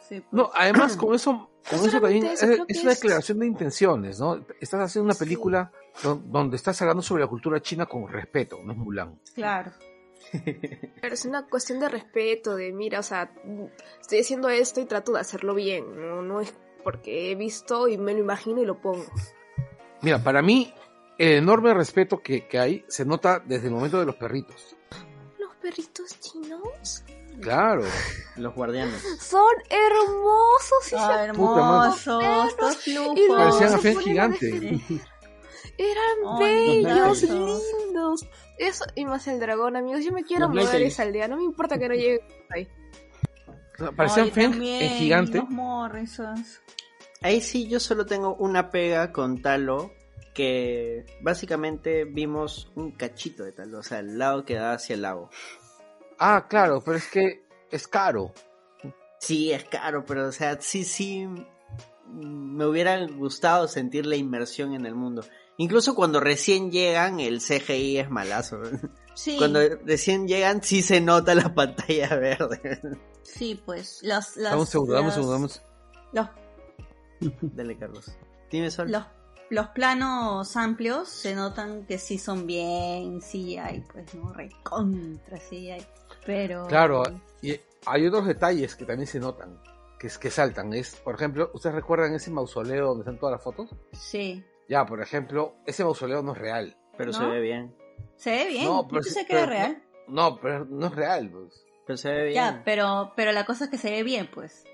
[0.08, 0.26] Sí, pues.
[0.32, 4.20] No, además con eso, con eso también eso, es, que una es- declaración de intenciones,
[4.20, 4.44] ¿no?
[4.60, 5.24] Estás haciendo una Sí.
[5.24, 5.72] película
[6.04, 9.18] don- donde estás hablando sobre la cultura china con respeto, no es Mulan.
[9.34, 9.72] Claro.
[11.00, 13.32] Pero es una cuestión de respeto, de mira, o sea,
[14.00, 17.98] estoy haciendo esto y trato de hacerlo bien, no, no es porque he visto y
[17.98, 19.04] me lo imagino y lo pongo.
[20.02, 20.72] Mira, para mí,
[21.18, 24.76] el enorme respeto que, que hay se nota desde el momento de los perritos.
[25.38, 27.04] Los perritos chinos
[27.40, 27.82] Claro.
[28.36, 29.02] Los guardianes.
[29.20, 31.90] son hermosos y Ah, se Puta madre.
[31.96, 33.28] hermosos, estos y.
[33.28, 34.46] Parecían a gigante.
[34.46, 34.80] defender.
[35.78, 38.26] Eran bellos, lindos.
[38.60, 40.04] Eso, y más el dragón, amigos.
[40.04, 41.26] Yo me quiero Los mudar a esa aldea.
[41.28, 42.68] No me importa que no llegue ahí.
[43.96, 45.42] Parecían Feng en gigante.
[45.48, 46.60] Los.
[47.22, 49.92] Ahí sí yo solo tengo una pega con Talo
[50.34, 55.02] que básicamente vimos un cachito de Talo, o sea, el lado que da hacia el
[55.02, 55.30] lago.
[56.18, 58.34] Ah, claro, pero es que es caro.
[59.18, 61.26] Sí, es caro, pero o sea, sí, sí,
[62.06, 65.24] me hubiera gustado sentir la inmersión en el mundo.
[65.60, 68.60] Incluso cuando recién llegan, el CGI es malazo.
[69.12, 72.80] Sí, Cuando recién llegan, sí se nota la pantalla verde.
[73.22, 74.00] sí, pues.
[74.02, 75.70] Los, los, Dame un segundo, dame un los- segundo, dame un segundo.
[76.12, 78.06] Los, Dale, Carlos.
[78.50, 78.90] Dime, Sol.
[78.90, 79.04] los,
[79.50, 84.32] los planos amplios se notan que sí son bien CGI, pues, ¿no?
[84.32, 85.84] Recontra CGI.
[86.24, 86.66] Pero.
[86.68, 87.02] Claro,
[87.42, 89.60] y hay otros detalles que también se notan,
[89.98, 90.72] que, es, que saltan.
[90.72, 93.68] Es, por ejemplo, ¿ustedes recuerdan ese mausoleo donde están todas las fotos?
[93.92, 94.42] Sí.
[94.70, 96.76] Ya, por ejemplo, ese mausoleo no es real.
[96.96, 97.18] Pero ¿No?
[97.18, 97.74] se ve bien.
[98.16, 98.64] Se ve bien.
[98.64, 99.82] No, Yo pero pensé era pero- real.
[100.08, 101.28] No, pero no es real.
[101.30, 101.64] Pues.
[101.86, 102.34] Pero se ve bien.
[102.34, 104.64] Ya, pero, pero la cosa es que se ve bien, pues.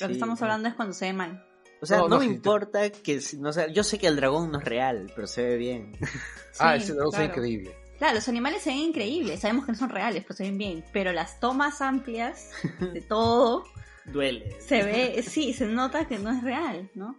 [0.00, 1.42] Lo que estamos hablando es cuando se ve mal.
[1.80, 3.98] O sea, No, no, no, me sí, te- importa que, si- no sé, yo sé
[3.98, 5.92] que el dragón no es real, pero se ve bien.
[6.58, 7.24] ah, ese dragón claro.
[7.24, 7.76] es increíble.
[7.98, 10.84] Claro, los animales se ven increíbles, sabemos que no son reales, pero se ven bien.
[10.92, 12.50] Pero las tomas amplias
[12.92, 13.64] de todo
[14.04, 14.54] Duele.
[14.60, 17.16] se ve, sí, se nota que no es real, ¿no?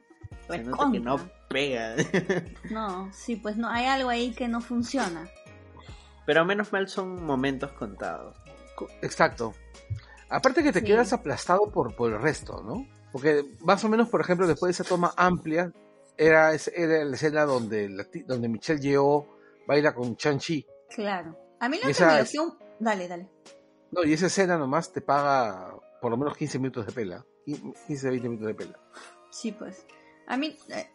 [0.47, 1.19] Se nota que no.
[1.47, 1.95] Pega.
[2.71, 5.29] No, sí, pues no, hay algo ahí que no funciona.
[6.25, 8.35] Pero menos mal son momentos contados.
[8.75, 9.53] Co- Exacto.
[10.29, 10.85] Aparte que te Sí.
[10.85, 12.85] quedas aplastado por, por el resto, ¿no?
[13.13, 15.71] Porque más o menos, por ejemplo, después de esa toma amplia,
[16.17, 19.25] era, ese- era la escena donde, la ti- donde Michelle Yeoh
[19.65, 20.65] baila con Chan-Chi.
[20.93, 21.37] Claro.
[21.59, 22.57] A mí lo Y que esa me es- dio...
[22.79, 23.29] Dale, dale.
[23.91, 27.25] No, y esa escena nomás te paga por lo menos 15 minutos de pela.
[27.45, 28.79] 15, 20 minutos de pela.
[29.31, 29.85] Sí, pues.
[30.27, 30.89] A mí, eh,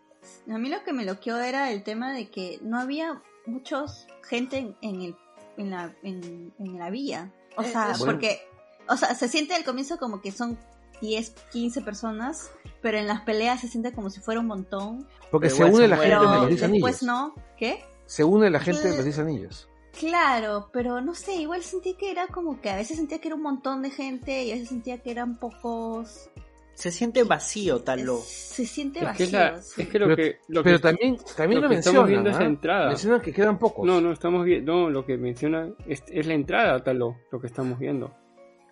[0.50, 4.58] a mí lo que me loqueó era el tema de que no había muchos gente
[4.58, 5.16] en, en el,
[5.56, 7.30] en, la, en, en la villa.
[7.56, 8.40] O Eh, sea, porque,
[8.88, 10.58] o sea, se siente al comienzo como que son
[11.00, 15.08] 10, 15 personas, pero en las peleas se siente como si fuera un montón.
[15.30, 17.02] Porque Pero se une la gente de los 10 después anillos.
[17.02, 17.34] no.
[17.58, 17.84] ¿Qué?
[18.06, 19.68] Se une la gente de los 10 anillos.
[19.98, 23.34] Claro, pero no sé, igual sentí que era como que a veces sentía que era
[23.34, 26.30] un montón de gente y a veces sentía que eran pocos...
[26.74, 28.18] Se siente vacío, Talo.
[28.24, 29.26] Se siente Es que, vacío.
[29.26, 29.82] es, la- sí.
[29.82, 32.06] es que lo Pero- que, lo Pero que, también, también lo lo, que estamos mencionan.
[32.08, 32.46] viendo es la ¿ah?
[32.48, 32.88] entrada.
[32.88, 33.86] Mencionan que quedan pocos.
[33.86, 37.46] no, no estamos viendo, no, lo que menciona es, es la entrada, Talo, lo que
[37.46, 38.14] estamos viendo.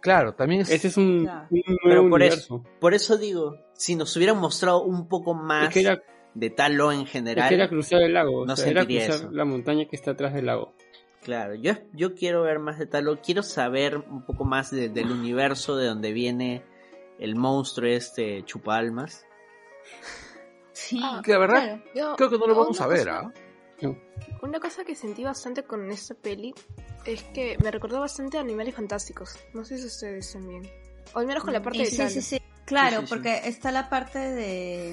[0.00, 0.70] Claro, también es.
[0.70, 1.46] Ese es un, Claro.
[1.50, 2.38] un nuevo Pero por universo.
[2.38, 6.48] eso, por eso digo, si nos hubieran mostrado un poco más Es que era, de
[6.50, 9.30] Talo en es general, que era cruzar el lago, o no sea, era cruzar eso.
[9.30, 10.72] la montaña que está atrás del lago.
[11.22, 15.10] claro, yo, yo quiero ver más de Talo, quiero saber un poco más de- del
[15.10, 16.62] universo de donde viene
[17.20, 19.24] el monstruo este chupalmas.
[20.73, 21.82] Sí, Ah, Que la verdad, claro.
[21.94, 23.32] Yo- creo que no lo vamos una a ver, cosa- ¿ah?
[24.42, 26.55] Una cosa que sentí bastante con esta peli
[27.07, 29.39] es que me recordó bastante a Animales Fantásticos.
[29.55, 30.68] No sé si ustedes también.
[31.15, 32.42] O al menos con la parte Sí, de sí, sí, sí.
[32.66, 33.08] Claro, Sí, sí, sí.
[33.15, 34.92] porque está la parte de...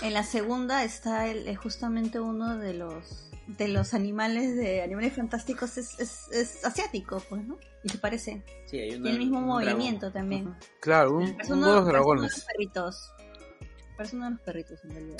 [0.00, 5.14] En la segunda está el, eh, justamente uno de los de los animales de animales
[5.14, 7.58] fantásticos es, es, es asiático, pues, ¿no?
[7.82, 8.42] Y se parece.
[8.66, 10.12] Sí, hay Y una- el mismo un movimiento dragón.
[10.12, 10.54] también.
[10.80, 12.46] Claro, un, uno uno, de los parece uno de los dragones.
[12.52, 13.12] perritos.
[13.96, 15.18] Parece uno de los perritos en realidad.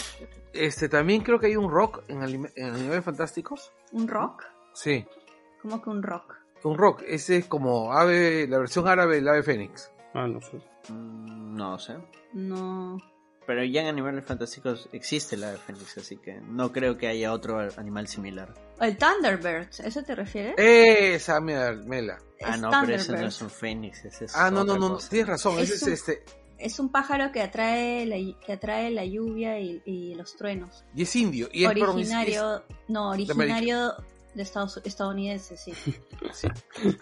[0.53, 3.73] Este, también creo que hay un rock en Animales Fantásticos.
[3.93, 4.45] ¿Un rock?
[4.75, 5.05] Sí,
[5.61, 6.35] ¿Cómo que un rock?
[6.65, 7.03] un rock.
[7.07, 9.91] Ese es como ave, la versión árabe del ave fénix.
[10.15, 10.59] Ah, no sé.
[10.89, 11.97] Mm, No sé.
[12.33, 12.97] No.
[13.47, 17.33] Pero ya en Animales Fantásticos existe la ave fénix, así que no creo que haya
[17.33, 18.55] otro animal similar.
[18.81, 20.55] El Thunderbird, ¿eso te refieres?
[20.59, 22.19] Esa, mira, Mela.
[22.45, 25.29] Ah, no, pero ese no es un fénix, ese es Ah, no, no, no, tienes
[25.29, 25.59] razón.
[25.59, 26.25] Ese Es este.
[26.59, 30.85] Es un pájaro que atrae la, que atrae la lluvia y, y los truenos.
[30.95, 31.49] Y es indio.
[31.53, 33.93] Y es perdón, es- originario, no, originario
[34.35, 35.73] de Estados estadounidense, sí.
[36.33, 36.49] sí.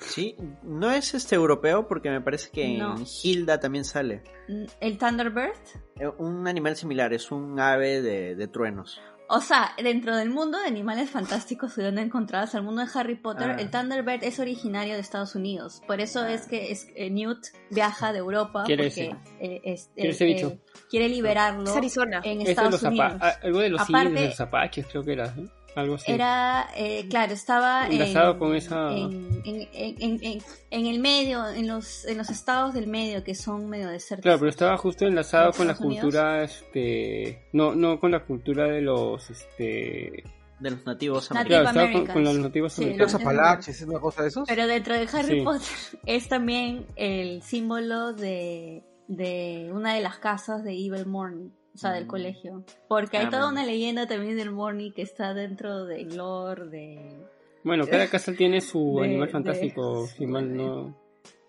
[0.00, 2.97] Sí, no es este europeo porque me parece que No.
[2.97, 4.23] en Hilda también sale.
[4.49, 5.55] Mm, El Thunderbird,
[5.97, 9.00] Eh, Un animal similar, es un ave de, de truenos.
[9.33, 13.15] o sea, dentro del mundo de animales fantásticos y donde encontradas al mundo de Harry
[13.15, 13.57] Potter, Ah.
[13.60, 15.83] el Thunderbird es originario de Estados Unidos.
[15.86, 17.39] Por eso es que es, eh, Newt
[17.70, 19.17] viaja de Europa ¿Quiere porque ese?
[19.41, 20.49] eh, es- ¿Quiere eh, ese bicho?
[20.49, 20.60] eh,
[20.91, 22.20] quiere liberarlo Es Arizona.
[22.25, 23.12] en Ese de Estados los Unidos.
[23.20, 25.33] ah, algo de los Aparte- de los apaches, creo que era.
[25.76, 25.82] ¿No?
[25.82, 26.10] Algo así.
[26.10, 31.49] Era, eh, claro, estaba en, Enlazado con esa- en, en, en- en- en el medio,
[31.49, 34.23] en los, en los estados del medio que son medio desérticos.
[34.24, 36.00] Claro, pero estaba justo enlazado ¿De con la Unidos?
[36.02, 40.24] cultura, este, no, no con la cultura de los, este,
[40.60, 43.12] De los nativos Native claro, estaba con, con los nativos Sí, americanos.
[43.12, 44.49] Los apalaches, ¿es una cosa de esos?
[44.49, 45.44] Pero dentro de Harry Sí.
[45.44, 45.68] Potter
[46.07, 51.92] es también el símbolo de, de una de las casas de Evil Morning, o sea,
[51.92, 52.08] del Mm.
[52.08, 52.65] colegio.
[52.89, 53.60] Porque hay Ah, toda bueno.
[53.60, 57.16] una leyenda también del Morning que está dentro del lore de...
[57.65, 60.97] Bueno, cada casa tiene su De- animal de- fantástico, si mal no,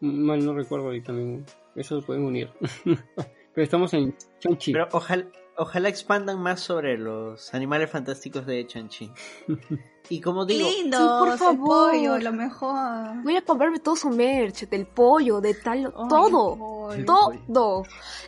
[0.01, 2.49] mal no recuerdo y también eso lo pueden unir.
[3.53, 4.73] pero estamos en Chanchi.
[4.73, 5.25] Pero ojalá,
[5.57, 9.11] ojalá expandan más sobre los animales fantásticos de Chanchi.
[10.09, 11.91] Y como digo, Lindo, Sí, por el favor.
[11.91, 13.23] pollo, lo mejor.
[13.23, 16.89] Voy a comprarme todo su merch, del pollo, de tal, Ay, todo.
[17.05, 17.83] Todo.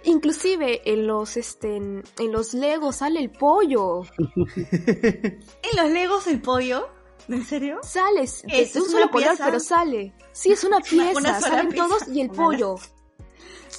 [0.05, 4.03] Inclusive en los este en, en los Legos sale el pollo.
[4.55, 5.39] ¿En
[5.75, 6.87] los Legos el pollo?
[7.27, 7.79] ¿En serio?
[7.83, 8.43] Sale ¿Es-
[8.75, 10.13] un solo color, pero sale.
[10.31, 11.87] Sí, es una pieza, una salen pieza.
[11.87, 12.75] todos y el Una- pollo.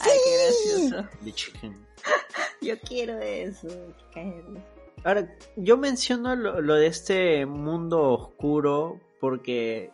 [0.00, 1.08] Ay, qué gracioso.
[1.24, 1.83] The Chicken.
[2.60, 3.68] Yo quiero eso.
[5.04, 9.90] Ahora, yo menciono lo, lo de este mundo oscuro porque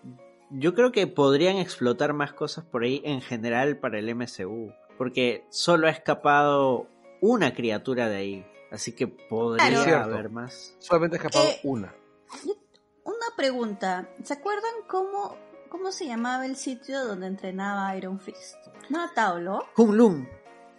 [0.50, 4.72] yo creo que podrían explotar más cosas por ahí en general para el MCU.
[4.96, 6.86] Porque solo ha escapado
[7.20, 8.46] una criatura de ahí.
[8.70, 9.84] Así que podría Claro.
[9.84, 10.04] Cierto.
[10.14, 10.76] haber más.
[10.78, 11.94] Solamente ha escapado Eh, una.
[13.02, 14.08] Una pregunta.
[14.22, 15.36] ¿Se acuerdan cómo,
[15.70, 18.56] cómo se llamaba el sitio donde entrenaba Iron Fist?
[18.90, 19.64] ¿No era Taulo?
[19.74, 20.28] Kunlun.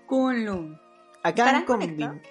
[0.07, 0.79] Kunlun.
[1.23, 2.21] Acá ¿Estarán han convin- conectados?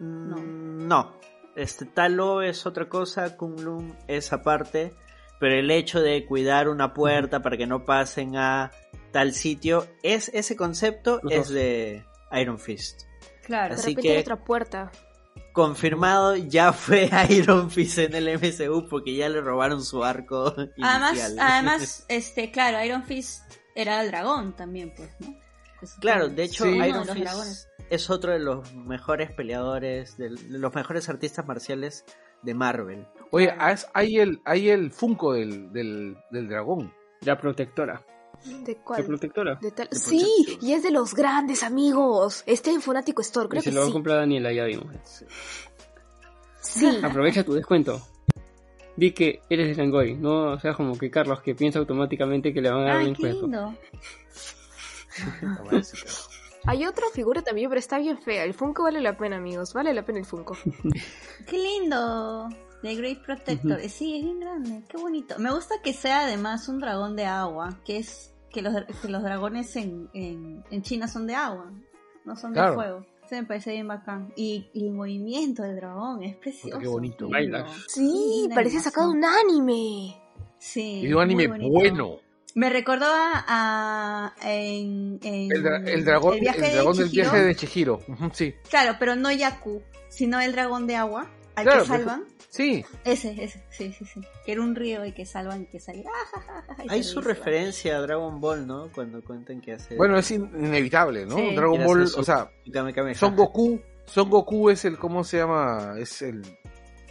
[0.00, 1.18] Mm, no.
[1.56, 4.94] Este Talo es otra cosa, Kunlun es aparte.
[5.40, 8.72] Pero el hecho de cuidar una puerta para que no pasen a
[9.12, 11.50] tal sitio, es ese concepto Los es dos.
[11.50, 13.02] de Iron Fist.
[13.44, 13.74] Claro.
[13.74, 14.90] Así que- hay otra puerta.
[15.52, 21.12] Confirmado, ya fue Iron Fist en el MCU porque ya le robaron su arco Además,
[21.12, 21.36] inicial.
[21.40, 23.42] además, este, claro, Iron Fist
[23.74, 25.36] era el dragón también, pues, ¿no?
[26.00, 26.70] Claro, de hecho, Sí.
[26.76, 27.66] Iron Fist.
[27.90, 32.04] Es otro de los mejores peleadores, de los mejores artistas marciales
[32.42, 33.06] de Marvel.
[33.30, 33.52] Oye,
[33.94, 36.92] hay el, hay el Funko del, del, del dragón.
[37.22, 38.04] La protectora.
[38.64, 39.04] ¿De La cuál?
[39.04, 39.58] protectora.
[39.60, 42.44] De tal- De Sí, y es de los grandes amigos.
[42.46, 44.86] Está en Fanático Store, Y creo se que lo va a comprar Daniela, ya vimos.
[46.60, 46.86] Sí.
[47.02, 48.00] Aprovecha tu descuento.
[48.96, 52.60] Di que eres de Langoy, no o sea como que Carlos que piensa automáticamente que
[52.60, 53.74] le van a dar un Ay, qué descuento.
[56.68, 58.44] Hay otra figura también, pero está bien fea.
[58.44, 59.72] El Funko vale la pena, amigos.
[59.72, 60.54] Vale la pena el Funko.
[61.46, 62.46] Qué lindo.
[62.82, 63.80] The Great Protector.
[63.88, 64.82] Sí, es bien grande.
[64.86, 65.38] Qué bonito.
[65.38, 69.22] Me gusta que sea además un dragón de agua, que es que los, que los
[69.22, 71.72] dragones en, en, en China son de agua,
[72.26, 73.06] no son de fuego.
[73.26, 74.34] Se me parece bien bacán.
[74.36, 76.78] Y, y el movimiento del dragón es precioso.
[76.78, 77.30] qué bonito.
[77.30, 77.66] Baila.
[77.86, 80.20] Sí, parece sacado de un anime.
[80.58, 81.00] Sí.
[81.00, 82.18] Y un anime bueno.
[82.54, 87.08] Me recordó a, a- en, en El, dra- el dragón, el el viaje de del
[87.10, 88.00] viaje de Chihiro.
[88.32, 92.24] Sí, Claro, pero no Yaku, sino el dragón de agua al Claro, que pero- salvan.
[92.48, 92.84] sí.
[93.04, 94.20] Ese, ese, sí, sí, sí.
[94.44, 96.04] Que era un río y que salvan y que salía.
[96.08, 98.88] ah, ja, ja, ja, ja, y Hay su referencia a Dragon Ball, ¿no?
[98.94, 99.94] Cuando cuentan que hace...
[99.96, 101.36] Bueno, es in- inevitable, ¿no?
[101.36, 101.54] Sí.
[101.54, 103.14] Dragon Ball, su- o sea, Kame.
[103.14, 105.94] Son Goku, Son Goku es el, ¿cómo se llama?
[105.98, 106.42] Es el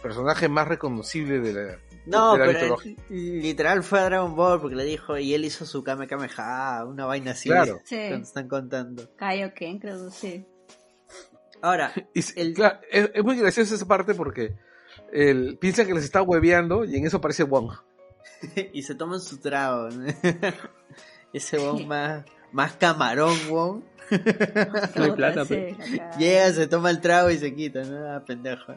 [0.02, 1.78] personaje más reconocible de la,
[2.08, 2.76] No, pero
[3.10, 7.04] literal fue a Dragon Ball porque le dijo y él hizo su Kame Kameha, una
[7.06, 7.48] vaina así.
[7.48, 7.80] Claro.
[7.84, 7.96] Sí.
[8.08, 9.10] Cuando están contando.
[9.16, 10.46] Kaioken, creo, sí.
[11.60, 14.54] Ahora, Y El- claro, es, es muy gracioso esa parte porque
[15.12, 17.72] el, piensa que les está hueveando y en eso aparece Wong.
[18.72, 19.88] y se toman su trago.
[19.90, 20.06] ¿no?
[21.32, 23.82] Ese Wong más, más camarón, Wong.
[24.96, 25.76] No hay plata, Sí.
[26.18, 28.10] Llega, se toma el trago y se quita, ¿no?
[28.10, 28.72] Ah, pendejo.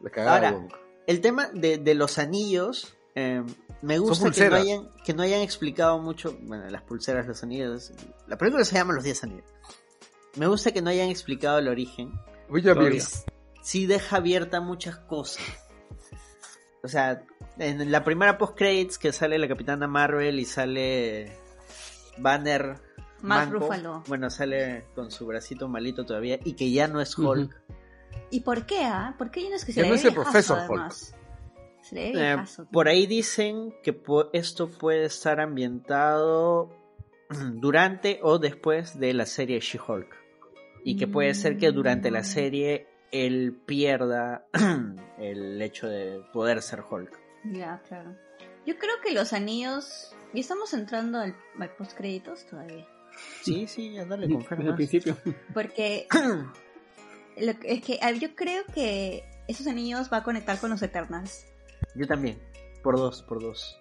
[0.00, 0.72] La cagada Ahora, Wong.
[1.06, 3.44] El tema de, de los anillos Eh,
[3.82, 7.92] me gusta que no, hayan, que no hayan explicado mucho, bueno, las pulseras, los anillos.
[8.26, 9.44] La película se llama Los 10 anillos.
[10.36, 12.12] Me gusta que no hayan explicado el origen.
[12.48, 12.74] Villa.
[13.62, 15.44] Sí deja abierta muchas cosas.
[16.82, 17.24] O sea,
[17.58, 21.38] en la primera post credits que sale la Capitana Marvel y sale
[22.18, 22.76] Banner
[23.22, 24.02] manco, Ruffalo.
[24.06, 27.54] Bueno, sale con su bracito malito todavía y que ya no es Hulk.
[28.30, 29.14] ¿Y por qué, ah?
[29.18, 30.10] ¿Por qué no es que se le no es el
[30.74, 31.14] además?
[31.82, 32.36] Se le ve Eh,
[32.72, 36.70] por ahí dicen que po- esto puede estar ambientado
[37.54, 40.08] durante o después de la serie She-Hulk.
[40.84, 42.24] Y que puede ser que durante la Mm.
[42.24, 44.46] serie él pierda
[45.18, 47.18] el hecho de poder ser Hulk.
[47.52, 48.14] Ya, claro.
[48.66, 50.14] Yo creo que los anillos.
[50.32, 52.86] ¿Y estamos entrando al, al post créditos todavía?
[53.42, 54.76] Sí, sí, ya dale, Desde confirma el más.
[54.76, 55.16] principio.
[55.54, 56.06] Porque
[57.38, 61.46] lo que- es que yo creo que esos anillos va a conectar con los Eternals.
[61.94, 62.38] Yo también.
[62.82, 63.78] Por dos, por dos.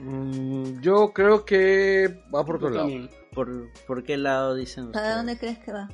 [0.00, 2.88] Mm, yo creo que va por otro lado.
[3.34, 5.16] ¿Por, por qué lado dicen ¿Para ustedes?
[5.16, 5.88] dónde crees que va?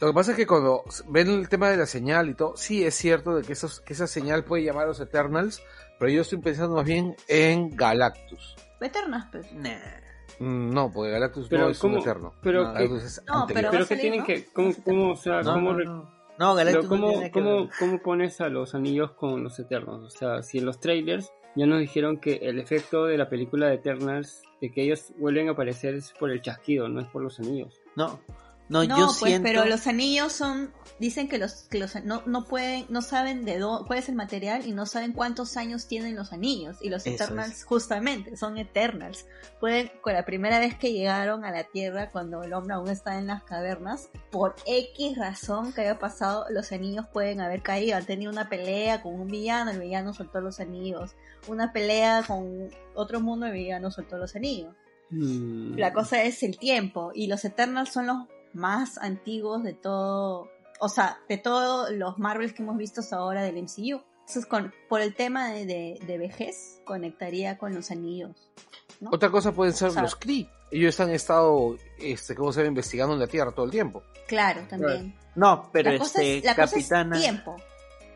[0.00, 2.84] Lo que pasa es que cuando ven el tema de la señal y todo, sí
[2.84, 5.62] es cierto de que, esos, que esa señal puede llamar a los Eternals,
[5.98, 8.56] pero yo estoy pensando más bien en Galactus.
[8.80, 9.52] Eternals, pues.
[9.52, 9.76] Nah.
[10.40, 11.94] Mm, No, porque Galactus Pero no es ¿cómo?
[11.96, 12.34] un eterno.
[12.42, 13.54] Pero No, ¿qué- Galactus es No, anterior.
[13.62, 14.26] pero Pero que salir, tienen ¿no?
[14.26, 14.44] que.
[14.52, 16.10] ¿Cómo, cómo, o sea, No, cómo, no, re- no.
[16.38, 17.70] No, Galactus pero no ¿cómo, tiene que cómo, ver.
[17.78, 20.02] cómo pones a los anillos con los Eternos?
[20.02, 23.66] O sea, si en los trailers ya nos dijeron que el efecto de la película
[23.68, 27.22] de Eternals, de que ellos vuelven a aparecer es por el chasquido, no es por
[27.22, 27.80] los anillos.
[27.96, 28.18] No,
[28.70, 29.42] no, No, yo pues, siento...
[29.42, 33.58] pero los anillos son, dicen que los, que los no, no pueden, no saben de
[33.58, 36.76] dónde, cuál es el material y no saben cuántos años tienen los anillos.
[36.80, 37.64] Y los Eso Eternals, es.
[37.64, 39.26] justamente, son Eternals.
[39.58, 43.18] Pueden, con la primera vez que llegaron a la Tierra, cuando el hombre aún está
[43.18, 47.96] en las cavernas, por X razón que haya pasado, los anillos pueden haber caído.
[47.96, 51.16] Han tenido una pelea con un villano, el villano soltó los anillos.
[51.48, 54.76] Una pelea con otro mundo, el villano soltó los anillos.
[55.10, 55.76] Mm.
[55.76, 58.16] La cosa es el tiempo y los Eternals son los
[58.52, 63.42] más antiguos de todo, o sea, de todos los Marvels que hemos visto hasta ahora
[63.42, 64.02] del MCU.
[64.20, 68.50] Entonces, con, por el tema de, de, de vejez, conectaría con los anillos.
[69.00, 69.10] ¿no?
[69.12, 70.48] Otra cosa pueden ser O sea- los Kree.
[70.72, 72.68] Ellos han estado, este, ¿cómo se llama?
[72.68, 74.04] investigando en la Tierra todo el tiempo.
[74.28, 75.16] Claro, también.
[75.34, 77.56] No, pero la cosa, este, es, la cosa es Capitana, tiempo.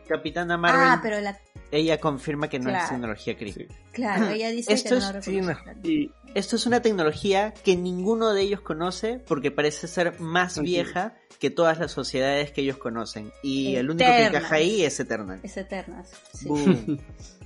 [0.08, 1.38] Capitana Marvel, Ah, pero la,
[1.70, 3.52] ella confirma que no es tecnología Kree.
[3.52, 3.66] Sí.
[3.92, 5.80] claro, ella dice Esto que es- no sí.
[5.90, 11.14] Y Esto es una tecnología que ninguno de ellos conoce porque parece ser más vieja
[11.38, 13.32] que todas las sociedades que ellos conocen.
[13.42, 15.40] Y el único que encaja ahí es Eternal.
[15.42, 16.10] Es Eternals.
[16.32, 16.48] sí.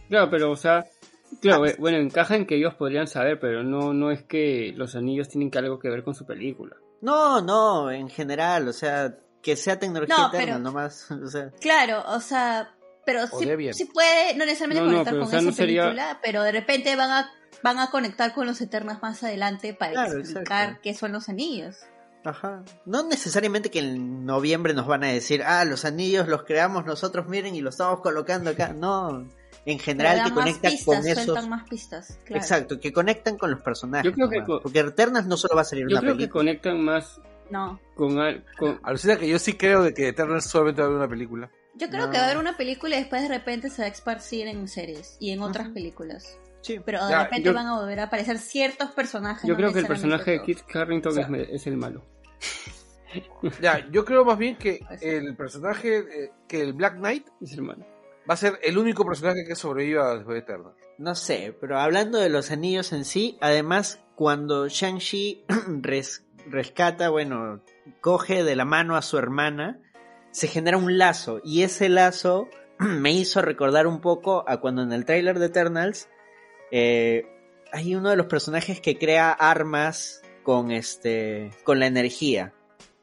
[0.08, 0.86] Claro, pero o sea,
[1.42, 4.94] claro, eh, bueno, encaja en que ellos podrían saber, pero no, no es que los
[4.96, 6.76] anillos tienen que algo que ver con su película.
[7.02, 11.10] No, no, en general, o sea, que sea tecnología No, eterna, pero- nomás.
[11.24, 12.74] O sea, Claro, o sea,
[13.06, 15.46] pero O sí, sí puede, no necesariamente No, no, conectar pero, con o sea, esa
[15.50, 17.30] no sería- película, pero de repente van a
[17.62, 20.80] van a conectar con los Eternas más adelante para Claro, explicar exacto.
[20.82, 21.76] qué son los anillos.
[22.24, 22.62] ajá.
[22.84, 27.26] No necesariamente que en noviembre nos van a decir, ah, los anillos los creamos nosotros,
[27.28, 28.72] miren, y los estamos colocando acá.
[28.74, 29.26] No,
[29.64, 31.48] en general que dan más conecta pistas, con esos.
[31.48, 32.40] más pistas, claro.
[32.42, 34.08] Exacto, que conectan con los personajes.
[34.08, 34.60] Yo creo que nomás.
[34.62, 36.40] Porque Eternals no solo va a salir Yo una creo que película.
[36.40, 38.16] conectan más No, con,
[38.58, 41.50] con Alucina que yo sí creo de que Eternals solamente va a haber una película.
[41.76, 42.10] yo creo No.
[42.12, 44.66] que va a haber una película y después de repente se va a esparcir en
[44.68, 46.38] series y en otras películas.
[46.60, 46.80] Sí.
[46.84, 49.44] Pero de Ya, repente yo- van a volver a aparecer ciertos personajes.
[49.44, 50.42] Yo no creo que el personaje de.
[50.42, 52.04] Kit Carrington O sea- es, el malo.
[53.62, 57.62] Ya, yo creo más bien que el personaje, eh, que el Black Knight Es el
[57.62, 57.86] malo.
[58.28, 60.76] va a ser el único personaje que sobreviva después de Eternals.
[60.98, 65.44] No sé, pero hablando de los anillos en sí, además, cuando Shang-Chi
[65.80, 67.62] res- rescata, bueno,
[68.00, 69.80] coge de la mano a su hermana,
[70.30, 74.92] se genera un lazo, y ese lazo me hizo recordar un poco a cuando en
[74.92, 76.08] el tráiler de Eternals
[76.70, 77.26] eh,
[77.72, 82.54] hay uno de los personajes que crea armas con este con la energía.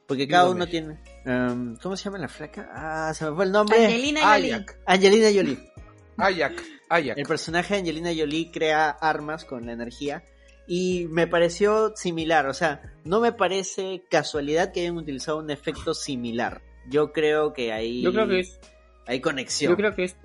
[0.08, 1.00] Porque cada uno tiene.
[1.26, 2.70] um, ¿Cómo se llama la flaca?
[2.72, 3.86] Ah, se me fue el nombre.
[3.86, 4.66] Angelina Jolie.
[4.86, 5.72] Angelina Jolie.
[6.18, 7.18] Ayak, Ayak.
[7.18, 10.24] El personaje de Angelina Jolie crea armas con la energía
[10.68, 15.94] y me pareció similar, o sea, no me parece casualidad que hayan utilizado un efecto
[15.94, 16.62] similar.
[16.90, 18.60] Yo creo que hay, Yo creo que es.
[19.08, 19.72] hay conexión.
[19.72, 20.16] Yo creo que es.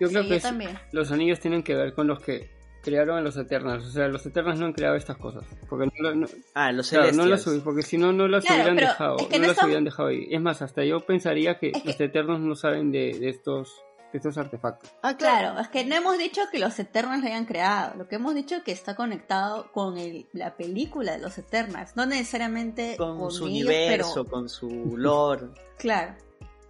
[0.00, 0.78] Yo creo Sí, que yo es- también.
[0.92, 2.50] los anillos tienen que ver con los que
[2.82, 3.84] crearon a los Eternals.
[3.86, 5.44] O sea, los Eternals no han creado estas cosas.
[5.68, 8.62] Porque no, lo- no- ah, los claro, no las, porque si no, no las Claro,
[8.62, 9.16] hubieran dejado.
[9.18, 10.26] es que no no las estamos- hubieran dejado ahí.
[10.30, 13.80] Es más, hasta yo pensaría que, Es que- los Eternos no saben de, de estos
[14.18, 14.90] estos artefactos.
[15.02, 17.94] Ah, Claro, es que no hemos dicho que los Eternals lo hayan creado.
[17.96, 21.96] Lo que hemos dicho es que está conectado con el, la película de los Eternals.
[21.96, 25.48] No necesariamente Con, su ellos, universo, pero con su lore.
[25.78, 26.14] claro.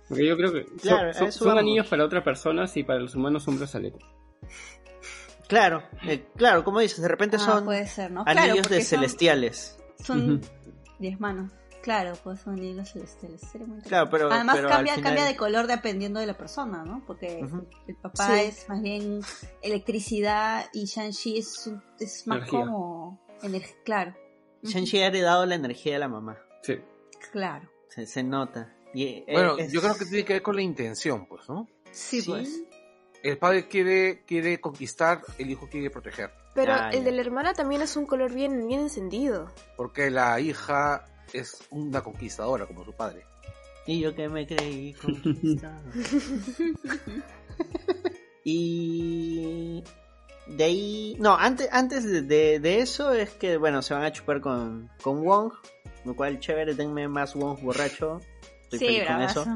[0.08, 3.58] Porque yo creo que son- Claro, anillos para otras personas y para los humanos son
[3.58, 4.02] brazaletes.
[5.48, 8.22] Claro, eh, claro, como dices, de repente Ah, son puede ser, ¿no?
[8.26, 9.78] anillos Claro, de son- celestiales.
[10.02, 10.40] Son
[10.98, 11.52] diez manos.
[11.82, 13.40] Claro, pues son hilos celestiales.
[13.40, 16.38] Sería muy Claro, pero- Además pero al cambia, final- cambia de color dependiendo de la
[16.38, 17.02] persona, ¿no?
[17.06, 17.40] Porque
[17.88, 18.40] el papá Sí.
[18.44, 19.20] es más bien
[19.62, 22.60] electricidad y Shang-Chi es, es más Energía.
[22.60, 23.76] como energía.
[23.84, 24.14] Claro.
[24.62, 26.38] Shang-Chi ha heredado la energía de la mamá.
[26.62, 26.78] Sí.
[27.32, 27.68] Claro.
[27.88, 28.72] Se, se nota.
[28.94, 31.66] Y, eh, Bueno, es- yo creo que tiene que ver con la intención, pues, ¿no?
[31.90, 32.30] Sí, Sí.
[32.30, 32.62] pues.
[33.22, 36.30] El padre quiere, quiere conquistar, el hijo quiere proteger.
[36.54, 37.04] Pero Ah, el ya.
[37.04, 39.50] de la hermana también es un color bien, bien encendido.
[39.76, 43.24] Porque la hija es una conquistadora como su padre.
[43.86, 45.80] Y yo que me creí conquistado.
[48.44, 49.82] y
[50.46, 51.16] de ahí...
[51.18, 54.88] No, antes, antes de, de- de eso es que, bueno, se van a chupar con,
[55.02, 55.52] con Wong.
[56.04, 58.20] Lo cual, chévere, denme más Wong borracho.
[58.70, 59.46] Estoy Sí, feliz con eso.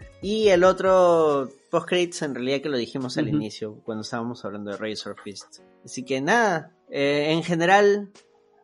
[0.22, 4.70] y el otro post credits en realidad que lo dijimos al inicio cuando estábamos hablando
[4.72, 5.60] de Razor Fist.
[5.84, 8.10] Así que nada, eh, en general,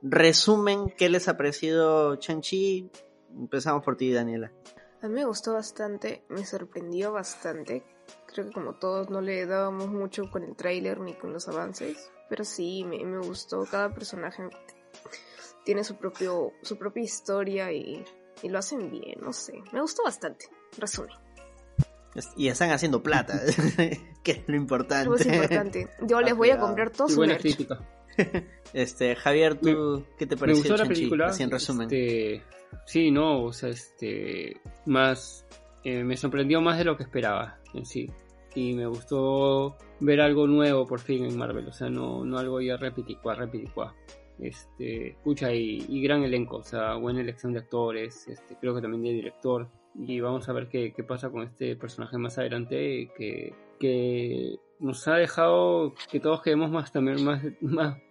[0.03, 2.91] resumen, ¿qué les ha parecido Chanchi?
[3.35, 4.53] Empezamos por ti, Daniela.
[5.01, 7.83] A mí me gustó bastante, me sorprendió bastante.
[8.27, 12.11] Creo que como todos no le dábamos mucho con el tráiler ni con los avances,
[12.29, 13.65] pero sí, me, me gustó.
[13.71, 14.45] Cada personaje
[15.65, 18.05] tiene su propio su propia historia y,
[18.43, 19.55] y lo hacen bien, no sé.
[19.73, 20.47] Me gustó bastante.
[20.79, 21.11] Resumen.
[22.15, 23.41] Es- Y están haciendo plata,
[24.23, 25.15] que es lo importante.
[25.21, 25.89] Es importante.
[26.07, 27.67] Yo les voy a comprar todo Y su buena merch.
[28.73, 31.27] Este, Javier, ¿tú qué te Me pareció gustó la película.
[31.27, 31.83] Así en resumen.
[31.93, 32.43] Este,
[32.87, 35.47] sí, no, o sea, este, más,
[35.85, 38.11] eh, me sorprendió más de lo que esperaba en sí.
[38.55, 42.61] Y me gustó ver algo nuevo por fin en Marvel, o sea, no, no algo
[42.61, 43.95] ya repiticua, repiticua.
[44.39, 48.81] Este, escucha y, y gran elenco, o sea, buena elección de actores, este, creo que
[48.81, 49.69] también de director.
[49.95, 55.07] Y vamos a ver qué, qué pasa con este personaje más adelante que, que nos
[55.09, 57.41] ha dejado que todos queremos más también más,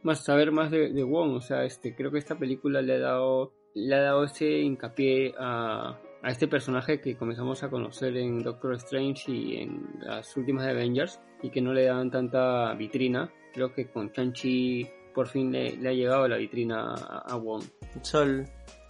[0.02, 1.36] más, saber más de, Wong.
[1.36, 5.36] O sea, este, creo que esta película le ha dado, le ha dado ese hincapié
[5.38, 10.66] a, a este personaje que comenzamos a conocer en Doctor Strange y en las últimas
[10.66, 13.32] Avengers y que no le daban tanta vitrina.
[13.54, 17.64] Creo que con Chanchi por fin le, le ha llegado la vitrina a, a Wong.
[18.02, 18.48] Sol,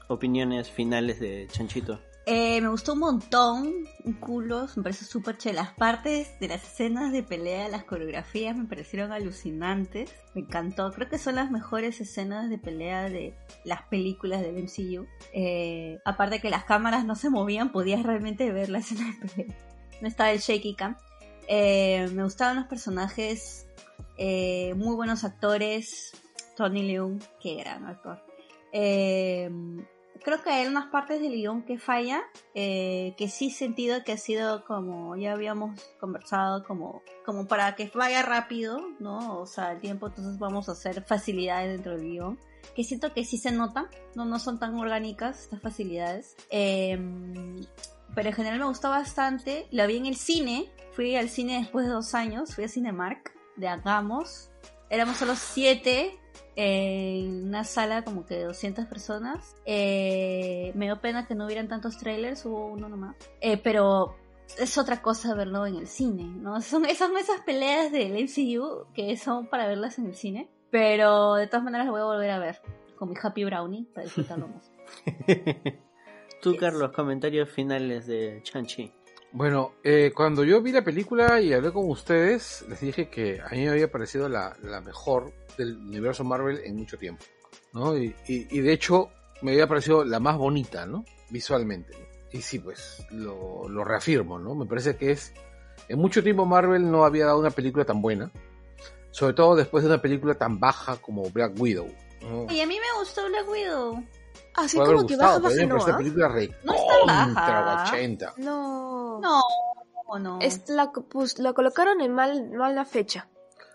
[0.08, 2.00] opiniones finales de Chanchito.
[2.27, 5.64] Eh, me gustó un montón, un culo, me parece súper chévere.
[5.64, 10.14] Las partes de las escenas de pelea, las coreografías me parecieron alucinantes.
[10.35, 13.35] Me encantó, creo que son las mejores escenas de pelea de
[13.66, 15.08] las películas del MCU.
[15.33, 19.58] Eh, aparte que las cámaras no se movían, podías realmente ver la escena de pelea.
[20.01, 20.98] No estaba el shaky cam.
[21.48, 23.67] Eh, me gustaban los personajes,
[24.17, 26.14] eh, muy buenos actores.
[26.56, 28.24] Tony Leung, que gran actor.
[28.72, 29.50] Eh,
[30.24, 32.22] creo que hay unas partes del guion que falla,
[32.53, 37.75] eh, que sí he sentido que ha sido como ya habíamos conversado, como, como para
[37.75, 39.40] que vaya rápido, ¿no?
[39.40, 42.40] O sea, el tiempo, entonces vamos a hacer facilidades dentro del guion.
[42.75, 46.35] Que siento que sí se nota, no, no son tan orgánicas estas facilidades.
[46.50, 46.98] Eh,
[48.14, 49.67] pero en general me gustó bastante.
[49.72, 53.33] La vi en el cine, fui al cine después de dos años, fui a Cinemark
[53.56, 54.50] de Hagamos.
[54.92, 56.20] Éramos solo siete
[56.58, 59.56] en una sala como que de 200 personas.
[59.66, 63.16] Eh, me dio pena que no hubieran tantos trailers, hubo uno nomás.
[63.40, 64.18] Eh, pero
[64.60, 66.60] es otra cosa verlo en el cine, ¿no?
[66.61, 70.50] Son, son esas peleas del MCU que son para verlas en el cine.
[70.72, 72.61] Pero de todas maneras lo voy a volver a ver
[72.98, 74.72] con mi Happy Brownie para disfrutarlo más.
[76.42, 78.92] Tú, Carlos, comentarios finales de Chanchi.
[79.34, 83.50] Bueno, eh, cuando yo vi la película y hablé con ustedes, les dije que a
[83.51, 87.24] mí me había parecido la, la mejor del universo Marvel en mucho tiempo,
[87.74, 87.98] ¿no?
[87.98, 89.10] Y, y- y de hecho
[89.42, 91.06] me había parecido la más bonita, ¿no?
[91.30, 91.93] Visualmente.
[92.34, 94.53] Y sí, pues lo, lo reafirmo, ¿no?
[94.56, 95.34] Me parece que es...
[95.88, 98.32] En mucho tiempo Marvel no había dado una película tan buena,
[99.11, 101.88] sobre todo después de una película tan baja como Black Widow.
[102.50, 104.03] Y a mí me gustó Black Widow.
[104.56, 107.92] Así como que gustado, baja, pero mí baja, me no, película re No está baja.
[107.94, 108.34] 80.
[108.38, 109.20] No.
[109.22, 109.40] No,
[110.20, 110.40] no.
[110.42, 113.28] Es la, pues, la colocaron en mal, mala fecha.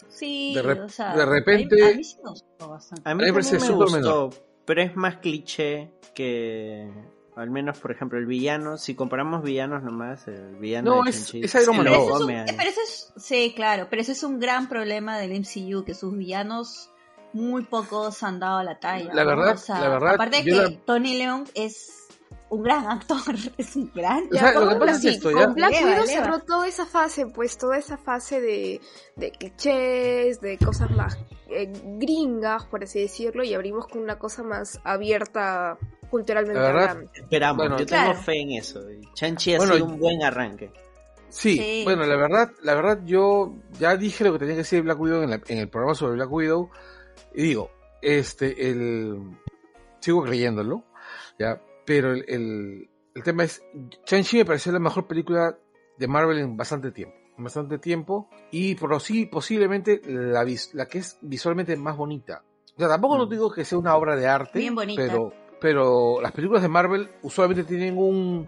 [0.08, 3.02] Sí, De rep- o sea, de repente- a mí, a mí sí me gustó bastante.
[3.10, 4.30] A mí A mí me gustó, menor.
[4.64, 6.90] pero es más cliché que,
[7.36, 8.76] al menos, por ejemplo, el villano.
[8.78, 12.20] Si comparamos villanos nomás, el villano No, de es- es Iron Man Pero ese es
[12.20, 15.94] un- pero ese es- sí, claro, pero ese es un gran problema del MCU, que
[15.94, 16.90] sus villanos
[17.36, 19.12] muy pocos han dado la talla.
[19.14, 19.30] La ¿no?
[19.30, 21.92] verdad- O sea, la verdad, aparte que la- Tony Leung es
[22.48, 23.18] un gran actor,
[23.58, 25.46] es un gran O sea, lo que con pasa es Black- esto, con ya.
[25.48, 28.80] Black Leva, Widow cerró toda esa fase, pues toda esa fase de,
[29.16, 34.42] de clichés, de cosas más eh, gringas, por así decirlo, y abrimos con una cosa
[34.42, 35.76] más abierta
[36.10, 36.96] culturalmente La verdad.
[37.14, 38.18] Esperamos, Bueno, yo tengo claro.
[38.20, 38.80] fe en eso.
[39.14, 40.72] Chanchi ha Bueno, sido un buen arranque.
[41.28, 41.80] Sí, Sí.
[41.84, 45.00] bueno, la verdad, la verdad yo ya dije lo que tenía que decir de Black
[45.00, 46.70] Widow en, la- en el programa sobre Black Widow
[47.36, 47.70] y digo,
[48.02, 49.20] este, el
[50.00, 50.84] sigo creyéndolo,
[51.38, 53.62] ya, pero el, el, el tema es,
[54.06, 55.56] Shang-Chi me pareció la mejor película
[55.98, 60.86] de Marvel en bastante tiempo, en bastante tiempo y por sí posiblemente la vis- la
[60.86, 62.42] que es visualmente más bonita.
[62.76, 65.02] O sea, tampoco no digo que sea una obra de arte, Bien bonita.
[65.06, 68.46] pero pero las películas de Marvel usualmente tienen un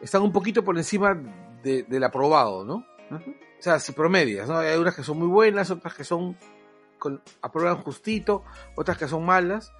[0.00, 1.14] están un poquito por encima
[1.62, 2.84] de- del aprobado, ¿no?
[3.10, 4.58] O sea, si promedias, ¿no?
[4.58, 6.36] Hay unas que son muy buenas, otras que son
[6.98, 8.44] con, aprueban justito,
[8.76, 9.72] otras que son malas.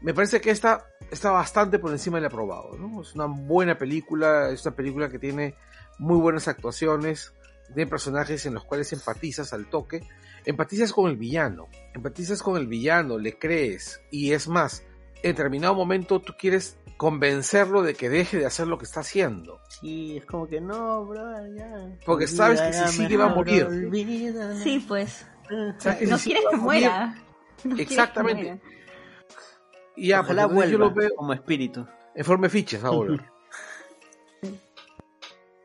[0.00, 3.00] Me parece que esta está bastante por encima del aprobado, ¿no?
[3.00, 5.54] Es una buena película, es una película que tiene
[5.98, 7.32] muy buenas actuaciones,
[7.66, 10.02] tiene personajes en los cuales empatizas al toque,
[10.44, 14.84] empatizas con el villano, empatizas con el villano, le crees, y es más,
[15.22, 19.60] en determinado momento tú quieres convencerlo de que deje de hacer lo que está haciendo.
[19.68, 21.98] Sí, es como que no, bro, ya.
[22.04, 23.90] Porque sabes que sigue va a morir.
[24.62, 25.26] Sí, pues.
[25.48, 27.14] Que No quieres que muera.
[27.64, 28.60] No Exactamente.
[29.96, 31.86] Y ya, Ojalá pues, entonces yo vuelva lo veo como espíritu.
[32.14, 33.32] en forma de fichas ahora.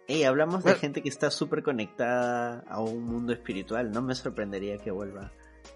[0.07, 3.91] Ey, hablamos de gente que está súper conectada a un mundo espiritual.
[3.91, 5.31] No me sorprendería que vuelva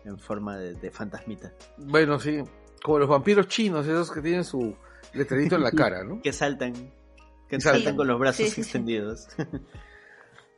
[0.05, 1.53] en forma de, de fantasmita.
[1.77, 2.43] bueno, sí,
[2.83, 4.75] como los vampiros chinos, esos que tienen su
[5.13, 6.19] letrerito en la cara, ¿no?
[6.21, 6.73] Que saltan.
[7.47, 8.61] Que saltan con los brazos Sí, sí, sí.
[8.61, 9.27] extendidos.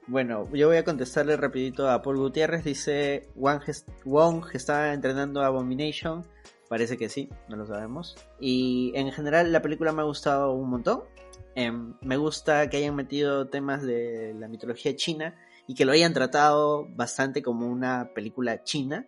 [0.08, 2.64] bueno, yo voy a contestarle rapidito a Paul Gutiérrez.
[2.64, 6.24] Dice, Wong, está entrenando a Abomination.
[6.70, 8.16] Parece que sí, no lo sabemos.
[8.40, 11.04] Y en general la película me ha gustado un montón.
[11.56, 15.36] Em, me gusta que hayan metido temas de la mitología china
[15.68, 19.08] y que lo hayan tratado bastante como una película china.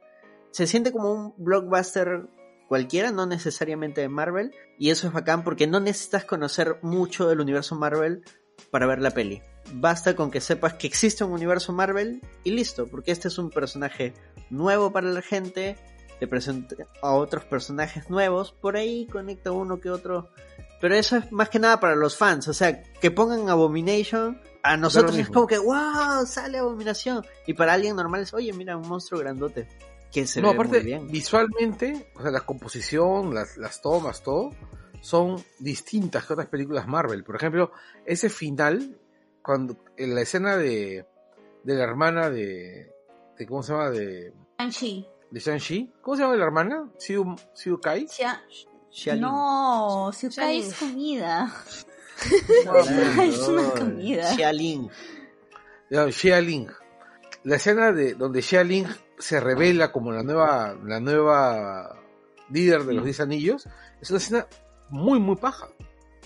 [0.51, 2.27] Se siente como un blockbuster
[2.67, 4.51] cualquiera, no necesariamente de Marvel.
[4.79, 8.23] Y eso es bacán porque no necesitas conocer mucho del universo Marvel
[8.71, 9.41] para ver la peli.
[9.73, 13.49] Basta con que sepas que existe un universo Marvel y listo, porque este es un
[13.49, 14.13] personaje
[14.49, 15.77] nuevo para la gente,
[16.19, 20.29] te presenta a otros personajes nuevos, por ahí conecta uno que otro.
[20.79, 24.77] Pero eso es más que nada para los fans, o sea, que pongan Abomination, a
[24.77, 27.25] nosotros es como que, wow, sale Abominación.
[27.45, 29.67] Y para alguien normal es, oye, mira, un monstruo grandote,
[30.11, 31.07] que se no, ve aparte, muy bien.
[31.07, 34.51] visualmente, o sea, la composición, las, las tomas, todo,
[35.01, 37.23] son distintas que otras películas Marvel.
[37.23, 37.71] Por ejemplo,
[38.05, 38.99] ese final,
[39.47, 41.05] cuando en la escena de,
[41.63, 42.91] de la hermana de,
[43.37, 43.89] de ¿cómo se llama?
[43.89, 45.07] De, Shang-Chi.
[45.31, 45.93] de Shang-Chi.
[46.01, 46.91] ¿Cómo se llama la hermana?
[46.97, 48.07] Siu, Siu Kai.
[48.07, 49.15] Xia-.
[49.17, 50.63] No, si Xiaolin.
[50.63, 51.53] es comida.
[53.23, 54.35] Es una comida.
[54.35, 54.89] Xiaolin.
[55.91, 56.67] No, Xia Ling.
[57.43, 61.95] La escena de donde Xia Ling se revela como la nueva, la nueva
[62.49, 63.67] líder de los Diez Anillos,
[64.01, 64.47] es una escena
[64.89, 65.69] muy, muy paja.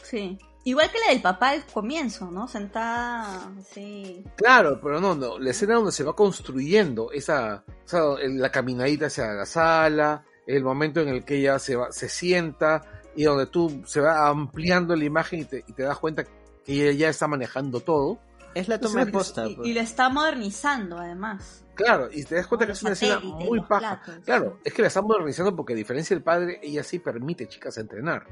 [0.01, 0.39] Sí.
[0.63, 2.47] Igual que la del papá al comienzo, ¿no?
[2.47, 4.23] Sentada, sí.
[4.35, 9.07] Claro, pero no, no, la escena donde se va construyendo esa, o sea, la caminadita
[9.07, 12.81] hacia la sala, el momento en el que ella se va, se sienta
[13.15, 16.73] y donde tú se va ampliando la imagen y te, y te das cuenta que
[16.73, 18.19] ella ya está manejando todo.
[18.53, 19.47] Es la toma de posta.
[19.47, 19.67] Y, pues.
[19.67, 21.63] y lo está modernizando, además.
[21.73, 24.01] Claro, y te das cuenta que es una escena muy paja.
[24.03, 27.47] platos, Claro, es que la está modernizando porque a diferencia del padre, ella sí permite
[27.47, 28.27] chicas entrenar.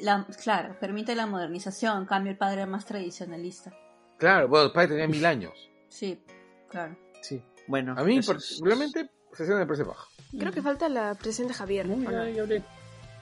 [0.00, 1.98] La, claro, permite la modernización.
[1.98, 3.72] En cambio, el padre es más tradicionalista.
[4.18, 5.70] Claro, bueno, el padre tenía mil años.
[5.88, 6.22] Sí,
[6.68, 6.96] claro.
[7.22, 7.42] Sí.
[7.66, 10.08] Bueno, A mí particularmente, esa escena me parece baja.
[10.38, 11.86] Creo que falta la presencia de Javier.
[11.86, 12.10] ¿o no?
[12.10, 12.62] Ya, ya hablé.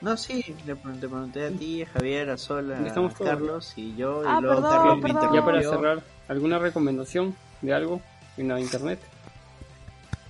[0.01, 3.31] No, sí, le pre- te pregunté a ti, a Javier, a Sol, a Estamos todos.
[3.31, 4.23] Carlos y yo.
[4.27, 5.35] Ah, y luego perdón, Carlos me perdón.
[5.35, 8.01] Ya para cerrar, ¿alguna recomendación de algo
[8.37, 9.01] en la internet?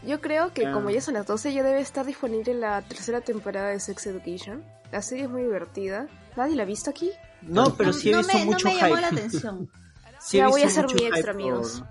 [0.07, 0.73] Yo creo que Ah.
[0.73, 4.63] como ya son las 12 ya debe estar disponible la tercera temporada de Sex Education.
[4.93, 6.07] La serie es muy divertida.
[6.37, 7.11] ¿Nadie la ha visto aquí?
[7.43, 9.01] No, pero sí he no visto me, mucho no me llamó hype.
[9.01, 9.69] la atención.
[10.19, 11.83] Sí Ya voy a hacer mucho mi extra, hype amigos.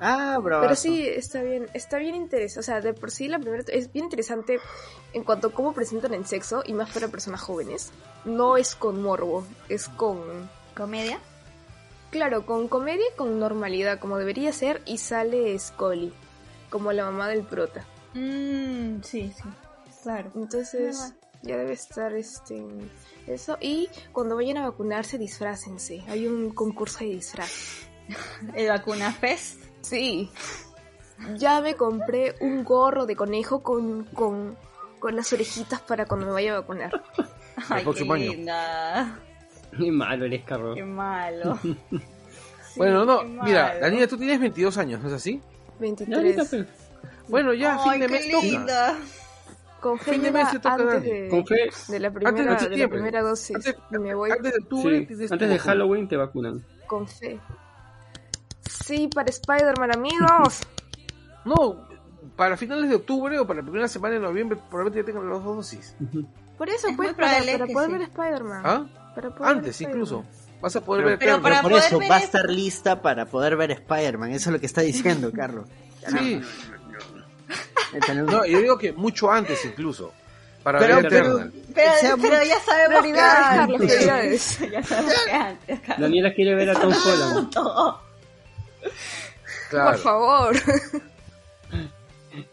[0.00, 0.62] Ah, bravo.
[0.62, 2.60] Pero sí, está bien, está bien interesante.
[2.60, 4.58] O sea, de por sí la primera es bien interesante
[5.12, 7.92] en cuanto a cómo presentan el sexo y más para personas jóvenes.
[8.24, 11.18] No es con morbo, es con ¿Comedia?
[12.10, 16.12] Claro, con comedia y con normalidad, como debería ser, y sale Scully,
[16.68, 17.86] como la mamá del prota.
[18.12, 19.42] Mmm, sí, sí.
[20.02, 20.30] Claro.
[20.34, 22.62] Entonces, ya debe estar este
[23.26, 23.56] eso.
[23.58, 26.04] Y cuando vayan a vacunarse, disfrácense.
[26.08, 27.50] Hay un concurso de disfraz.
[28.54, 29.65] El Vacuna Fest.
[29.88, 30.30] Sí.
[31.36, 34.56] Ya me compré un gorro de conejo con, con,
[34.98, 37.02] con las orejitas para cuando me vaya a vacunar.
[37.70, 39.18] Ay, qué linda.
[39.78, 40.74] Qué malo eres, Carlos.
[40.76, 41.58] Qué malo.
[42.76, 43.80] Sí, bueno, no, mira, malo.
[43.80, 45.40] Daniela, tú tienes 22 años, ¿no es así?
[45.80, 46.46] Ya, ahorita, 23.
[46.50, 46.66] pues,
[47.28, 48.44] Bueno, ya, Ay, fin de qué mes toca.
[48.44, 48.98] linda.
[49.80, 52.56] Con fe Fin de mes te toca, antes de, Con fe, de la Antes primera,
[52.56, 53.56] de de la primera dosis.
[53.56, 55.58] Antes, y me voy antes de octubre sí, antes de vacuna.
[55.58, 56.64] Halloween te vacunan.
[56.86, 57.40] con fe.
[58.86, 60.60] Sí, para Spider-Man, amigos.
[61.44, 61.86] No,
[62.34, 65.44] para finales de octubre o para la primera semana de noviembre probablemente ya tengan las
[65.44, 65.94] dos dosis.
[66.58, 67.46] Por eso, Es pues, muy para, poder sí.
[67.92, 68.62] ver Spider-Man.
[68.64, 68.84] ¿Ah?
[69.14, 70.24] Para poder ver Antes incluso.
[70.60, 72.50] Vas a poder Pero, ver pero para por poder eso ver va a es- estar
[72.50, 74.32] lista para poder ver Spider-Man.
[74.32, 75.66] Eso es lo que está diciendo, Carlos.
[76.08, 76.40] Sí.
[78.26, 80.12] No, yo digo que mucho antes incluso.
[80.64, 81.38] Para Pero- ver pero-.
[81.74, 83.86] Pero, pero ya sabemos que Prioridades, Carlos, antes.
[83.94, 84.58] prioridades.
[84.72, 85.80] ya sabemos que antes.
[85.80, 85.98] Carlos.
[86.00, 87.50] Daniela quiere ver a Tom Holland.
[89.70, 89.90] Claro.
[89.92, 90.56] Por favor.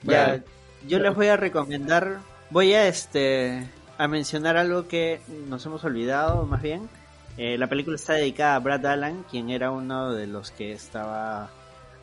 [0.04, 0.44] Ya, Bueno.
[0.88, 6.46] yo les voy a recomendar, voy a este a mencionar algo que nos hemos olvidado
[6.46, 6.90] más bien.
[7.38, 11.50] Eh, la película está dedicada a Brad Allan, quien era uno de los que estaba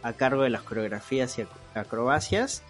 [0.02, 2.62] a cargo de las coreografías y ac- acrobacias.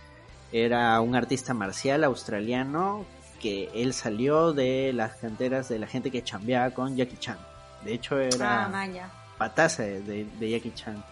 [0.53, 3.05] Era un artista marcial australiano
[3.41, 7.39] que él salió de las canteras de la gente que chambeaba con Jackie Chan.
[7.85, 9.11] De hecho era Ah, man, ya.
[9.39, 11.03] pataza de, de- de Jackie Chan.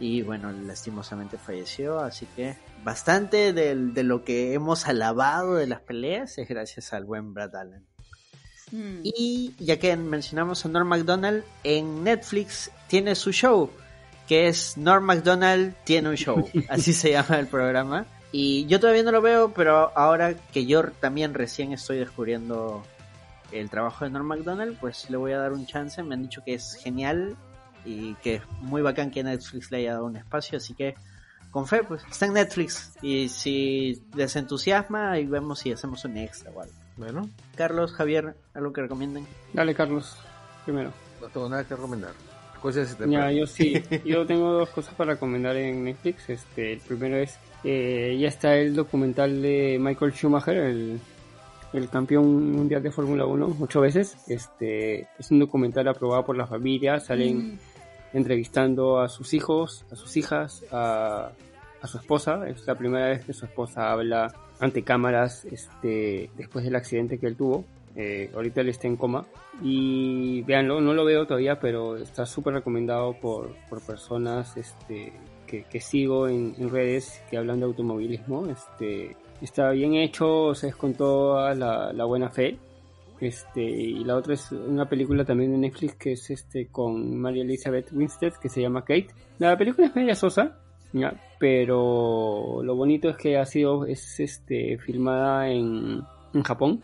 [0.00, 5.80] Y bueno, lastimosamente falleció, así que bastante del- de, lo que hemos alabado de las
[5.82, 7.84] peleas es gracias al buen Brad Allen.
[8.72, 9.00] Mm.
[9.04, 13.70] Y ya que mencionamos a Norm MacDonald, en Netflix tiene su show,
[14.26, 18.06] que es Norm MacDonald tiene un show, así se llama el programa.
[18.32, 22.82] Y yo todavía no lo veo, pero ahora que yo también recién estoy descubriendo
[23.52, 26.02] el trabajo de Norm MacDonald, pues le voy a dar un chance.
[26.04, 27.36] Me han dicho que es genial
[27.84, 30.94] y que es muy bacán que Netflix le haya dado un espacio, así que
[31.50, 32.92] con fe, pues está en Netflix.
[33.02, 36.74] Y si les entusiasma, ahí vemos si hacemos un extra o algo.
[36.96, 39.26] Bueno, Carlos, Javier, algo que recomienden.
[39.52, 40.16] Dale, Carlos,
[40.64, 40.92] primero.
[41.20, 42.12] no tengo nada que recomendar.
[42.60, 43.82] Cosas Ya, yo sí.
[44.04, 46.28] Yo tengo dos cosas para recomendar en Netflix.
[46.28, 51.00] Este, el primero es, eh, ya está el documental de Michael Schumacher, el,
[51.72, 54.14] el campeón mundial de Fórmula 1, ocho veces.
[54.28, 57.00] Este, es un documental aprobado por la familia.
[57.00, 57.58] Salen Mm.
[58.12, 61.32] Entrevistando a sus hijos, a sus hijas, a,
[61.80, 62.48] a su esposa.
[62.48, 67.26] Es la primera vez que su esposa habla ante cámaras este, después del accidente que
[67.26, 67.64] él tuvo.
[67.96, 69.26] Eh, ahorita él está en coma.
[69.62, 75.12] Y véanlo, no lo veo todavía, pero está súper recomendado por, por personas este,
[75.46, 78.46] que, que sigo en, en redes que hablan de automovilismo.
[78.46, 82.58] Este, está bien hecho, o sea, es con toda la, la buena fe.
[83.20, 87.42] Este, y la otra es una película también de Netflix que es este con María
[87.42, 89.08] Elizabeth Winstead que se llama Kate.
[89.38, 90.58] La película es media sosa,
[90.92, 96.80] ya, pero lo bonito es que ha sido es este filmada en, en Japón,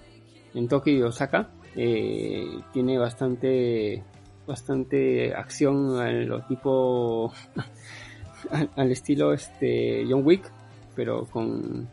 [0.54, 1.50] en Tokio y Osaka.
[1.74, 4.04] Eh, tiene bastante
[4.46, 7.32] bastante acción a lo tipo
[8.50, 10.50] al, al estilo este John Wick,
[10.94, 11.88] pero con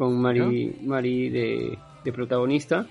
[0.00, 2.86] con Mari, Mari de, de protagonista.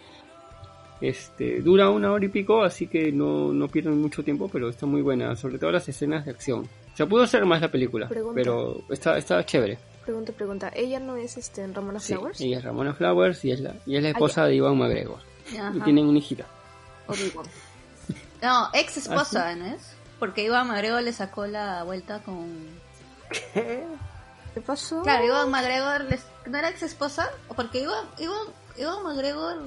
[1.02, 4.86] Este, dura una hora y pico, así que no, no pierden mucho tiempo, pero está
[4.86, 6.68] muy buena, sobre todo las escenas de acción.
[6.94, 8.36] Se pudo hacer más la película, Pregunta.
[8.36, 9.78] pero está, está chévere.
[10.03, 10.72] Pregunta, pregunta.
[10.76, 12.42] ¿Ella no es este, en Ramona Sí, Flowers?
[12.42, 15.19] ella es Ramona Flowers y es la, y es la esposa de Ivan McGregor.
[15.58, 15.74] Ajá.
[15.76, 16.45] Y tienen una hijita.
[18.42, 19.82] No, ex esposa, ¿Ah, ¿no es?
[20.18, 22.48] Porque Iván McGregor le sacó la vuelta con...
[23.53, 25.02] ¿Qué pasó?
[25.03, 26.26] Claro, Iván McGregor les...
[26.45, 27.30] ¿no era ex esposa?
[27.56, 28.48] Porque Iván, Iván,
[28.78, 29.58] Iván McGregor...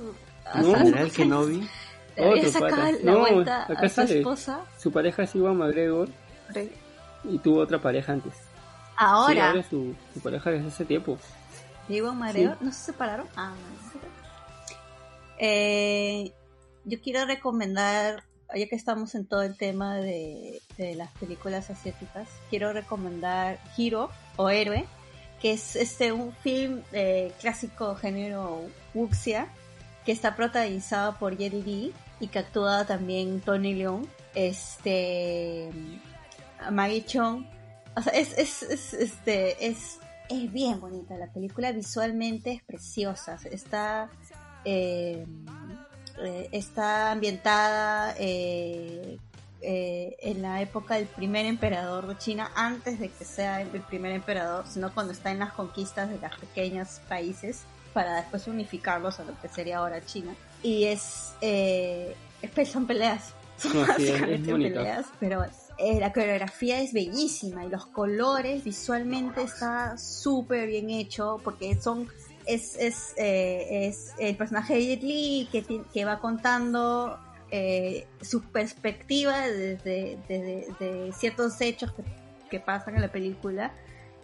[0.45, 0.51] No.
[0.73, 1.69] hasta- ¿General Kenobi?
[2.17, 4.19] le había sacado la No, vuelta acá a su sale.
[4.19, 4.61] esposa.
[4.79, 6.09] Su pareja es Ivan McGregor
[7.25, 8.35] y tuvo otra pareja antes.
[8.35, 8.41] Sí,
[8.97, 11.19] Ahora, es su, su pareja desde hace tiempo.
[11.89, 13.27] Iván McGregor, ¿no se separaron?
[13.37, 14.01] Ah, no.
[15.39, 16.33] Eh,
[16.85, 18.23] yo quiero recomendar,
[18.55, 24.11] ya que estamos en todo el tema de, de las películas asiáticas, quiero recomendar Hero
[24.37, 24.85] o Héroe,
[25.41, 28.62] que es este un film eh, clásico género
[28.95, 29.49] wuxia,
[30.05, 35.70] que está protagonizado por Jet Li y que actúa también Tony Leung, este
[36.70, 37.44] Maggie Chong.
[37.97, 39.98] O sea, es, es, es, este, es,
[40.28, 41.16] es bien bonita.
[41.16, 44.10] La película, visualmente es preciosa, está,
[44.64, 45.26] eh,
[46.18, 49.18] eh, está ambientada eh,
[49.60, 54.12] eh, en la época del primer emperador de China, antes de que sea el primer
[54.12, 57.62] emperador, sino cuando está en las conquistas de los pequeños países
[57.93, 60.35] para después unificarlos a lo que sería ahora China.
[60.62, 62.15] Y es, eh,
[62.71, 65.45] son peleas, son No, básicamente peleas, pero
[65.79, 72.09] eh, la coreografía es bellísima y los colores visualmente está súper bien hecho porque son
[72.45, 77.17] es, es, eh, es el personaje de Jet Li que, que va contando
[77.53, 82.03] eh, su perspectiva desde, desde- de ciertos hechos que,
[82.51, 83.73] que pasan en la película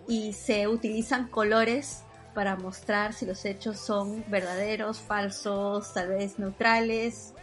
[0.08, 2.02] y se utilizan colores
[2.38, 7.34] para mostrar si los hechos son verdaderos, falsos, tal vez neutrales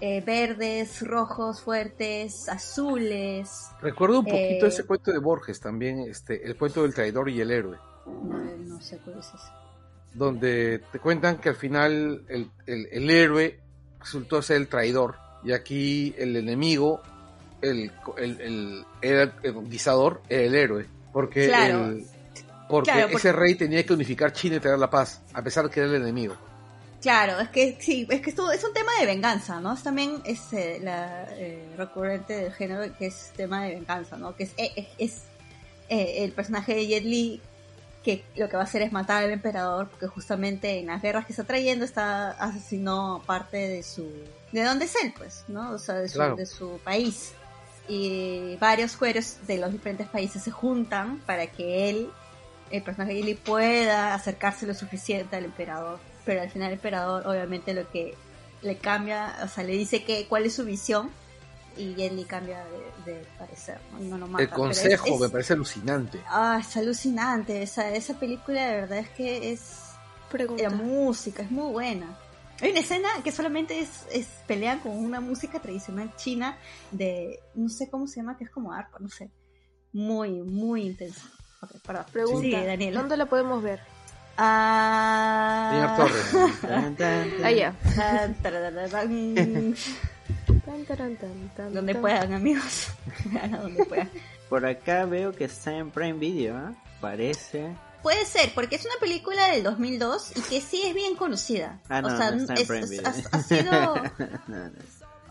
[0.00, 3.50] eh, verdes, rojos fuertes, azules.
[3.82, 7.40] Recuerdo un poquito Eh, ese cuento de Borges también, este, el cuento del traidor y
[7.40, 9.48] el héroe, No, no sé cuál es ese.
[10.12, 13.58] donde te cuentan que al final el, el- el héroe
[13.98, 17.02] resultó ser el traidor y aquí el enemigo,
[17.60, 19.32] el, el, el, el era
[20.28, 21.86] el héroe, porque, Claro.
[21.88, 22.06] el-
[22.76, 25.64] porque Claro, porque- ese rey tenía que unificar China y traer la paz, a pesar
[25.64, 26.36] de que era el enemigo.
[27.02, 29.74] Claro, es que sí, es que esto es un tema de venganza, ¿no?
[29.74, 34.34] Es también es eh, la eh, recurrente del género que es tema de venganza, ¿no?
[34.34, 35.22] Que es, eh, es, es,
[35.90, 37.40] eh, el personaje de Jet Li
[38.02, 41.24] que lo que va a hacer es matar al emperador porque justamente en las guerras
[41.26, 44.06] que está trayendo está asesinó parte de su
[44.52, 45.72] de dónde es él, pues, ¿no?
[45.72, 46.36] O sea, de su, Claro.
[46.36, 47.32] de su país.
[47.88, 52.10] Y varios cueros de los diferentes países se juntan para que él
[52.70, 55.98] el personaje de Li pueda acercarse lo suficiente al emperador.
[56.24, 58.14] Pero al final el emperador obviamente lo que
[58.62, 61.10] le cambia, o sea, le dice que cuál es su visión
[61.76, 62.64] y Li cambia
[63.04, 64.16] de, de parecer, ¿no?
[64.16, 64.42] Lo mata.
[64.44, 66.20] el es- consejo es- me parece alucinante.
[66.28, 67.62] Ah, es alucinante.
[67.62, 69.80] Esa, esa película de verdad es que es...
[70.58, 72.18] La música es muy buena.
[72.60, 76.56] Hay una escena que solamente es, es pelean con una música tradicional china
[76.90, 77.38] de...
[77.54, 79.30] No sé cómo se llama, que es como arpa, no sé.
[79.92, 81.22] Muy, muy intensa.
[81.64, 82.04] Ok, perdón.
[82.12, 83.00] Pregunta, Sí, Daniela.
[83.00, 83.80] ¿dónde la podemos ver?
[84.36, 85.70] Ah...
[85.72, 86.60] Señor Torres.
[86.64, 86.90] Ah,
[91.16, 92.88] tan, tan, donde puedan, amigos.
[93.50, 94.10] Donde puedan.
[94.48, 96.72] Por acá veo que está en Prime Video, ¿ah?
[97.00, 97.74] Parece.
[98.02, 101.78] Puede ser, porque es una película del 2002 y que sí es bien conocida.
[101.88, 103.06] Ah, no, o sea, no está en es- Prime es- Video.
[103.08, 103.72] ha, ha sido...
[104.48, 104.70] No, no.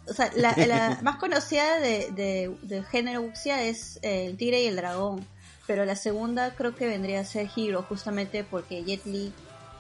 [0.06, 4.62] O sea, la, la más conocida de, de- del género wuxia es eh, El Tigre
[4.64, 5.26] y el Dragón.
[5.66, 9.34] Pero la segunda creo que vendría a ser Hero, justamente porque Jet Li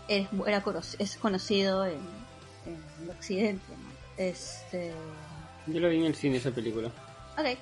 [0.07, 0.63] es, era
[0.99, 1.99] es conocido en,
[2.65, 3.65] en el occidente.
[3.69, 3.89] ¿no?
[4.17, 4.93] Este...
[5.67, 6.89] Yo lo vi en el cine esa película.
[7.37, 7.57] Ok.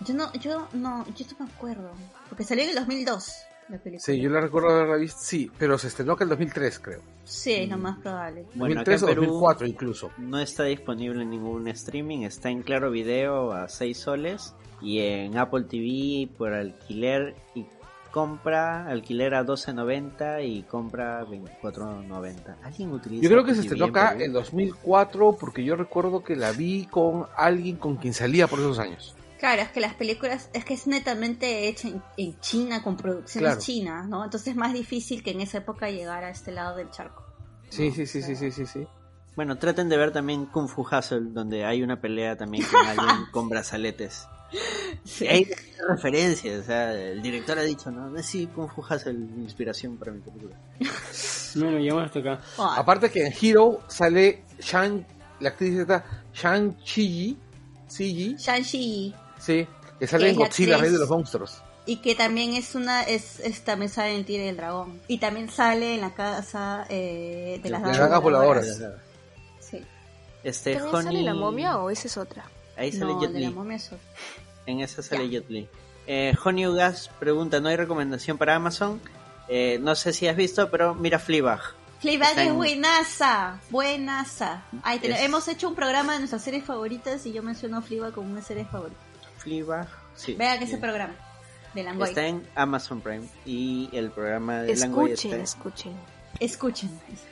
[0.00, 1.92] Yo no, yo no, yo no me acuerdo.
[2.28, 3.32] Porque salió en el 2002
[3.68, 4.04] la película.
[4.04, 7.02] Sí, yo la recuerdo haberla visto, sí, pero se estrenó que el 2003 creo.
[7.24, 8.46] Sí, es lo más probable.
[8.54, 10.10] Bueno, acá 2003 en o Perú 2004 incluso.
[10.18, 15.36] no está disponible en ningún streaming, está en Claro Video a 6 soles y en
[15.38, 17.64] Apple TV por alquiler y
[18.10, 22.56] compra, alquiler a 12.90 y compra 24.90.
[22.62, 24.24] ¿Alguien utiliza Yo creo que Apple se TV estrenó en acá Perú?
[24.24, 28.78] en 2004 porque yo recuerdo que la vi con alguien con quien salía por esos
[28.78, 29.14] años.
[29.38, 33.48] Claro, es que las películas, es que es netamente hecha en, en China, con producciones
[33.54, 33.60] Claro.
[33.60, 34.22] chinas, ¿no?
[34.22, 37.24] Entonces es más difícil que en esa época llegara a este lado del charco.
[37.68, 38.86] Sí, sí, sí, sí, sí, sí, sí.
[39.34, 43.26] Bueno, traten de ver también Kung Fu Hustle, donde hay una pelea también con alguien
[43.32, 44.28] con brazaletes.
[45.28, 45.48] Hay
[45.88, 48.20] referencias, o sea, el director ha dicho, ¿no?
[48.22, 50.56] Sí, Kung Fu Hustle, inspiración para mi película.
[51.54, 52.40] Bueno, llegamos hasta acá.
[52.56, 55.04] Ah, Aparte que en Hero sale Shang,
[55.40, 57.36] la actriz esta, Shang Chi,
[57.88, 59.66] Chi, Shang-Chi, sí,
[59.98, 60.78] que sale en la Godzilla.
[60.78, 61.62] Rey de los Monstruos.
[61.84, 64.98] y que también es una, es, es- también sale en El Tigre y el Dragón.
[65.08, 68.66] Y también sale en la casa eh, de las De dagas voladoras.
[68.78, 69.02] voladoras.
[69.60, 69.82] Sí.
[70.42, 72.44] Este, ¿También sale Honey- la momia o esa es otra?
[72.78, 73.54] Ahí sale No, Jet de la Li.
[73.54, 73.98] momia es otra.
[74.66, 75.68] En esa sale Jet Li.
[76.06, 79.00] Eh, Honey Ugas pregunta, ¿no hay recomendación para Amazon?
[79.48, 81.60] Eh, no sé si has visto, pero mira Fleabag.
[82.00, 84.62] Fleabag es en- buenaza, buenaza.
[84.82, 88.12] Ahí ten- Es- Hemos hecho un programa de nuestras series favoritas y yo menciono Fleabag
[88.12, 88.98] como una serie favorita.
[89.38, 90.34] Fleabag, sí.
[90.34, 91.14] Vean ese programa
[91.74, 92.08] de Langoy.
[92.08, 95.42] Está en Amazon Prime y el programa de Langoy Escuchen, está...
[95.44, 95.92] escuchen.
[95.92, 96.58] Escuchen ese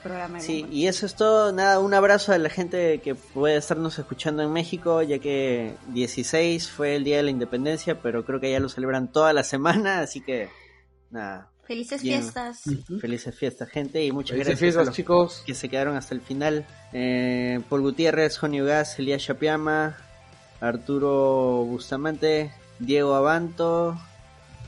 [0.02, 1.52] programa de Sí, y eso es todo.
[1.52, 6.70] Nada, un abrazo a la gente que puede estarnos escuchando en México, ya que 16
[6.70, 10.00] fue el Día de la Independencia, pero creo que ya lo celebran toda la semana,
[10.00, 10.48] así que
[11.10, 11.50] nada.
[11.64, 12.20] Felices bien.
[12.22, 12.62] fiestas.
[13.00, 15.42] Felices fiestas, gente, y muchas Felices gracias fiestas, a los chicos.
[15.46, 16.66] que se quedaron hasta el final.
[16.92, 19.96] Eh, Paul Gutiérrez, Jonio Gas, Elías Chapiama,
[20.60, 23.96] Arturo Bustamante, Diego Abanto,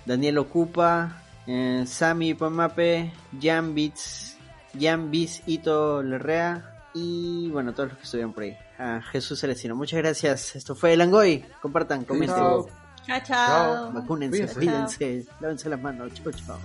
[0.07, 4.37] Daniel Ocupa, eh, Sammy Pomape, Jambits,
[4.79, 8.57] Jambis, Ito Lerrea y bueno, todos los que estuvieron por ahí.
[8.79, 10.57] A Jesús Celestino, muchas gracias.
[10.57, 11.45] Esto fue El Angoy.
[11.61, 12.37] Compartan, comenten.
[12.37, 12.69] Chao,
[13.07, 13.21] chao.
[13.25, 13.93] chao.
[13.93, 16.13] Vacúnense, cuídense, lávense las manos.
[16.15, 16.59] Chao, chao.